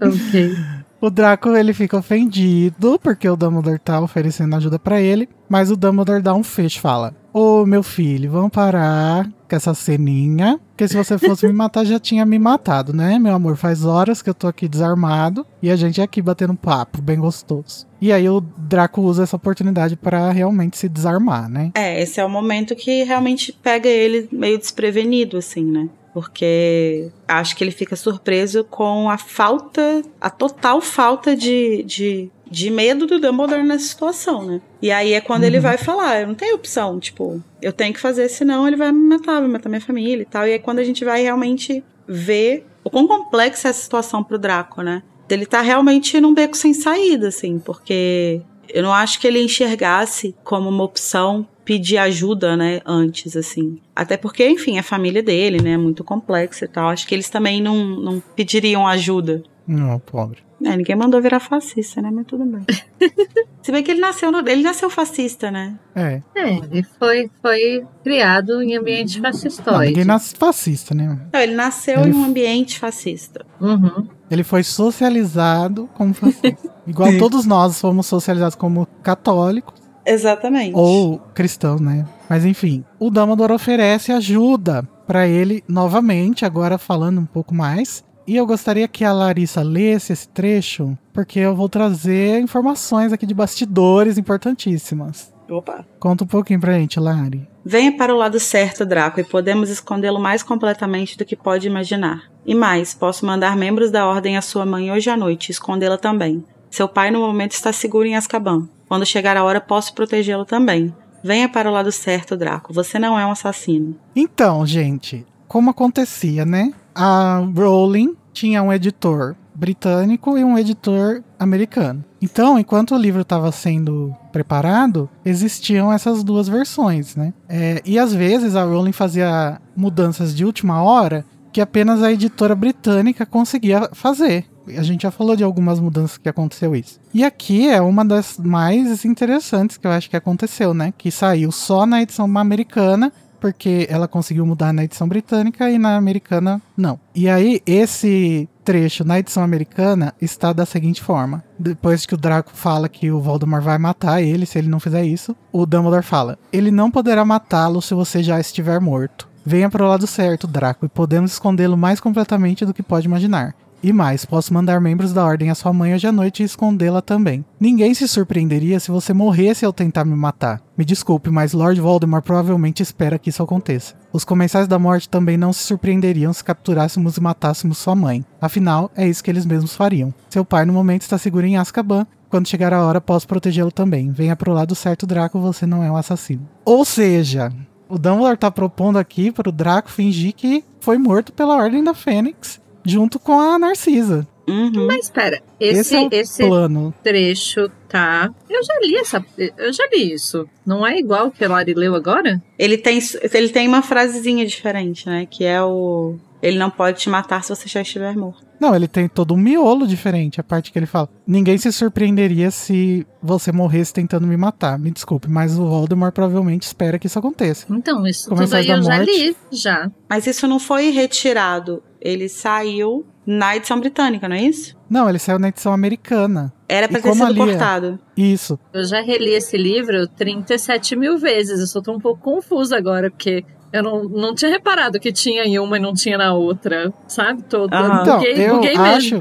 Ok. 0.00 0.56
O 0.98 1.10
Draco 1.10 1.50
ele 1.50 1.74
fica 1.74 1.98
ofendido 1.98 2.98
porque 3.02 3.28
o 3.28 3.36
Dumbledore 3.36 3.78
tá 3.78 4.00
oferecendo 4.00 4.56
ajuda 4.56 4.78
para 4.78 5.00
ele, 5.00 5.28
mas 5.48 5.70
o 5.70 5.76
Dumbledore 5.76 6.22
dá 6.22 6.34
um 6.34 6.42
fecho, 6.42 6.80
fala: 6.80 7.14
"Ô, 7.34 7.66
meu 7.66 7.82
filho, 7.82 8.30
vamos 8.30 8.50
parar 8.50 9.30
com 9.48 9.54
essa 9.54 9.74
ceninha, 9.74 10.58
porque 10.70 10.88
se 10.88 10.96
você 10.96 11.18
fosse 11.18 11.46
me 11.46 11.52
matar 11.52 11.84
já 11.84 12.00
tinha 12.00 12.24
me 12.24 12.38
matado, 12.38 12.94
né, 12.94 13.18
meu 13.18 13.34
amor? 13.34 13.56
Faz 13.56 13.84
horas 13.84 14.22
que 14.22 14.30
eu 14.30 14.34
tô 14.34 14.48
aqui 14.48 14.66
desarmado 14.66 15.46
e 15.62 15.70
a 15.70 15.76
gente 15.76 16.00
aqui 16.00 16.22
batendo 16.22 16.54
papo, 16.54 17.02
bem 17.02 17.18
gostoso". 17.18 17.86
E 18.00 18.10
aí 18.10 18.28
o 18.28 18.40
Draco 18.40 19.02
usa 19.02 19.24
essa 19.24 19.36
oportunidade 19.36 19.96
para 19.96 20.30
realmente 20.32 20.78
se 20.78 20.88
desarmar, 20.88 21.48
né? 21.48 21.72
É, 21.74 22.02
esse 22.02 22.20
é 22.20 22.24
o 22.24 22.28
momento 22.28 22.74
que 22.74 23.04
realmente 23.04 23.52
pega 23.52 23.88
ele 23.88 24.28
meio 24.32 24.58
desprevenido 24.58 25.36
assim, 25.36 25.64
né? 25.64 25.88
Porque 26.16 27.10
acho 27.28 27.54
que 27.54 27.62
ele 27.62 27.70
fica 27.70 27.94
surpreso 27.94 28.64
com 28.64 29.10
a 29.10 29.18
falta, 29.18 30.00
a 30.18 30.30
total 30.30 30.80
falta 30.80 31.36
de, 31.36 31.82
de, 31.82 32.30
de 32.50 32.70
medo 32.70 33.06
do 33.06 33.20
Dumbledore 33.20 33.62
nessa 33.62 33.84
situação, 33.84 34.42
né? 34.42 34.62
E 34.80 34.90
aí 34.90 35.12
é 35.12 35.20
quando 35.20 35.42
uhum. 35.42 35.48
ele 35.48 35.60
vai 35.60 35.76
falar, 35.76 36.22
eu 36.22 36.28
não 36.28 36.34
tenho 36.34 36.54
opção, 36.54 36.98
tipo, 36.98 37.44
eu 37.60 37.70
tenho 37.70 37.92
que 37.92 38.00
fazer, 38.00 38.30
senão 38.30 38.66
ele 38.66 38.76
vai 38.76 38.90
me 38.92 38.98
matar, 38.98 39.40
vai 39.40 39.50
matar 39.50 39.68
minha 39.68 39.78
família 39.78 40.22
e 40.22 40.24
tal. 40.24 40.48
E 40.48 40.52
é 40.52 40.58
quando 40.58 40.78
a 40.78 40.84
gente 40.84 41.04
vai 41.04 41.22
realmente 41.22 41.84
ver 42.08 42.66
o 42.82 42.88
quão 42.88 43.06
complexa 43.06 43.68
é 43.68 43.70
essa 43.70 43.82
situação 43.82 44.24
pro 44.24 44.38
Draco, 44.38 44.80
né? 44.80 45.02
Ele 45.28 45.44
tá 45.44 45.60
realmente 45.60 46.18
num 46.18 46.32
beco 46.32 46.56
sem 46.56 46.72
saída, 46.72 47.28
assim, 47.28 47.58
porque 47.58 48.40
eu 48.70 48.82
não 48.82 48.94
acho 48.94 49.20
que 49.20 49.26
ele 49.26 49.42
enxergasse 49.42 50.34
como 50.42 50.70
uma 50.70 50.82
opção 50.82 51.46
pedir 51.66 51.98
ajuda, 51.98 52.56
né, 52.56 52.80
antes, 52.86 53.36
assim. 53.36 53.78
Até 53.94 54.16
porque, 54.16 54.48
enfim, 54.48 54.78
a 54.78 54.82
família 54.82 55.22
dele, 55.22 55.60
né, 55.60 55.72
é 55.72 55.76
muito 55.76 56.02
complexa 56.04 56.64
e 56.64 56.68
tal. 56.68 56.88
Acho 56.88 57.06
que 57.06 57.14
eles 57.14 57.28
também 57.28 57.60
não, 57.60 57.76
não 58.00 58.22
pediriam 58.34 58.86
ajuda. 58.86 59.42
Não, 59.66 59.98
pobre. 59.98 60.38
É, 60.64 60.74
ninguém 60.74 60.96
mandou 60.96 61.20
virar 61.20 61.38
fascista, 61.40 62.00
né? 62.00 62.10
Mas 62.10 62.24
tudo 62.24 62.46
bem. 62.46 62.64
Se 63.60 63.70
bem 63.70 63.82
que 63.82 63.90
ele 63.90 64.00
nasceu, 64.00 64.32
no- 64.32 64.48
ele 64.48 64.62
nasceu 64.62 64.88
fascista, 64.88 65.50
né? 65.50 65.74
É. 65.94 66.22
É, 66.34 66.48
ele 66.56 66.82
foi, 66.98 67.28
foi 67.42 67.84
criado 68.02 68.62
em 68.62 68.74
ambiente 68.74 69.20
Não, 69.20 69.30
fascistoide. 69.30 69.88
ninguém 69.88 70.04
nasce 70.06 70.34
fascista, 70.34 70.94
né? 70.94 71.18
Não, 71.30 71.40
ele 71.40 71.54
nasceu 71.54 72.00
Ele 72.00 72.10
em 72.10 72.14
um 72.14 72.24
ambiente 72.24 72.78
fascista. 72.78 73.44
Uhum. 73.60 74.06
Ele 74.30 74.42
foi 74.42 74.62
socializado 74.62 75.90
como 75.94 76.14
fascista. 76.14 76.70
Igual 76.86 77.18
todos 77.18 77.44
nós 77.44 77.78
fomos 77.78 78.06
socializados 78.06 78.54
como 78.54 78.86
católicos 79.02 79.74
Exatamente. 80.06 80.74
ou 80.74 81.18
cristãos, 81.34 81.80
né? 81.80 82.06
Mas 82.28 82.44
enfim, 82.44 82.84
o 82.98 83.10
Dumbledore 83.10 83.52
oferece 83.52 84.12
ajuda 84.12 84.86
pra 85.06 85.26
ele 85.26 85.62
novamente, 85.68 86.44
agora 86.44 86.78
falando 86.78 87.20
um 87.20 87.26
pouco 87.26 87.54
mais. 87.54 88.04
E 88.26 88.36
eu 88.36 88.44
gostaria 88.44 88.88
que 88.88 89.04
a 89.04 89.12
Larissa 89.12 89.62
lesse 89.62 90.12
esse 90.12 90.28
trecho, 90.28 90.98
porque 91.12 91.38
eu 91.38 91.54
vou 91.54 91.68
trazer 91.68 92.40
informações 92.40 93.12
aqui 93.12 93.24
de 93.24 93.32
bastidores 93.32 94.18
importantíssimas. 94.18 95.32
Opa. 95.48 95.86
Conta 96.00 96.24
um 96.24 96.26
pouquinho 96.26 96.60
pra 96.60 96.72
gente, 96.72 96.98
Lari. 96.98 97.48
Venha 97.64 97.96
para 97.96 98.12
o 98.12 98.18
lado 98.18 98.40
certo, 98.40 98.84
Draco, 98.84 99.20
e 99.20 99.24
podemos 99.24 99.70
escondê-lo 99.70 100.18
mais 100.18 100.42
completamente 100.42 101.16
do 101.16 101.24
que 101.24 101.36
pode 101.36 101.68
imaginar. 101.68 102.24
E 102.44 102.54
mais, 102.54 102.94
posso 102.94 103.24
mandar 103.24 103.56
membros 103.56 103.92
da 103.92 104.06
Ordem 104.06 104.36
à 104.36 104.42
sua 104.42 104.66
mãe 104.66 104.90
hoje 104.90 105.08
à 105.08 105.16
noite 105.16 105.48
e 105.48 105.52
escondê-la 105.52 105.96
também. 105.96 106.44
Seu 106.68 106.88
pai 106.88 107.12
no 107.12 107.20
momento 107.20 107.52
está 107.52 107.72
seguro 107.72 108.06
em 108.06 108.16
Azkaban. 108.16 108.68
Quando 108.88 109.06
chegar 109.06 109.36
a 109.36 109.44
hora, 109.44 109.60
posso 109.60 109.94
protegê-lo 109.94 110.44
também. 110.44 110.94
Venha 111.22 111.48
para 111.48 111.68
o 111.68 111.72
lado 111.72 111.90
certo, 111.90 112.36
Draco. 112.36 112.72
Você 112.72 112.98
não 112.98 113.18
é 113.18 113.26
um 113.26 113.32
assassino. 113.32 113.96
Então, 114.14 114.64
gente, 114.64 115.26
como 115.48 115.70
acontecia, 115.70 116.44
né? 116.44 116.72
A 116.94 117.42
Rowling 117.54 118.16
tinha 118.32 118.62
um 118.62 118.72
editor 118.72 119.34
britânico 119.54 120.36
e 120.36 120.44
um 120.44 120.58
editor 120.58 121.22
americano. 121.38 122.04
Então, 122.20 122.58
enquanto 122.58 122.94
o 122.94 122.98
livro 122.98 123.22
estava 123.22 123.50
sendo 123.50 124.14
preparado, 124.30 125.08
existiam 125.24 125.92
essas 125.92 126.22
duas 126.22 126.48
versões, 126.48 127.16
né? 127.16 127.32
É, 127.48 127.80
e 127.84 127.98
às 127.98 128.14
vezes 128.14 128.54
a 128.54 128.64
Rowling 128.64 128.92
fazia 128.92 129.60
mudanças 129.74 130.34
de 130.34 130.44
última 130.44 130.82
hora 130.82 131.24
que 131.56 131.60
apenas 131.62 132.02
a 132.02 132.12
editora 132.12 132.54
britânica 132.54 133.24
conseguia 133.24 133.88
fazer. 133.94 134.44
A 134.76 134.82
gente 134.82 135.04
já 135.04 135.10
falou 135.10 135.34
de 135.34 135.42
algumas 135.42 135.80
mudanças 135.80 136.18
que 136.18 136.28
aconteceu 136.28 136.76
isso. 136.76 137.00
E 137.14 137.24
aqui 137.24 137.66
é 137.66 137.80
uma 137.80 138.04
das 138.04 138.36
mais 138.36 139.06
interessantes 139.06 139.78
que 139.78 139.86
eu 139.86 139.90
acho 139.90 140.10
que 140.10 140.18
aconteceu, 140.18 140.74
né? 140.74 140.92
Que 140.98 141.10
saiu 141.10 141.50
só 141.50 141.86
na 141.86 142.02
edição 142.02 142.26
americana 142.36 143.10
porque 143.40 143.86
ela 143.88 144.06
conseguiu 144.06 144.44
mudar 144.44 144.70
na 144.70 144.84
edição 144.84 145.08
britânica 145.08 145.70
e 145.70 145.78
na 145.78 145.96
americana 145.96 146.60
não. 146.76 147.00
E 147.14 147.26
aí, 147.26 147.62
esse 147.64 148.46
trecho 148.62 149.02
na 149.02 149.18
edição 149.18 149.42
americana 149.42 150.12
está 150.20 150.52
da 150.52 150.66
seguinte 150.66 151.02
forma: 151.02 151.42
depois 151.58 152.04
que 152.04 152.12
o 152.12 152.18
Draco 152.18 152.50
fala 152.52 152.86
que 152.86 153.10
o 153.10 153.18
Voldemort 153.18 153.62
vai 153.62 153.78
matar 153.78 154.20
ele 154.20 154.44
se 154.44 154.58
ele 154.58 154.68
não 154.68 154.78
fizer 154.78 155.06
isso, 155.06 155.34
o 155.50 155.64
Dumbledore 155.64 156.02
fala: 156.02 156.38
ele 156.52 156.70
não 156.70 156.90
poderá 156.90 157.24
matá-lo 157.24 157.80
se 157.80 157.94
você 157.94 158.22
já 158.22 158.38
estiver 158.38 158.78
morto. 158.78 159.26
Venha 159.48 159.70
para 159.70 159.84
o 159.84 159.88
lado 159.88 160.08
certo, 160.08 160.48
Draco, 160.48 160.84
e 160.84 160.88
podemos 160.88 161.30
escondê-lo 161.30 161.76
mais 161.76 162.00
completamente 162.00 162.66
do 162.66 162.74
que 162.74 162.82
pode 162.82 163.06
imaginar. 163.06 163.54
E 163.80 163.92
mais, 163.92 164.24
posso 164.24 164.52
mandar 164.52 164.80
membros 164.80 165.12
da 165.12 165.24
ordem 165.24 165.50
à 165.50 165.54
sua 165.54 165.72
mãe 165.72 165.94
hoje 165.94 166.08
à 166.08 166.10
noite 166.10 166.42
e 166.42 166.46
escondê-la 166.46 167.00
também. 167.00 167.44
Ninguém 167.60 167.94
se 167.94 168.08
surpreenderia 168.08 168.80
se 168.80 168.90
você 168.90 169.12
morresse 169.12 169.64
ao 169.64 169.72
tentar 169.72 170.04
me 170.04 170.16
matar. 170.16 170.60
Me 170.76 170.84
desculpe, 170.84 171.30
mas 171.30 171.52
Lord 171.52 171.80
Voldemort 171.80 172.24
provavelmente 172.24 172.82
espera 172.82 173.20
que 173.20 173.30
isso 173.30 173.40
aconteça. 173.40 173.94
Os 174.12 174.24
comensais 174.24 174.66
da 174.66 174.80
morte 174.80 175.08
também 175.08 175.36
não 175.36 175.52
se 175.52 175.62
surpreenderiam 175.62 176.32
se 176.32 176.42
capturássemos 176.42 177.16
e 177.16 177.20
matássemos 177.20 177.78
sua 177.78 177.94
mãe. 177.94 178.24
Afinal, 178.40 178.90
é 178.96 179.06
isso 179.06 179.22
que 179.22 179.30
eles 179.30 179.46
mesmos 179.46 179.76
fariam. 179.76 180.12
Seu 180.28 180.44
pai 180.44 180.64
no 180.64 180.72
momento 180.72 181.02
está 181.02 181.16
seguro 181.16 181.46
em 181.46 181.56
Azkaban. 181.56 182.04
Quando 182.28 182.48
chegar 182.48 182.74
a 182.74 182.84
hora, 182.84 183.00
posso 183.00 183.28
protegê-lo 183.28 183.70
também. 183.70 184.10
Venha 184.10 184.34
pro 184.34 184.52
lado 184.52 184.74
certo, 184.74 185.06
Draco, 185.06 185.38
você 185.38 185.64
não 185.64 185.84
é 185.84 185.92
um 185.92 185.96
assassino. 185.96 186.48
Ou 186.64 186.84
seja, 186.84 187.52
o 187.88 187.98
Dumbledore 187.98 188.36
tá 188.36 188.50
propondo 188.50 188.98
aqui 188.98 189.30
pro 189.30 189.52
Draco 189.52 189.90
fingir 189.90 190.32
que 190.34 190.64
foi 190.80 190.98
morto 190.98 191.32
pela 191.32 191.56
Ordem 191.56 191.82
da 191.82 191.94
Fênix 191.94 192.60
junto 192.84 193.18
com 193.18 193.38
a 193.38 193.58
Narcisa. 193.58 194.26
Uhum. 194.48 194.86
Mas 194.86 195.06
espera, 195.06 195.42
Esse, 195.58 195.80
esse, 195.80 195.96
é 195.96 196.08
esse 196.20 196.46
plano. 196.46 196.94
trecho 197.02 197.68
tá. 197.88 198.32
Eu 198.48 198.62
já 198.62 198.74
li 198.80 198.96
essa. 198.96 199.24
Eu 199.36 199.72
já 199.72 199.84
li 199.92 200.12
isso. 200.12 200.48
Não 200.64 200.86
é 200.86 200.98
igual 200.98 201.32
que 201.32 201.44
a 201.44 201.48
Lari 201.48 201.74
leu 201.74 201.96
agora? 201.96 202.40
Ele 202.56 202.78
tem, 202.78 203.00
ele 203.34 203.48
tem 203.48 203.66
uma 203.66 203.82
frasezinha 203.82 204.46
diferente, 204.46 205.06
né? 205.08 205.26
Que 205.28 205.44
é 205.44 205.60
o. 205.60 206.14
Ele 206.46 206.58
não 206.58 206.70
pode 206.70 206.98
te 207.00 207.08
matar 207.10 207.42
se 207.42 207.48
você 207.48 207.68
já 207.68 207.82
estiver 207.82 208.14
morto. 208.16 208.44
Não, 208.60 208.74
ele 208.74 208.86
tem 208.88 209.08
todo 209.08 209.34
um 209.34 209.36
miolo 209.36 209.86
diferente. 209.86 210.40
A 210.40 210.44
parte 210.44 210.70
que 210.70 210.78
ele 210.78 210.86
fala: 210.86 211.08
Ninguém 211.26 211.58
se 211.58 211.70
surpreenderia 211.72 212.50
se 212.50 213.06
você 213.22 213.50
morresse 213.52 213.92
tentando 213.92 214.26
me 214.26 214.36
matar. 214.36 214.78
Me 214.78 214.90
desculpe, 214.90 215.28
mas 215.28 215.58
o 215.58 215.66
Voldemort 215.66 216.12
provavelmente 216.14 216.62
espera 216.62 216.98
que 216.98 217.06
isso 217.06 217.18
aconteça. 217.18 217.66
Então, 217.70 218.06
isso 218.06 218.24
tudo 218.24 218.36
Comensais 218.36 218.64
aí 218.64 218.70
da 218.70 218.76
eu 218.78 218.82
já 218.82 218.96
Morte. 218.96 219.10
li, 219.10 219.36
já. 219.52 219.90
Mas 220.08 220.26
isso 220.26 220.46
não 220.46 220.58
foi 220.58 220.90
retirado. 220.90 221.82
Ele 222.00 222.28
saiu 222.28 223.04
na 223.26 223.56
edição 223.56 223.80
britânica, 223.80 224.28
não 224.28 224.36
é 224.36 224.42
isso? 224.42 224.76
Não, 224.88 225.08
ele 225.08 225.18
saiu 225.18 225.38
na 225.40 225.48
edição 225.48 225.72
americana. 225.72 226.52
Era 226.68 226.86
pra 226.88 227.00
E 227.00 227.02
ter 227.02 227.12
sido 227.12 227.24
ali 227.24 227.40
é- 227.40 227.44
cortado. 227.44 227.98
Isso. 228.16 228.56
Eu 228.72 228.84
já 228.84 229.00
reli 229.02 229.30
esse 229.34 229.56
livro 229.56 230.06
37 230.06 230.94
mil 230.94 231.18
vezes. 231.18 231.58
Eu 231.60 231.66
só 231.66 231.80
tô 231.82 231.92
um 231.92 231.98
pouco 231.98 232.22
confusa 232.22 232.76
agora, 232.76 233.10
porque 233.10 233.44
eu 233.72 233.82
não, 233.82 234.04
não 234.04 234.34
tinha 234.34 234.50
reparado 234.50 234.98
que 234.98 235.12
tinha 235.12 235.44
em 235.44 235.58
uma 235.58 235.76
e 235.76 235.80
não 235.80 235.92
tinha 235.92 236.16
na 236.16 236.32
outra. 236.32 236.92
Sabe? 237.06 237.42
Todo. 237.42 237.72
Aham. 237.72 238.02
Então, 238.02 238.18
buguei, 238.18 238.46
eu 238.46 238.54
buguei 238.54 238.76
acho. 238.76 239.14
mesmo. 239.14 239.20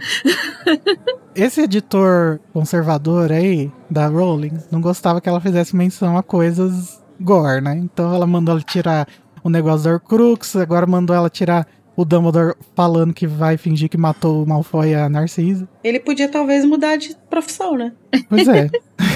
Esse 1.36 1.62
editor 1.62 2.40
conservador 2.54 3.32
aí, 3.32 3.70
da 3.90 4.08
Rowling, 4.08 4.58
não 4.72 4.80
gostava 4.80 5.20
que 5.20 5.28
ela 5.28 5.42
fizesse 5.42 5.76
menção 5.76 6.18
a 6.18 6.24
coisas 6.24 7.04
gore, 7.20 7.62
né? 7.62 7.78
Então 7.78 8.14
ela 8.14 8.26
mandou 8.26 8.54
ela 8.54 8.64
tirar 8.64 9.08
o 9.44 9.50
negócio 9.50 9.84
da 9.84 9.92
Horcrux, 9.92 10.56
agora 10.56 10.88
mandou 10.88 11.16
ela 11.16 11.30
tirar 11.30 11.68
o 11.96 12.04
Dumbledore 12.04 12.56
falando 12.76 13.14
que 13.14 13.26
vai 13.26 13.58
fingir 13.58 13.90
que 13.90 13.98
matou 13.98 14.44
o 14.44 14.48
Malfoy 14.48 14.90
e 14.90 14.96
a 14.96 15.08
Narcisa. 15.08 15.68
Ele 15.84 16.00
podia 16.00 16.28
talvez 16.28 16.66
mudar 16.66 16.98
de 16.98 17.16
profissão, 17.30 17.76
né? 17.76 17.94
Pois 18.30 18.48
é. 18.48 18.70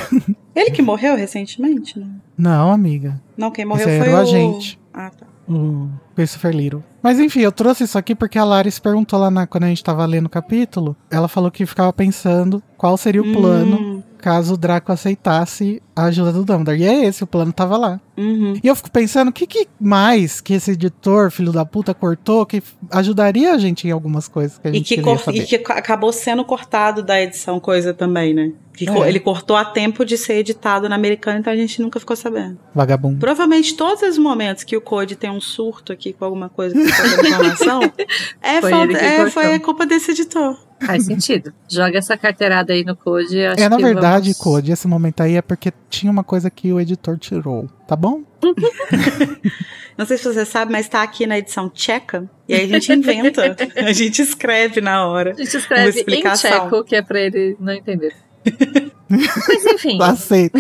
Ele 0.56 0.72
que 0.72 0.82
morreu 0.82 1.16
recentemente, 1.16 2.00
né? 2.00 2.08
não, 2.38 2.72
amiga. 2.72 3.22
Não, 3.38 3.52
quem 3.52 3.66
morreu 3.66 3.88
Esse 3.88 4.00
foi 4.00 4.14
o 4.14 4.18
agente. 4.18 4.80
Ah, 5.02 5.10
tá. 5.10 5.26
o 5.48 5.88
Christopher 6.16 6.54
Little. 6.54 6.84
Mas 7.02 7.20
enfim, 7.20 7.40
eu 7.40 7.52
trouxe 7.52 7.86
isso 7.86 7.98
aqui 7.98 8.14
porque 8.14 8.38
a 8.38 8.44
Laris 8.44 8.78
perguntou 8.80 9.18
lá 9.20 9.32
na- 9.32 9.48
quando 9.48 9.64
a 9.64 9.68
gente 9.68 9.84
tava 9.84 10.06
lendo 10.06 10.26
o 10.26 10.30
capítulo. 10.30 10.96
Ela 11.10 11.28
falou 11.28 11.50
que 11.50 11.66
ficava 11.66 11.92
pensando 11.94 12.62
qual 12.78 12.98
seria 12.98 13.22
o 13.22 13.32
plano 13.34 13.78
Hum, 13.80 14.04
caso 14.18 14.56
o 14.56 14.58
Draco 14.58 14.92
aceitasse 14.92 15.82
a 15.96 16.04
ajuda 16.06 16.34
do 16.34 16.44
Dumbledore. 16.44 16.82
E 16.82 16.86
é 16.86 17.06
esse, 17.06 17.24
o 17.24 17.28
plano 17.28 17.54
tava 17.54 17.78
lá. 17.78 18.00
Uhum. 18.20 18.60
E 18.64 18.68
eu 18.68 18.76
fico 18.76 18.92
pensando, 18.92 19.30
o 19.30 19.32
que, 19.32 19.48
que 19.48 19.68
mais 19.80 20.42
que 20.42 20.54
esse 20.54 20.72
editor, 20.72 21.32
filho 21.32 21.52
da 21.52 21.66
puta, 21.66 21.94
cortou 21.94 22.46
que 22.46 22.62
ajudaria 22.92 23.54
a 23.54 23.58
gente 23.58 23.88
em 23.88 23.92
algumas 23.92 24.28
coisas 24.28 24.58
que 24.58 24.68
a 24.68 24.72
E 24.72 24.74
gente 24.76 24.88
que, 24.90 24.96
queria 24.96 25.04
cor- 25.16 25.20
saber. 25.24 25.38
e 25.40 25.46
que 25.46 25.58
ca- 25.60 25.76
acabou 25.76 26.12
sendo 26.12 26.44
cortado 26.44 27.02
da 27.02 27.22
edição 27.22 27.60
coisa 27.60 27.94
também, 27.94 28.34
né? 28.34 28.52
Que 28.76 28.86
co- 28.86 29.04
É. 29.04 29.10
Ele 29.10 29.20
cortou 29.20 29.58
a 29.58 29.66
tempo 29.66 30.06
de 30.06 30.18
ser 30.18 30.36
editado 30.36 30.88
na 30.88 30.96
americana, 30.96 31.40
então 31.40 31.52
a 31.52 31.56
gente 31.56 31.82
nunca 31.82 32.00
ficou 32.00 32.16
sabendo. 32.16 32.58
Vagabundo. 32.74 33.20
Provavelmente 33.20 33.76
todos 33.76 34.02
os 34.04 34.18
momentos 34.18 34.64
que 34.64 34.76
o 34.78 34.82
Code 34.82 35.16
tem 35.18 35.30
um 35.30 35.42
surto 35.42 35.92
aqui 35.92 36.14
com 36.14 36.24
alguma 36.26 36.48
coisa 36.50 36.76
que 36.76 36.82
informação, 37.28 37.82
é, 38.42 38.62
Foi 38.62 38.70
falta- 38.70 38.86
ele 38.92 39.00
que 39.00 39.06
é, 39.06 39.16
cortou. 39.18 39.32
foi 39.32 39.54
a 39.54 39.60
culpa 39.60 39.86
desse 39.86 40.12
editor. 40.12 40.58
Faz 40.82 41.06
sentido. 41.06 41.54
Joga 41.70 41.98
essa 41.98 42.16
carteirada 42.16 42.72
aí 42.72 42.86
no 42.86 42.96
Code. 42.96 43.38
É, 43.38 43.68
na 43.68 43.76
que 43.76 43.84
verdade, 43.84 44.32
vamos- 44.32 44.38
Code, 44.38 44.72
esse 44.72 44.88
momento 44.88 45.20
aí 45.22 45.36
é 45.36 45.42
porque 45.42 45.74
tinha 45.90 46.10
uma 46.10 46.24
coisa 46.24 46.50
que 46.50 46.72
o 46.72 46.80
editor 46.80 47.18
tirou, 47.18 47.68
tá 47.90 47.96
bom? 47.96 48.22
Não 49.98 50.06
sei 50.06 50.16
se 50.18 50.24
você 50.24 50.46
sabe, 50.46 50.72
mas 50.72 50.88
tá 50.88 51.02
aqui 51.02 51.26
na 51.26 51.40
edição 51.40 51.68
tcheca. 51.68 52.30
E 52.48 52.54
aí 52.54 52.64
a 52.64 52.68
gente 52.68 52.94
inventa. 52.94 53.58
a 53.76 53.92
gente 53.92 54.22
escreve 54.22 54.80
na 54.80 55.08
hora. 55.08 55.32
A 55.32 55.34
gente 55.34 55.58
escreve 55.58 55.98
em 55.98 56.00
explicação. 56.00 56.52
tcheco, 56.52 56.84
que 56.84 56.96
é 56.96 57.02
pra 57.02 57.20
ele 57.20 57.58
não 57.60 57.74
entender. 57.74 58.14
Mas 59.10 59.66
enfim, 59.66 59.98
Aceito. 60.00 60.58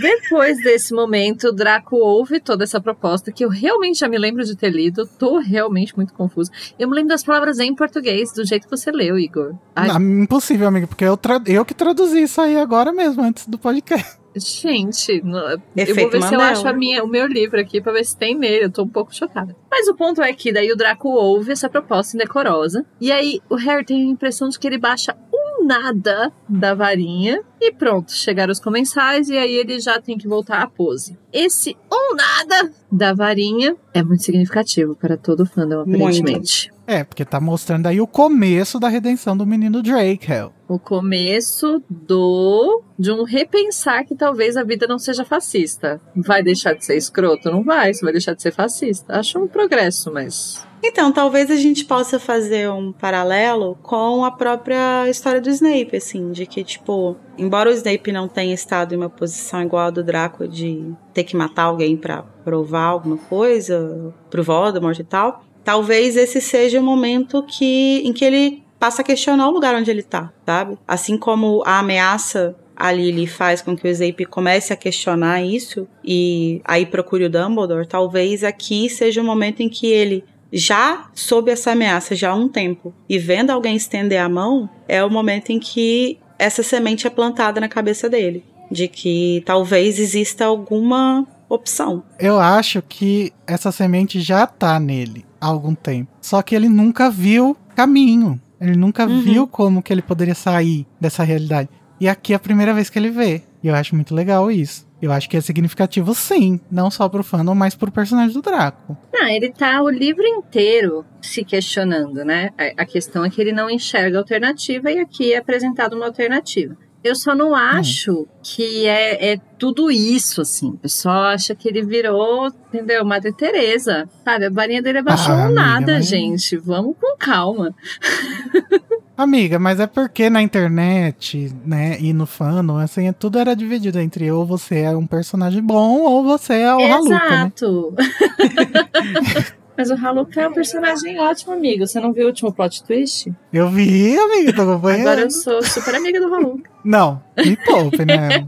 depois 0.00 0.56
desse 0.62 0.94
momento, 0.94 1.48
o 1.48 1.52
Draco 1.52 1.96
ouve 1.96 2.38
toda 2.38 2.62
essa 2.62 2.80
proposta 2.80 3.32
que 3.32 3.44
eu 3.44 3.48
realmente 3.48 3.98
já 3.98 4.08
me 4.08 4.16
lembro 4.16 4.44
de 4.44 4.56
ter 4.56 4.70
lido. 4.70 5.04
Tô 5.18 5.38
realmente 5.38 5.96
muito 5.96 6.14
confusa. 6.14 6.50
Eu 6.78 6.88
me 6.88 6.94
lembro 6.94 7.08
das 7.08 7.24
palavras 7.24 7.58
em 7.58 7.74
português, 7.74 8.32
do 8.32 8.46
jeito 8.46 8.68
que 8.68 8.70
você 8.70 8.92
leu, 8.92 9.18
Igor. 9.18 9.54
Ai, 9.74 9.88
Não, 9.88 10.22
impossível, 10.22 10.68
amigo, 10.68 10.86
porque 10.86 11.04
eu, 11.04 11.18
eu 11.46 11.64
que 11.64 11.74
traduzi 11.74 12.22
isso 12.22 12.40
aí 12.40 12.56
agora 12.56 12.92
mesmo, 12.92 13.22
antes 13.22 13.46
do 13.46 13.58
podcast. 13.58 14.17
Gente, 14.36 15.20
no- 15.22 15.38
eu 15.38 15.60
Efeito 15.76 16.00
vou 16.02 16.10
ver 16.10 16.22
se 16.22 16.34
eu 16.34 16.38
Mandela. 16.38 16.44
acho 16.50 16.68
a 16.68 16.72
minha, 16.72 17.02
o 17.02 17.08
meu 17.08 17.26
livro 17.26 17.58
aqui 17.60 17.80
pra 17.80 17.92
ver 17.92 18.04
se 18.04 18.16
tem 18.16 18.36
nele. 18.36 18.64
Eu 18.66 18.70
tô 18.70 18.82
um 18.82 18.88
pouco 18.88 19.14
chocada. 19.14 19.56
Mas 19.70 19.88
o 19.88 19.94
ponto 19.94 20.22
é 20.22 20.32
que 20.32 20.52
daí 20.52 20.70
o 20.72 20.76
Draco 20.76 21.08
ouve 21.08 21.52
essa 21.52 21.68
proposta 21.68 22.16
indecorosa. 22.16 22.84
E 23.00 23.10
aí 23.12 23.40
o 23.48 23.56
Harry 23.56 23.84
tem 23.84 24.02
a 24.02 24.10
impressão 24.10 24.48
de 24.48 24.58
que 24.58 24.66
ele 24.66 24.78
baixa 24.78 25.16
um 25.32 25.66
nada 25.66 26.32
da 26.48 26.74
varinha. 26.74 27.42
E 27.60 27.72
pronto, 27.72 28.12
chegaram 28.12 28.52
os 28.52 28.60
comensais. 28.60 29.28
E 29.28 29.36
aí 29.36 29.54
ele 29.54 29.80
já 29.80 30.00
tem 30.00 30.16
que 30.16 30.28
voltar 30.28 30.62
à 30.62 30.66
pose. 30.66 31.18
Esse 31.32 31.76
um 31.92 32.14
nada 32.14 32.72
da 32.90 33.12
varinha 33.12 33.76
é 33.98 34.02
muito 34.02 34.22
significativo 34.22 34.94
para 34.94 35.16
todo 35.16 35.42
o 35.42 35.46
fandom, 35.46 35.84
Muito. 35.84 35.96
aparentemente. 35.96 36.70
É, 36.86 37.04
porque 37.04 37.24
tá 37.24 37.38
mostrando 37.40 37.86
aí 37.86 38.00
o 38.00 38.06
começo 38.06 38.80
da 38.80 38.88
redenção 38.88 39.36
do 39.36 39.44
menino 39.44 39.82
Drake, 39.82 40.30
Hell. 40.30 40.52
O 40.66 40.78
começo 40.78 41.82
do 41.88 42.82
de 42.98 43.12
um 43.12 43.24
repensar 43.24 44.04
que 44.04 44.14
talvez 44.14 44.56
a 44.56 44.64
vida 44.64 44.86
não 44.86 44.98
seja 44.98 45.24
fascista. 45.24 46.00
Vai 46.16 46.42
deixar 46.42 46.74
de 46.74 46.84
ser 46.84 46.96
escroto? 46.96 47.50
Não 47.50 47.62
vai, 47.62 47.92
você 47.92 48.02
vai 48.02 48.12
deixar 48.12 48.34
de 48.34 48.42
ser 48.42 48.52
fascista. 48.52 49.18
Acho 49.18 49.38
um 49.38 49.46
progresso, 49.46 50.12
mas. 50.12 50.66
Então, 50.82 51.12
talvez 51.12 51.50
a 51.50 51.56
gente 51.56 51.84
possa 51.84 52.20
fazer 52.20 52.70
um 52.70 52.92
paralelo 52.92 53.76
com 53.82 54.24
a 54.24 54.30
própria 54.30 55.08
história 55.08 55.40
do 55.40 55.50
Snape, 55.50 55.96
assim, 55.96 56.30
de 56.30 56.46
que, 56.46 56.62
tipo, 56.62 57.16
embora 57.36 57.68
o 57.68 57.72
Snape 57.72 58.12
não 58.12 58.28
tenha 58.28 58.54
estado 58.54 58.94
em 58.94 58.96
uma 58.96 59.10
posição 59.10 59.60
igual 59.60 59.88
a 59.88 59.90
do 59.90 60.04
Draco 60.04 60.46
de 60.46 60.92
ter 61.12 61.24
que 61.24 61.36
matar 61.36 61.64
alguém 61.64 61.96
pra 61.96 62.24
provar 62.48 62.84
alguma 62.84 63.18
coisa 63.18 64.14
pro 64.30 64.42
Voldemort 64.42 64.98
e 64.98 65.04
tal, 65.04 65.44
talvez 65.62 66.16
esse 66.16 66.40
seja 66.40 66.80
o 66.80 66.82
momento 66.82 67.42
que 67.42 68.00
em 68.02 68.10
que 68.10 68.24
ele 68.24 68.62
passa 68.78 69.02
a 69.02 69.04
questionar 69.04 69.48
o 69.48 69.50
lugar 69.50 69.74
onde 69.74 69.90
ele 69.90 70.02
tá, 70.02 70.32
sabe? 70.46 70.78
Assim 70.88 71.18
como 71.18 71.62
a 71.66 71.80
ameaça 71.80 72.56
a 72.74 72.90
Lily 72.90 73.26
faz 73.26 73.60
com 73.60 73.76
que 73.76 73.86
o 73.86 73.90
Snape 73.90 74.24
comece 74.24 74.72
a 74.72 74.76
questionar 74.76 75.42
isso 75.42 75.86
e 76.02 76.62
aí 76.64 76.86
procure 76.86 77.24
o 77.24 77.30
Dumbledore, 77.30 77.86
talvez 77.86 78.42
aqui 78.42 78.88
seja 78.88 79.20
o 79.20 79.24
momento 79.24 79.60
em 79.60 79.68
que 79.68 79.88
ele 79.88 80.24
já 80.50 81.10
sob 81.12 81.50
essa 81.50 81.72
ameaça 81.72 82.14
já 82.14 82.30
há 82.30 82.34
um 82.34 82.48
tempo 82.48 82.94
e 83.06 83.18
vendo 83.18 83.50
alguém 83.50 83.76
estender 83.76 84.22
a 84.22 84.28
mão, 84.28 84.70
é 84.88 85.04
o 85.04 85.10
momento 85.10 85.50
em 85.50 85.58
que 85.58 86.18
essa 86.38 86.62
semente 86.62 87.06
é 87.06 87.10
plantada 87.10 87.60
na 87.60 87.68
cabeça 87.68 88.08
dele, 88.08 88.42
de 88.70 88.88
que 88.88 89.42
talvez 89.44 89.98
exista 89.98 90.46
alguma 90.46 91.26
opção. 91.48 92.02
Eu 92.18 92.38
acho 92.38 92.82
que 92.82 93.32
essa 93.46 93.70
semente 93.72 94.20
já 94.20 94.46
tá 94.46 94.78
nele 94.78 95.24
há 95.40 95.46
algum 95.46 95.74
tempo. 95.74 96.10
Só 96.20 96.42
que 96.42 96.54
ele 96.54 96.68
nunca 96.68 97.10
viu 97.10 97.56
caminho. 97.74 98.40
Ele 98.60 98.76
nunca 98.76 99.06
Uhum. 99.06 99.20
viu 99.22 99.46
como 99.46 99.82
que 99.82 99.92
ele 99.92 100.02
poderia 100.02 100.34
sair 100.34 100.86
dessa 101.00 101.22
realidade. 101.22 101.68
E 102.00 102.08
aqui 102.08 102.32
é 102.32 102.36
a 102.36 102.40
primeira 102.40 102.74
vez 102.74 102.90
que 102.90 102.98
ele 102.98 103.10
vê. 103.10 103.42
E 103.62 103.68
eu 103.68 103.74
acho 103.74 103.94
muito 103.94 104.14
legal 104.14 104.50
isso. 104.50 104.86
Eu 105.00 105.12
acho 105.12 105.30
que 105.30 105.36
é 105.36 105.40
significativo 105.40 106.12
sim, 106.12 106.58
não 106.68 106.90
só 106.90 107.08
pro 107.08 107.22
fandom, 107.22 107.54
mas 107.54 107.76
pro 107.76 107.90
personagem 107.90 108.32
do 108.34 108.42
Draco. 108.42 108.96
Ah, 109.14 109.32
ele 109.32 109.52
tá 109.52 109.80
o 109.80 109.88
livro 109.88 110.26
inteiro 110.26 111.04
se 111.22 111.44
questionando, 111.44 112.24
né? 112.24 112.50
A, 112.58 112.82
a 112.82 112.84
questão 112.84 113.24
é 113.24 113.30
que 113.30 113.40
ele 113.40 113.52
não 113.52 113.70
enxerga 113.70 114.18
alternativa 114.18 114.90
e 114.90 114.98
aqui 114.98 115.32
é 115.32 115.38
apresentada 115.38 115.94
uma 115.94 116.06
alternativa. 116.06 116.76
Eu 117.02 117.14
só 117.14 117.34
não 117.34 117.54
acho 117.54 118.26
que 118.42 118.86
é, 118.86 119.32
é 119.34 119.40
tudo 119.58 119.90
isso, 119.90 120.40
assim. 120.40 120.70
O 120.70 120.76
pessoal 120.78 121.24
acha 121.26 121.54
que 121.54 121.68
ele 121.68 121.82
virou, 121.82 122.46
entendeu? 122.68 123.04
Madre 123.04 123.32
Teresa. 123.32 124.08
Sabe, 124.24 124.46
a 124.46 124.50
varinha 124.50 124.82
dele 124.82 124.98
abaixou 124.98 125.32
Ah, 125.32 125.48
nada, 125.48 125.94
mas- 125.94 126.08
gente. 126.08 126.56
Vamos 126.56 126.96
com 127.00 127.16
calma. 127.16 127.74
Amiga, 129.16 129.58
mas 129.58 129.80
é 129.80 129.86
porque 129.86 130.30
na 130.30 130.40
internet, 130.42 131.52
né, 131.64 131.96
e 132.00 132.12
no 132.12 132.24
fandom, 132.24 132.76
assim, 132.78 133.12
tudo 133.12 133.36
era 133.38 133.54
dividido 133.56 133.98
entre 133.98 134.30
ou 134.30 134.46
você 134.46 134.80
é 134.82 134.96
um 134.96 135.06
personagem 135.08 135.60
bom 135.60 135.98
ou 136.02 136.22
você 136.22 136.54
é 136.54 136.72
o 136.74 136.92
Haluca, 136.92 137.44
né? 137.44 137.52
Mas 139.78 139.92
o 139.92 139.94
Haluka 139.94 140.40
é 140.42 140.48
um 140.48 140.52
personagem 140.52 141.20
ótimo, 141.20 141.52
amigo. 141.52 141.86
Você 141.86 142.00
não 142.00 142.12
viu 142.12 142.24
o 142.24 142.26
último 142.26 142.52
plot 142.52 142.82
twist? 142.82 143.32
Eu 143.52 143.70
vi, 143.70 144.18
amiga, 144.18 144.52
tô 144.52 144.62
acompanhando. 144.62 145.02
Agora 145.02 145.20
eu 145.20 145.30
sou 145.30 145.62
super 145.62 145.94
amiga 145.94 146.20
do 146.20 146.34
Haluka. 146.34 146.68
Não, 146.84 147.22
me 147.36 147.56
poupe, 147.56 148.04
né? 148.04 148.44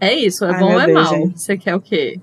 É 0.00 0.12
isso, 0.12 0.44
é 0.44 0.52
Ai, 0.52 0.58
bom 0.58 0.72
ou 0.72 0.80
é 0.80 0.86
Deus, 0.86 1.02
mal? 1.02 1.14
gente. 1.14 1.40
Você 1.40 1.56
quer 1.56 1.76
o 1.76 1.80
quê? 1.80 2.18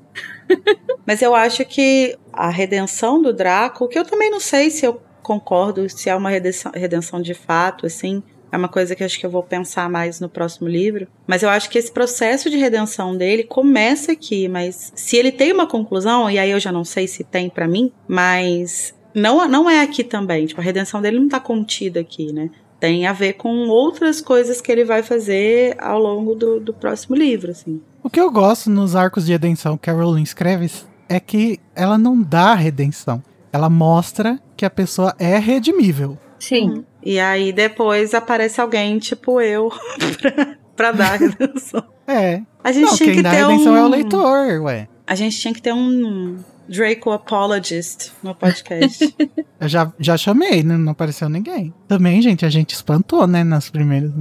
Mas 1.06 1.22
eu 1.22 1.34
acho 1.34 1.64
que 1.64 2.18
a 2.34 2.50
redenção 2.50 3.22
do 3.22 3.32
Draco, 3.32 3.88
que 3.88 3.98
eu 3.98 4.04
também 4.04 4.30
não 4.30 4.40
sei 4.40 4.70
se 4.70 4.86
eu 4.86 5.02
concordo, 5.22 5.88
se 5.88 6.10
é 6.10 6.16
uma 6.16 6.30
redenção, 6.30 6.72
redenção 6.76 7.22
de 7.22 7.34
fato, 7.34 7.86
assim, 7.86 8.22
é 8.52 8.57
uma 8.57 8.68
coisa 8.68 8.95
que 8.95 9.03
eu 9.03 9.06
acho 9.06 9.19
que 9.19 9.26
eu 9.26 9.30
vou 9.30 9.44
pensar 9.44 9.90
mais 9.90 10.19
no 10.19 10.28
próximo 10.28 10.68
livro. 10.68 11.07
Mas 11.26 11.41
eu 11.41 11.49
acho 11.49 11.69
que 11.69 11.78
esse 11.78 11.91
processo 11.91 12.49
de 12.49 12.57
redenção 12.57 13.15
dele 13.15 13.44
começa 13.44 14.11
aqui, 14.11 14.48
mas 14.48 14.91
se 14.95 15.15
ele 15.15 15.32
tem 15.32 15.53
uma 15.53 15.68
conclusão, 15.68 16.30
e 16.30 16.38
aí 16.38 16.52
eu 16.52 16.60
já 16.60 16.72
não 16.72 16.84
sei 16.84 17.07
se 17.07 17.23
tem 17.23 17.49
pra 17.49 17.68
mim, 17.68 17.91
mas 18.07 18.94
não, 19.14 19.48
não 19.48 19.69
é 19.69 19.82
aqui 19.82 20.03
também. 20.03 20.45
Tipo, 20.45 20.61
a 20.61 20.64
redenção 20.64 21.02
dele 21.02 21.19
não 21.19 21.30
tá 21.30 21.40
contida 21.40 21.99
aqui, 21.99 22.34
né? 22.34 22.49
Tem 22.80 23.06
a 23.06 23.14
ver 23.14 23.34
com 23.34 23.68
outras 23.69 24.19
coisas 24.19 24.60
que 24.60 24.72
ele 24.72 24.84
vai 24.84 25.03
fazer 25.03 25.76
ao 25.80 25.99
longo 25.99 26.34
do, 26.34 26.60
do 26.60 26.73
próximo 26.73 27.15
livro, 27.15 27.52
assim. 27.52 27.80
O 28.03 28.10
que 28.10 28.19
eu 28.19 28.32
gosto 28.32 28.69
nos 28.69 28.95
arcos 28.95 29.28
de 29.28 29.32
redenção 29.32 29.78
que 29.78 29.90
a 29.90 29.94
Rowling 29.94 30.23
escreve 30.23 30.72
é 31.07 31.19
que 31.19 31.60
ela 31.76 31.98
não 31.98 32.19
dá 32.19 32.56
redenção. 32.56 33.22
Ela 33.53 33.69
mostra 33.69 34.40
que 34.57 34.65
a 34.65 34.69
pessoa 34.69 35.14
é 35.19 35.38
redimível. 35.38 36.18
Sim. 36.40 36.84
E 37.03 37.19
aí 37.19 37.52
depois 37.52 38.14
aparece 38.14 38.61
alguém 38.61 38.99
tipo 38.99 39.41
eu 39.41 39.72
pra, 40.22 40.57
pra 40.76 40.91
dar 40.91 41.14
a 41.14 41.18
redenção. 41.18 41.84
É. 42.07 42.41
A 42.64 42.72
gente 42.72 42.86
Não, 42.86 42.95
tinha 42.95 43.07
quem 43.07 43.18
que 43.18 43.23
dá 43.23 43.32
ter 43.32 43.48
redenção 43.48 43.73
um... 43.73 43.78
é 43.78 43.84
o 43.84 43.88
leitor, 43.88 44.61
ué. 44.64 44.88
A 45.07 45.15
gente 45.15 45.40
tinha 45.40 45.53
que 45.53 45.61
ter 45.61 45.73
um 45.73 46.38
Draco 46.68 47.11
Apologist 47.11 48.11
no 48.23 48.34
podcast. 48.34 49.14
Eu 49.60 49.68
já, 49.68 49.91
já 49.99 50.18
chamei, 50.18 50.64
né? 50.64 50.78
Não 50.78 50.94
apareceu 50.94 51.28
ninguém. 51.28 51.73
Também, 51.88 52.22
gente, 52.22 52.45
a 52.45 52.49
gente 52.49 52.73
espantou, 52.73 53.28
né? 53.28 53.44
Nas 53.44 53.69
primeiras. 53.69 54.11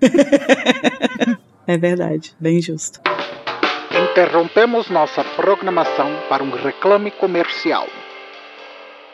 é 1.66 1.78
verdade, 1.78 2.34
bem 2.40 2.60
justo. 2.60 3.00
Interrompemos 4.10 4.90
nossa 4.90 5.22
programação 5.22 6.10
para 6.28 6.42
um 6.42 6.50
reclame 6.50 7.10
comercial. 7.12 7.86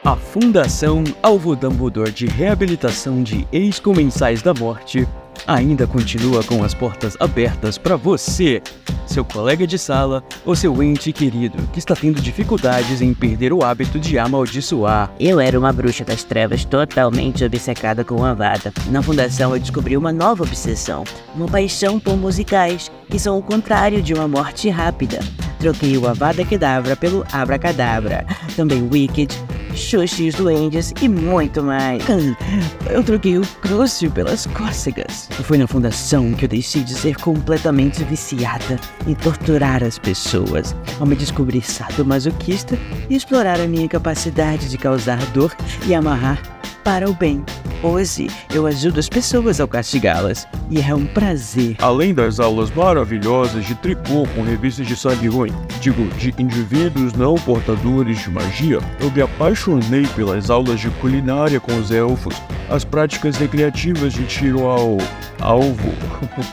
A 0.04 0.14
Fundação 0.14 1.02
Alvo 1.20 1.56
Dumbledore 1.56 2.12
de 2.12 2.26
Reabilitação 2.26 3.20
de 3.20 3.46
Ex-Comensais 3.50 4.40
da 4.40 4.54
Morte 4.54 5.08
ainda 5.46 5.86
continua 5.86 6.42
com 6.44 6.62
as 6.62 6.74
portas 6.74 7.16
abertas 7.20 7.78
para 7.78 7.96
você, 7.96 8.62
seu 9.06 9.24
colega 9.24 9.66
de 9.66 9.78
sala 9.78 10.22
ou 10.44 10.54
seu 10.54 10.82
ente 10.82 11.12
querido 11.12 11.56
que 11.72 11.78
está 11.78 11.94
tendo 11.94 12.20
dificuldades 12.20 13.00
em 13.00 13.14
perder 13.14 13.52
o 13.52 13.64
hábito 13.64 13.98
de 13.98 14.18
amaldiçoar. 14.18 15.10
Eu 15.18 15.40
era 15.40 15.58
uma 15.58 15.72
bruxa 15.72 16.04
das 16.04 16.22
trevas 16.22 16.64
totalmente 16.64 17.44
obcecada 17.44 18.04
com 18.04 18.24
a 18.24 18.30
Avada. 18.30 18.72
Na 18.90 19.02
fundação 19.02 19.54
eu 19.54 19.60
descobri 19.60 19.96
uma 19.96 20.12
nova 20.12 20.42
obsessão, 20.42 21.04
uma 21.34 21.46
paixão 21.46 21.98
por 21.98 22.16
musicais, 22.16 22.90
que 23.08 23.18
são 23.18 23.38
o 23.38 23.42
contrário 23.42 24.02
de 24.02 24.14
uma 24.14 24.28
morte 24.28 24.68
rápida. 24.68 25.18
Troquei 25.58 25.96
o 25.96 26.06
Avada 26.06 26.44
Kedavra 26.44 26.94
pelo 26.94 27.24
Abracadabra, 27.32 28.24
também 28.54 28.88
Wicked, 28.92 29.34
Xuxis 29.74 30.34
Duendes 30.34 30.92
e 31.00 31.08
muito 31.08 31.62
mais. 31.62 32.02
Eu 32.88 33.02
troquei 33.02 33.38
o 33.38 33.42
Crucio 33.60 34.10
pelas 34.10 34.46
cócegas. 34.46 35.27
E 35.38 35.42
foi 35.42 35.58
na 35.58 35.66
fundação 35.66 36.32
que 36.32 36.44
eu 36.44 36.48
deixei 36.48 36.82
de 36.82 36.94
ser 36.94 37.16
completamente 37.16 38.02
viciada 38.04 38.78
em 39.06 39.14
torturar 39.14 39.82
as 39.82 39.98
pessoas, 39.98 40.74
ao 40.98 41.06
me 41.06 41.16
descobrir 41.16 41.62
sadomasoquista 41.62 42.78
e 43.08 43.16
explorar 43.16 43.60
a 43.60 43.66
minha 43.66 43.88
capacidade 43.88 44.68
de 44.68 44.78
causar 44.78 45.18
dor 45.32 45.54
e 45.86 45.94
amarrar 45.94 46.40
para 46.82 47.08
o 47.08 47.14
bem. 47.14 47.44
Hoje 47.82 48.28
eu 48.52 48.66
ajudo 48.66 48.98
as 48.98 49.08
pessoas 49.08 49.60
ao 49.60 49.68
castigá-las 49.68 50.48
e 50.68 50.80
é 50.80 50.92
um 50.92 51.06
prazer. 51.06 51.76
Além 51.78 52.12
das 52.12 52.40
aulas 52.40 52.72
maravilhosas 52.72 53.64
de 53.64 53.74
tricô 53.76 54.26
com 54.34 54.42
revistas 54.42 54.86
de 54.86 54.96
sangue 54.96 55.28
ruim, 55.28 55.52
digo, 55.80 56.04
de 56.16 56.34
indivíduos 56.38 57.12
não 57.12 57.36
portadores 57.36 58.18
de 58.18 58.30
magia, 58.30 58.80
eu 59.00 59.10
me 59.12 59.22
apaixonei 59.22 60.06
pelas 60.08 60.50
aulas 60.50 60.80
de 60.80 60.90
culinária 60.92 61.60
com 61.60 61.76
os 61.78 61.92
elfos, 61.92 62.34
as 62.68 62.84
práticas 62.84 63.36
recreativas 63.36 64.12
de 64.12 64.24
tiro 64.24 64.66
ao 64.66 64.98
alvo. 65.40 65.92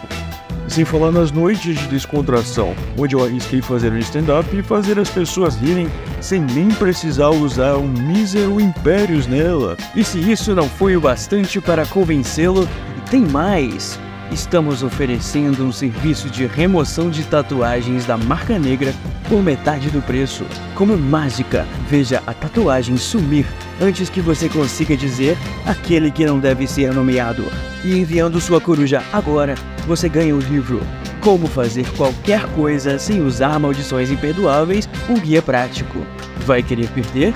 Sem 0.67 0.83
falar 0.83 1.11
nas 1.11 1.31
noites 1.31 1.77
de 1.77 1.87
descontração, 1.87 2.75
onde 2.97 3.15
eu 3.15 3.23
arrisquei 3.23 3.61
fazer 3.61 3.91
um 3.91 3.99
stand-up 3.99 4.47
e 4.57 4.63
fazer 4.63 4.97
as 4.97 5.09
pessoas 5.09 5.55
rirem 5.55 5.87
sem 6.19 6.41
nem 6.41 6.69
precisar 6.69 7.29
usar 7.29 7.77
um 7.77 7.87
mísero 7.87 8.59
impérios 8.59 9.27
nela. 9.27 9.77
E 9.95 10.03
se 10.03 10.19
isso 10.19 10.55
não 10.55 10.67
foi 10.67 10.97
o 10.97 11.01
bastante 11.01 11.61
para 11.61 11.85
convencê-lo, 11.85 12.67
tem 13.11 13.21
mais! 13.21 13.99
Estamos 14.31 14.83
oferecendo 14.83 15.63
um 15.63 15.71
serviço 15.71 16.29
de 16.29 16.45
remoção 16.45 17.09
de 17.09 17.23
tatuagens 17.23 18.05
da 18.05 18.17
marca 18.17 18.57
negra 18.57 18.93
por 19.29 19.41
metade 19.41 19.89
do 19.89 20.01
preço. 20.01 20.45
Como 20.73 20.97
mágica, 20.97 21.65
veja 21.89 22.21
a 22.25 22.33
tatuagem 22.33 22.97
sumir 22.97 23.45
antes 23.79 24.09
que 24.09 24.21
você 24.21 24.49
consiga 24.49 24.97
dizer 24.97 25.37
aquele 25.65 26.11
que 26.11 26.25
não 26.25 26.39
deve 26.39 26.67
ser 26.67 26.93
nomeado. 26.93 27.45
E 27.83 27.97
enviando 27.97 28.41
sua 28.41 28.59
coruja 28.59 29.03
agora, 29.13 29.55
você 29.85 30.09
ganha 30.09 30.35
o 30.35 30.39
livro 30.39 30.81
Como 31.21 31.47
fazer 31.47 31.87
qualquer 31.95 32.45
coisa 32.53 32.97
sem 32.97 33.21
usar 33.21 33.59
maldições 33.59 34.09
imperdoáveis, 34.11 34.89
um 35.09 35.15
guia 35.15 35.41
prático. 35.41 35.99
Vai 36.45 36.61
querer 36.61 36.87
perder? 36.89 37.33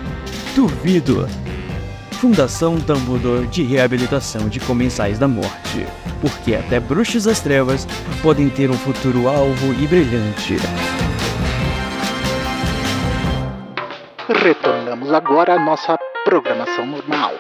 Duvido! 0.56 1.28
Fundação 2.20 2.76
Dumbledore 2.76 3.48
de 3.48 3.64
Reabilitação 3.64 4.50
de 4.50 4.60
Comensais 4.60 5.18
da 5.18 5.26
Morte. 5.26 5.88
Porque 6.20 6.54
até 6.54 6.78
bruxos 6.78 7.24
das 7.24 7.40
trevas 7.40 7.88
podem 8.22 8.50
ter 8.50 8.70
um 8.70 8.74
futuro 8.74 9.30
alvo 9.30 9.74
e 9.82 9.88
brilhante. 9.88 10.58
Retornamos 14.28 15.14
agora 15.14 15.54
à 15.54 15.60
nossa 15.64 15.98
programação 16.26 16.86
normal. 16.86 17.32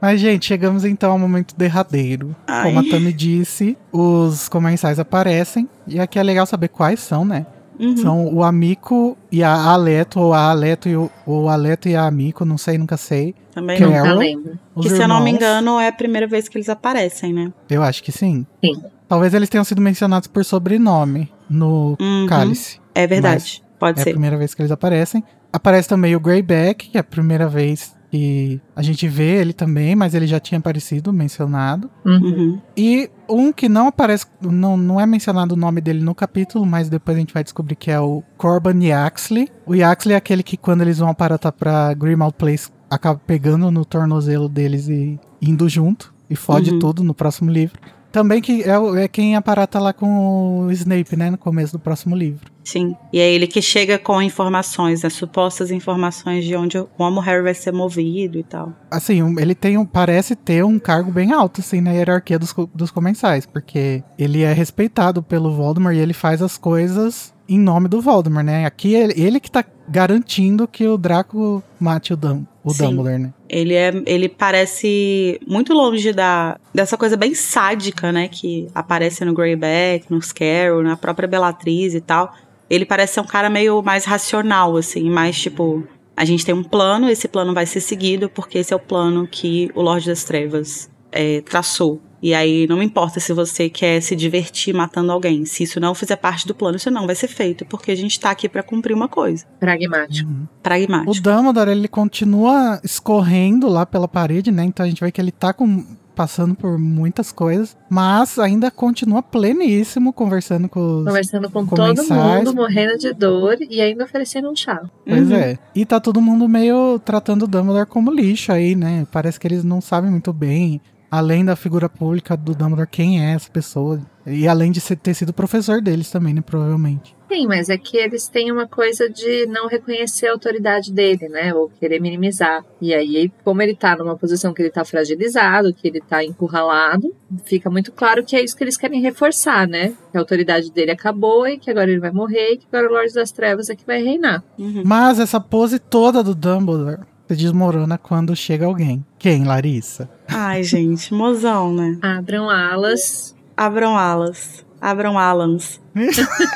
Mas, 0.00 0.18
gente, 0.18 0.46
chegamos 0.46 0.84
então 0.84 1.12
ao 1.12 1.18
momento 1.18 1.54
derradeiro. 1.56 2.34
Ai. 2.48 2.64
Como 2.64 2.80
a 2.80 2.90
Tami 2.90 3.12
disse, 3.12 3.78
os 3.92 4.48
comensais 4.48 4.98
aparecem. 4.98 5.68
E 5.86 6.00
aqui 6.00 6.18
é 6.18 6.22
legal 6.24 6.44
saber 6.44 6.70
quais 6.70 6.98
são, 6.98 7.24
né? 7.24 7.46
Uhum. 7.80 7.96
São 7.96 8.34
o 8.34 8.44
Amico 8.44 9.16
e 9.32 9.42
a 9.42 9.54
Aleto, 9.54 10.20
ou 10.20 10.34
a 10.34 10.50
Aleto 10.50 10.88
e 10.88 10.96
o, 10.96 11.10
o 11.26 11.48
Aleto 11.48 11.88
e 11.88 11.96
a 11.96 12.04
Amico, 12.06 12.44
não 12.44 12.58
sei, 12.58 12.76
nunca 12.76 12.96
sei. 12.98 13.34
Também 13.54 13.78
Que 13.78 13.84
não. 13.84 13.90
é? 13.92 13.96
Nunca 13.96 14.02
Carol? 14.08 14.18
lembro. 14.20 14.58
Que 14.82 14.88
se 14.90 15.00
eu 15.02 15.08
não 15.08 15.20
me 15.22 15.30
irmãos. 15.30 15.36
engano, 15.36 15.80
é 15.80 15.88
a 15.88 15.92
primeira 15.92 16.26
vez 16.26 16.48
que 16.48 16.58
eles 16.58 16.68
aparecem, 16.68 17.32
né? 17.32 17.52
Eu 17.70 17.82
acho 17.82 18.02
que 18.02 18.12
sim. 18.12 18.46
Sim. 18.62 18.82
Talvez 19.08 19.32
eles 19.34 19.48
tenham 19.48 19.64
sido 19.64 19.80
mencionados 19.80 20.28
por 20.28 20.44
sobrenome 20.44 21.32
no 21.48 21.96
Uhum. 22.00 22.26
cálice. 22.28 22.78
É 22.94 23.06
verdade. 23.06 23.62
Pode 23.78 23.98
É 23.98 24.02
a 24.02 24.04
ser. 24.04 24.10
primeira 24.10 24.36
vez 24.36 24.52
que 24.54 24.60
eles 24.60 24.70
aparecem. 24.70 25.24
Aparece 25.52 25.88
também 25.88 26.14
o 26.14 26.20
Greyback, 26.20 26.90
que 26.90 26.98
é 26.98 27.00
a 27.00 27.04
primeira 27.04 27.48
vez 27.48 27.94
que 28.10 28.60
a 28.74 28.82
gente 28.82 29.06
vê 29.06 29.40
ele 29.40 29.52
também, 29.52 29.94
mas 29.94 30.14
ele 30.14 30.26
já 30.26 30.40
tinha 30.40 30.58
aparecido, 30.58 31.12
mencionado. 31.12 31.88
Uhum. 32.04 32.58
E 32.76 33.08
um 33.28 33.52
que 33.52 33.68
não 33.68 33.86
aparece, 33.88 34.26
não, 34.42 34.76
não 34.76 35.00
é 35.00 35.06
mencionado 35.06 35.54
o 35.54 35.58
nome 35.58 35.80
dele 35.80 36.00
no 36.02 36.14
capítulo, 36.14 36.66
mas 36.66 36.88
depois 36.88 37.16
a 37.16 37.20
gente 37.20 37.32
vai 37.34 37.44
descobrir 37.44 37.76
que 37.76 37.90
é 37.90 38.00
o 38.00 38.22
Corban 38.36 38.82
Yaxley. 38.82 39.48
O 39.64 39.74
Yaxley 39.74 40.14
é 40.14 40.16
aquele 40.16 40.42
que 40.42 40.56
quando 40.56 40.80
eles 40.82 40.98
vão 40.98 41.08
aparatar 41.08 41.52
pra 41.52 41.94
Grimald 41.94 42.34
Place, 42.36 42.68
acaba 42.90 43.20
pegando 43.24 43.70
no 43.70 43.84
tornozelo 43.84 44.48
deles 44.48 44.88
e 44.88 45.18
indo 45.40 45.68
junto. 45.68 46.12
E 46.28 46.36
fode 46.36 46.70
Uhum. 46.72 46.78
tudo 46.78 47.02
no 47.04 47.12
próximo 47.14 47.50
livro. 47.50 47.80
Também 48.12 48.40
que 48.40 48.62
é, 48.62 49.04
é 49.04 49.08
quem 49.08 49.36
aparata 49.36 49.78
lá 49.78 49.92
com 49.92 50.66
o 50.66 50.72
Snape, 50.72 51.16
né? 51.16 51.30
No 51.30 51.38
começo 51.38 51.72
do 51.72 51.78
próximo 51.78 52.16
livro. 52.16 52.50
Sim. 52.64 52.94
E 53.12 53.18
é 53.18 53.32
ele 53.32 53.46
que 53.46 53.62
chega 53.62 53.98
com 53.98 54.20
informações, 54.20 55.02
né? 55.02 55.10
Supostas 55.10 55.70
informações 55.70 56.44
de 56.44 56.54
onde 56.54 56.82
como 56.96 57.18
o 57.18 57.22
Harry 57.22 57.42
vai 57.42 57.54
ser 57.54 57.72
movido 57.72 58.38
e 58.38 58.42
tal. 58.42 58.72
Assim, 58.90 59.20
ele 59.38 59.54
tem 59.54 59.78
um, 59.78 59.84
parece 59.84 60.36
ter 60.36 60.64
um 60.64 60.78
cargo 60.78 61.10
bem 61.10 61.32
alto, 61.32 61.60
assim, 61.60 61.80
na 61.80 61.92
hierarquia 61.92 62.38
dos, 62.38 62.54
dos 62.74 62.90
comensais, 62.90 63.46
porque 63.46 64.02
ele 64.18 64.42
é 64.42 64.52
respeitado 64.52 65.22
pelo 65.22 65.54
Voldemort 65.54 65.94
e 65.94 65.98
ele 65.98 66.12
faz 66.12 66.42
as 66.42 66.56
coisas 66.56 67.32
em 67.50 67.58
nome 67.58 67.88
do 67.88 68.00
Voldemort, 68.00 68.44
né? 68.44 68.64
Aqui 68.64 68.94
ele, 68.94 69.12
ele 69.20 69.40
que 69.40 69.50
tá 69.50 69.64
garantindo 69.88 70.68
que 70.68 70.86
o 70.86 70.96
Draco 70.96 71.60
mate 71.80 72.12
o, 72.12 72.16
Dum, 72.16 72.44
o 72.62 72.70
Sim. 72.72 72.84
Dumbledore, 72.84 73.18
né? 73.18 73.34
Ele 73.48 73.74
é, 73.74 73.92
ele 74.06 74.28
parece 74.28 75.40
muito 75.44 75.74
longe 75.74 76.12
da 76.12 76.56
dessa 76.72 76.96
coisa 76.96 77.16
bem 77.16 77.34
sádica, 77.34 78.12
né, 78.12 78.28
que 78.28 78.68
aparece 78.72 79.24
no 79.24 79.34
Greyback, 79.34 80.06
no 80.08 80.22
Scarrow, 80.22 80.80
na 80.80 80.96
própria 80.96 81.26
Bellatrix 81.26 81.94
e 81.94 82.00
tal. 82.00 82.32
Ele 82.70 82.86
parece 82.86 83.14
ser 83.14 83.20
um 83.20 83.26
cara 83.26 83.50
meio 83.50 83.82
mais 83.82 84.04
racional 84.04 84.76
assim, 84.76 85.10
mais 85.10 85.36
tipo, 85.36 85.82
a 86.16 86.24
gente 86.24 86.46
tem 86.46 86.54
um 86.54 86.62
plano, 86.62 87.10
esse 87.10 87.26
plano 87.26 87.52
vai 87.52 87.66
ser 87.66 87.80
seguido 87.80 88.30
porque 88.30 88.58
esse 88.58 88.72
é 88.72 88.76
o 88.76 88.80
plano 88.80 89.26
que 89.26 89.72
o 89.74 89.82
Lorde 89.82 90.06
das 90.06 90.22
Trevas 90.22 90.88
é, 91.10 91.40
traçou. 91.40 92.00
E 92.22 92.34
aí 92.34 92.66
não 92.68 92.82
importa 92.82 93.18
se 93.18 93.32
você 93.32 93.68
quer 93.70 94.00
se 94.02 94.14
divertir 94.14 94.74
matando 94.74 95.10
alguém, 95.10 95.44
se 95.46 95.62
isso 95.62 95.80
não 95.80 95.94
fizer 95.94 96.16
parte 96.16 96.46
do 96.46 96.54
plano, 96.54 96.76
isso 96.76 96.90
não 96.90 97.06
vai 97.06 97.14
ser 97.14 97.28
feito, 97.28 97.64
porque 97.64 97.90
a 97.90 97.96
gente 97.96 98.20
tá 98.20 98.30
aqui 98.30 98.48
pra 98.48 98.62
cumprir 98.62 98.92
uma 98.94 99.08
coisa. 99.08 99.46
Pragmático. 99.58 100.30
O 100.30 100.62
Pragmático. 100.62 101.22
Dumbledore, 101.22 101.70
ele 101.70 101.88
continua 101.88 102.78
escorrendo 102.84 103.68
lá 103.68 103.86
pela 103.86 104.06
parede, 104.06 104.50
né? 104.50 104.64
Então 104.64 104.84
a 104.84 104.88
gente 104.88 105.00
vê 105.02 105.10
que 105.10 105.20
ele 105.20 105.32
tá 105.32 105.52
com, 105.54 105.82
passando 106.14 106.54
por 106.54 106.78
muitas 106.78 107.32
coisas, 107.32 107.74
mas 107.88 108.38
ainda 108.38 108.70
continua 108.70 109.22
pleníssimo 109.22 110.12
conversando 110.12 110.68
com 110.68 110.98
os... 111.00 111.04
Conversando 111.06 111.50
com 111.50 111.64
todo 111.66 111.76
Comensais. 111.94 112.44
mundo, 112.44 112.54
morrendo 112.54 112.98
de 112.98 113.12
dor 113.14 113.56
e 113.60 113.80
ainda 113.80 114.04
oferecendo 114.04 114.50
um 114.50 114.54
chá. 114.54 114.82
Pois 115.06 115.30
Uhum. 115.30 115.36
é. 115.36 115.58
E 115.74 115.86
tá 115.86 115.98
todo 115.98 116.20
mundo 116.20 116.46
meio 116.46 116.98
tratando 116.98 117.44
o 117.44 117.48
Dumbledore 117.48 117.86
como 117.88 118.10
lixo 118.12 118.52
aí, 118.52 118.74
né? 118.74 119.06
Parece 119.10 119.40
que 119.40 119.46
eles 119.46 119.64
não 119.64 119.80
sabem 119.80 120.10
muito 120.10 120.32
bem, 120.32 120.80
além 121.10 121.44
da 121.44 121.56
figura 121.56 121.88
pública 121.88 122.36
do 122.36 122.54
Dumbledore, 122.54 122.88
quem 122.88 123.24
é 123.24 123.32
essa 123.34 123.50
pessoa. 123.50 124.00
E 124.26 124.46
além 124.46 124.70
de 124.70 124.80
ser- 124.80 124.96
ter 124.96 125.14
sido 125.14 125.32
professor 125.32 125.80
deles 125.80 126.10
também, 126.10 126.32
né? 126.34 126.40
Provavelmente. 126.40 127.16
Sim, 127.28 127.46
mas 127.46 127.68
é 127.68 127.78
que 127.78 127.96
eles 127.96 128.26
têm 128.26 128.50
uma 128.50 128.66
coisa 128.66 129.08
de 129.08 129.46
não 129.46 129.68
reconhecer 129.68 130.26
a 130.26 130.32
autoridade 130.32 130.92
dele, 130.92 131.28
né? 131.28 131.54
Ou 131.54 131.68
querer 131.70 132.00
minimizar. 132.00 132.64
E 132.80 132.92
aí, 132.92 133.30
como 133.44 133.62
ele 133.62 133.74
tá 133.74 133.96
numa 133.96 134.16
posição 134.16 134.52
que 134.52 134.60
ele 134.62 134.70
tá 134.70 134.84
fragilizado, 134.84 135.72
que 135.72 135.86
ele 135.86 136.00
tá 136.00 136.24
encurralado, 136.24 137.14
fica 137.44 137.70
muito 137.70 137.92
claro 137.92 138.24
que 138.24 138.34
é 138.34 138.42
isso 138.42 138.56
que 138.56 138.64
eles 138.64 138.76
querem 138.76 139.00
reforçar, 139.00 139.66
né? 139.68 139.94
Que 140.10 140.16
a 140.16 140.20
autoridade 140.20 140.72
dele 140.72 140.90
acabou 140.90 141.46
e 141.46 141.56
que 141.56 141.70
agora 141.70 141.90
ele 141.90 142.00
vai 142.00 142.10
morrer 142.10 142.54
e 142.54 142.56
que 142.58 142.66
agora 142.72 142.90
o 142.90 142.94
Lorde 142.94 143.14
das 143.14 143.30
Trevas 143.30 143.70
é 143.70 143.76
que 143.76 143.86
vai 143.86 144.02
reinar. 144.02 144.42
Uhum. 144.58 144.82
Mas 144.84 145.20
essa 145.20 145.40
pose 145.40 145.78
toda 145.78 146.22
do 146.24 146.34
Dumbledore 146.34 146.98
se 147.28 147.36
desmorona 147.36 147.96
quando 147.96 148.34
chega 148.34 148.66
alguém. 148.66 149.04
Quem, 149.16 149.44
Larissa? 149.44 150.10
Ai, 150.32 150.62
gente, 150.62 151.12
mozão, 151.12 151.72
né? 151.72 151.98
Abram 152.02 152.48
alas. 152.48 153.34
Abram 153.56 153.96
alas. 153.96 154.64
Abram 154.80 155.18
alans. 155.18 155.80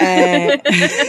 É, 0.01 0.60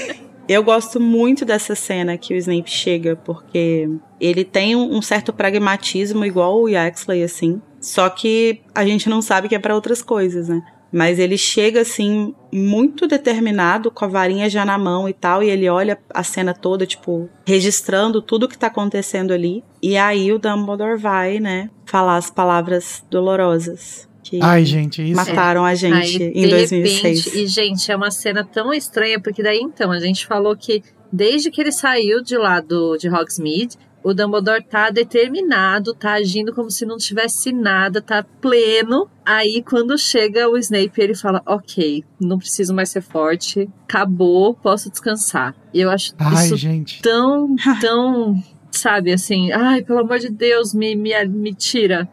eu 0.49 0.63
gosto 0.63 0.99
muito 0.99 1.45
dessa 1.45 1.75
cena 1.75 2.17
que 2.17 2.33
o 2.33 2.37
Snape 2.37 2.69
chega, 2.69 3.15
porque 3.15 3.89
ele 4.19 4.43
tem 4.43 4.75
um 4.75 5.01
certo 5.01 5.31
pragmatismo 5.31 6.25
igual 6.25 6.61
o 6.61 6.67
Yaxley, 6.67 7.23
assim. 7.23 7.61
Só 7.79 8.09
que 8.09 8.61
a 8.73 8.83
gente 8.83 9.07
não 9.07 9.21
sabe 9.21 9.47
que 9.47 9.55
é 9.55 9.59
pra 9.59 9.75
outras 9.75 10.01
coisas, 10.01 10.49
né? 10.49 10.61
Mas 10.95 11.19
ele 11.19 11.37
chega, 11.37 11.81
assim, 11.81 12.33
muito 12.53 13.05
determinado, 13.05 13.91
com 13.91 14.05
a 14.05 14.07
varinha 14.07 14.49
já 14.49 14.63
na 14.63 14.77
mão 14.77 15.09
e 15.09 15.13
tal, 15.13 15.43
e 15.43 15.49
ele 15.49 15.67
olha 15.67 15.99
a 16.09 16.23
cena 16.23 16.53
toda, 16.53 16.85
tipo, 16.85 17.29
registrando 17.45 18.21
tudo 18.21 18.47
que 18.47 18.57
tá 18.57 18.67
acontecendo 18.67 19.33
ali. 19.33 19.61
E 19.83 19.97
aí 19.97 20.31
o 20.31 20.39
Dumbledore 20.39 20.97
vai, 20.97 21.37
né, 21.37 21.69
falar 21.85 22.15
as 22.15 22.31
palavras 22.31 23.03
dolorosas. 23.11 24.07
Que 24.23 24.39
Ai, 24.41 24.63
gente, 24.63 25.03
isso. 25.03 25.17
mataram 25.17 25.65
a 25.65 25.75
gente 25.75 26.23
Aí, 26.23 26.31
em 26.33 26.43
de 26.43 26.47
2006. 26.47 27.25
repente, 27.25 27.43
e 27.43 27.45
gente, 27.45 27.91
é 27.91 27.95
uma 27.97 28.09
cena 28.09 28.45
tão 28.45 28.73
estranha, 28.73 29.19
porque 29.19 29.43
daí 29.43 29.59
então, 29.59 29.91
a 29.91 29.99
gente 29.99 30.25
falou 30.25 30.55
que 30.55 30.81
desde 31.11 31.51
que 31.51 31.59
ele 31.59 31.73
saiu 31.73 32.23
de 32.23 32.37
lá 32.37 32.61
do, 32.61 32.95
de 32.95 33.09
Hogsmeade, 33.09 33.77
o 34.05 34.13
Dumbledore 34.13 34.63
tá 34.63 34.91
determinado, 34.91 35.95
tá 35.95 36.13
agindo 36.13 36.53
como 36.53 36.69
se 36.69 36.85
não 36.85 36.95
tivesse 36.95 37.51
nada, 37.51 37.99
tá 38.03 38.23
pleno. 38.39 39.09
Aí 39.25 39.63
quando 39.63 39.97
chega 39.97 40.47
o 40.47 40.55
Snape, 40.57 41.01
ele 41.01 41.15
fala: 41.15 41.41
Ok, 41.43 42.03
não 42.21 42.37
preciso 42.37 42.71
mais 42.71 42.89
ser 42.89 43.01
forte, 43.01 43.67
acabou, 43.87 44.53
posso 44.53 44.91
descansar. 44.91 45.55
E 45.73 45.81
eu 45.81 45.89
acho 45.89 46.13
Ai, 46.19 46.45
isso 46.45 46.55
gente. 46.55 47.01
tão, 47.01 47.55
tão, 47.81 48.35
sabe, 48.69 49.11
assim, 49.11 49.51
ai, 49.51 49.81
pelo 49.81 50.01
amor 50.01 50.19
de 50.19 50.29
Deus, 50.29 50.71
me, 50.71 50.95
me, 50.95 51.11
me 51.27 51.53
tira. 51.55 52.07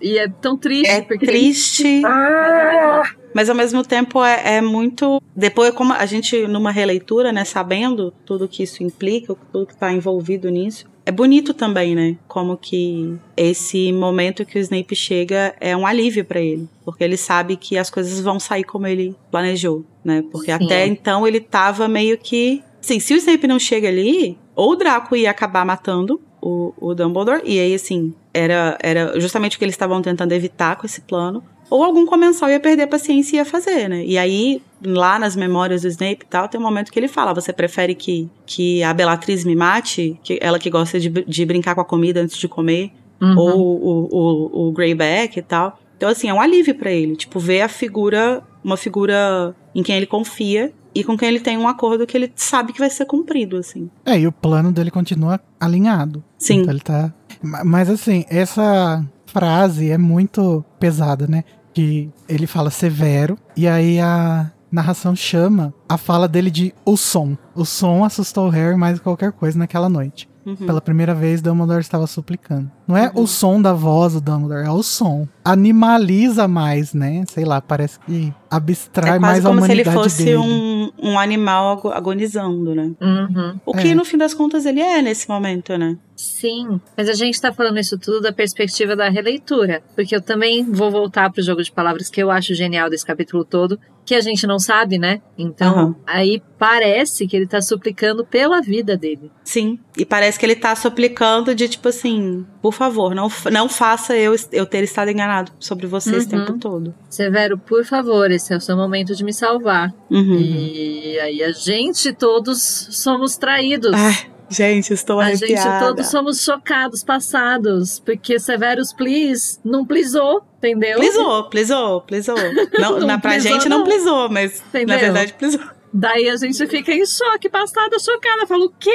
E 0.00 0.18
é 0.18 0.28
tão 0.28 0.56
triste, 0.56 0.88
É 0.92 1.02
porque 1.02 1.26
triste, 1.26 2.02
Ah! 2.06 3.02
mas 3.34 3.50
ao 3.50 3.56
mesmo 3.56 3.82
tempo 3.84 4.22
é, 4.22 4.58
é 4.58 4.60
muito. 4.60 5.20
Depois, 5.34 5.72
como 5.72 5.92
a 5.92 6.06
gente, 6.06 6.46
numa 6.46 6.70
releitura, 6.70 7.32
né, 7.32 7.44
sabendo 7.44 8.12
tudo 8.24 8.46
que 8.46 8.62
isso 8.62 8.84
implica, 8.84 9.34
tudo 9.52 9.66
que 9.66 9.74
está 9.74 9.92
envolvido 9.92 10.48
nisso, 10.48 10.86
é 11.06 11.12
bonito 11.12 11.54
também, 11.54 11.94
né? 11.94 12.16
Como 12.26 12.56
que 12.56 13.16
esse 13.36 13.92
momento 13.92 14.44
que 14.44 14.58
o 14.58 14.60
Snape 14.60 14.96
chega 14.96 15.54
é 15.60 15.76
um 15.76 15.86
alívio 15.86 16.24
para 16.24 16.40
ele, 16.40 16.68
porque 16.84 17.04
ele 17.04 17.16
sabe 17.16 17.56
que 17.56 17.78
as 17.78 17.88
coisas 17.88 18.20
vão 18.20 18.40
sair 18.40 18.64
como 18.64 18.88
ele 18.88 19.14
planejou, 19.30 19.84
né? 20.04 20.24
Porque 20.32 20.46
Sim. 20.46 20.64
até 20.64 20.84
então 20.84 21.24
ele 21.24 21.38
tava 21.38 21.86
meio 21.86 22.18
que. 22.18 22.60
Sim, 22.80 22.98
se 22.98 23.14
o 23.14 23.16
Snape 23.16 23.46
não 23.46 23.58
chega 23.58 23.86
ali, 23.86 24.36
ou 24.54 24.72
o 24.72 24.76
Draco 24.76 25.14
ia 25.14 25.30
acabar 25.30 25.64
matando 25.64 26.20
o, 26.42 26.74
o 26.76 26.92
Dumbledore, 26.92 27.42
e 27.44 27.58
aí, 27.60 27.74
assim, 27.74 28.12
era, 28.34 28.76
era 28.82 29.18
justamente 29.20 29.56
o 29.56 29.58
que 29.58 29.64
eles 29.64 29.74
estavam 29.74 30.02
tentando 30.02 30.32
evitar 30.32 30.74
com 30.76 30.86
esse 30.86 31.00
plano. 31.00 31.42
Ou 31.68 31.82
algum 31.82 32.06
comensal 32.06 32.48
ia 32.48 32.60
perder 32.60 32.84
a 32.84 32.86
paciência 32.88 33.36
e 33.36 33.38
ia 33.38 33.44
fazer, 33.44 33.88
né? 33.88 34.04
E 34.04 34.16
aí, 34.16 34.62
lá 34.84 35.18
nas 35.18 35.34
memórias 35.34 35.82
do 35.82 35.88
Snape 35.88 36.20
e 36.24 36.26
tal, 36.28 36.48
tem 36.48 36.60
um 36.60 36.62
momento 36.62 36.92
que 36.92 36.98
ele 36.98 37.08
fala: 37.08 37.34
você 37.34 37.52
prefere 37.52 37.94
que, 37.94 38.28
que 38.46 38.82
a 38.82 38.94
Bellatrix 38.94 39.44
me 39.44 39.56
mate? 39.56 40.18
Que 40.22 40.38
ela 40.40 40.58
que 40.58 40.70
gosta 40.70 41.00
de, 41.00 41.08
de 41.08 41.44
brincar 41.44 41.74
com 41.74 41.80
a 41.80 41.84
comida 41.84 42.20
antes 42.20 42.36
de 42.36 42.46
comer? 42.48 42.92
Uhum. 43.20 43.34
Ou 43.38 43.60
o, 43.60 44.08
o, 44.12 44.68
o 44.68 44.72
Greyback 44.72 45.38
e 45.38 45.42
tal. 45.42 45.78
Então, 45.96 46.08
assim, 46.08 46.28
é 46.28 46.34
um 46.34 46.40
alívio 46.40 46.74
pra 46.74 46.90
ele. 46.90 47.16
Tipo, 47.16 47.40
ver 47.40 47.62
a 47.62 47.68
figura, 47.68 48.42
uma 48.62 48.76
figura 48.76 49.54
em 49.74 49.82
quem 49.82 49.96
ele 49.96 50.06
confia 50.06 50.72
e 50.94 51.02
com 51.02 51.16
quem 51.16 51.28
ele 51.28 51.40
tem 51.40 51.56
um 51.58 51.66
acordo 51.66 52.06
que 52.06 52.16
ele 52.16 52.30
sabe 52.36 52.72
que 52.72 52.78
vai 52.78 52.90
ser 52.90 53.06
cumprido, 53.06 53.56
assim. 53.56 53.90
É, 54.04 54.18
e 54.18 54.26
o 54.26 54.32
plano 54.32 54.70
dele 54.70 54.90
continua 54.90 55.40
alinhado. 55.58 56.22
Sim. 56.38 56.60
Então 56.60 56.70
ele 56.72 56.80
tá. 56.80 57.12
Ma- 57.42 57.64
Mas 57.64 57.88
assim, 57.90 58.24
essa 58.28 59.02
frase 59.26 59.90
é 59.90 59.98
muito 59.98 60.64
pesada, 60.78 61.26
né? 61.26 61.44
Que 61.76 62.10
ele 62.26 62.46
fala 62.46 62.70
severo, 62.70 63.36
e 63.54 63.68
aí 63.68 64.00
a 64.00 64.50
narração 64.72 65.14
chama 65.14 65.74
a 65.86 65.98
fala 65.98 66.26
dele 66.26 66.50
de 66.50 66.74
o 66.86 66.96
som. 66.96 67.36
O 67.54 67.66
som 67.66 68.02
assustou 68.02 68.46
o 68.46 68.48
Harry 68.48 68.74
mais 68.74 68.96
que 68.96 69.04
qualquer 69.04 69.30
coisa 69.30 69.58
naquela 69.58 69.86
noite. 69.86 70.26
Uhum. 70.46 70.56
Pela 70.56 70.80
primeira 70.80 71.14
vez, 71.14 71.42
Dumbledore 71.42 71.82
estava 71.82 72.06
suplicando. 72.06 72.70
Não 72.86 72.96
é 72.96 73.06
Uhum. 73.14 73.22
o 73.22 73.26
som 73.26 73.60
da 73.60 73.72
voz 73.72 74.12
do 74.14 74.20
Dumbledore, 74.20 74.66
é 74.66 74.70
o 74.70 74.82
som. 74.82 75.26
Animaliza 75.44 76.46
mais, 76.48 76.94
né? 76.94 77.24
Sei 77.28 77.44
lá, 77.44 77.60
parece 77.60 77.98
que 78.00 78.32
abstrai 78.50 79.16
É 79.16 79.18
mais 79.18 79.34
quase 79.40 79.46
a 79.46 79.50
como 79.50 79.60
se 79.66 79.72
ele 79.72 79.82
humanidade 79.82 79.96
fosse 80.04 80.24
dele. 80.24 80.36
um, 80.38 80.90
um 81.02 81.18
animal 81.18 81.72
ago- 81.78 81.90
agonizando, 81.90 82.74
né? 82.74 82.92
Uhum. 83.00 83.60
O 83.66 83.72
que 83.72 83.88
É. 83.88 83.94
no 83.94 84.04
fim 84.04 84.16
das 84.16 84.32
contas 84.32 84.64
ele 84.66 84.80
é 84.80 85.02
nesse 85.02 85.28
momento, 85.28 85.76
né? 85.76 85.96
Sim, 86.14 86.80
mas 86.96 87.08
a 87.10 87.12
gente 87.12 87.38
tá 87.40 87.52
falando 87.52 87.78
isso 87.78 87.98
tudo 87.98 88.22
da 88.22 88.32
perspectiva 88.32 88.96
da 88.96 89.08
releitura, 89.10 89.82
porque 89.94 90.16
eu 90.16 90.22
também 90.22 90.64
vou 90.64 90.90
voltar 90.90 91.30
pro 91.30 91.42
jogo 91.42 91.62
de 91.62 91.70
palavras 91.70 92.08
que 92.08 92.22
eu 92.22 92.30
acho 92.30 92.54
genial 92.54 92.88
desse 92.88 93.04
capítulo 93.04 93.44
todo, 93.44 93.78
que 94.04 94.14
a 94.14 94.20
gente 94.22 94.46
não 94.46 94.58
sabe, 94.58 94.96
né? 94.98 95.20
Então, 95.36 95.74
Aham. 95.74 95.96
aí 96.06 96.40
parece 96.58 97.26
que 97.26 97.36
ele 97.36 97.46
tá 97.46 97.60
suplicando 97.60 98.24
pela 98.24 98.62
vida 98.62 98.96
dele. 98.96 99.30
Sim. 99.44 99.78
E 99.98 100.06
parece 100.06 100.38
que 100.38 100.46
ele 100.46 100.56
tá 100.56 100.74
suplicando 100.74 101.54
de 101.54 101.68
tipo 101.68 101.88
assim, 101.88 102.46
por 102.62 102.72
favor, 102.76 103.14
não, 103.14 103.28
não 103.50 103.68
faça 103.68 104.16
eu, 104.16 104.34
eu 104.52 104.64
ter 104.66 104.84
estado 104.84 105.10
enganado 105.10 105.50
sobre 105.58 105.86
você 105.86 106.16
esse 106.16 106.34
Uhum. 106.34 106.44
tempo 106.44 106.58
todo. 106.58 106.94
Severo, 107.10 107.56
por 107.58 107.84
favor, 107.84 108.30
esse 108.30 108.52
é 108.52 108.56
o 108.56 108.60
seu 108.60 108.76
momento 108.76 109.14
de 109.14 109.24
me 109.24 109.32
salvar. 109.32 109.92
Uhum. 110.10 110.38
E 110.38 111.18
aí 111.20 111.42
a 111.42 111.50
gente 111.52 112.12
todos 112.12 112.88
somos 112.92 113.36
traídos. 113.36 113.92
Ai, 113.94 114.26
gente, 114.48 114.92
estou 114.92 115.18
a 115.20 115.34
gente 115.34 115.44
arrepiada. 115.54 115.86
todos 115.86 116.06
somos 116.08 116.42
chocados, 116.42 117.02
passados, 117.02 117.98
porque 118.00 118.38
Severus 118.38 118.92
Please 118.92 119.58
não 119.64 119.84
plisou, 119.84 120.42
entendeu? 120.58 120.98
Plisou, 120.98 121.44
plisou, 121.50 122.00
plisou. 122.02 122.36
Não, 122.78 122.98
Não 123.00 123.06
na, 123.06 123.18
pra 123.18 123.32
plisou, 123.32 123.52
gente 123.52 123.68
não 123.68 123.78
não. 123.78 123.84
plisou, 123.84 124.28
mas 124.28 124.62
na 124.72 124.80
Entendeu? 124.80 124.98
verdade 124.98 125.32
plisou. 125.34 125.60
Daí 125.98 126.28
a 126.28 126.36
gente 126.36 126.66
fica 126.66 126.92
em 126.92 127.06
choque, 127.06 127.48
passada, 127.48 127.98
chocada. 127.98 128.46
Fala, 128.46 128.66
o 128.66 128.68
quê? 128.68 128.90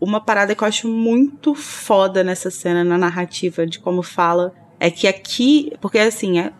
Uma 0.00 0.20
parada 0.20 0.52
que 0.52 0.64
eu 0.64 0.66
acho 0.66 0.88
muito 0.88 1.54
foda 1.54 2.24
nessa 2.24 2.50
cena, 2.50 2.82
na 2.82 2.98
narrativa, 2.98 3.64
de 3.64 3.78
como 3.78 4.02
fala, 4.02 4.52
é 4.80 4.90
que 4.90 5.06
aqui, 5.06 5.72
porque 5.80 6.00
assim, 6.00 6.40
a, 6.40 6.52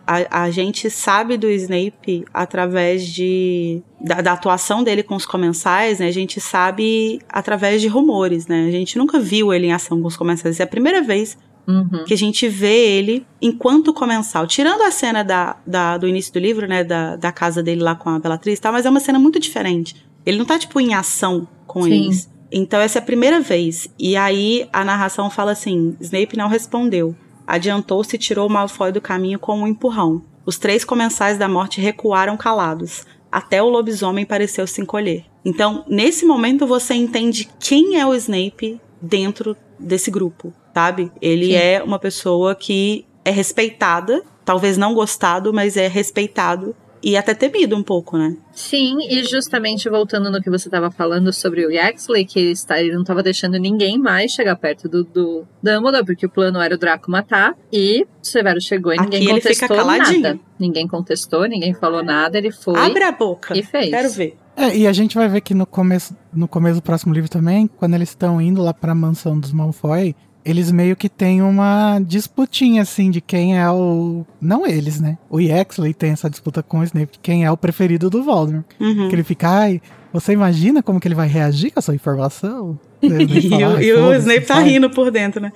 a 0.43 0.49
gente 0.49 0.89
sabe 0.89 1.35
do 1.35 1.49
Snape 1.49 2.23
através 2.33 3.05
de. 3.05 3.83
Da, 3.99 4.21
da 4.21 4.31
atuação 4.31 4.81
dele 4.81 5.03
com 5.03 5.15
os 5.15 5.25
comensais, 5.25 5.99
né? 5.99 6.07
A 6.07 6.11
gente 6.11 6.39
sabe 6.39 7.19
através 7.27 7.81
de 7.81 7.89
rumores, 7.89 8.47
né? 8.47 8.67
A 8.67 8.71
gente 8.71 8.97
nunca 8.97 9.19
viu 9.19 9.53
ele 9.53 9.67
em 9.67 9.73
ação 9.73 10.01
com 10.01 10.07
os 10.07 10.15
comensais. 10.15 10.57
É 10.61 10.63
a 10.63 10.67
primeira 10.67 11.01
vez 11.01 11.37
Uhum. 11.71 12.03
que 12.05 12.13
a 12.13 12.17
gente 12.17 12.47
vê 12.47 12.97
ele 12.97 13.25
enquanto 13.41 13.93
comensal. 13.93 14.45
Tirando 14.47 14.81
a 14.81 14.91
cena 14.91 15.23
da, 15.23 15.55
da- 15.65 15.97
do 15.97 16.07
início 16.07 16.33
do 16.33 16.39
livro, 16.39 16.67
né? 16.67 16.83
Da, 16.83 17.15
da 17.15 17.31
casa 17.31 17.63
dele 17.63 17.81
lá 17.81 17.95
com 17.95 18.09
a 18.09 18.19
Bellatrix 18.19 18.59
e 18.59 18.61
tal, 18.61 18.73
mas 18.73 18.85
é 18.85 18.89
uma 18.89 18.99
cena 18.99 19.17
muito 19.19 19.39
diferente. 19.39 19.95
Ele 20.25 20.37
não 20.37 20.45
tá, 20.45 20.59
tipo, 20.59 20.79
em 20.79 20.93
ação 20.93 21.47
com 21.65 21.83
Sim. 21.83 21.91
eles. 21.93 22.29
Então, 22.51 22.79
essa 22.81 22.99
é 22.99 23.01
a 23.01 23.05
primeira 23.05 23.39
vez. 23.39 23.87
E 23.97 24.15
aí, 24.17 24.67
a 24.73 24.83
narração 24.83 25.29
fala 25.29 25.51
assim: 25.51 25.95
Snape 26.01 26.37
não 26.37 26.47
respondeu. 26.49 27.15
Adiantou-se 27.47 28.15
e 28.15 28.19
tirou 28.19 28.47
o 28.47 28.51
Malfoy 28.51 28.91
do 28.91 29.01
caminho 29.01 29.39
com 29.39 29.59
um 29.59 29.67
empurrão. 29.67 30.21
Os 30.45 30.57
três 30.57 30.83
comensais 30.85 31.37
da 31.37 31.47
morte 31.47 31.79
recuaram 31.81 32.35
calados. 32.37 33.05
Até 33.31 33.61
o 33.63 33.69
lobisomem 33.69 34.25
pareceu 34.25 34.67
se 34.67 34.81
encolher. 34.81 35.25
Então, 35.45 35.83
nesse 35.87 36.25
momento, 36.25 36.67
você 36.67 36.93
entende 36.93 37.49
quem 37.59 37.97
é 37.99 38.05
o 38.05 38.13
Snape 38.13 38.79
dentro 39.01 39.55
desse 39.81 40.09
grupo, 40.11 40.53
sabe? 40.73 41.11
Ele 41.21 41.47
Sim. 41.47 41.55
é 41.55 41.83
uma 41.83 41.99
pessoa 41.99 42.55
que 42.55 43.05
é 43.25 43.31
respeitada, 43.31 44.23
talvez 44.45 44.77
não 44.77 44.93
gostado, 44.93 45.53
mas 45.53 45.77
é 45.77 45.87
respeitado 45.87 46.75
e 47.03 47.17
até 47.17 47.33
temido 47.33 47.75
um 47.75 47.81
pouco, 47.81 48.15
né? 48.17 48.37
Sim, 48.53 48.97
e 49.09 49.23
justamente 49.23 49.89
voltando 49.89 50.29
no 50.29 50.39
que 50.39 50.49
você 50.51 50.67
estava 50.67 50.91
falando 50.91 51.33
sobre 51.33 51.65
o 51.65 51.71
Yaxley, 51.71 52.25
que 52.25 52.39
ele, 52.39 52.51
está, 52.51 52.79
ele 52.79 52.93
não 52.93 53.01
estava 53.01 53.23
deixando 53.23 53.57
ninguém 53.57 53.97
mais 53.97 54.31
chegar 54.31 54.55
perto 54.55 54.87
do, 54.87 55.03
do 55.03 55.43
Dumbledore, 55.63 56.05
porque 56.05 56.27
o 56.27 56.29
plano 56.29 56.59
era 56.61 56.75
o 56.75 56.77
Draco 56.77 57.09
matar, 57.09 57.55
e 57.73 58.03
o 58.03 58.07
Severo 58.21 58.61
chegou 58.61 58.93
e 58.93 58.99
Aqui 58.99 59.09
ninguém 59.17 59.29
ele 59.31 59.41
fica 59.41 59.67
contestou 59.67 59.77
caladinho. 59.77 60.21
nada. 60.21 60.39
Ninguém 60.59 60.87
contestou, 60.87 61.45
ninguém 61.45 61.73
falou 61.73 62.03
nada, 62.03 62.37
ele 62.37 62.51
foi 62.51 62.77
Abre 62.77 63.03
a 63.03 63.11
boca. 63.11 63.57
e 63.57 63.63
fez. 63.63 63.89
Quero 63.89 64.09
ver. 64.11 64.37
É, 64.55 64.75
e 64.75 64.85
a 64.87 64.93
gente 64.93 65.15
vai 65.15 65.27
ver 65.29 65.41
que 65.41 65.53
no 65.53 65.65
começo, 65.65 66.15
no 66.33 66.47
começo 66.47 66.75
do 66.75 66.81
próximo 66.83 67.13
livro 67.13 67.29
também, 67.29 67.67
quando 67.77 67.93
eles 67.95 68.09
estão 68.09 68.41
indo 68.41 68.61
lá 68.61 68.73
pra 68.73 68.93
mansão 68.93 69.39
dos 69.39 69.51
Malfoy, 69.53 70.15
eles 70.43 70.71
meio 70.71 70.95
que 70.95 71.07
têm 71.07 71.41
uma 71.41 71.99
disputinha, 71.99 72.81
assim, 72.81 73.11
de 73.11 73.21
quem 73.21 73.57
é 73.59 73.69
o... 73.69 74.25
Não 74.41 74.65
eles, 74.65 74.99
né? 74.99 75.17
O 75.29 75.39
Yaxley 75.39 75.93
tem 75.93 76.11
essa 76.11 76.29
disputa 76.29 76.63
com 76.63 76.79
o 76.79 76.83
Snape, 76.83 77.13
de 77.13 77.19
quem 77.19 77.45
é 77.45 77.51
o 77.51 77.55
preferido 77.57 78.09
do 78.09 78.23
Voldemort. 78.23 78.65
Uhum. 78.79 79.07
Que 79.07 79.15
ele 79.15 79.23
fica, 79.23 79.47
ai, 79.49 79.81
você 80.11 80.33
imagina 80.33 80.81
como 80.83 80.99
que 80.99 81.07
ele 81.07 81.15
vai 81.15 81.27
reagir 81.27 81.71
com 81.71 81.79
essa 81.79 81.93
informação? 81.95 82.79
E, 83.03 83.49
fala, 83.49 83.73
o- 83.73 83.75
"Ai, 83.77 83.83
e 83.85 83.93
o 83.93 84.13
Snape 84.15 84.45
tá 84.45 84.55
sai." 84.55 84.63
rindo 84.69 84.87
por 84.89 85.09
dentro, 85.09 85.41
né? 85.41 85.51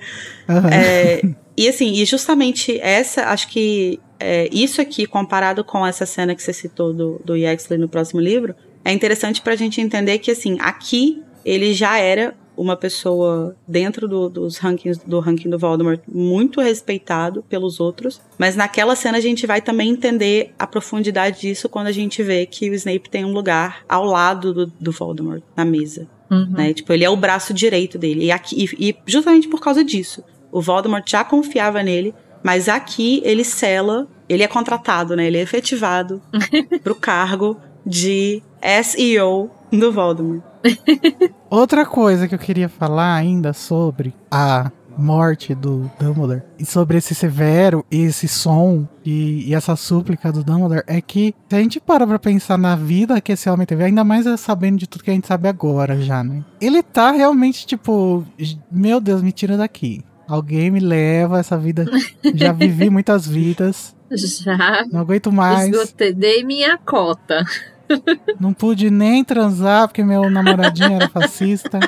Aham. 0.48 0.68
É, 0.70 1.20
e 1.56 1.68
assim, 1.68 1.92
e 1.92 2.04
justamente 2.04 2.76
essa, 2.80 3.26
acho 3.26 3.48
que 3.48 4.00
é, 4.18 4.48
isso 4.52 4.80
aqui, 4.80 5.06
comparado 5.06 5.62
com 5.62 5.86
essa 5.86 6.04
cena 6.06 6.34
que 6.34 6.42
você 6.42 6.52
citou 6.52 6.92
do, 6.92 7.20
do 7.24 7.36
Yaxley 7.36 7.78
no 7.78 7.88
próximo 7.88 8.20
livro, 8.20 8.52
é 8.88 8.92
interessante 8.92 9.40
pra 9.40 9.56
gente 9.56 9.80
entender 9.80 10.18
que, 10.18 10.30
assim, 10.30 10.56
aqui 10.60 11.22
ele 11.44 11.74
já 11.74 11.98
era 11.98 12.34
uma 12.56 12.74
pessoa 12.74 13.54
dentro 13.68 14.08
do, 14.08 14.30
dos 14.30 14.56
rankings 14.56 15.00
do 15.06 15.20
ranking 15.20 15.50
do 15.50 15.58
Voldemort 15.58 16.00
muito 16.08 16.60
respeitado 16.60 17.42
pelos 17.42 17.80
outros, 17.80 18.20
mas 18.38 18.56
naquela 18.56 18.96
cena 18.96 19.18
a 19.18 19.20
gente 19.20 19.46
vai 19.46 19.60
também 19.60 19.90
entender 19.90 20.54
a 20.58 20.66
profundidade 20.66 21.40
disso 21.42 21.68
quando 21.68 21.88
a 21.88 21.92
gente 21.92 22.22
vê 22.22 22.46
que 22.46 22.70
o 22.70 22.74
Snape 22.74 23.10
tem 23.10 23.24
um 23.26 23.32
lugar 23.32 23.84
ao 23.86 24.04
lado 24.04 24.54
do, 24.54 24.66
do 24.80 24.92
Voldemort 24.92 25.42
na 25.54 25.64
mesa 25.64 26.08
Uhum. 26.30 26.50
né? 26.50 26.72
Tipo, 26.72 26.92
ele 26.92 27.04
é 27.04 27.10
o 27.10 27.16
braço 27.16 27.54
direito 27.54 27.98
dele. 27.98 28.24
E, 28.24 28.32
aqui, 28.32 28.68
e, 28.78 28.88
e 28.88 28.96
justamente 29.06 29.48
por 29.48 29.60
causa 29.60 29.84
disso, 29.84 30.24
o 30.50 30.60
Voldemort 30.60 31.08
já 31.08 31.22
confiava 31.24 31.82
nele, 31.82 32.14
mas 32.42 32.68
aqui 32.68 33.20
ele 33.24 33.44
sela, 33.44 34.08
ele 34.28 34.42
é 34.42 34.48
contratado, 34.48 35.14
né? 35.14 35.26
Ele 35.26 35.38
é 35.38 35.42
efetivado 35.42 36.20
pro 36.82 36.94
cargo 36.94 37.56
de 37.86 38.42
SEO 38.82 39.50
do 39.72 39.92
Voldemort. 39.92 40.42
Outra 41.48 41.86
coisa 41.86 42.26
que 42.26 42.34
eu 42.34 42.38
queria 42.38 42.68
falar 42.68 43.14
ainda 43.14 43.52
sobre 43.52 44.12
a 44.30 44.70
morte 44.98 45.54
do 45.54 45.90
Dumbledore 46.00 46.42
e 46.58 46.64
sobre 46.64 46.96
esse 46.96 47.14
severo 47.14 47.84
e 47.90 48.02
esse 48.02 48.26
som 48.26 48.88
e, 49.04 49.48
e 49.48 49.54
essa 49.54 49.76
súplica 49.76 50.32
do 50.32 50.42
Dumbledore 50.42 50.82
é 50.86 51.00
que 51.00 51.34
se 51.48 51.54
a 51.54 51.58
gente 51.58 51.78
para 51.78 52.06
pra 52.06 52.18
pensar 52.18 52.56
na 52.58 52.74
vida 52.74 53.20
que 53.20 53.32
esse 53.32 53.48
homem 53.48 53.66
teve, 53.66 53.84
ainda 53.84 54.02
mais 54.02 54.26
sabendo 54.40 54.78
de 54.78 54.86
tudo 54.86 55.04
que 55.04 55.10
a 55.10 55.14
gente 55.14 55.26
sabe 55.26 55.48
agora 55.48 56.00
já, 56.00 56.24
né? 56.24 56.42
Ele 56.60 56.82
tá 56.82 57.10
realmente 57.10 57.66
tipo, 57.66 58.24
meu 58.70 59.00
Deus, 59.00 59.22
me 59.22 59.32
tira 59.32 59.56
daqui. 59.56 60.02
Alguém 60.28 60.70
me 60.72 60.80
leva 60.80 61.38
essa 61.38 61.56
vida. 61.56 61.84
Já 62.34 62.50
vivi 62.52 62.90
muitas 62.90 63.28
vidas. 63.28 63.94
Já 64.10 64.84
Não 64.90 65.00
aguento 65.00 65.30
mais. 65.30 65.72
esgotei, 65.72 66.42
minha 66.42 66.76
cota. 66.78 67.44
Não 68.40 68.52
pude 68.52 68.90
nem 68.90 69.24
transar 69.24 69.88
porque 69.88 70.02
meu 70.02 70.28
namoradinho 70.30 70.94
era 70.94 71.08
fascista. 71.08 71.78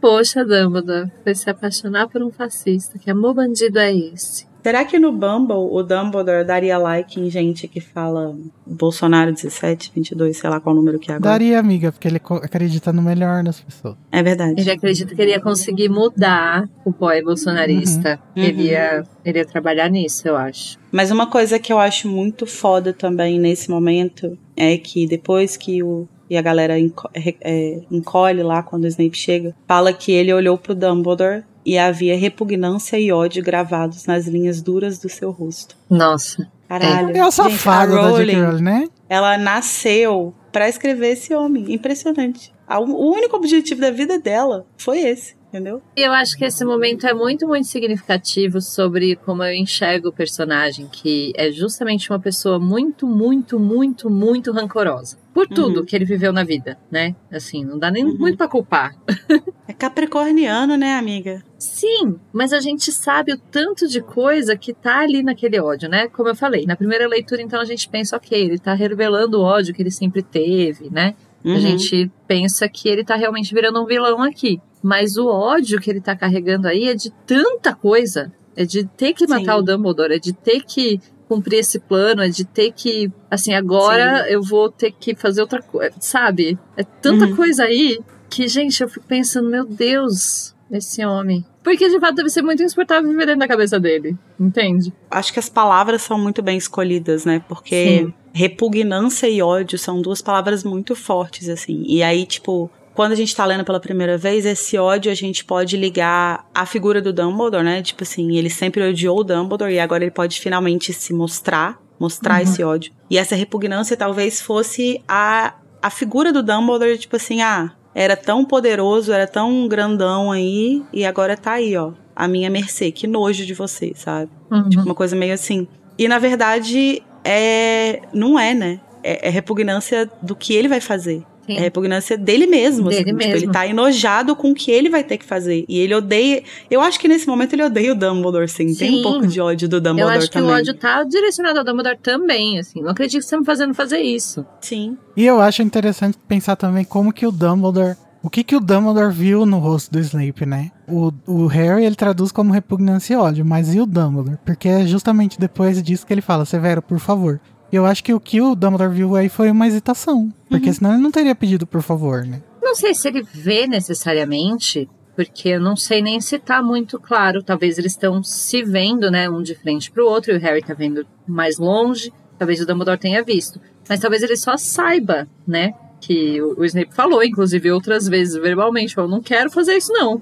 Poxa, 0.00 0.44
Dumbledore, 0.44 1.10
foi 1.22 1.34
se 1.34 1.48
apaixonar 1.48 2.08
por 2.08 2.22
um 2.22 2.30
fascista. 2.30 2.98
Que 2.98 3.10
amor 3.10 3.34
bandido 3.34 3.78
é 3.78 3.94
esse? 3.94 4.51
Será 4.62 4.84
que 4.84 4.98
no 4.98 5.10
Bumble 5.10 5.56
o 5.56 5.82
Dumbledore 5.82 6.44
daria 6.44 6.78
like 6.78 7.20
em 7.20 7.28
gente 7.28 7.66
que 7.66 7.80
fala 7.80 8.36
Bolsonaro 8.64 9.32
17, 9.32 9.90
22, 9.94 10.36
sei 10.36 10.48
lá 10.48 10.60
qual 10.60 10.74
número 10.74 10.98
que 10.98 11.10
é 11.10 11.14
agora? 11.14 11.32
Daria, 11.32 11.58
amiga, 11.58 11.90
porque 11.90 12.06
ele 12.06 12.20
acredita 12.42 12.92
no 12.92 13.02
melhor 13.02 13.42
das 13.42 13.60
pessoas. 13.60 13.96
É 14.10 14.22
verdade. 14.22 14.60
Ele 14.60 14.70
acredita 14.70 15.14
que 15.14 15.20
ele 15.20 15.32
ia 15.32 15.40
conseguir 15.40 15.88
mudar 15.88 16.68
o 16.84 16.92
boy 16.92 17.22
bolsonarista. 17.22 18.20
Uhum. 18.36 18.42
Ele, 18.42 18.62
ia, 18.68 19.02
ele 19.24 19.38
ia 19.38 19.44
trabalhar 19.44 19.88
nisso, 19.88 20.28
eu 20.28 20.36
acho. 20.36 20.78
Mas 20.92 21.10
uma 21.10 21.26
coisa 21.26 21.58
que 21.58 21.72
eu 21.72 21.78
acho 21.78 22.08
muito 22.08 22.46
foda 22.46 22.92
também 22.92 23.40
nesse 23.40 23.68
momento 23.68 24.38
é 24.56 24.76
que 24.76 25.06
depois 25.06 25.56
que 25.56 25.82
o 25.82 26.06
e 26.32 26.36
a 26.38 26.40
galera 26.42 26.78
enco- 26.78 27.10
é, 27.12 27.34
é, 27.42 27.80
encolhe 27.90 28.42
lá 28.42 28.62
quando 28.62 28.84
o 28.84 28.86
Snape 28.86 29.14
chega, 29.16 29.54
fala 29.68 29.92
que 29.92 30.10
ele 30.10 30.32
olhou 30.32 30.56
pro 30.56 30.74
Dumbledore 30.74 31.42
e 31.64 31.76
havia 31.76 32.16
repugnância 32.16 32.98
e 32.98 33.12
ódio 33.12 33.42
gravados 33.44 34.06
nas 34.06 34.26
linhas 34.26 34.62
duras 34.62 34.98
do 34.98 35.10
seu 35.10 35.30
rosto. 35.30 35.76
Nossa. 35.90 36.50
Caralho. 36.66 37.14
É 37.14 37.20
o 37.20 37.30
Gente, 37.30 37.34
safado 37.34 37.94
da 37.96 38.12
J.K. 38.12 38.34
Rowling, 38.44 38.62
né? 38.62 38.88
ela 39.08 39.36
nasceu 39.36 40.32
pra 40.50 40.70
escrever 40.70 41.08
esse 41.12 41.34
homem. 41.34 41.70
Impressionante. 41.74 42.50
O 42.66 43.10
único 43.12 43.36
objetivo 43.36 43.82
da 43.82 43.90
vida 43.90 44.18
dela 44.18 44.64
foi 44.78 45.00
esse. 45.00 45.34
Entendeu? 45.52 45.82
E 45.96 46.00
eu 46.02 46.12
acho 46.12 46.36
que 46.36 46.44
esse 46.44 46.64
momento 46.64 47.06
é 47.06 47.12
muito, 47.12 47.46
muito 47.46 47.66
significativo 47.66 48.60
sobre 48.60 49.16
como 49.16 49.44
eu 49.44 49.52
enxergo 49.52 50.08
o 50.08 50.12
personagem, 50.12 50.88
que 50.90 51.32
é 51.36 51.50
justamente 51.52 52.10
uma 52.10 52.18
pessoa 52.18 52.58
muito, 52.58 53.06
muito, 53.06 53.60
muito, 53.60 54.08
muito 54.08 54.50
rancorosa. 54.52 55.18
Por 55.34 55.46
tudo 55.46 55.80
Uhum. 55.80 55.86
que 55.86 55.96
ele 55.96 56.04
viveu 56.04 56.30
na 56.32 56.44
vida, 56.44 56.76
né? 56.90 57.14
Assim, 57.30 57.64
não 57.64 57.78
dá 57.78 57.90
nem 57.90 58.04
Uhum. 58.04 58.16
muito 58.18 58.36
pra 58.36 58.48
culpar. 58.48 58.94
É 59.68 59.72
capricorniano, 59.72 60.76
né, 60.76 60.94
amiga? 60.96 61.42
Sim, 61.56 62.16
mas 62.32 62.52
a 62.52 62.60
gente 62.60 62.90
sabe 62.92 63.32
o 63.32 63.38
tanto 63.38 63.86
de 63.88 64.02
coisa 64.02 64.56
que 64.56 64.74
tá 64.74 64.98
ali 64.98 65.22
naquele 65.22 65.58
ódio, 65.60 65.88
né? 65.88 66.08
Como 66.08 66.28
eu 66.28 66.34
falei, 66.34 66.66
na 66.66 66.76
primeira 66.76 67.06
leitura, 67.08 67.40
então 67.40 67.58
a 67.60 67.64
gente 67.64 67.88
pensa, 67.88 68.16
ok, 68.16 68.38
ele 68.38 68.58
tá 68.58 68.74
revelando 68.74 69.38
o 69.38 69.42
ódio 69.42 69.72
que 69.72 69.80
ele 69.80 69.90
sempre 69.90 70.20
teve, 70.22 70.90
né? 70.90 71.14
Uhum. 71.44 71.54
A 71.56 71.60
gente 71.60 72.10
pensa 72.26 72.68
que 72.68 72.88
ele 72.88 73.02
tá 73.04 73.14
realmente 73.14 73.54
virando 73.54 73.80
um 73.82 73.86
vilão 73.86 74.20
aqui. 74.22 74.60
Mas 74.82 75.16
o 75.16 75.26
ódio 75.28 75.80
que 75.80 75.90
ele 75.90 76.00
tá 76.00 76.16
carregando 76.16 76.66
aí 76.68 76.88
é 76.88 76.94
de 76.94 77.10
tanta 77.26 77.74
coisa. 77.74 78.32
É 78.56 78.64
de 78.64 78.84
ter 78.84 79.14
que 79.14 79.26
matar 79.26 79.54
Sim. 79.54 79.60
o 79.60 79.62
Dumbledore, 79.62 80.14
é 80.14 80.18
de 80.18 80.32
ter 80.32 80.62
que 80.62 81.00
cumprir 81.26 81.60
esse 81.60 81.78
plano, 81.78 82.20
é 82.22 82.28
de 82.28 82.44
ter 82.44 82.72
que, 82.72 83.10
assim, 83.30 83.54
agora 83.54 84.28
eu 84.28 84.42
vou 84.42 84.70
ter 84.70 84.92
que 84.92 85.14
fazer 85.14 85.40
outra 85.40 85.62
coisa, 85.62 85.94
sabe? 85.98 86.58
É 86.76 86.82
tanta 86.84 87.24
Uhum. 87.24 87.36
coisa 87.36 87.64
aí 87.64 87.98
que, 88.28 88.46
gente, 88.48 88.82
eu 88.82 88.88
fico 88.90 89.06
pensando, 89.06 89.48
meu 89.48 89.64
Deus, 89.64 90.54
esse 90.70 91.02
homem. 91.04 91.42
Porque 91.64 91.88
de 91.88 91.98
fato 91.98 92.16
deve 92.16 92.28
ser 92.28 92.42
muito 92.42 92.62
insuportável 92.62 93.08
viver 93.08 93.24
dentro 93.24 93.40
da 93.40 93.48
cabeça 93.48 93.80
dele, 93.80 94.14
entende? 94.38 94.92
Acho 95.10 95.32
que 95.32 95.38
as 95.38 95.48
palavras 95.48 96.02
são 96.02 96.18
muito 96.18 96.42
bem 96.42 96.58
escolhidas, 96.58 97.24
né? 97.24 97.42
Porque 97.48 98.00
Sim. 98.04 98.14
repugnância 98.34 99.28
e 99.28 99.40
ódio 99.40 99.78
são 99.78 100.02
duas 100.02 100.20
palavras 100.20 100.62
muito 100.64 100.94
fortes, 100.94 101.48
assim. 101.48 101.84
E 101.86 102.02
aí, 102.02 102.26
tipo, 102.26 102.70
quando 102.94 103.12
a 103.12 103.14
gente 103.14 103.34
tá 103.34 103.44
lendo 103.44 103.64
pela 103.64 103.80
primeira 103.80 104.18
vez, 104.18 104.44
esse 104.44 104.76
ódio 104.76 105.10
a 105.10 105.14
gente 105.14 105.44
pode 105.44 105.76
ligar 105.76 106.46
à 106.54 106.66
figura 106.66 107.00
do 107.00 107.12
Dumbledore, 107.12 107.64
né? 107.64 107.82
Tipo 107.82 108.02
assim, 108.02 108.36
ele 108.36 108.50
sempre 108.50 108.82
odiou 108.82 109.20
o 109.20 109.24
Dumbledore 109.24 109.72
e 109.72 109.80
agora 109.80 110.04
ele 110.04 110.10
pode 110.10 110.38
finalmente 110.40 110.92
se 110.92 111.12
mostrar, 111.14 111.78
mostrar 111.98 112.36
Uhum. 112.36 112.42
esse 112.42 112.62
ódio. 112.62 112.92
E 113.10 113.16
essa 113.18 113.34
repugnância 113.34 113.96
talvez 113.96 114.40
fosse 114.40 115.02
a, 115.08 115.54
a 115.80 115.90
figura 115.90 116.32
do 116.32 116.42
Dumbledore, 116.42 116.98
tipo 116.98 117.16
assim, 117.16 117.40
ah, 117.40 117.70
era 117.94 118.16
tão 118.16 118.44
poderoso, 118.44 119.12
era 119.12 119.26
tão 119.26 119.66
grandão 119.68 120.30
aí, 120.32 120.82
e 120.92 121.04
agora 121.04 121.36
tá 121.36 121.52
aí, 121.52 121.76
ó, 121.76 121.92
a 122.14 122.26
minha 122.28 122.48
mercê, 122.50 122.90
que 122.90 123.06
nojo 123.06 123.44
de 123.46 123.54
você, 123.54 123.92
sabe? 123.94 124.30
Uhum. 124.50 124.68
Tipo, 124.68 124.82
uma 124.84 124.94
coisa 124.94 125.16
meio 125.16 125.32
assim. 125.34 125.66
E 125.98 126.06
na 126.08 126.18
verdade, 126.18 127.02
é. 127.24 128.00
Não 128.12 128.38
é, 128.38 128.54
né? 128.54 128.80
É, 129.02 129.28
é 129.28 129.30
repugnância 129.30 130.10
do 130.22 130.34
que 130.36 130.54
ele 130.54 130.68
vai 130.68 130.80
fazer. 130.80 131.22
Sim. 131.46 131.56
É 131.56 131.60
repugnância 131.60 132.16
dele 132.16 132.46
mesmo. 132.46 132.88
Dele 132.88 133.02
assim. 133.02 133.04
Tipo, 133.04 133.18
mesmo. 133.18 133.34
ele 133.34 133.52
tá 133.52 133.66
enojado 133.66 134.36
com 134.36 134.50
o 134.52 134.54
que 134.54 134.70
ele 134.70 134.88
vai 134.88 135.02
ter 135.02 135.18
que 135.18 135.24
fazer. 135.24 135.64
E 135.68 135.78
ele 135.78 135.94
odeia. 135.94 136.42
Eu 136.70 136.80
acho 136.80 137.00
que 137.00 137.08
nesse 137.08 137.26
momento 137.26 137.52
ele 137.54 137.64
odeia 137.64 137.92
o 137.92 137.94
Dumbledore, 137.94 138.48
sim. 138.48 138.66
Tem 138.74 138.90
Sim. 138.90 139.00
um 139.00 139.02
pouco 139.02 139.26
de 139.26 139.40
ódio 139.40 139.68
do 139.68 139.76
Eu 139.76 139.80
Dumbledore 139.80 140.18
acho 140.18 140.28
que 140.28 140.32
também. 140.38 140.50
o 140.50 140.54
ódio 140.54 140.74
tá 140.74 141.02
direcionado 141.04 141.58
ao 141.58 141.64
Dumbledore 141.64 141.98
também, 142.02 142.58
assim. 142.58 142.80
Não 142.80 142.90
acredito 142.90 143.20
que 143.20 143.26
você 143.26 143.34
tá 143.34 143.40
me 143.40 143.44
fazendo 143.46 143.74
fazer 143.74 143.98
isso. 143.98 144.46
Sim. 144.60 144.96
E 145.16 145.26
eu 145.26 145.40
acho 145.40 145.62
interessante 145.62 146.16
pensar 146.28 146.54
também 146.56 146.84
como 146.84 147.12
que 147.12 147.26
o 147.26 147.32
Dumbledore. 147.32 147.96
O 148.22 148.30
que 148.30 148.44
que 148.44 148.54
o 148.54 148.60
Dumbledore 148.60 149.12
viu 149.12 149.44
no 149.44 149.58
rosto 149.58 149.90
do 149.90 149.98
Snape, 149.98 150.46
né? 150.46 150.70
O, 150.86 151.12
o 151.26 151.46
Harry 151.48 151.84
ele 151.84 151.96
traduz 151.96 152.30
como 152.30 152.52
repugnância 152.52 153.14
e 153.14 153.16
ódio, 153.16 153.44
mas 153.44 153.74
e 153.74 153.80
o 153.80 153.86
Dumbledore? 153.86 154.38
Porque 154.44 154.68
é 154.68 154.86
justamente 154.86 155.40
depois 155.40 155.82
disso 155.82 156.06
que 156.06 156.14
ele 156.14 156.20
fala, 156.20 156.44
Severo, 156.44 156.80
por 156.80 157.00
favor. 157.00 157.40
E 157.72 157.76
eu 157.76 157.86
acho 157.86 158.04
que 158.04 158.12
o 158.12 158.20
que 158.20 158.38
o 158.40 158.54
Dumbledore 158.54 158.94
viu 158.94 159.16
aí 159.16 159.30
foi 159.30 159.50
uma 159.50 159.66
hesitação. 159.66 160.30
Porque 160.48 160.70
senão 160.70 160.92
ele 160.92 161.02
não 161.02 161.10
teria 161.10 161.34
pedido 161.34 161.66
por 161.66 161.80
favor, 161.80 162.26
né? 162.26 162.42
Não 162.62 162.74
sei 162.74 162.94
se 162.94 163.08
ele 163.08 163.22
vê 163.22 163.66
necessariamente, 163.66 164.88
porque 165.16 165.50
eu 165.50 165.60
não 165.60 165.74
sei 165.74 166.02
nem 166.02 166.20
se 166.20 166.38
tá 166.38 166.62
muito 166.62 167.00
claro. 167.00 167.42
Talvez 167.42 167.78
eles 167.78 167.92
estão 167.92 168.22
se 168.22 168.62
vendo, 168.62 169.10
né, 169.10 169.28
um 169.28 169.42
de 169.42 169.54
frente 169.54 169.90
pro 169.90 170.06
outro, 170.06 170.32
e 170.32 170.36
o 170.36 170.40
Harry 170.40 170.62
tá 170.62 170.74
vendo 170.74 171.06
mais 171.26 171.58
longe. 171.58 172.12
Talvez 172.38 172.60
o 172.60 172.66
Dumbledore 172.66 172.98
tenha 172.98 173.24
visto. 173.24 173.58
Mas 173.88 174.00
talvez 174.00 174.22
ele 174.22 174.36
só 174.36 174.56
saiba, 174.56 175.26
né, 175.46 175.72
que 176.00 176.42
o, 176.42 176.60
o 176.60 176.64
Snape 176.64 176.94
falou, 176.94 177.24
inclusive 177.24 177.70
outras 177.72 178.06
vezes 178.06 178.34
verbalmente, 178.34 178.94
falou, 178.94 179.10
não 179.10 179.22
quero 179.22 179.50
fazer 179.50 179.76
isso 179.76 179.92
não. 179.92 180.20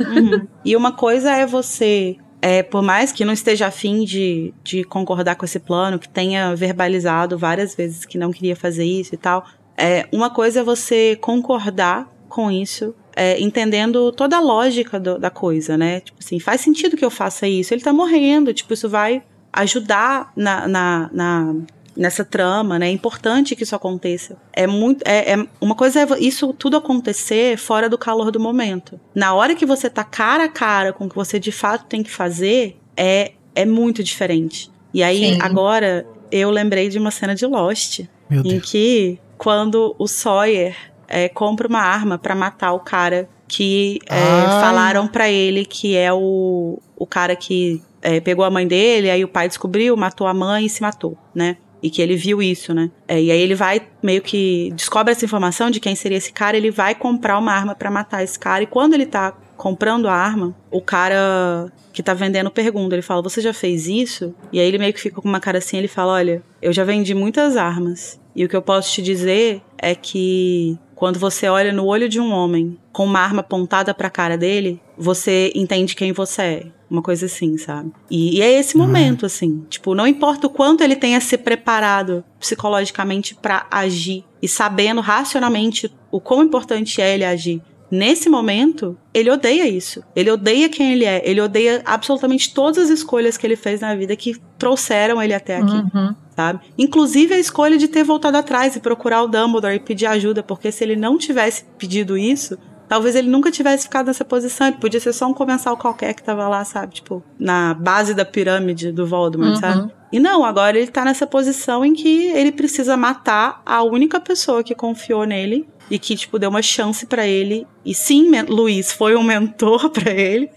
Uhum. 0.00 0.46
e 0.64 0.76
uma 0.76 0.92
coisa 0.92 1.32
é 1.32 1.46
você. 1.46 2.16
É, 2.48 2.62
por 2.62 2.80
mais 2.80 3.10
que 3.10 3.24
não 3.24 3.32
esteja 3.32 3.66
afim 3.66 4.04
de, 4.04 4.54
de 4.62 4.84
concordar 4.84 5.34
com 5.34 5.44
esse 5.44 5.58
plano, 5.58 5.98
que 5.98 6.08
tenha 6.08 6.54
verbalizado 6.54 7.36
várias 7.36 7.74
vezes 7.74 8.04
que 8.04 8.16
não 8.16 8.30
queria 8.30 8.54
fazer 8.54 8.84
isso 8.84 9.12
e 9.16 9.18
tal, 9.18 9.44
é, 9.76 10.06
uma 10.12 10.30
coisa 10.30 10.60
é 10.60 10.62
você 10.62 11.16
concordar 11.20 12.08
com 12.28 12.48
isso, 12.48 12.94
é, 13.16 13.40
entendendo 13.40 14.12
toda 14.12 14.36
a 14.36 14.40
lógica 14.40 15.00
do- 15.00 15.18
da 15.18 15.28
coisa, 15.28 15.76
né? 15.76 15.98
Tipo 15.98 16.18
assim, 16.20 16.38
faz 16.38 16.60
sentido 16.60 16.96
que 16.96 17.04
eu 17.04 17.10
faça 17.10 17.48
isso. 17.48 17.74
Ele 17.74 17.82
tá 17.82 17.92
morrendo, 17.92 18.54
tipo, 18.54 18.72
isso 18.74 18.88
vai 18.88 19.24
ajudar 19.52 20.30
na, 20.36 20.68
na, 20.68 21.10
na- 21.12 21.54
nessa 21.96 22.24
trama, 22.24 22.78
né? 22.78 22.88
É 22.88 22.90
importante 22.90 23.56
que 23.56 23.62
isso 23.62 23.74
aconteça. 23.74 24.36
É 24.52 24.66
muito. 24.66 25.02
É, 25.06 25.32
é- 25.32 25.46
uma 25.60 25.74
coisa 25.74 26.00
é 26.00 26.06
isso 26.20 26.52
tudo 26.52 26.76
acontecer 26.76 27.56
fora 27.56 27.88
do 27.88 27.96
calor 27.96 28.30
do 28.30 28.38
momento. 28.38 29.00
Na 29.14 29.34
hora 29.34 29.54
que 29.54 29.64
você 29.64 29.88
tá 29.88 30.04
cara 30.04 30.44
a 30.44 30.48
cara 30.48 30.92
com 30.92 31.06
o 31.06 31.08
que 31.08 31.16
você 31.16 31.38
de 31.38 31.52
fato 31.52 31.86
tem 31.86 32.02
que 32.02 32.10
fazer, 32.10 32.78
é, 32.96 33.32
é 33.54 33.64
muito 33.64 34.02
diferente. 34.02 34.70
E 34.92 35.02
aí, 35.02 35.34
Sim. 35.34 35.38
agora, 35.40 36.06
eu 36.30 36.50
lembrei 36.50 36.88
de 36.88 36.98
uma 36.98 37.10
cena 37.10 37.34
de 37.34 37.46
Lost 37.46 38.00
Meu 38.28 38.40
em 38.40 38.48
Deus. 38.58 38.70
que 38.70 39.18
quando 39.38 39.94
o 39.98 40.06
Sawyer 40.06 40.76
é, 41.08 41.28
compra 41.28 41.68
uma 41.68 41.80
arma 41.80 42.18
pra 42.18 42.34
matar 42.34 42.72
o 42.72 42.80
cara 42.80 43.28
que 43.48 44.00
é, 44.08 44.18
Ai. 44.18 44.60
falaram 44.60 45.06
pra 45.06 45.30
ele 45.30 45.64
que 45.64 45.96
é 45.96 46.12
o, 46.12 46.80
o 46.96 47.06
cara 47.06 47.36
que 47.36 47.80
é, 48.02 48.20
pegou 48.20 48.44
a 48.44 48.50
mãe 48.50 48.66
dele, 48.66 49.10
aí 49.10 49.22
o 49.24 49.28
pai 49.28 49.46
descobriu, 49.48 49.96
matou 49.96 50.26
a 50.26 50.34
mãe 50.34 50.66
e 50.66 50.70
se 50.70 50.80
matou, 50.82 51.16
né? 51.34 51.56
E 51.86 51.90
que 51.90 52.02
ele 52.02 52.16
viu 52.16 52.42
isso, 52.42 52.74
né? 52.74 52.90
É, 53.06 53.22
e 53.22 53.30
aí 53.30 53.40
ele 53.40 53.54
vai 53.54 53.80
meio 54.02 54.20
que 54.20 54.72
descobre 54.74 55.12
essa 55.12 55.24
informação 55.24 55.70
de 55.70 55.78
quem 55.78 55.94
seria 55.94 56.18
esse 56.18 56.32
cara, 56.32 56.56
ele 56.56 56.68
vai 56.68 56.96
comprar 56.96 57.38
uma 57.38 57.52
arma 57.52 57.76
pra 57.76 57.92
matar 57.92 58.24
esse 58.24 58.36
cara. 58.36 58.64
E 58.64 58.66
quando 58.66 58.94
ele 58.94 59.06
tá 59.06 59.32
comprando 59.56 60.08
a 60.08 60.12
arma, 60.12 60.52
o 60.68 60.80
cara 60.80 61.72
que 61.92 62.02
tá 62.02 62.12
vendendo 62.12 62.50
pergunta, 62.50 62.96
ele 62.96 63.02
fala: 63.02 63.22
"Você 63.22 63.40
já 63.40 63.54
fez 63.54 63.86
isso?" 63.86 64.34
E 64.52 64.58
aí 64.58 64.66
ele 64.66 64.78
meio 64.78 64.92
que 64.92 65.00
fica 65.00 65.22
com 65.22 65.28
uma 65.28 65.38
cara 65.38 65.58
assim, 65.58 65.76
ele 65.76 65.86
fala: 65.86 66.14
"Olha, 66.14 66.42
eu 66.60 66.72
já 66.72 66.82
vendi 66.82 67.14
muitas 67.14 67.56
armas. 67.56 68.20
E 68.34 68.44
o 68.44 68.48
que 68.48 68.56
eu 68.56 68.62
posso 68.62 68.92
te 68.92 69.00
dizer 69.00 69.62
é 69.78 69.94
que 69.94 70.76
quando 70.96 71.18
você 71.18 71.46
olha 71.46 71.72
no 71.72 71.84
olho 71.84 72.08
de 72.08 72.18
um 72.18 72.32
homem 72.32 72.76
com 72.90 73.04
uma 73.04 73.20
arma 73.20 73.40
apontada 73.40 73.92
pra 73.92 74.08
cara 74.08 74.36
dele, 74.36 74.80
você 74.96 75.52
entende 75.54 75.94
quem 75.94 76.10
você 76.10 76.42
é. 76.42 76.66
Uma 76.88 77.02
coisa 77.02 77.26
assim, 77.26 77.58
sabe? 77.58 77.92
E, 78.10 78.38
e 78.38 78.40
é 78.40 78.58
esse 78.58 78.76
momento, 78.76 79.26
assim. 79.26 79.66
Tipo, 79.68 79.94
não 79.94 80.06
importa 80.06 80.46
o 80.46 80.50
quanto 80.50 80.82
ele 80.82 80.96
tenha 80.96 81.20
se 81.20 81.36
preparado 81.36 82.24
psicologicamente 82.40 83.34
pra 83.34 83.66
agir 83.70 84.24
e 84.40 84.48
sabendo 84.48 85.00
racionalmente 85.00 85.92
o 86.10 86.20
quão 86.20 86.42
importante 86.42 87.02
é 87.02 87.14
ele 87.14 87.24
agir. 87.24 87.60
Nesse 87.90 88.28
momento, 88.28 88.96
ele 89.12 89.30
odeia 89.30 89.68
isso. 89.68 90.02
Ele 90.14 90.30
odeia 90.30 90.68
quem 90.68 90.92
ele 90.92 91.04
é. 91.04 91.20
Ele 91.28 91.40
odeia 91.40 91.82
absolutamente 91.84 92.54
todas 92.54 92.78
as 92.78 92.88
escolhas 92.88 93.36
que 93.36 93.46
ele 93.46 93.56
fez 93.56 93.80
na 93.80 93.94
vida 93.94 94.16
que 94.16 94.36
trouxeram 94.56 95.22
ele 95.22 95.34
até 95.34 95.56
aqui 95.56 95.72
Uhum. 95.94 96.14
Sabe? 96.36 96.60
Inclusive 96.78 97.34
a 97.34 97.38
escolha 97.38 97.76
de 97.78 97.88
ter 97.88 98.04
voltado 98.04 98.36
atrás 98.36 98.76
e 98.76 98.80
procurar 98.80 99.22
o 99.22 99.28
Dumbledore 99.28 99.74
e 99.74 99.80
pedir 99.80 100.06
ajuda, 100.06 100.42
porque 100.42 100.70
se 100.70 100.84
ele 100.84 100.94
não 100.94 101.16
tivesse 101.18 101.64
pedido 101.78 102.16
isso, 102.16 102.56
talvez 102.88 103.16
ele 103.16 103.28
nunca 103.28 103.50
tivesse 103.50 103.84
ficado 103.84 104.06
nessa 104.06 104.24
posição. 104.24 104.66
Ele 104.68 104.76
podia 104.76 105.00
ser 105.00 105.12
só 105.12 105.26
um 105.26 105.34
comensal 105.34 105.76
qualquer 105.76 106.14
que 106.14 106.22
tava 106.22 106.46
lá, 106.48 106.64
sabe? 106.64 106.94
Tipo, 106.94 107.22
na 107.38 107.74
base 107.74 108.14
da 108.14 108.24
pirâmide 108.24 108.92
do 108.92 109.06
Voldemort, 109.06 109.54
Uhum. 109.54 109.56
sabe? 109.60 109.92
E 110.12 110.20
não, 110.20 110.44
agora 110.44 110.78
ele 110.78 110.86
tá 110.90 111.04
nessa 111.04 111.26
posição 111.26 111.84
em 111.84 111.92
que 111.92 112.26
ele 112.28 112.52
precisa 112.52 112.96
matar 112.96 113.60
a 113.66 113.82
única 113.82 114.20
pessoa 114.20 114.62
que 114.62 114.74
confiou 114.74 115.24
nele 115.24 115.68
e 115.90 115.98
que, 115.98 116.14
tipo, 116.16 116.38
deu 116.38 116.48
uma 116.48 116.62
chance 116.62 117.04
pra 117.06 117.26
ele. 117.26 117.66
E 117.84 117.92
sim, 117.94 118.30
Luiz 118.48 118.92
foi 118.92 119.16
um 119.16 119.22
mentor 119.22 119.90
pra 119.90 120.12
ele. 120.12 120.48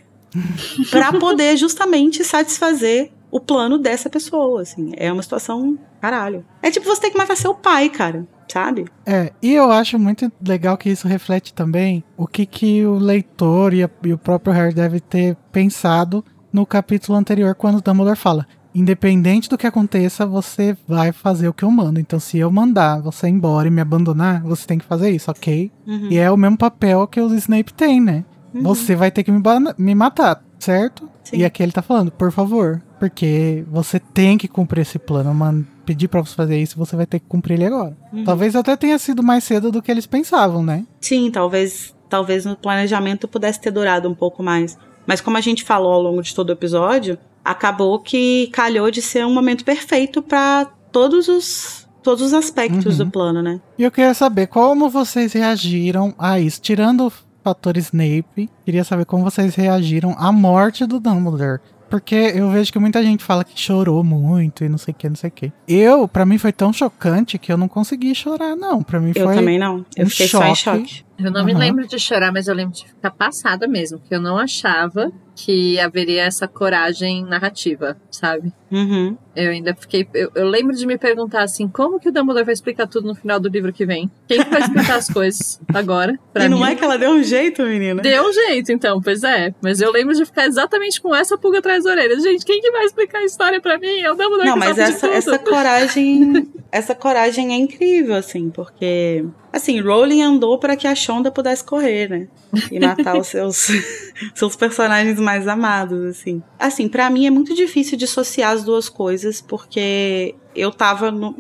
pra 0.92 1.12
poder 1.14 1.58
justamente 1.58 2.24
satisfazer 2.24 3.12
o 3.32 3.40
plano 3.40 3.78
dessa 3.78 4.10
pessoa, 4.10 4.62
assim. 4.62 4.92
É 4.98 5.12
uma 5.12 5.22
situação 5.24 5.78
caralho. 6.02 6.46
É 6.62 6.72
tipo 6.72 6.86
você 6.86 7.02
ter 7.02 7.12
que 7.12 7.18
matar 7.18 7.36
seu 7.36 7.54
pai, 7.54 7.90
cara, 7.90 8.26
sabe? 8.52 8.86
É, 9.06 9.32
e 9.42 9.54
eu 9.54 9.72
acho 9.72 10.00
muito 10.00 10.32
legal 10.46 10.78
que 10.78 10.90
isso 10.90 11.08
reflete 11.08 11.54
também 11.54 12.04
o 12.18 12.26
que, 12.26 12.46
que 12.46 12.86
o 12.86 12.96
leitor 12.96 13.74
e, 13.74 13.84
a- 13.84 13.90
e 14.04 14.14
o 14.14 14.18
próprio 14.18 14.54
Harry 14.54 14.74
deve 14.74 15.00
ter 15.00 15.36
pensado 15.52 16.24
no 16.52 16.66
capítulo 16.66 17.18
anterior, 17.18 17.54
quando 17.54 17.78
o 17.78 17.82
Dumbledore 17.82 18.16
fala: 18.18 18.48
Independente 18.74 19.50
do 19.50 19.58
que 19.58 19.68
aconteça, 19.68 20.26
você 20.26 20.76
vai 20.88 21.12
fazer 21.12 21.48
o 21.48 21.54
que 21.54 21.64
eu 21.64 21.70
mando. 21.72 22.00
Então, 22.00 22.20
se 22.20 22.38
eu 22.38 22.50
mandar 22.52 23.02
você 23.02 23.28
ir 23.28 23.32
embora 23.32 23.68
e 23.68 23.72
me 23.72 23.82
abandonar, 23.82 24.42
você 24.42 24.66
tem 24.66 24.78
que 24.80 24.86
fazer 24.86 25.10
isso, 25.12 25.30
ok? 25.30 25.72
Uhum. 25.86 26.08
E 26.10 26.18
é 26.18 26.32
o 26.32 26.38
mesmo 26.38 26.58
papel 26.58 27.06
que 27.08 27.20
o 27.20 27.34
Snape 27.36 27.74
tem, 27.74 28.00
né? 28.00 28.24
Uhum. 28.54 28.62
Você 28.64 28.96
vai 28.96 29.12
ter 29.12 29.24
que 29.24 29.32
me, 29.32 29.42
me 29.78 29.94
matar, 29.94 30.42
certo? 30.60 31.10
Sim. 31.24 31.38
E 31.38 31.46
aqui 31.46 31.64
ele 31.64 31.72
tá 31.72 31.82
falando, 31.82 32.12
por 32.12 32.32
favor. 32.32 32.82
Porque 33.00 33.64
você 33.72 34.00
tem 34.00 34.38
que 34.38 34.48
cumprir 34.48 34.82
esse 34.82 35.00
plano. 35.00 35.34
Man, 35.34 35.64
pedir 35.86 36.08
pra 36.10 36.20
você 36.22 36.36
fazer 36.36 36.62
isso, 36.62 36.78
você 36.78 36.96
vai 36.96 37.06
ter 37.06 37.20
que 37.20 37.26
cumprir 37.28 37.54
ele 37.56 37.66
agora. 37.66 37.96
Uhum. 38.12 38.24
Talvez 38.26 38.56
até 38.56 38.76
tenha 38.76 39.00
sido 39.00 39.24
mais 39.24 39.44
cedo 39.46 39.72
do 39.72 39.82
que 39.82 39.90
eles 39.90 40.06
pensavam, 40.06 40.62
né? 40.62 40.86
Sim, 41.02 41.32
talvez 41.32 41.96
talvez 42.10 42.44
no 42.44 42.56
planejamento 42.58 43.28
pudesse 43.28 43.62
ter 43.62 43.72
durado 43.72 44.10
um 44.10 44.16
pouco 44.16 44.42
mais. 44.44 44.78
Mas 45.08 45.22
como 45.22 45.38
a 45.38 45.42
gente 45.42 45.64
falou 45.64 45.94
ao 45.94 46.02
longo 46.02 46.22
de 46.22 46.34
todo 46.36 46.50
o 46.50 46.54
episódio, 46.54 47.18
acabou 47.46 48.00
que 48.00 48.48
calhou 48.52 48.90
de 48.92 49.02
ser 49.02 49.26
um 49.26 49.34
momento 49.34 49.64
perfeito 49.64 50.22
para 50.22 50.66
todos 50.92 51.28
os 51.28 51.88
todos 52.02 52.24
os 52.24 52.34
aspectos 52.34 52.98
Uhum. 53.00 53.06
do 53.06 53.12
plano, 53.12 53.42
né? 53.44 53.60
E 53.78 53.84
eu 53.84 53.92
queria 53.92 54.14
saber 54.14 54.48
como 54.48 54.90
vocês 54.90 55.34
reagiram 55.34 56.14
a 56.18 56.40
isso. 56.40 56.60
Tirando 56.62 57.12
fator 57.44 57.78
Snape, 57.78 58.50
queria 58.66 58.84
saber 58.84 59.06
como 59.06 59.24
vocês 59.24 59.56
reagiram 59.56 60.16
à 60.18 60.32
morte 60.32 60.86
do 60.86 61.00
Dumbledore. 61.00 61.60
Porque 61.90 62.14
eu 62.36 62.52
vejo 62.52 62.72
que 62.72 62.78
muita 62.78 63.02
gente 63.02 63.24
fala 63.24 63.44
que 63.44 63.60
chorou 63.60 64.04
muito 64.04 64.64
e 64.64 64.70
não 64.70 64.78
sei 64.78 64.92
o 64.92 64.96
que, 64.96 65.10
não 65.10 65.16
sei 65.16 65.30
o 65.30 65.32
que. 65.34 65.52
Eu, 65.68 66.08
pra 66.08 66.24
mim, 66.24 66.38
foi 66.38 66.52
tão 66.52 66.72
chocante 66.72 67.40
que 67.40 67.52
eu 67.52 67.58
não 67.58 67.68
consegui 67.68 68.14
chorar, 68.14 68.56
não. 68.56 68.84
Pra 68.84 69.00
mim 69.00 69.12
Eu 69.16 69.26
foi. 69.26 69.36
também 69.36 69.58
não. 69.58 69.84
Eu 69.98 70.06
um 70.06 70.10
fiquei 70.10 70.28
só 70.28 70.46
em 70.46 70.54
choque. 70.54 70.88
choque. 70.88 71.06
Eu 71.18 71.32
não 71.32 71.44
me 71.44 71.52
Aham. 71.52 71.60
lembro 71.60 71.88
de 71.88 71.98
chorar, 71.98 72.32
mas 72.32 72.48
eu 72.48 72.54
lembro 72.54 72.76
de 72.76 72.86
ficar 72.88 73.10
passada 73.10 73.68
mesmo, 73.68 73.98
porque 74.00 74.14
eu 74.14 74.22
não 74.22 74.38
achava 74.38 75.12
que 75.42 75.80
haveria 75.80 76.24
essa 76.24 76.50
coragem 76.50 77.24
narrativa, 77.24 77.96
sabe? 78.12 78.52
Uhum. 78.70 79.18
Eu 79.34 79.52
ainda 79.52 79.74
fiquei. 79.74 80.06
Eu, 80.14 80.30
eu 80.36 80.48
lembro 80.48 80.76
de 80.76 80.86
me 80.86 80.98
perguntar 80.98 81.44
assim: 81.44 81.66
como 81.66 81.98
que 81.98 82.10
o 82.10 82.12
Dumbledore 82.12 82.44
vai 82.44 82.54
explicar 82.54 82.88
tudo 82.88 83.08
no 83.08 83.16
final 83.16 83.40
do 83.40 83.48
livro 83.48 83.72
que 83.72 83.86
vem? 83.86 84.12
Quem 84.28 84.44
que 84.44 84.50
vai 84.50 84.60
explicar 84.60 84.96
as 84.98 85.08
coisas 85.08 85.62
agora? 85.74 86.20
Pra 86.34 86.46
e 86.46 86.50
não 86.50 86.60
mim? 86.60 86.66
é 86.66 86.76
que 86.76 86.84
ela 86.84 86.98
deu 86.98 87.12
um 87.12 87.24
jeito, 87.24 87.64
menina? 87.64 88.02
Deu 88.02 88.28
um 88.28 88.34
jeito, 88.34 88.72
então, 88.74 89.02
pois 89.02 89.24
é. 89.24 89.56
Mas 89.62 89.80
eu 89.80 89.92
lembro 89.94 90.14
de 90.14 90.26
ficar 90.26 90.46
exatamente 90.46 91.00
com 91.00 91.16
essa 91.16 91.38
pulga 91.38 91.60
atrás 91.60 91.86
da 91.86 91.92
orelha. 91.92 92.20
Gente, 92.20 92.46
quem 92.46 92.60
que 92.60 92.70
vai 92.70 92.84
explicar 92.84 93.20
a 93.20 93.26
história 93.26 93.62
pra 93.62 93.78
mim? 93.78 94.02
É 94.02 94.12
o 94.12 94.16
Dumbledore 94.16 94.46
Não, 94.46 94.54
que 94.54 94.60
mas 94.60 94.78
essa, 94.78 95.08
essa 95.08 95.40
coragem. 95.40 96.52
essa 96.70 96.94
coragem 96.94 97.54
é 97.54 97.56
incrível, 97.56 98.16
assim, 98.16 98.50
porque. 98.50 99.24
Assim, 99.52 99.82
Rowling 99.82 100.22
andou 100.22 100.60
para 100.60 100.76
que 100.76 100.86
a 100.86 100.94
Shonda 100.94 101.32
pudesse 101.32 101.64
correr, 101.64 102.08
né? 102.10 102.28
E 102.72 102.80
matar 102.80 103.18
os 103.18 103.28
seus, 103.28 103.68
seus 104.36 104.56
personagens 104.56 105.20
mais 105.30 105.48
amados, 105.48 106.04
assim. 106.06 106.42
Assim, 106.58 106.88
pra 106.88 107.08
mim 107.10 107.28
é 107.28 107.30
muito 107.30 107.54
difícil 107.54 107.96
dissociar 107.96 108.52
as 108.52 108.64
duas 108.64 108.90
coisas, 108.90 109.40
porque 109.40 110.34
eu 110.56 110.72
tava 110.72 111.12
no, 111.12 111.36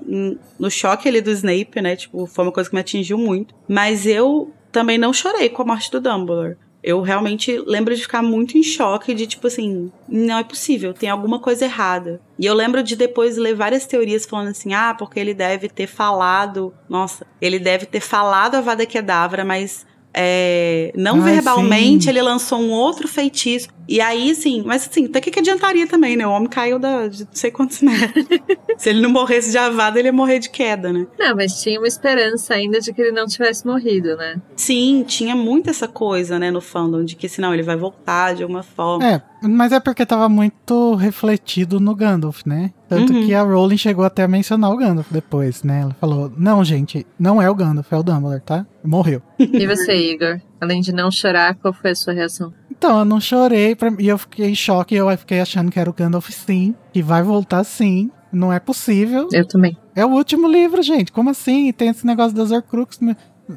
no 0.59 0.69
choque 0.69 1.07
ali 1.07 1.21
do 1.21 1.31
Snape, 1.31 1.81
né? 1.81 1.95
Tipo, 1.95 2.27
foi 2.27 2.45
uma 2.45 2.51
coisa 2.51 2.69
que 2.69 2.75
me 2.75 2.81
atingiu 2.81 3.17
muito. 3.17 3.55
Mas 3.67 4.05
eu 4.05 4.53
também 4.71 4.99
não 4.99 5.11
chorei 5.11 5.49
com 5.49 5.63
a 5.63 5.65
morte 5.65 5.89
do 5.89 5.99
Dumbledore. 5.99 6.55
Eu 6.83 7.01
realmente 7.01 7.57
lembro 7.65 7.93
de 7.95 8.03
ficar 8.03 8.21
muito 8.21 8.57
em 8.57 8.63
choque, 8.63 9.13
de 9.13 9.25
tipo 9.25 9.47
assim, 9.47 9.91
não 10.07 10.37
é 10.37 10.43
possível, 10.43 10.93
tem 10.93 11.09
alguma 11.09 11.39
coisa 11.39 11.65
errada. 11.65 12.21
E 12.37 12.45
eu 12.45 12.53
lembro 12.53 12.81
de 12.81 12.95
depois 12.95 13.35
ler 13.35 13.53
várias 13.53 13.85
teorias 13.85 14.25
falando 14.25 14.49
assim, 14.49 14.73
ah, 14.73 14.95
porque 14.97 15.19
ele 15.19 15.33
deve 15.33 15.67
ter 15.67 15.87
falado, 15.87 16.73
nossa, 16.87 17.25
ele 17.41 17.59
deve 17.59 17.85
ter 17.85 17.99
falado 17.99 18.55
a 18.55 18.61
Vada 18.61 18.85
Kedavra, 18.85 19.43
mas 19.43 19.85
é, 20.13 20.91
não 20.95 21.21
Ai, 21.21 21.33
verbalmente 21.33 22.05
sim. 22.05 22.09
ele 22.09 22.21
lançou 22.21 22.59
um 22.59 22.71
outro 22.71 23.07
feitiço. 23.07 23.69
E 23.87 23.99
aí, 24.01 24.35
sim, 24.35 24.63
mas 24.65 24.87
assim, 24.87 25.05
até 25.05 25.19
que 25.19 25.31
que 25.31 25.39
adiantaria 25.39 25.87
também, 25.87 26.15
né? 26.15 26.25
O 26.25 26.31
homem 26.31 26.47
caiu 26.47 26.77
da, 26.77 27.07
de 27.07 27.23
não 27.23 27.31
sei 27.31 27.49
quantos 27.49 27.81
metros. 27.81 28.25
Se 28.77 28.89
ele 28.89 29.01
não 29.01 29.09
morresse 29.09 29.51
de 29.51 29.57
avada, 29.57 29.97
ele 29.97 30.09
ia 30.09 30.13
morrer 30.13 30.39
de 30.39 30.49
queda, 30.49 30.93
né? 30.93 31.07
Não, 31.17 31.35
mas 31.35 31.61
tinha 31.61 31.79
uma 31.79 31.87
esperança 31.87 32.53
ainda 32.53 32.79
de 32.79 32.93
que 32.93 33.01
ele 33.01 33.11
não 33.11 33.25
tivesse 33.25 33.65
morrido, 33.65 34.15
né? 34.15 34.39
Sim, 34.55 35.03
tinha 35.07 35.35
muito 35.35 35.69
essa 35.69 35.87
coisa, 35.87 36.37
né, 36.37 36.51
no 36.51 36.61
fandom, 36.61 37.03
de 37.03 37.15
que 37.15 37.27
senão 37.27 37.53
ele 37.53 37.63
vai 37.63 37.75
voltar 37.75 38.35
de 38.35 38.43
alguma 38.43 38.61
forma. 38.63 39.05
É, 39.07 39.21
mas 39.41 39.71
é 39.71 39.79
porque 39.79 40.05
tava 40.05 40.29
muito 40.29 40.93
refletido 40.95 41.79
no 41.79 41.95
Gandalf, 41.95 42.41
né? 42.45 42.71
Tanto 42.89 43.13
Uhum. 43.13 43.25
que 43.25 43.33
a 43.35 43.43
Rowling 43.43 43.77
chegou 43.77 44.03
até 44.03 44.23
a 44.23 44.27
mencionar 44.27 44.71
o 44.71 44.77
Gandalf 44.77 45.07
depois, 45.11 45.61
né? 45.63 45.81
Ela 45.81 45.95
falou: 45.99 46.31
Não, 46.35 46.63
gente, 46.63 47.05
não 47.19 47.41
é 47.41 47.49
o 47.49 47.53
Gandalf, 47.55 47.91
é 47.93 47.97
o 47.97 48.03
Dumbledore, 48.03 48.41
tá? 48.41 48.65
Morreu. 48.83 49.21
E 49.37 49.67
você, 49.67 49.95
Igor? 50.13 50.41
Além 50.59 50.81
de 50.81 50.91
não 50.91 51.09
chorar, 51.11 51.55
qual 51.55 51.73
foi 51.73 51.91
a 51.91 51.95
sua 51.95 52.13
reação? 52.13 52.51
Então, 52.71 52.99
eu 52.99 53.05
não 53.05 53.19
chorei 53.21 53.75
pra- 53.75 53.93
e 53.99 54.07
eu 54.07 54.17
fiquei 54.17 54.49
em 54.49 54.55
choque. 54.55 54.95
Eu 54.95 55.09
fiquei 55.17 55.39
achando 55.39 55.71
que 55.71 55.79
era 55.79 55.89
o 55.89 55.93
Gandalf 55.93 56.29
sim, 56.31 56.73
que 56.91 57.01
vai 57.03 57.21
voltar 57.23 57.63
sim. 57.63 58.09
Não 58.31 58.53
é 58.53 58.59
possível. 58.59 59.27
Eu 59.33 59.47
também. 59.47 59.75
É 59.95 60.05
o 60.05 60.09
último 60.09 60.47
livro, 60.47 60.83
gente. 60.83 61.11
Como 61.11 61.31
assim? 61.31 61.71
Tem 61.73 61.89
esse 61.89 62.05
negócio 62.05 62.35
das 62.35 62.51
Horcrux. 62.51 62.99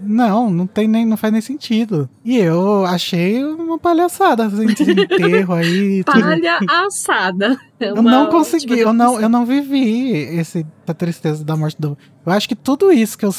Não, 0.01 0.51
não 0.51 0.67
tem 0.67 0.89
nem, 0.89 1.05
não 1.05 1.17
faz 1.17 1.33
nem 1.33 1.43
sentido. 1.43 2.09
E 2.25 2.39
eu 2.39 2.85
achei 2.87 3.45
uma 3.45 3.79
palhaçada 3.79 4.47
assim, 4.47 4.65
esse 4.67 4.91
enterro 4.91 5.53
aí. 5.53 6.03
Palha 6.05 6.59
assada. 6.87 7.61
É 7.79 7.91
Eu 7.91 8.03
não 8.03 8.29
consegui, 8.31 8.79
eu 8.79 8.93
não, 8.93 9.21
eu 9.21 9.29
não 9.29 9.45
vivi 9.45 10.11
esse, 10.11 10.67
essa 10.85 10.95
tristeza 10.95 11.45
da 11.45 11.57
morte 11.57 11.77
do. 11.79 11.99
Eu 12.25 12.33
acho 12.33 12.49
que 12.49 12.55
tudo 12.55 12.91
isso 12.91 13.19
que 13.19 13.27
eu. 13.27 13.35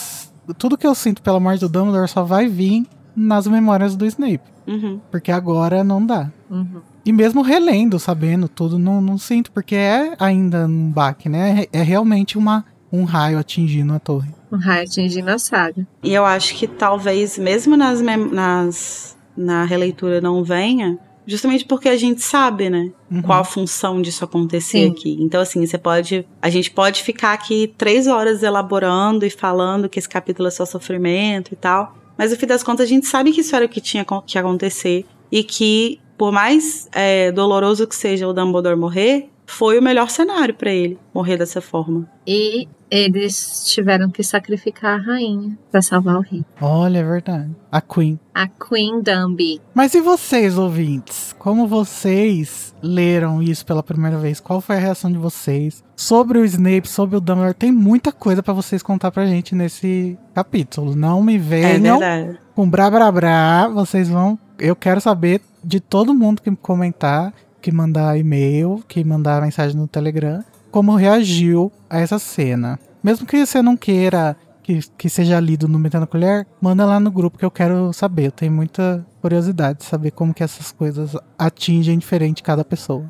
Tudo 0.57 0.77
que 0.77 0.85
eu 0.85 0.93
sinto 0.93 1.21
pela 1.21 1.39
morte 1.39 1.61
do 1.61 1.69
Dumbledore 1.69 2.07
só 2.07 2.23
vai 2.23 2.47
vir 2.47 2.85
nas 3.15 3.47
memórias 3.47 3.95
do 3.95 4.05
Snape. 4.05 4.43
Uhum. 4.67 4.99
Porque 5.09 5.31
agora 5.31 5.83
não 5.83 6.05
dá. 6.05 6.31
Uhum. 6.49 6.81
E 7.05 7.11
mesmo 7.11 7.41
relendo, 7.41 7.99
sabendo 7.99 8.47
tudo, 8.47 8.77
não, 8.77 9.01
não 9.01 9.17
sinto, 9.17 9.51
porque 9.51 9.75
é 9.75 10.15
ainda 10.19 10.65
um 10.65 10.89
baque, 10.89 11.27
né? 11.27 11.65
É, 11.71 11.79
é 11.79 11.83
realmente 11.83 12.37
uma, 12.37 12.65
um 12.91 13.03
raio 13.03 13.37
atingindo 13.37 13.93
a 13.93 13.99
torre. 13.99 14.29
Raio 14.57 14.83
atingindo 14.83 15.29
a 15.29 15.37
saga. 15.37 15.87
E 16.03 16.13
eu 16.13 16.25
acho 16.25 16.55
que 16.55 16.67
talvez, 16.67 17.37
mesmo 17.37 17.75
nas, 17.77 18.01
nas 18.01 19.17
na 19.35 19.65
releitura 19.65 20.21
não 20.21 20.43
venha, 20.43 20.97
justamente 21.25 21.65
porque 21.65 21.89
a 21.89 21.97
gente 21.97 22.21
sabe, 22.21 22.69
né? 22.69 22.91
Uhum. 23.11 23.21
Qual 23.21 23.39
a 23.39 23.43
função 23.43 24.01
disso 24.01 24.23
acontecer 24.23 24.85
Sim. 24.85 24.91
aqui. 24.91 25.17
Então, 25.19 25.41
assim, 25.41 25.65
você 25.65 25.77
pode. 25.77 26.25
A 26.41 26.49
gente 26.49 26.71
pode 26.71 27.03
ficar 27.03 27.33
aqui 27.33 27.73
três 27.77 28.07
horas 28.07 28.43
elaborando 28.43 29.25
e 29.25 29.29
falando 29.29 29.89
que 29.89 29.99
esse 29.99 30.09
capítulo 30.09 30.47
é 30.47 30.51
só 30.51 30.65
sofrimento 30.65 31.53
e 31.53 31.55
tal. 31.55 31.95
Mas 32.17 32.31
no 32.31 32.37
fim 32.37 32.45
das 32.45 32.63
contas, 32.63 32.85
a 32.85 32.89
gente 32.89 33.07
sabe 33.07 33.31
que 33.31 33.41
isso 33.41 33.55
era 33.55 33.65
o 33.65 33.69
que 33.69 33.81
tinha 33.81 34.05
que 34.25 34.37
acontecer. 34.37 35.05
E 35.31 35.43
que, 35.43 35.99
por 36.17 36.31
mais 36.31 36.87
é, 36.91 37.31
doloroso 37.31 37.87
que 37.87 37.95
seja 37.95 38.27
o 38.27 38.33
Dumbledore 38.33 38.77
morrer, 38.77 39.29
foi 39.45 39.77
o 39.77 39.81
melhor 39.83 40.09
cenário 40.09 40.53
pra 40.53 40.71
ele 40.71 40.97
morrer 41.13 41.37
dessa 41.37 41.61
forma. 41.61 42.07
E 42.25 42.67
eles 42.89 43.63
tiveram 43.65 44.09
que 44.09 44.23
sacrificar 44.23 44.99
a 44.99 45.01
rainha 45.03 45.57
pra 45.71 45.81
salvar 45.81 46.15
o 46.17 46.21
rei. 46.21 46.45
Olha, 46.61 46.99
é 46.99 47.03
verdade. 47.03 47.49
A 47.71 47.81
Queen. 47.81 48.19
A 48.33 48.47
Queen 48.47 49.01
Dumby. 49.01 49.59
Mas 49.73 49.93
e 49.95 50.01
vocês, 50.01 50.57
ouvintes? 50.57 51.35
Como 51.39 51.67
vocês 51.67 52.73
leram 52.81 53.41
isso 53.41 53.65
pela 53.65 53.81
primeira 53.83 54.17
vez? 54.17 54.39
Qual 54.39 54.61
foi 54.61 54.75
a 54.75 54.79
reação 54.79 55.11
de 55.11 55.17
vocês? 55.17 55.83
Sobre 55.95 56.37
o 56.37 56.45
Snape, 56.45 56.87
sobre 56.87 57.15
o 57.15 57.21
Dumbledore, 57.21 57.53
tem 57.55 57.71
muita 57.71 58.11
coisa 58.11 58.41
pra 58.43 58.53
vocês 58.53 58.83
contar 58.83 59.11
pra 59.11 59.25
gente 59.25 59.55
nesse 59.55 60.17
capítulo. 60.33 60.95
Não 60.95 61.21
me 61.23 61.35
É 61.35 61.39
venham 61.39 61.99
verdade. 61.99 62.39
com 62.55 62.69
brá 62.69 62.89
brá 62.91 63.11
brá, 63.11 63.67
vocês 63.67 64.07
vão. 64.09 64.37
Eu 64.59 64.75
quero 64.75 65.01
saber 65.01 65.41
de 65.63 65.79
todo 65.79 66.13
mundo 66.13 66.41
que 66.41 66.55
comentar, 66.57 67.33
que 67.63 67.71
mandar 67.71 68.19
e-mail, 68.19 68.83
que 68.87 69.03
mandar 69.03 69.41
mensagem 69.41 69.77
no 69.77 69.87
Telegram, 69.87 70.43
como 70.69 70.95
reagiu 70.95 71.71
a 71.89 71.97
essa 71.97 72.19
cena. 72.19 72.77
Mesmo 73.01 73.25
que 73.25 73.45
você 73.45 73.61
não 73.61 73.77
queira 73.77 74.35
que, 74.61 74.79
que 74.97 75.09
seja 75.09 75.39
lido 75.39 75.67
no 75.67 75.79
Metendo 75.79 76.05
Colher, 76.05 76.45
manda 76.59 76.85
lá 76.85 76.99
no 76.99 77.09
grupo 77.09 77.37
que 77.37 77.45
eu 77.45 77.51
quero 77.51 77.93
saber. 77.93 78.27
Eu 78.27 78.31
tenho 78.31 78.51
muita 78.51 79.05
curiosidade 79.21 79.79
de 79.79 79.85
saber 79.85 80.11
como 80.11 80.33
que 80.33 80.43
essas 80.43 80.71
coisas 80.71 81.15
atingem 81.37 81.97
diferente 81.97 82.43
cada 82.43 82.65
pessoa. 82.65 83.09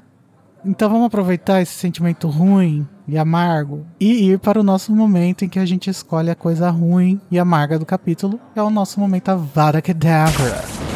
Então 0.65 0.89
vamos 0.89 1.07
aproveitar 1.07 1.61
esse 1.61 1.73
sentimento 1.73 2.27
ruim 2.29 2.87
e 3.07 3.17
amargo 3.17 3.85
e 3.99 4.29
ir 4.29 4.39
para 4.39 4.59
o 4.59 4.63
nosso 4.63 4.95
momento 4.95 5.43
em 5.43 5.49
que 5.49 5.59
a 5.59 5.65
gente 5.65 5.89
escolhe 5.89 6.29
a 6.29 6.35
coisa 6.35 6.69
ruim 6.69 7.19
e 7.29 7.37
amarga 7.37 7.77
do 7.77 7.85
capítulo, 7.85 8.39
que 8.53 8.59
é 8.59 8.63
o 8.63 8.69
nosso 8.69 8.99
momento 8.99 9.29
Avada 9.29 9.81
Kedavra. 9.81 10.92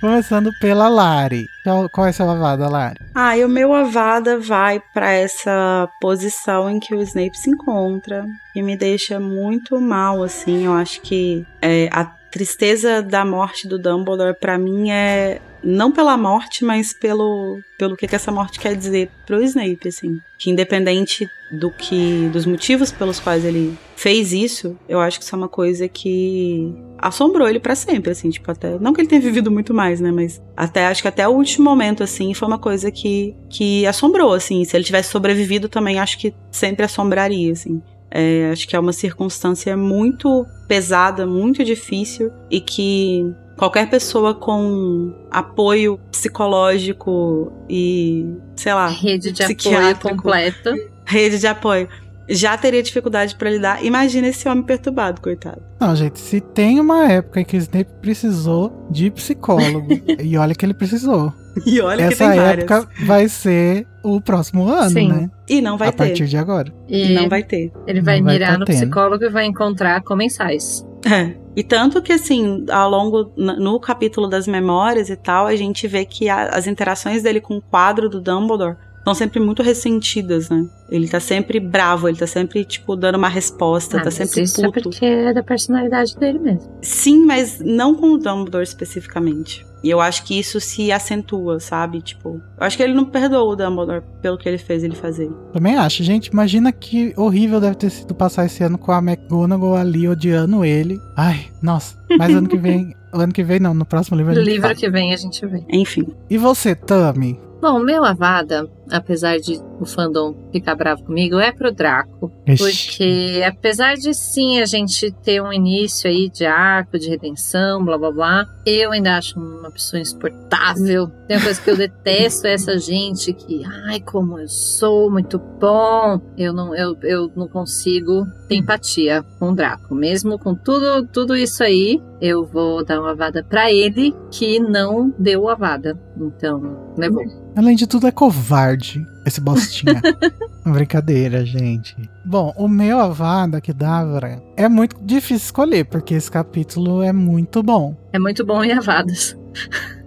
Começando 0.00 0.52
pela 0.60 0.88
Lari. 0.88 1.48
Qual, 1.90 2.06
é 2.06 2.12
seu 2.12 2.30
Avada, 2.30 2.68
Lari? 2.68 3.00
Ah, 3.14 3.36
e 3.36 3.44
o 3.44 3.48
meu 3.48 3.74
Avada 3.74 4.38
vai 4.38 4.80
pra 4.94 5.10
essa 5.10 5.88
posição 6.00 6.70
em 6.70 6.78
que 6.78 6.94
o 6.94 7.02
Snape 7.02 7.36
se 7.36 7.50
encontra 7.50 8.24
e 8.54 8.62
me 8.62 8.76
deixa 8.76 9.18
muito 9.18 9.80
mal, 9.80 10.22
assim. 10.22 10.66
Eu 10.66 10.72
acho 10.72 11.00
que 11.00 11.44
é, 11.60 11.88
a 11.92 12.04
tristeza 12.04 13.02
da 13.02 13.24
morte 13.24 13.66
do 13.66 13.78
Dumbledore 13.78 14.34
pra 14.38 14.56
mim 14.56 14.90
é 14.90 15.40
não 15.64 15.90
pela 15.90 16.16
morte, 16.16 16.64
mas 16.64 16.92
pelo 16.92 17.58
pelo 17.76 17.96
que, 17.96 18.06
que 18.06 18.14
essa 18.14 18.30
morte 18.30 18.60
quer 18.60 18.76
dizer 18.76 19.10
pro 19.26 19.42
Snape, 19.42 19.88
assim. 19.88 20.20
Que 20.38 20.50
independente 20.50 21.28
do 21.50 21.70
que 21.70 22.28
dos 22.32 22.46
motivos 22.46 22.92
pelos 22.92 23.18
quais 23.18 23.44
ele 23.44 23.76
fez 23.96 24.32
isso, 24.32 24.76
eu 24.88 25.00
acho 25.00 25.18
que 25.18 25.24
isso 25.24 25.34
é 25.34 25.38
uma 25.38 25.48
coisa 25.48 25.88
que 25.88 26.72
assombrou 26.98 27.48
ele 27.48 27.60
pra 27.60 27.74
sempre, 27.74 28.10
assim, 28.10 28.30
tipo 28.30 28.50
até 28.50 28.78
não 28.78 28.92
que 28.92 29.00
ele 29.00 29.08
tenha 29.08 29.20
vivido 29.20 29.50
muito 29.50 29.72
mais, 29.72 30.00
né, 30.00 30.10
mas 30.10 30.42
até 30.56 30.86
acho 30.86 31.02
que 31.02 31.08
até 31.08 31.26
o 31.26 31.32
último 31.32 31.64
momento 31.64 32.02
assim 32.02 32.34
foi 32.34 32.48
uma 32.48 32.58
coisa 32.58 32.90
que 32.90 33.34
que 33.48 33.86
assombrou, 33.86 34.32
assim. 34.32 34.64
Se 34.64 34.76
ele 34.76 34.84
tivesse 34.84 35.10
sobrevivido 35.10 35.68
também 35.68 35.98
acho 35.98 36.18
que 36.18 36.34
sempre 36.50 36.84
assombraria, 36.84 37.52
assim. 37.52 37.82
É, 38.10 38.50
acho 38.50 38.66
que 38.66 38.74
é 38.74 38.80
uma 38.80 38.92
circunstância 38.92 39.76
muito 39.76 40.46
pesada, 40.66 41.26
muito 41.26 41.62
difícil 41.62 42.32
e 42.50 42.58
que 42.60 43.30
qualquer 43.56 43.90
pessoa 43.90 44.34
com 44.34 45.12
apoio 45.30 46.00
psicológico 46.10 47.52
e, 47.68 48.24
sei 48.56 48.72
lá, 48.72 48.86
Rede 48.86 49.32
de 49.32 49.42
apoio 49.42 49.96
completa. 49.98 50.74
rede 51.04 51.38
de 51.38 51.46
apoio, 51.46 51.88
já 52.28 52.56
teria 52.56 52.82
dificuldade 52.82 53.34
pra 53.36 53.50
lidar. 53.50 53.84
Imagina 53.84 54.28
esse 54.28 54.48
homem 54.48 54.62
perturbado, 54.64 55.20
coitado. 55.20 55.62
Não, 55.80 55.94
gente, 55.96 56.18
se 56.18 56.40
tem 56.40 56.78
uma 56.80 57.10
época 57.10 57.40
em 57.40 57.44
que 57.44 57.56
o 57.56 57.58
Snape 57.58 57.90
precisou 58.02 58.86
de 58.90 59.10
psicólogo, 59.10 59.88
e 60.22 60.36
olha 60.36 60.54
que 60.54 60.64
ele 60.66 60.74
precisou. 60.74 61.32
E 61.66 61.80
olha 61.80 62.06
que 62.08 62.12
Essa 62.14 62.28
tem 62.30 62.38
várias. 62.38 62.70
época 62.70 62.88
vai 63.04 63.28
ser 63.28 63.86
o 64.04 64.20
próximo 64.20 64.68
ano, 64.68 64.90
Sim. 64.90 65.08
né? 65.08 65.30
E 65.48 65.60
não 65.60 65.76
vai 65.76 65.88
a 65.88 65.92
ter. 65.92 65.98
partir 65.98 66.26
de 66.26 66.36
agora. 66.36 66.72
E 66.88 67.08
Não 67.14 67.28
vai 67.28 67.42
ter. 67.42 67.72
ele 67.86 68.00
vai 68.00 68.18
Não 68.18 68.26
vai 68.26 68.34
mirar 68.34 68.52
tá 68.52 68.58
no 68.58 68.64
tendo. 68.64 68.76
psicólogo 68.76 69.24
e 69.24 69.28
vai 69.30 69.44
encontrar 69.46 70.00
comensais. 70.02 70.86
É. 71.04 71.34
E 71.56 71.62
tanto 71.64 72.00
que, 72.02 72.12
assim, 72.12 72.64
ao 72.70 72.88
longo, 72.90 73.32
no 73.36 73.80
capítulo 73.80 74.28
das 74.28 74.46
memórias 74.46 75.10
e 75.10 75.16
tal, 75.16 75.46
a 75.46 75.56
gente 75.56 75.88
vê 75.88 76.04
que 76.04 76.28
a- 76.28 76.48
as 76.50 76.66
interações 76.68 77.22
dele 77.22 77.40
com 77.40 77.56
o 77.56 77.62
quadro 77.62 78.08
do 78.08 78.20
Dumbledore 78.20 78.76
são 79.08 79.14
sempre 79.26 79.40
muito 79.40 79.62
ressentidas, 79.62 80.48
né? 80.48 80.66
Ele 80.90 81.06
tá 81.08 81.20
sempre 81.20 81.60
bravo, 81.60 82.08
ele 82.08 82.16
tá 82.18 82.26
sempre, 82.26 82.64
tipo, 82.64 82.96
dando 82.96 83.16
uma 83.16 83.28
resposta, 83.28 83.98
Ah, 83.98 84.02
tá 84.02 84.10
sempre 84.10 84.42
isso 84.42 84.60
é 84.60 84.64
puto. 84.64 84.82
porque 84.84 85.04
é 85.04 85.32
da 85.34 85.42
personalidade 85.42 86.16
dele 86.16 86.38
mesmo. 86.38 86.70
Sim, 86.80 87.24
mas 87.26 87.60
não 87.60 87.94
com 87.94 88.12
o 88.12 88.18
Dumbledore 88.18 88.62
especificamente. 88.64 89.66
E 89.84 89.90
eu 89.90 90.00
acho 90.00 90.24
que 90.24 90.36
isso 90.36 90.58
se 90.60 90.90
acentua, 90.90 91.60
sabe? 91.60 92.00
Tipo, 92.02 92.40
eu 92.58 92.66
acho 92.66 92.76
que 92.76 92.82
ele 92.82 92.94
não 92.94 93.04
perdoa 93.04 93.42
o 93.44 93.54
Dumbledore 93.54 94.02
pelo 94.20 94.36
que 94.36 94.48
ele 94.48 94.58
fez 94.58 94.82
ele 94.82 94.96
fazer. 94.96 95.30
Também 95.52 95.76
acho. 95.76 96.02
Gente, 96.02 96.26
imagina 96.28 96.72
que 96.72 97.12
horrível 97.16 97.60
deve 97.60 97.76
ter 97.76 97.90
sido 97.90 98.12
passar 98.14 98.46
esse 98.46 98.62
ano 98.64 98.76
com 98.76 98.90
a 98.90 98.98
McGonagall 98.98 99.76
ali 99.76 100.08
odiando 100.08 100.64
ele. 100.64 100.98
Ai, 101.16 101.46
nossa. 101.62 101.96
Mas 102.18 102.34
ano 102.34 102.48
que 102.48 102.56
vem. 102.56 102.92
ano 103.12 103.32
que 103.32 103.44
vem 103.44 103.60
não, 103.60 103.72
no 103.72 103.84
próximo 103.84 104.16
livro 104.16 104.32
a 104.32 104.34
No 104.34 104.42
livro 104.42 104.62
fala. 104.62 104.74
que 104.74 104.90
vem 104.90 105.12
a 105.14 105.16
gente 105.16 105.46
vê. 105.46 105.62
Enfim. 105.70 106.06
E 106.28 106.36
você, 106.36 106.74
Tami? 106.74 107.38
Bom, 107.60 107.78
meu 107.80 108.04
Avada, 108.04 108.68
apesar 108.90 109.38
de 109.38 109.60
o 109.80 109.84
fandom 109.84 110.34
ficar 110.52 110.74
bravo 110.74 111.04
comigo, 111.04 111.38
é 111.38 111.52
pro 111.52 111.72
Draco. 111.72 112.32
Ixi. 112.46 112.62
Porque 112.62 113.42
apesar 113.46 113.94
de 113.94 114.12
sim 114.14 114.60
a 114.60 114.66
gente 114.66 115.10
ter 115.22 115.40
um 115.42 115.52
início 115.52 116.08
aí 116.08 116.28
de 116.28 116.44
arco, 116.44 116.98
de 116.98 117.08
redenção, 117.08 117.84
blá 117.84 117.96
blá 117.96 118.10
blá, 118.10 118.46
eu 118.66 118.92
ainda 118.92 119.16
acho 119.16 119.38
uma 119.38 119.70
pessoa 119.70 120.00
insuportável. 120.00 121.08
Tem 121.26 121.36
uma 121.36 121.44
coisa 121.44 121.60
que 121.60 121.70
eu 121.70 121.76
detesto 121.76 122.46
é 122.46 122.54
essa 122.54 122.78
gente 122.78 123.32
que, 123.32 123.62
ai, 123.86 124.00
como 124.00 124.38
eu 124.38 124.48
sou 124.48 125.10
muito 125.10 125.38
bom. 125.38 126.20
Eu 126.36 126.52
não, 126.52 126.74
eu, 126.74 126.96
eu 127.02 127.30
não 127.36 127.46
consigo 127.48 128.26
ter 128.48 128.56
empatia 128.56 129.24
com 129.38 129.50
o 129.50 129.54
Draco. 129.54 129.94
Mesmo 129.94 130.38
com 130.38 130.54
tudo, 130.54 131.06
tudo 131.06 131.36
isso 131.36 131.62
aí, 131.62 132.00
eu 132.20 132.44
vou 132.44 132.84
dar 132.84 133.00
uma 133.00 133.10
avada 133.10 133.44
pra 133.44 133.70
ele 133.70 134.14
que 134.30 134.58
não 134.58 135.14
deu 135.18 135.48
a 135.48 135.52
avada. 135.52 135.98
Então, 136.16 136.94
levou. 136.96 137.22
Além 137.54 137.76
de 137.76 137.86
tudo, 137.86 138.06
é 138.06 138.10
covarde 138.10 138.77
esse 139.26 139.40
bostinha. 139.40 140.00
Brincadeira, 140.64 141.44
gente. 141.44 141.96
Bom, 142.24 142.52
o 142.56 142.68
meu 142.68 142.98
Avada 142.98 143.60
que 143.60 143.72
dava 143.72 144.42
é 144.56 144.68
muito 144.68 144.96
difícil 145.02 145.46
escolher, 145.46 145.84
porque 145.84 146.14
esse 146.14 146.30
capítulo 146.30 147.02
é 147.02 147.12
muito 147.12 147.62
bom. 147.62 147.96
É 148.12 148.18
muito 148.18 148.44
bom 148.44 148.62
em 148.62 148.72
avadas. 148.72 149.36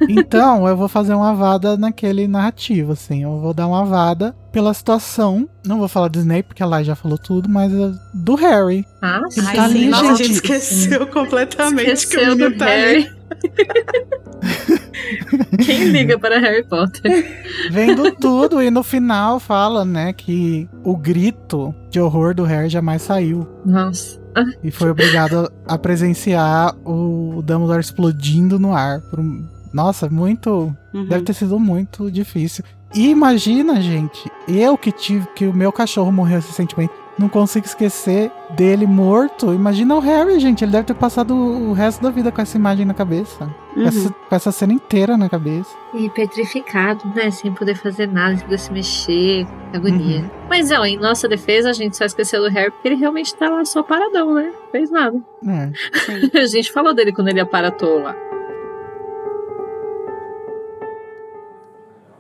Então, 0.08 0.68
eu 0.68 0.76
vou 0.78 0.88
fazer 0.88 1.14
uma 1.14 1.32
Avada 1.32 1.78
naquele 1.78 2.28
narrativo, 2.28 2.94
assim. 2.94 3.24
Eu 3.24 3.40
vou 3.40 3.54
dar 3.54 3.68
uma 3.68 3.82
Avada 3.82 4.36
pela 4.52 4.74
situação. 4.74 5.48
Não 5.66 5.80
vou 5.80 5.88
falar 5.88 6.08
do 6.10 6.20
Snape, 6.20 6.44
porque 6.44 6.64
a 6.64 6.66
Lai 6.66 6.84
já 6.84 6.96
falou 6.96 7.18
tudo, 7.18 7.50
mas 7.50 7.72
uh, 7.74 7.98
do 8.14 8.36
Harry. 8.36 8.86
Ah, 9.02 9.22
Ele 9.36 9.48
Ai, 9.48 9.56
tá 9.56 9.70
sim, 9.70 9.76
ali, 9.76 9.90
nossa, 9.90 10.06
a 10.06 10.16
gente 10.16 10.24
gente. 10.28 10.34
esqueceu 10.36 11.08
completamente 11.08 11.86
que 11.86 11.92
o 11.92 11.94
Esqueceu 11.94 12.36
do 12.36 12.44
menino 12.44 12.58
tá 12.58 12.66
ali. 12.66 12.82
Harry. 12.82 13.22
Quem 15.66 15.86
liga 15.90 16.18
para 16.20 16.40
Harry 16.40 16.64
Potter? 16.64 17.46
Vendo 17.72 18.12
tudo, 18.16 18.62
e 18.62 18.70
no 18.72 18.84
final 18.84 19.40
fala, 19.40 19.86
né, 19.86 20.14
que 20.14 20.68
o 20.84 20.96
grito 20.98 21.74
de 21.90 22.00
horror 22.00 22.34
do 22.34 22.44
Harry 22.44 22.70
jamais 22.70 23.02
saiu. 23.02 23.48
Nossa. 23.66 24.20
E 24.64 24.72
foi 24.72 24.90
obrigado 24.90 25.52
a 25.68 25.78
presenciar 25.78 26.74
o 26.86 27.42
Dumbledore 27.46 27.82
explodindo 27.82 28.58
no 28.58 28.74
ar. 28.74 29.02
por 29.02 29.20
um- 29.20 29.46
Nossa, 29.74 30.10
muito. 30.10 30.74
Uhum. 30.94 31.06
Deve 31.08 31.26
ter 31.26 31.34
sido 31.34 31.60
muito 31.60 32.10
difícil. 32.10 32.64
E 32.94 33.10
imagina, 33.10 33.80
gente, 33.82 34.30
eu 34.48 34.78
que 34.78 34.92
tive 34.92 35.26
que 35.34 35.46
o 35.48 35.54
meu 35.54 35.72
cachorro 35.72 36.12
morreu 36.12 36.38
recentemente, 36.38 36.92
não 37.18 37.30
consigo 37.30 37.66
esquecer 37.66 38.32
dele 38.52 38.86
morto. 38.88 39.54
Imagina 39.54 39.96
o 39.96 40.00
Harry, 40.00 40.40
gente, 40.40 40.64
ele 40.64 40.72
deve 40.72 40.86
ter 40.88 40.94
passado 40.96 41.36
o 41.36 41.72
resto 41.74 42.02
da 42.02 42.10
vida 42.10 42.32
com 42.32 42.42
essa 42.42 42.58
imagem 42.58 42.86
na 42.86 42.94
cabeça. 42.94 43.50
Com, 43.74 43.80
Uhum. 43.80 43.88
essa, 43.88 44.10
com 44.10 44.36
essa 44.36 44.52
cena 44.52 44.74
inteira 44.74 45.16
na 45.18 45.30
cabeça. 45.30 45.70
E 45.94 46.10
petrificado, 46.10 47.08
né? 47.16 47.30
Sem 47.32 47.54
poder 47.54 47.76
fazer 47.76 48.08
nada, 48.08 48.36
sem 48.36 48.44
poder 48.46 48.58
se 48.58 48.72
mexer. 48.74 49.48
Agonia. 49.74 50.30
Mas, 50.50 50.72
ó, 50.72 50.84
em 50.84 50.98
nossa 50.98 51.28
defesa, 51.28 51.70
a 51.70 51.74
gente 51.74 51.96
só 51.96 52.04
esqueceu 52.06 52.42
do 52.42 52.50
Harry 52.50 52.72
porque 52.72 52.88
ele 52.90 52.96
realmente 52.96 53.34
tá 53.36 53.50
lá 53.50 53.64
só 53.64 53.82
paradão, 53.84 54.34
né? 54.34 54.52
Fez 54.72 54.90
nada. 54.92 55.18
É. 55.48 55.72
A 56.42 56.46
gente 56.46 56.72
falou 56.72 56.94
dele 56.94 57.14
quando 57.14 57.28
ele 57.30 57.40
aparatou 57.40 58.00
lá. 58.02 58.16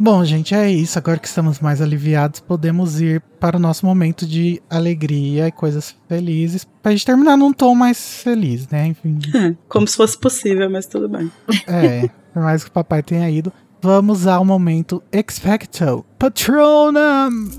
Bom, 0.04 0.26
gente, 0.26 0.56
é 0.56 0.68
isso. 0.68 0.98
Agora 0.98 1.20
que 1.20 1.28
estamos 1.28 1.60
mais 1.60 1.80
aliviados, 1.80 2.40
podemos 2.40 3.00
ir 3.00 3.22
para 3.40 3.56
o 3.56 3.60
nosso 3.60 3.86
momento 3.86 4.26
de 4.26 4.60
alegria 4.68 5.48
e 5.48 5.52
coisas 5.52 5.96
felizes. 6.10 6.68
Pra 6.82 6.92
gente 6.92 7.06
terminar 7.06 7.38
num 7.38 7.54
tom 7.54 7.76
mais 7.76 8.24
feliz, 8.24 8.68
né? 8.68 8.88
Enfim. 8.88 9.20
Como 9.70 9.88
se 9.88 9.96
fosse 9.96 10.18
possível, 10.18 10.68
mas 10.72 10.88
tudo 10.88 11.08
bem. 11.08 11.32
É, 11.68 12.10
por 12.34 12.42
mais 12.42 12.64
que 12.64 12.72
o 12.72 12.74
papai 12.74 13.04
tenha 13.04 13.30
ido. 13.30 13.54
Vamos 13.80 14.26
ao 14.26 14.44
momento 14.44 15.04
Expecto 15.12 16.04
Patronum! 16.18 17.52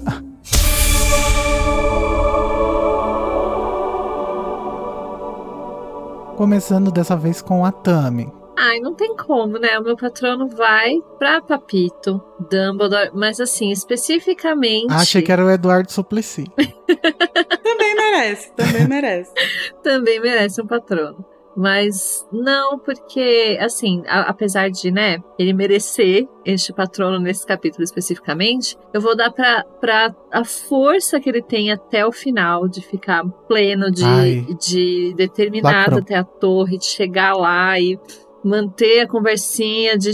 Começando 6.36 6.90
dessa 6.90 7.16
vez 7.16 7.40
com 7.40 7.64
a 7.64 7.70
Tami. 7.70 8.41
Ai, 8.64 8.78
não 8.78 8.94
tem 8.94 9.16
como, 9.16 9.58
né? 9.58 9.76
O 9.78 9.82
meu 9.82 9.96
patrono 9.96 10.48
vai 10.48 10.94
pra 11.18 11.40
Papito, 11.40 12.22
Dumbledore, 12.50 13.10
mas 13.12 13.40
assim, 13.40 13.70
especificamente. 13.72 14.86
Achei 14.92 15.20
que 15.20 15.32
era 15.32 15.44
o 15.44 15.50
Eduardo 15.50 15.90
Suplicy. 15.90 16.44
Também 17.62 17.94
merece, 17.94 18.52
também 18.54 18.88
merece. 18.88 19.32
também 19.82 20.20
merece 20.20 20.60
um 20.62 20.66
patrono. 20.66 21.24
Mas 21.54 22.26
não, 22.32 22.78
porque, 22.78 23.58
assim, 23.60 24.02
a- 24.06 24.22
apesar 24.22 24.70
de, 24.70 24.90
né, 24.90 25.18
ele 25.38 25.52
merecer 25.52 26.26
este 26.46 26.72
patrono 26.72 27.18
nesse 27.18 27.46
capítulo 27.46 27.84
especificamente, 27.84 28.74
eu 28.94 29.02
vou 29.02 29.14
dar 29.14 29.30
pra, 29.30 29.62
pra 29.78 30.14
a 30.32 30.44
força 30.46 31.20
que 31.20 31.28
ele 31.28 31.42
tem 31.42 31.70
até 31.70 32.06
o 32.06 32.12
final 32.12 32.66
de 32.68 32.80
ficar 32.80 33.22
pleno, 33.46 33.90
de, 33.90 34.02
Ai. 34.04 34.46
de 34.58 35.12
determinado 35.14 35.98
até 35.98 36.14
a 36.14 36.24
torre, 36.24 36.78
de 36.78 36.86
chegar 36.86 37.34
lá 37.34 37.78
e 37.78 37.98
manter 38.44 39.00
a 39.00 39.08
conversinha 39.08 39.96
de, 39.96 40.12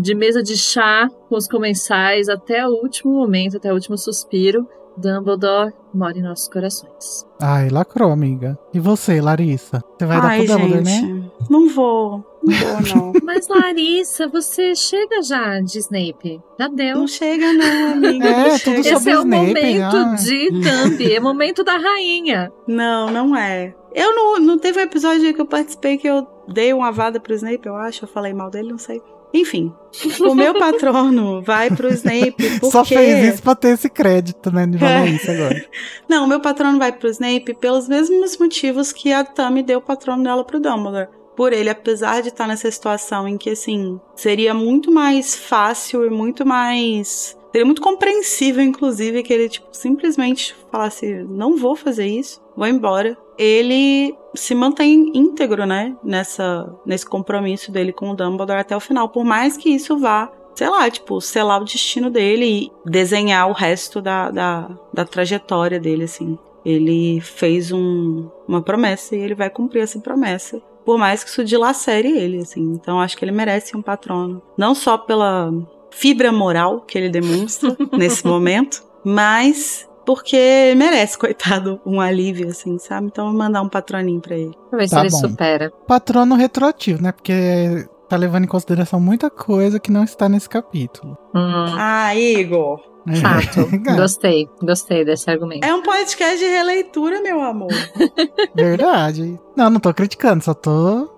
de 0.00 0.14
mesa 0.14 0.42
de 0.42 0.56
chá 0.56 1.08
com 1.28 1.36
os 1.36 1.48
comensais 1.48 2.28
até 2.28 2.66
o 2.66 2.70
último 2.82 3.12
momento, 3.12 3.56
até 3.56 3.70
o 3.70 3.74
último 3.74 3.98
suspiro. 3.98 4.66
Dumbledore 4.96 5.72
mora 5.94 6.18
em 6.18 6.22
nossos 6.22 6.48
corações. 6.48 7.26
Ai, 7.40 7.68
lacrou, 7.70 8.12
amiga. 8.12 8.58
E 8.74 8.78
você, 8.78 9.20
Larissa? 9.20 9.82
Você 9.98 10.06
vai 10.06 10.20
dar 10.20 10.28
Ai, 10.28 10.44
pro 10.44 10.58
Dumbledore, 10.58 10.84
né? 10.84 11.30
Não 11.48 11.68
vou. 11.68 12.24
Não 12.42 12.54
vou, 12.54 12.96
não. 12.96 13.12
Mas 13.24 13.48
Larissa, 13.48 14.28
você 14.28 14.74
chega 14.74 15.22
já 15.22 15.60
de 15.60 15.78
Snape. 15.78 16.40
Já 16.58 16.68
deu. 16.68 16.96
Não 16.96 17.06
chega, 17.06 17.52
não, 17.52 17.92
amiga. 17.92 18.26
É, 18.26 18.48
não 18.50 18.58
tudo 18.58 18.82
chega. 18.82 18.82
sobre 18.82 18.90
Esse 18.90 19.10
é 19.10 19.18
o 19.18 19.22
Snape, 19.22 19.46
momento 19.46 19.96
ah. 19.96 20.14
de 20.14 20.48
Thumb, 20.48 21.14
é 21.14 21.18
o 21.18 21.22
momento 21.22 21.64
da 21.64 21.76
rainha. 21.78 22.52
Não, 22.66 23.10
não 23.10 23.36
é. 23.36 23.74
Eu 23.94 24.14
não, 24.14 24.38
não 24.38 24.58
teve 24.58 24.78
um 24.78 24.82
episódio 24.82 25.34
que 25.34 25.40
eu 25.40 25.46
participei 25.46 25.98
que 25.98 26.08
eu 26.08 26.26
dei 26.52 26.72
uma 26.72 26.90
vada 26.90 27.20
pro 27.20 27.34
Snape, 27.34 27.66
eu 27.66 27.76
acho. 27.76 28.04
Eu 28.04 28.08
falei 28.08 28.32
mal 28.32 28.50
dele, 28.50 28.70
não 28.70 28.78
sei. 28.78 29.00
Enfim, 29.32 29.72
o 30.20 30.34
meu 30.34 30.54
patrono 30.54 31.40
vai 31.42 31.70
pro 31.70 31.88
Snape 31.88 32.32
porque... 32.58 32.70
Só 32.70 32.84
fez 32.84 33.34
isso 33.34 33.42
pra 33.42 33.54
ter 33.54 33.68
esse 33.68 33.88
crédito, 33.88 34.50
né? 34.50 34.66
De 34.66 34.78
falar 34.78 35.06
isso 35.06 35.30
agora. 35.30 35.64
Não, 36.08 36.24
o 36.24 36.28
meu 36.28 36.40
patrono 36.40 36.78
vai 36.78 36.92
pro 36.92 37.08
Snape 37.08 37.54
pelos 37.54 37.88
mesmos 37.88 38.36
motivos 38.36 38.92
que 38.92 39.12
a 39.12 39.24
Tammy 39.24 39.62
deu 39.62 39.78
o 39.78 39.82
patrono 39.82 40.24
dela 40.24 40.44
pro 40.44 40.60
Dumbledore. 40.60 41.08
Por 41.36 41.52
ele, 41.52 41.70
apesar 41.70 42.22
de 42.22 42.28
estar 42.28 42.46
nessa 42.46 42.70
situação 42.70 43.26
em 43.26 43.38
que, 43.38 43.50
assim, 43.50 44.00
seria 44.16 44.52
muito 44.52 44.90
mais 44.90 45.36
fácil 45.36 46.04
e 46.04 46.10
muito 46.10 46.44
mais. 46.44 47.36
Seria 47.52 47.64
muito 47.64 47.80
compreensível, 47.80 48.62
inclusive, 48.62 49.22
que 49.22 49.32
ele, 49.32 49.48
tipo, 49.48 49.68
simplesmente 49.72 50.54
falasse: 50.70 51.24
não 51.28 51.56
vou 51.56 51.76
fazer 51.76 52.06
isso, 52.06 52.42
vou 52.56 52.66
embora. 52.66 53.16
Ele 53.38 54.14
se 54.34 54.54
mantém 54.54 55.10
íntegro, 55.14 55.66
né? 55.66 55.96
Nessa, 56.02 56.72
nesse 56.86 57.06
compromisso 57.06 57.70
dele 57.72 57.92
com 57.92 58.10
o 58.10 58.16
Dumbledore 58.16 58.60
até 58.60 58.76
o 58.76 58.80
final. 58.80 59.08
Por 59.08 59.24
mais 59.24 59.56
que 59.56 59.70
isso 59.70 59.98
vá 59.98 60.30
sei 60.54 60.68
lá, 60.68 60.90
tipo, 60.90 61.20
selar 61.22 61.62
o 61.62 61.64
destino 61.64 62.10
dele 62.10 62.44
e 62.44 62.72
desenhar 62.84 63.48
o 63.48 63.52
resto 63.52 64.02
da, 64.02 64.30
da, 64.30 64.70
da 64.92 65.04
trajetória 65.06 65.80
dele, 65.80 66.04
assim. 66.04 66.38
Ele 66.64 67.20
fez 67.20 67.72
um, 67.72 68.28
uma 68.46 68.60
promessa 68.60 69.16
e 69.16 69.20
ele 69.20 69.34
vai 69.34 69.48
cumprir 69.48 69.82
essa 69.82 69.98
promessa. 69.98 70.60
Por 70.84 70.98
mais 70.98 71.24
que 71.24 71.30
isso 71.30 71.44
dilacere 71.44 72.10
ele, 72.10 72.38
assim. 72.38 72.60
Então 72.74 73.00
acho 73.00 73.16
que 73.16 73.24
ele 73.24 73.32
merece 73.32 73.76
um 73.76 73.80
patrono. 73.80 74.42
Não 74.56 74.74
só 74.74 74.98
pela 74.98 75.50
fibra 75.90 76.30
moral 76.30 76.82
que 76.82 76.98
ele 76.98 77.08
demonstra 77.08 77.74
nesse 77.96 78.26
momento, 78.26 78.82
mas 79.04 79.88
porque 80.14 80.74
merece, 80.76 81.16
coitado, 81.18 81.80
um 81.86 82.00
alívio, 82.00 82.48
assim, 82.48 82.78
sabe? 82.78 83.06
Então 83.06 83.26
vou 83.28 83.34
mandar 83.38 83.62
um 83.62 83.68
patroninho 83.68 84.20
pra 84.20 84.36
ele. 84.36 84.52
Pra 84.68 84.78
ver 84.78 84.88
se 84.88 84.94
Tá 84.94 85.00
ele 85.02 85.10
bom. 85.10 85.18
supera. 85.18 85.70
Patrono 85.86 86.34
retroativo, 86.34 87.02
né? 87.02 87.12
Porque 87.12 87.86
tá 88.08 88.16
levando 88.16 88.44
em 88.44 88.48
consideração 88.48 88.98
muita 89.00 89.30
coisa 89.30 89.78
que 89.78 89.90
não 89.92 90.02
está 90.04 90.28
nesse 90.28 90.48
capítulo. 90.48 91.16
Hum, 91.34 91.74
Ah, 91.78 92.14
Igor. 92.16 92.80
É. 93.08 93.14
fato. 93.16 93.66
Gostei, 93.96 94.46
gostei 94.60 95.04
desse 95.04 95.30
argumento. 95.30 95.64
É 95.64 95.74
um 95.74 95.82
podcast 95.82 96.38
de 96.38 96.44
releitura, 96.44 97.22
meu 97.22 97.40
amor. 97.40 97.70
Verdade. 98.54 99.38
Não, 99.56 99.70
não 99.70 99.80
tô 99.80 99.92
criticando, 99.94 100.44
só 100.44 100.52
tô 100.54 101.08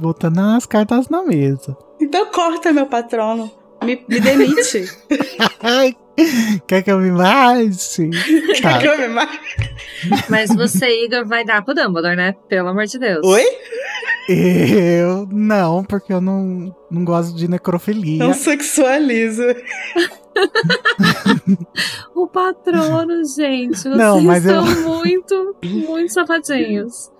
botando 0.00 0.38
as 0.40 0.66
cartas 0.66 1.08
na 1.08 1.22
mesa. 1.22 1.76
Então 2.00 2.26
corta, 2.26 2.72
meu 2.72 2.86
patrono. 2.86 3.50
Me, 3.82 4.04
me 4.08 4.20
demite. 4.20 4.84
Ai, 5.62 5.96
quer 6.66 6.82
que 6.82 6.90
eu 6.90 6.98
me 6.98 7.10
mate? 7.10 8.10
Tá. 8.62 8.78
Que 8.78 8.86
eu 8.86 8.98
me 8.98 9.08
ma- 9.08 9.28
Mas 10.28 10.54
você, 10.54 11.04
Igor, 11.04 11.26
vai 11.26 11.44
dar 11.44 11.64
pro 11.64 11.74
Dumbledore, 11.74 12.14
né? 12.16 12.34
Pelo 12.48 12.68
amor 12.68 12.86
de 12.86 12.98
Deus. 12.98 13.26
Oi? 13.26 13.44
Eu 14.28 15.26
não, 15.32 15.82
porque 15.84 16.12
eu 16.12 16.20
não, 16.20 16.74
não 16.90 17.04
gosto 17.04 17.34
de 17.36 17.48
necrofilia. 17.48 18.18
Não 18.24 18.32
sexualiza. 18.34 19.56
O 22.14 22.26
patrono, 22.26 23.24
gente. 23.24 23.78
Vocês 23.78 23.96
Não, 23.96 24.20
mas 24.20 24.46
eu- 24.46 24.64
são 24.64 24.88
muito, 24.96 25.56
muito 25.62 26.12
safadinhos. 26.12 27.10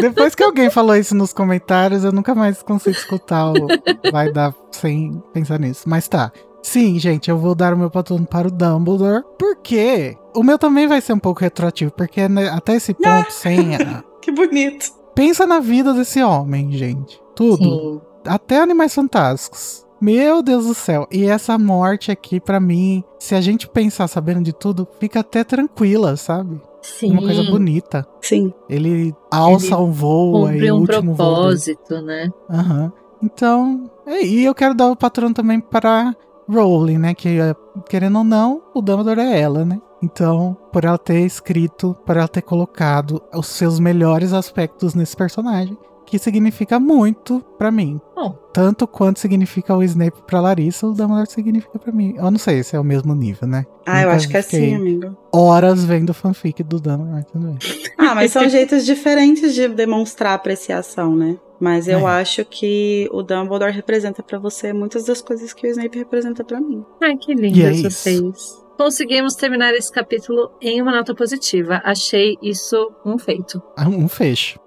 Depois 0.00 0.34
que 0.34 0.42
alguém 0.42 0.68
falou 0.70 0.96
isso 0.96 1.14
nos 1.14 1.32
comentários, 1.32 2.04
eu 2.04 2.12
nunca 2.12 2.34
mais 2.34 2.62
consigo 2.62 2.96
escutar 2.96 3.52
o 3.52 3.66
vai 4.10 4.30
dar 4.32 4.54
sem 4.72 5.22
pensar 5.32 5.58
nisso. 5.58 5.88
Mas 5.88 6.08
tá. 6.08 6.30
Sim, 6.66 6.98
gente, 6.98 7.30
eu 7.30 7.38
vou 7.38 7.54
dar 7.54 7.72
o 7.72 7.78
meu 7.78 7.88
patrono 7.88 8.26
para 8.26 8.48
o 8.48 8.50
Dumbledore, 8.50 9.22
porque 9.38 10.16
o 10.34 10.42
meu 10.42 10.58
também 10.58 10.88
vai 10.88 11.00
ser 11.00 11.12
um 11.12 11.18
pouco 11.18 11.40
retroativo, 11.40 11.92
porque 11.92 12.28
né, 12.28 12.48
até 12.48 12.74
esse 12.74 12.92
ponto, 12.98 13.30
sem 13.32 13.76
a- 13.76 14.02
Que 14.20 14.32
bonito. 14.32 14.86
Pensa 15.14 15.46
na 15.46 15.60
vida 15.60 15.94
desse 15.94 16.20
homem, 16.24 16.72
gente. 16.72 17.22
Tudo. 17.36 17.62
Sim. 17.64 18.00
Até 18.26 18.58
Animais 18.60 18.92
Fantásticos. 18.92 19.86
Meu 20.00 20.42
Deus 20.42 20.66
do 20.66 20.74
céu. 20.74 21.06
E 21.12 21.24
essa 21.26 21.56
morte 21.56 22.10
aqui, 22.10 22.40
pra 22.40 22.58
mim, 22.58 23.04
se 23.18 23.36
a 23.36 23.40
gente 23.40 23.68
pensar 23.68 24.08
sabendo 24.08 24.42
de 24.42 24.52
tudo, 24.52 24.88
fica 24.98 25.20
até 25.20 25.44
tranquila, 25.44 26.16
sabe? 26.16 26.60
Sim. 26.82 27.12
Uma 27.12 27.22
coisa 27.22 27.44
bonita. 27.44 28.04
Sim. 28.20 28.52
Ele 28.68 29.14
alça 29.30 29.66
Ele 29.68 29.74
um 29.76 29.92
voo 29.92 30.46
aí, 30.46 30.70
um 30.72 30.80
último 30.80 31.14
voo. 31.14 31.16
dele. 31.16 31.16
propósito, 31.16 32.02
né? 32.02 32.28
Aham. 32.50 32.92
Então, 33.22 33.90
é, 34.04 34.22
e 34.22 34.44
eu 34.44 34.54
quero 34.54 34.74
dar 34.74 34.88
o 34.90 34.96
patrono 34.96 35.32
também 35.32 35.58
para 35.60 36.14
Rowling, 36.48 36.98
né? 36.98 37.14
Que, 37.14 37.40
é, 37.40 37.54
querendo 37.88 38.18
ou 38.18 38.24
não, 38.24 38.62
o 38.74 38.80
Dumbledore 38.80 39.20
é 39.20 39.40
ela, 39.40 39.64
né? 39.64 39.80
Então, 40.02 40.56
por 40.72 40.84
ela 40.84 40.98
ter 40.98 41.20
escrito, 41.20 41.96
por 42.04 42.16
ela 42.16 42.28
ter 42.28 42.42
colocado 42.42 43.22
os 43.34 43.46
seus 43.46 43.80
melhores 43.80 44.32
aspectos 44.32 44.94
nesse 44.94 45.16
personagem, 45.16 45.76
que 46.04 46.18
significa 46.18 46.78
muito 46.78 47.40
pra 47.58 47.70
mim. 47.70 48.00
Bom. 48.14 48.38
Tanto 48.52 48.86
quanto 48.86 49.18
significa 49.18 49.74
o 49.74 49.82
Snape 49.82 50.22
pra 50.26 50.40
Larissa, 50.40 50.86
o 50.86 50.92
Dumbledore 50.92 51.28
significa 51.28 51.78
pra 51.78 51.92
mim. 51.92 52.14
Eu 52.16 52.30
não 52.30 52.38
sei 52.38 52.62
se 52.62 52.76
é 52.76 52.80
o 52.80 52.84
mesmo 52.84 53.14
nível, 53.14 53.48
né? 53.48 53.66
Ah, 53.84 54.02
eu 54.02 54.06
Nunca 54.06 54.16
acho 54.16 54.28
que 54.28 54.36
é 54.36 54.42
fiquei 54.42 54.70
sim, 54.70 54.74
amigo. 54.76 55.16
Horas 55.32 55.84
vendo 55.84 56.14
fanfic 56.14 56.62
do 56.62 56.78
Dumbledore, 56.80 57.26
bem. 57.34 57.58
Ah, 57.98 58.14
mas 58.14 58.30
são 58.30 58.48
jeitos 58.48 58.84
diferentes 58.86 59.54
de 59.54 59.66
demonstrar 59.68 60.34
apreciação, 60.34 61.16
né? 61.16 61.36
Mas 61.60 61.88
eu 61.88 62.00
É. 62.06 62.20
acho 62.20 62.44
que 62.44 63.08
o 63.12 63.22
Dumbledore 63.22 63.72
representa 63.72 64.22
pra 64.22 64.38
você 64.38 64.72
muitas 64.72 65.04
das 65.04 65.22
coisas 65.22 65.52
que 65.54 65.66
o 65.66 65.70
Snape 65.70 65.98
representa 65.98 66.44
pra 66.44 66.60
mim. 66.60 66.84
Ai, 67.02 67.16
que 67.16 67.32
E 67.32 67.34
é 67.34 67.38
lindas 67.38 67.76
isso. 67.78 67.90
vocês. 67.90 68.66
Conseguimos 68.76 69.34
terminar 69.34 69.72
esse 69.72 69.90
capítulo 69.90 70.50
em 70.60 70.82
uma 70.82 70.92
nota 70.94 71.14
positiva. 71.14 71.80
Achei 71.82 72.36
isso 72.42 72.92
um 73.06 73.16
feito. 73.18 73.62
Um 73.88 74.06
fecho. 74.06 74.60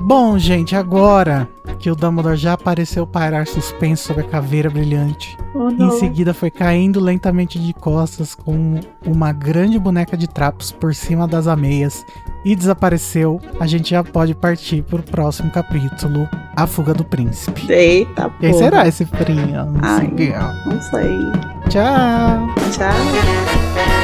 Bom, 0.00 0.38
gente, 0.38 0.74
agora 0.76 1.48
que 1.74 1.90
o 1.90 1.94
Dumbledore 1.96 2.36
já 2.36 2.54
apareceu 2.54 3.06
pairar 3.06 3.46
suspenso 3.46 4.06
sobre 4.08 4.22
a 4.24 4.28
caveira 4.28 4.70
brilhante, 4.70 5.36
Oh, 5.56 5.68
em 5.70 5.90
seguida 6.00 6.34
foi 6.34 6.50
caindo 6.50 6.98
lentamente 6.98 7.60
de 7.60 7.72
costas 7.72 8.34
com 8.34 8.80
uma 9.06 9.32
grande 9.32 9.78
boneca 9.78 10.16
de 10.16 10.26
trapos 10.26 10.72
por 10.72 10.92
cima 10.94 11.28
das 11.28 11.46
ameias 11.46 12.04
e 12.44 12.56
desapareceu, 12.56 13.40
a 13.60 13.66
gente 13.66 13.90
já 13.90 14.02
pode 14.02 14.34
partir 14.34 14.82
pro 14.82 15.00
próximo 15.02 15.50
capítulo, 15.52 16.28
A 16.56 16.66
Fuga 16.66 16.92
do 16.92 17.04
Príncipe. 17.04 17.70
Eita, 17.72 18.30
Quem 18.40 18.50
porra. 18.50 18.64
será 18.64 18.88
esse 18.88 19.04
príncipe? 19.04 19.52
Ai. 19.80 20.12
Não 20.66 20.82
sei. 20.82 21.10
Tchau! 21.68 22.54
Tchau. 22.72 24.03